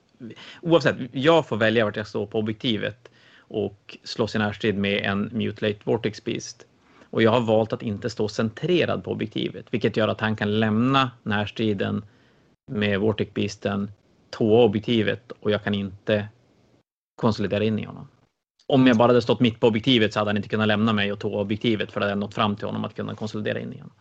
Oavsett, 0.63 0.97
jag 1.13 1.47
får 1.47 1.57
välja 1.57 1.85
vart 1.85 1.97
jag 1.97 2.07
står 2.07 2.27
på 2.27 2.39
objektivet 2.39 3.08
och 3.49 3.99
slåss 4.05 4.35
i 4.35 4.39
närstrid 4.39 4.79
med 4.79 5.05
en 5.05 5.31
Mutilate 5.33 5.81
Vortex 5.85 6.25
Beast. 6.25 6.67
Och 7.11 7.23
jag 7.23 7.31
har 7.31 7.41
valt 7.41 7.73
att 7.73 7.83
inte 7.83 8.11
stå 8.11 8.29
centrerad 8.29 9.05
på 9.05 9.11
objektivet, 9.11 9.67
vilket 9.71 9.97
gör 9.97 10.09
att 10.09 10.21
han 10.21 10.37
kan 10.37 10.61
lämna 10.61 11.11
närstriden 11.23 12.05
med 12.71 13.01
Vortex 13.01 13.35
Beasten, 13.35 13.91
tåa 14.31 14.65
objektivet 14.65 15.33
och 15.41 15.51
jag 15.51 15.65
kan 15.65 15.75
inte 15.75 16.29
konsolidera 17.17 17.65
in 17.65 17.79
i 17.79 17.85
honom. 17.85 18.09
Om 18.67 18.87
jag 18.87 18.97
bara 18.97 19.09
hade 19.09 19.23
stått 19.23 19.41
mitt 19.41 19.61
på 19.61 19.67
objektivet 19.67 20.13
så 20.13 20.19
hade 20.19 20.29
han 20.29 20.37
inte 20.37 20.49
kunnat 20.49 20.69
lämna 20.69 20.93
mig 20.93 21.13
och 21.13 21.19
tåa 21.19 21.41
objektivet 21.41 21.93
för 21.93 22.01
det 22.01 22.07
hade 22.07 22.21
nått 22.21 22.35
fram 22.35 22.57
till 22.57 22.67
honom 22.67 22.85
att 22.85 22.97
kunna 22.97 23.15
konsolidera 23.15 23.61
in 23.61 23.73
i 23.73 23.79
honom. 23.79 23.95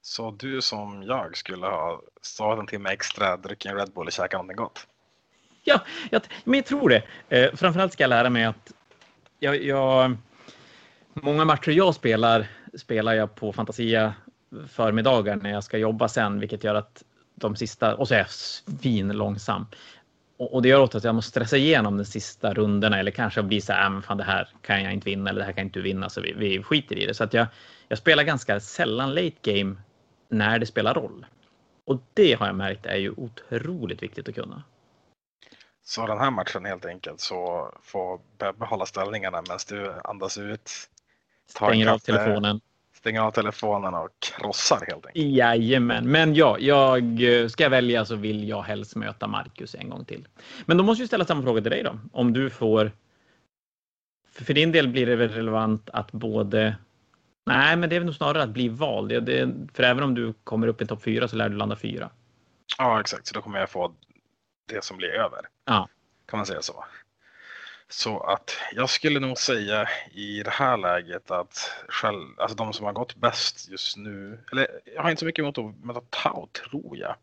Så 0.00 0.30
du 0.30 0.62
som 0.62 1.02
jag 1.02 1.36
skulle 1.36 1.66
ha 1.66 2.02
stått 2.22 2.58
en 2.58 2.66
timme 2.66 2.90
extra, 2.90 3.36
druckit 3.36 3.70
en 3.70 3.76
Red 3.76 3.92
Bull 3.92 4.06
och 4.06 4.12
käkat 4.12 4.32
någonting 4.32 4.56
gott? 4.56 4.86
Ja, 5.64 5.80
jag, 6.10 6.22
men 6.44 6.54
jag 6.54 6.66
tror 6.66 6.88
det. 6.88 7.02
Eh, 7.28 7.54
framförallt 7.54 7.92
ska 7.92 8.02
jag 8.02 8.08
lära 8.08 8.30
mig 8.30 8.44
att 8.44 8.72
jag, 9.38 9.64
jag, 9.64 10.16
många 11.14 11.44
matcher 11.44 11.70
jag 11.70 11.94
spelar 11.94 12.46
spelar 12.74 13.14
jag 13.14 13.34
på 13.34 13.52
Fantasia 13.52 14.14
förmiddagar 14.68 15.36
när 15.36 15.50
jag 15.50 15.64
ska 15.64 15.78
jobba 15.78 16.08
sen, 16.08 16.40
vilket 16.40 16.64
gör 16.64 16.74
att 16.74 17.04
de 17.34 17.56
sista, 17.56 17.94
och 17.94 18.08
så 18.08 18.14
är 18.14 18.18
jag 18.18 18.30
svin 18.30 19.08
långsam. 19.08 19.66
Och, 20.36 20.54
och 20.54 20.62
det 20.62 20.68
gör 20.68 20.80
åt 20.80 20.94
att 20.94 21.04
jag 21.04 21.14
måste 21.14 21.30
stressa 21.30 21.56
igenom 21.56 21.96
de 21.96 22.04
sista 22.04 22.54
rundorna 22.54 22.98
eller 22.98 23.10
kanske 23.10 23.42
bli 23.42 23.60
så 23.60 23.72
här, 23.72 23.96
äh, 23.96 24.00
fan 24.00 24.16
det 24.16 24.24
här 24.24 24.48
kan 24.62 24.82
jag 24.82 24.92
inte 24.92 25.04
vinna 25.04 25.30
eller 25.30 25.40
det 25.40 25.46
här 25.46 25.52
kan 25.52 25.64
inte 25.64 25.78
du 25.78 25.82
vinna 25.82 26.08
så 26.08 26.20
vi, 26.20 26.32
vi 26.32 26.62
skiter 26.62 26.98
i 26.98 27.06
det. 27.06 27.14
Så 27.14 27.24
att 27.24 27.34
jag, 27.34 27.46
jag 27.88 27.98
spelar 27.98 28.22
ganska 28.22 28.60
sällan 28.60 29.14
late 29.14 29.52
game 29.52 29.76
när 30.28 30.58
det 30.58 30.66
spelar 30.66 30.94
roll. 30.94 31.26
Och 31.84 32.02
det 32.14 32.34
har 32.34 32.46
jag 32.46 32.56
märkt 32.56 32.86
är 32.86 32.96
ju 32.96 33.10
otroligt 33.10 34.02
viktigt 34.02 34.28
att 34.28 34.34
kunna. 34.34 34.62
Så 35.84 36.06
den 36.06 36.18
här 36.18 36.30
matchen 36.30 36.64
helt 36.64 36.84
enkelt 36.84 37.20
så 37.20 37.70
får 37.82 38.20
Bebbe 38.38 38.64
hålla 38.64 38.86
ställningarna 38.86 39.42
medan 39.42 39.58
du 39.68 39.92
andas 40.04 40.38
ut. 40.38 40.70
Stänger 41.46 41.86
av 41.86 41.98
telefonen. 41.98 42.60
Stänger 42.94 43.20
av 43.20 43.30
telefonen 43.30 43.94
och 43.94 44.10
krossar 44.20 44.76
helt 44.88 45.06
enkelt. 45.06 45.26
Jajamän, 45.26 46.10
men 46.10 46.34
ja, 46.34 46.58
jag 46.58 47.20
ska 47.50 47.68
välja 47.68 48.04
så 48.04 48.16
vill 48.16 48.48
jag 48.48 48.62
helst 48.62 48.96
möta 48.96 49.26
Marcus 49.26 49.74
en 49.74 49.90
gång 49.90 50.04
till. 50.04 50.28
Men 50.66 50.76
då 50.76 50.84
måste 50.84 51.02
vi 51.02 51.06
ställa 51.06 51.24
samma 51.24 51.42
fråga 51.42 51.62
till 51.62 51.70
dig 51.70 51.82
då. 51.82 51.98
Om 52.12 52.32
du 52.32 52.50
får. 52.50 52.92
För 54.32 54.54
din 54.54 54.72
del 54.72 54.88
blir 54.88 55.06
det 55.06 55.16
väl 55.16 55.28
relevant 55.28 55.90
att 55.92 56.12
både 56.12 56.76
Nej, 57.46 57.76
men 57.76 57.90
det 57.90 57.96
är 57.96 58.00
nog 58.00 58.14
snarare 58.14 58.42
att 58.42 58.50
bli 58.50 58.68
vald. 58.68 59.08
Det, 59.08 59.20
det, 59.20 59.54
för 59.74 59.82
även 59.82 60.02
om 60.04 60.14
du 60.14 60.32
kommer 60.44 60.66
upp 60.66 60.82
i 60.82 60.86
topp 60.86 61.02
fyra 61.02 61.28
så 61.28 61.36
lär 61.36 61.48
du 61.48 61.56
landa 61.56 61.76
fyra. 61.76 62.10
Ja, 62.78 63.00
exakt. 63.00 63.26
Så 63.26 63.34
då 63.34 63.42
kommer 63.42 63.58
jag 63.58 63.70
få 63.70 63.94
det 64.68 64.84
som 64.84 64.96
blir 64.96 65.08
över. 65.08 65.40
Ja. 65.64 65.88
Kan 66.26 66.38
man 66.38 66.46
säga 66.46 66.62
så. 66.62 66.84
Så 67.88 68.20
att 68.20 68.56
jag 68.72 68.90
skulle 68.90 69.20
nog 69.20 69.38
säga 69.38 69.88
i 70.10 70.42
det 70.42 70.50
här 70.50 70.76
läget 70.76 71.30
att 71.30 71.70
själv, 71.88 72.40
alltså 72.40 72.56
de 72.56 72.72
som 72.72 72.86
har 72.86 72.92
gått 72.92 73.16
bäst 73.16 73.68
just 73.68 73.96
nu, 73.96 74.38
eller 74.52 74.68
jag 74.94 75.02
har 75.02 75.10
inte 75.10 75.20
så 75.20 75.26
mycket 75.26 75.42
emot 75.42 75.58
att 75.58 75.84
möta 75.84 76.00
Tau, 76.10 76.46
tror 76.46 76.96
jag. 76.96 77.14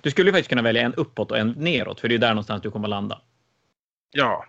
Du 0.00 0.10
skulle 0.10 0.28
ju 0.28 0.32
faktiskt 0.32 0.48
kunna 0.48 0.62
välja 0.62 0.82
en 0.82 0.94
uppåt 0.94 1.30
och 1.30 1.38
en 1.38 1.50
neråt, 1.50 2.00
för 2.00 2.08
det 2.08 2.14
är 2.14 2.18
där 2.18 2.28
någonstans 2.28 2.62
du 2.62 2.70
kommer 2.70 2.88
landa. 2.88 3.20
Ja, 4.10 4.46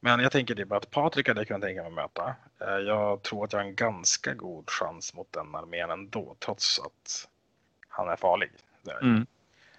men 0.00 0.20
jag 0.20 0.32
tänker 0.32 0.54
typ 0.54 0.72
att 0.72 0.90
Patrik 0.90 1.28
hade 1.28 1.40
jag 1.40 1.48
kunnat 1.48 1.62
tänka 1.62 1.82
mig 1.82 1.88
att 1.88 1.94
möta. 1.94 2.34
Eh, 2.60 2.78
jag 2.78 3.22
tror 3.22 3.44
att 3.44 3.52
jag 3.52 3.60
har 3.60 3.66
en 3.66 3.74
ganska 3.74 4.34
god 4.34 4.70
chans 4.70 5.14
mot 5.14 5.32
den 5.32 5.54
armén 5.54 5.90
ändå, 5.90 6.36
trots 6.38 6.78
att 6.78 7.28
han 7.88 8.08
är 8.08 8.16
farlig. 8.16 8.50
Mm. 9.02 9.26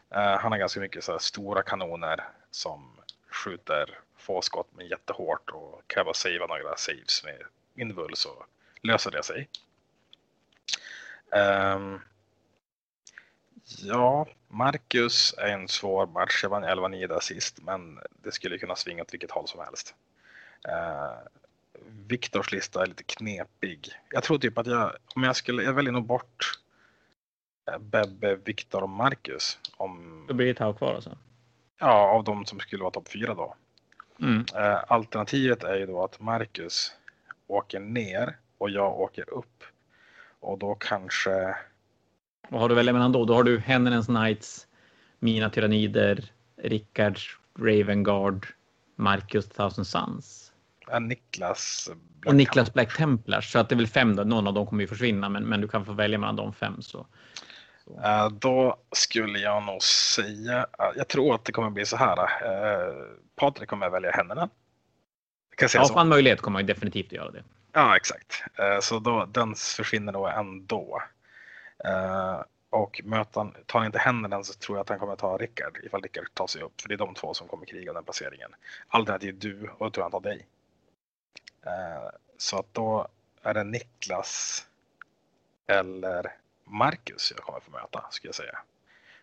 Eh, 0.09 0.37
han 0.39 0.51
har 0.51 0.59
ganska 0.59 0.79
mycket 0.79 1.03
så 1.03 1.19
stora 1.19 1.63
kanoner 1.63 2.23
som 2.51 2.99
skjuter 3.29 3.99
få 4.17 4.41
skott 4.41 4.67
men 4.71 4.87
jättehårt 4.87 5.49
och 5.49 5.81
kan 5.87 6.05
bara 6.05 6.13
savea 6.13 6.47
några 6.47 6.77
saves 6.77 7.23
med 7.23 7.41
invul 7.75 8.15
så 8.15 8.45
löser 8.81 9.11
det 9.11 9.23
sig. 9.23 9.49
Um, 11.31 12.01
ja, 13.81 14.27
Marcus 14.47 15.33
är 15.37 15.47
en 15.47 15.67
svår 15.67 16.07
match. 16.07 16.39
Jag 16.43 16.49
vann 16.49 16.63
11-9 16.63 17.07
där 17.07 17.19
sist, 17.19 17.59
men 17.61 17.99
det 18.09 18.31
skulle 18.31 18.57
kunna 18.57 18.75
svinga 18.75 19.01
åt 19.01 19.13
vilket 19.13 19.31
håll 19.31 19.47
som 19.47 19.59
helst. 19.59 19.95
Uh, 20.67 21.27
Viktors 22.07 22.51
lista 22.51 22.81
är 22.81 22.87
lite 22.87 23.03
knepig. 23.03 23.91
Jag 24.09 24.23
tror 24.23 24.37
typ 24.37 24.57
att 24.57 24.67
jag, 24.67 24.95
om 25.15 25.23
jag 25.23 25.35
skulle, 25.35 25.63
jag 25.63 25.73
väljer 25.73 25.91
nog 25.91 26.05
bort 26.05 26.59
eh, 27.71 27.77
Bebbe, 27.77 28.35
Viktor 28.35 28.83
och 28.83 28.89
Marcus. 28.89 29.59
Om, 29.77 30.25
då 30.27 30.33
blir 30.33 30.47
det 30.47 30.53
Tau 30.53 30.73
kvar 30.73 30.95
alltså? 30.95 31.17
Ja, 31.79 32.09
av 32.09 32.23
de 32.23 32.45
som 32.45 32.59
skulle 32.59 32.81
vara 32.83 32.91
topp 32.91 33.09
fyra 33.09 33.33
då. 33.33 33.55
Mm. 34.19 34.37
Uh, 34.39 34.83
alternativet 34.87 35.63
är 35.63 35.75
ju 35.75 35.85
då 35.85 36.03
att 36.03 36.19
Marcus 36.19 36.91
åker 37.47 37.79
ner 37.79 38.37
och 38.57 38.69
jag 38.69 38.99
åker 38.99 39.29
upp. 39.33 39.63
Och 40.39 40.59
då 40.59 40.75
kanske 40.75 41.55
vad 42.49 42.61
har 42.61 42.69
du 42.69 42.75
välja 42.75 42.93
mellan 42.93 43.11
då? 43.11 43.25
Då 43.25 43.33
har 43.33 43.43
du 43.43 43.59
Hennenens 43.59 44.05
Knights, 44.05 44.67
Mina 45.19 45.49
Tyrannider, 45.49 46.31
Rickards 46.57 47.37
Ravengard, 47.59 48.47
Marcus 48.95 49.49
Thousand 49.49 49.87
Sons. 49.87 50.51
Ja, 50.87 50.99
Niklas 50.99 51.89
Black 52.19 52.31
och 52.31 52.35
Niklas 52.35 52.73
Black 52.73 52.97
Templars. 52.97 53.51
Så 53.51 53.59
att 53.59 53.69
det 53.69 53.75
är 53.75 53.77
väl 53.77 53.87
fem 53.87 54.15
då. 54.15 54.23
Någon 54.23 54.47
av 54.47 54.53
dem 54.53 54.65
kommer 54.67 54.83
ju 54.83 54.87
försvinna, 54.87 55.29
men, 55.29 55.43
men 55.43 55.61
du 55.61 55.67
kan 55.67 55.85
få 55.85 55.93
välja 55.93 56.17
mellan 56.17 56.35
de 56.35 56.53
fem. 56.53 56.81
Så. 56.81 57.07
Så. 57.89 57.93
Uh, 57.93 58.29
då 58.29 58.77
skulle 58.91 59.39
jag 59.39 59.63
nog 59.63 59.83
säga, 59.83 60.59
uh, 60.59 60.91
jag 60.95 61.07
tror 61.07 61.35
att 61.35 61.45
det 61.45 61.51
kommer 61.51 61.69
bli 61.69 61.85
så 61.85 61.97
här. 61.97 62.19
Uh, 62.19 63.05
Patrik 63.35 63.69
kommer 63.69 63.89
välja 63.89 64.11
Hennenen. 64.11 64.49
Kan 65.55 65.69
ja, 65.73 65.85
får 65.87 65.95
han 65.95 66.07
möjlighet 66.07 66.41
kommer 66.41 66.59
han 66.59 66.65
definitivt 66.65 67.11
göra 67.11 67.31
det. 67.31 67.43
Ja, 67.73 67.95
exakt. 67.95 68.43
Så 68.81 68.99
då, 68.99 69.25
den 69.25 69.55
försvinner 69.55 70.11
då 70.11 70.27
ändå. 70.27 71.01
Och 72.69 73.01
möter 73.03 73.39
han, 73.39 73.55
tar 73.65 73.79
han 73.79 73.85
inte 73.85 73.99
händerna 73.99 74.43
så 74.43 74.53
tror 74.53 74.77
jag 74.77 74.81
att 74.81 74.89
han 74.89 74.99
kommer 74.99 75.15
ta 75.15 75.37
Rickard 75.37 75.77
ifall 75.83 76.01
Rickard 76.01 76.33
tar 76.33 76.47
sig 76.47 76.61
upp. 76.61 76.81
För 76.81 76.89
det 76.89 76.95
är 76.95 76.97
de 76.97 77.13
två 77.13 77.33
som 77.33 77.47
kommer 77.47 77.65
kriga 77.65 77.93
den 77.93 78.03
placeringen. 78.03 78.55
Alternativt 78.87 79.41
du 79.41 79.69
och 79.77 79.85
då 79.85 79.89
tror 79.89 80.03
jag 80.03 80.03
han 80.03 80.11
tar 80.11 80.29
dig. 80.29 80.47
Så 82.37 82.59
att 82.59 82.73
då 82.73 83.07
är 83.43 83.53
det 83.53 83.63
Niklas 83.63 84.65
eller 85.67 86.33
Marcus 86.69 87.33
jag 87.35 87.45
kommer 87.45 87.59
få 87.59 87.71
möta 87.71 88.07
skulle 88.11 88.29
jag 88.29 88.35
säga. 88.35 88.57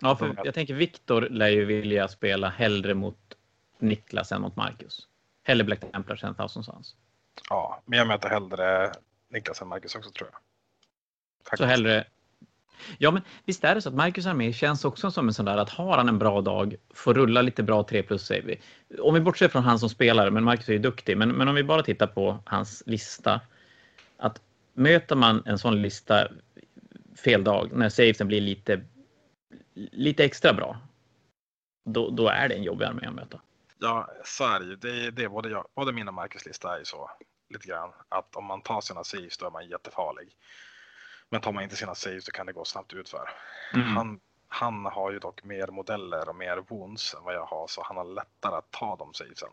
Ja, 0.00 0.16
för 0.16 0.40
jag 0.44 0.54
tänker 0.54 0.74
Viktor 0.74 1.20
lär 1.20 1.48
ju 1.48 1.64
vilja 1.64 2.08
spela 2.08 2.48
hellre 2.48 2.94
mot 2.94 3.18
Niklas 3.78 4.32
än 4.32 4.40
mot 4.40 4.56
Marcus. 4.56 5.08
Hellre 5.42 5.64
Black 5.64 5.80
Templars 5.92 6.24
än 6.24 6.34
Thousand 6.34 6.64
Sons. 6.64 6.96
Ja, 7.50 7.82
men 7.84 7.98
jag 7.98 8.08
möter 8.08 8.28
hellre 8.28 8.92
Niklas 9.28 9.62
än 9.62 9.68
Marcus 9.68 9.94
också 9.94 10.10
tror 10.10 10.28
jag. 10.32 10.40
Faktiskt. 11.44 11.58
Så 11.58 11.64
hellre 11.64 12.04
Ja, 12.98 13.10
men 13.10 13.22
visst 13.44 13.64
är 13.64 13.74
det 13.74 13.82
så 13.82 13.88
att 13.88 13.94
Marcus 13.94 14.26
Armé 14.26 14.52
känns 14.52 14.84
också 14.84 15.10
som 15.10 15.28
en 15.28 15.34
sån 15.34 15.44
där 15.44 15.56
att 15.56 15.70
har 15.70 15.96
han 15.96 16.08
en 16.08 16.18
bra 16.18 16.40
dag, 16.40 16.74
får 16.94 17.14
rulla 17.14 17.42
lite 17.42 17.62
bra 17.62 17.82
3 17.82 18.02
plus 18.02 18.26
säger 18.26 18.42
vi. 18.42 18.60
Om 19.00 19.14
vi 19.14 19.20
bortser 19.20 19.48
från 19.48 19.62
han 19.62 19.78
som 19.78 19.88
spelare, 19.88 20.30
men 20.30 20.44
Marcus 20.44 20.68
är 20.68 20.72
ju 20.72 20.78
duktig, 20.78 21.16
men, 21.16 21.28
men 21.28 21.48
om 21.48 21.54
vi 21.54 21.64
bara 21.64 21.82
tittar 21.82 22.06
på 22.06 22.38
hans 22.44 22.82
lista. 22.86 23.40
Att 24.16 24.40
möter 24.72 25.16
man 25.16 25.42
en 25.46 25.58
sån 25.58 25.82
lista 25.82 26.28
fel 27.24 27.44
dag, 27.44 27.72
när 27.72 27.88
savesen 27.88 28.28
blir 28.28 28.40
lite, 28.40 28.80
lite 29.74 30.24
extra 30.24 30.52
bra, 30.52 30.80
då, 31.84 32.10
då 32.10 32.28
är 32.28 32.48
det 32.48 32.54
en 32.54 32.62
jobbig 32.62 32.84
armé 32.84 33.06
att 33.06 33.14
möta. 33.14 33.40
Ja, 33.78 34.08
så 34.24 34.44
är 34.44 34.60
det 34.60 34.66
ju. 34.66 34.76
Det, 34.76 35.10
det, 35.10 35.28
både, 35.28 35.48
jag, 35.48 35.66
både 35.74 35.92
min 35.92 36.08
och 36.08 36.14
Marcus 36.14 36.46
lista 36.46 36.74
är 36.74 36.78
ju 36.78 36.84
så 36.84 37.10
lite 37.48 37.66
grann 37.66 37.92
att 38.08 38.36
om 38.36 38.44
man 38.44 38.62
tar 38.62 38.80
sina 38.80 39.04
saves 39.04 39.38
då 39.38 39.46
är 39.46 39.50
man 39.50 39.68
jättefarlig. 39.68 40.28
Men 41.30 41.40
tar 41.40 41.52
man 41.52 41.62
inte 41.62 41.76
sina 41.76 41.94
saves 41.94 42.24
så 42.24 42.32
kan 42.32 42.46
det 42.46 42.52
gå 42.52 42.64
snabbt 42.64 42.92
utför. 42.92 43.28
Mm. 43.74 43.86
Han, 43.86 44.20
han 44.48 44.84
har 44.84 45.12
ju 45.12 45.18
dock 45.18 45.44
mer 45.44 45.66
modeller 45.66 46.28
och 46.28 46.36
mer 46.36 46.64
wounds 46.68 47.14
än 47.14 47.24
vad 47.24 47.34
jag 47.34 47.46
har 47.46 47.66
så 47.66 47.82
han 47.82 47.96
har 47.96 48.04
lättare 48.04 48.56
att 48.56 48.70
ta 48.70 48.96
de 48.96 49.14
savesen. 49.14 49.48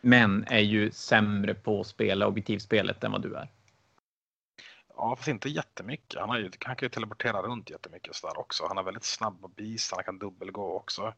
Men 0.00 0.44
är 0.44 0.58
ju 0.58 0.90
sämre 0.90 1.54
på 1.54 1.80
att 1.80 1.86
spela 1.86 2.26
objektivspelet 2.26 3.04
än 3.04 3.12
vad 3.12 3.22
du 3.22 3.34
är. 3.34 3.48
Ja, 5.00 5.16
fast 5.16 5.28
inte 5.28 5.48
jättemycket. 5.48 6.20
Han, 6.20 6.28
har 6.28 6.38
ju, 6.38 6.50
han 6.64 6.76
kan 6.76 6.86
ju 6.86 6.88
teleportera 6.88 7.42
runt 7.42 7.70
jättemycket 7.70 8.16
så 8.16 8.26
där 8.26 8.38
också. 8.38 8.66
Han 8.68 8.78
är 8.78 8.82
väldigt 8.82 9.04
snabb 9.04 9.44
och 9.44 9.50
beast, 9.50 9.92
han 9.94 10.04
kan 10.04 10.18
dubbelgå 10.18 10.76
också. 10.76 11.14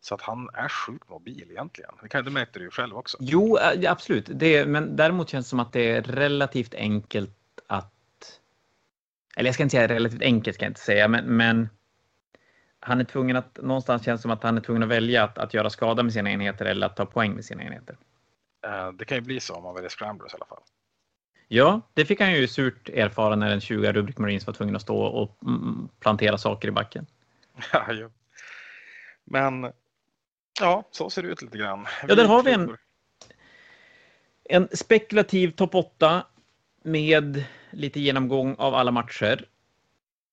Så 0.00 0.14
att 0.14 0.22
han 0.22 0.48
är 0.54 0.68
sjukt 0.68 1.08
mobil 1.08 1.46
egentligen. 1.50 1.90
Det, 2.02 2.08
kan, 2.08 2.24
det 2.24 2.30
märkte 2.30 2.58
du 2.58 2.64
ju 2.64 2.70
själv 2.70 2.96
också. 2.96 3.16
Jo, 3.20 3.58
absolut. 3.86 4.28
Det, 4.30 4.66
men 4.66 4.96
däremot 4.96 5.28
känns 5.28 5.46
det 5.46 5.50
som 5.50 5.60
att 5.60 5.72
det 5.72 5.90
är 5.90 6.02
relativt 6.02 6.74
enkelt 6.74 7.36
att 7.66 7.94
eller 9.36 9.48
jag 9.48 9.54
ska 9.54 9.62
inte 9.62 9.76
säga 9.76 9.88
relativt 9.88 10.22
enkelt, 10.22 10.54
ska 10.54 10.64
jag 10.64 10.70
inte 10.70 10.80
säga, 10.80 11.08
men, 11.08 11.36
men 11.36 11.68
han 12.80 13.00
är 13.00 13.04
tvungen 13.04 13.36
att, 13.36 13.58
någonstans 13.62 14.04
känns 14.04 14.20
det 14.20 14.22
som 14.22 14.30
att 14.30 14.42
han 14.42 14.56
är 14.56 14.60
tvungen 14.60 14.82
att 14.82 14.88
välja 14.88 15.24
att, 15.24 15.38
att 15.38 15.54
göra 15.54 15.70
skada 15.70 16.02
med 16.02 16.12
sina 16.12 16.30
enheter 16.30 16.64
eller 16.64 16.86
att 16.86 16.96
ta 16.96 17.06
poäng 17.06 17.34
med 17.34 17.44
sina 17.44 17.62
enheter. 17.62 17.96
Uh, 18.66 18.92
det 18.92 19.04
kan 19.04 19.16
ju 19.16 19.20
bli 19.20 19.40
så 19.40 19.54
om 19.54 19.62
man 19.62 19.74
väljer 19.74 19.90
scramblers 19.90 20.32
i 20.32 20.36
alla 20.36 20.46
fall. 20.46 20.62
Ja, 21.52 21.80
det 21.94 22.04
fick 22.04 22.20
han 22.20 22.32
ju 22.32 22.48
surt 22.48 22.88
erfara 22.88 23.36
när 23.36 23.50
en 23.50 23.60
20 23.60 23.92
Rubrik 23.92 24.18
Marines 24.18 24.46
var 24.46 24.54
tvungen 24.54 24.76
att 24.76 24.82
stå 24.82 24.96
och 24.96 25.38
mm, 25.42 25.88
plantera 26.00 26.38
saker 26.38 26.68
i 26.68 26.70
backen. 26.70 27.06
Ja, 27.72 27.92
ju. 27.92 28.10
Men 29.24 29.72
ja, 30.60 30.88
så 30.90 31.10
ser 31.10 31.22
det 31.22 31.28
ut 31.28 31.42
lite 31.42 31.58
grann. 31.58 31.86
Ja, 32.08 32.14
där 32.14 32.24
har 32.24 32.42
vi 32.42 32.52
en, 32.52 32.76
en 34.44 34.68
spekulativ 34.72 35.50
topp 35.50 35.74
8 35.74 36.26
med 36.82 37.44
lite 37.70 38.00
genomgång 38.00 38.54
av 38.58 38.74
alla 38.74 38.90
matcher. 38.90 39.44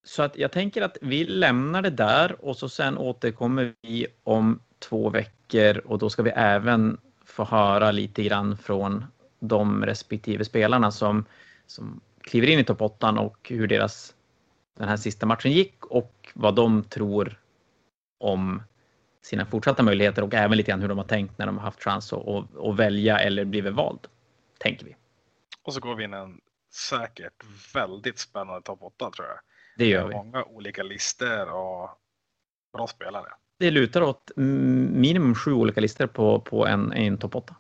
Så 0.04 0.24
att 0.24 0.38
jag 0.38 0.52
tänker 0.52 0.82
att 0.82 0.98
vi 1.02 1.26
lämnar 1.26 1.82
det 1.82 1.90
där 1.90 2.46
och 2.46 2.58
så 2.58 2.70
sen 2.70 2.98
återkommer 2.98 3.74
vi 3.82 4.08
om 4.24 4.60
två 4.80 5.10
veckor 5.10 5.78
och 5.78 5.98
då 5.98 6.10
ska 6.10 6.24
vi 6.24 6.32
även 6.36 6.98
få 7.26 7.44
höra 7.44 7.92
lite 7.92 8.24
grann 8.24 8.58
från 8.58 9.06
de 9.40 9.86
respektive 9.86 10.46
spelarna 10.46 10.92
som, 10.92 11.26
som 11.66 12.02
kliver 12.22 12.48
in 12.48 12.60
i 12.60 12.64
topp 12.64 12.82
8 12.82 13.12
och 13.12 13.50
hur 13.50 13.68
deras 13.68 14.16
den 14.78 14.88
här 14.88 14.98
sista 14.98 15.26
matchen 15.26 15.52
gick 15.52 15.86
och 15.86 16.32
vad 16.34 16.56
de 16.56 16.84
tror 16.84 17.40
om 18.18 18.64
sina 19.22 19.46
fortsatta 19.46 19.84
möjligheter 19.84 20.24
och 20.24 20.34
även 20.34 20.58
lite 20.58 20.72
grann 20.72 20.82
hur 20.82 20.90
de 20.90 20.98
har 20.98 21.06
tänkt 21.06 21.38
när 21.38 21.46
de 21.46 21.58
har 21.58 21.64
haft 21.64 21.84
chans 21.84 22.14
att, 22.14 22.28
att, 22.28 22.58
att 22.58 22.76
välja 22.76 23.20
eller 23.20 23.46
blivit 23.46 23.74
vald. 23.74 24.08
Tänker 24.58 24.86
vi. 24.86 24.96
Och 25.64 25.74
så 25.74 25.80
går 25.80 25.96
vi 25.96 26.04
in 26.04 26.14
en 26.14 26.42
säkert 26.74 27.44
väldigt 27.74 28.20
spännande 28.20 28.62
topp 28.62 28.80
8 28.82 29.12
tror 29.12 29.28
jag. 29.28 29.38
Det 29.78 29.86
gör 29.86 30.08
vi. 30.08 30.14
Många 30.14 30.44
olika 30.44 30.84
listor 30.84 31.50
och 31.50 31.90
bra 32.74 32.88
spelare. 32.88 33.28
Det 33.60 33.72
lutar 33.72 34.02
åt 34.02 34.32
minimum 34.36 35.36
sju 35.36 35.54
olika 35.54 35.82
listor 35.82 36.08
på, 36.08 36.40
på 36.40 36.68
en, 36.68 36.94
en 36.94 37.18
topp 37.18 37.36
8. 37.36 37.56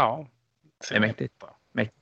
Ja. 0.00 0.26
Det 0.88 0.96
är 0.96 1.00
mäktigt. 1.00 1.34
mäktigt. 1.72 1.96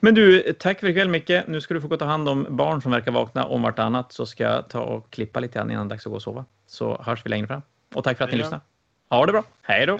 Men 0.00 0.14
du, 0.14 0.52
tack 0.52 0.80
för 0.80 0.88
ikväll 0.88 1.08
Micke. 1.08 1.30
Nu 1.46 1.60
ska 1.60 1.74
du 1.74 1.80
få 1.80 1.88
gå 1.88 1.96
ta 1.96 2.04
hand 2.04 2.28
om 2.28 2.46
barn 2.50 2.82
som 2.82 2.92
verkar 2.92 3.12
vakna 3.12 3.44
om 3.44 3.62
vartannat 3.62 4.12
så 4.12 4.26
ska 4.26 4.44
jag 4.44 4.68
ta 4.68 4.80
och 4.80 5.10
klippa 5.10 5.40
lite 5.40 5.58
grann 5.58 5.70
innan 5.70 5.88
dags 5.88 6.06
att 6.06 6.10
gå 6.10 6.16
och 6.16 6.22
sova. 6.22 6.44
Så 6.66 7.02
hörs 7.02 7.26
vi 7.26 7.30
längre 7.30 7.46
fram. 7.46 7.62
Och 7.94 8.04
tack 8.04 8.18
för 8.18 8.24
att 8.24 8.30
ni 8.30 8.38
lyssnade. 8.38 8.62
Ha 9.08 9.26
det 9.26 9.32
bra. 9.32 9.44
Hej 9.62 9.86
då! 9.86 9.98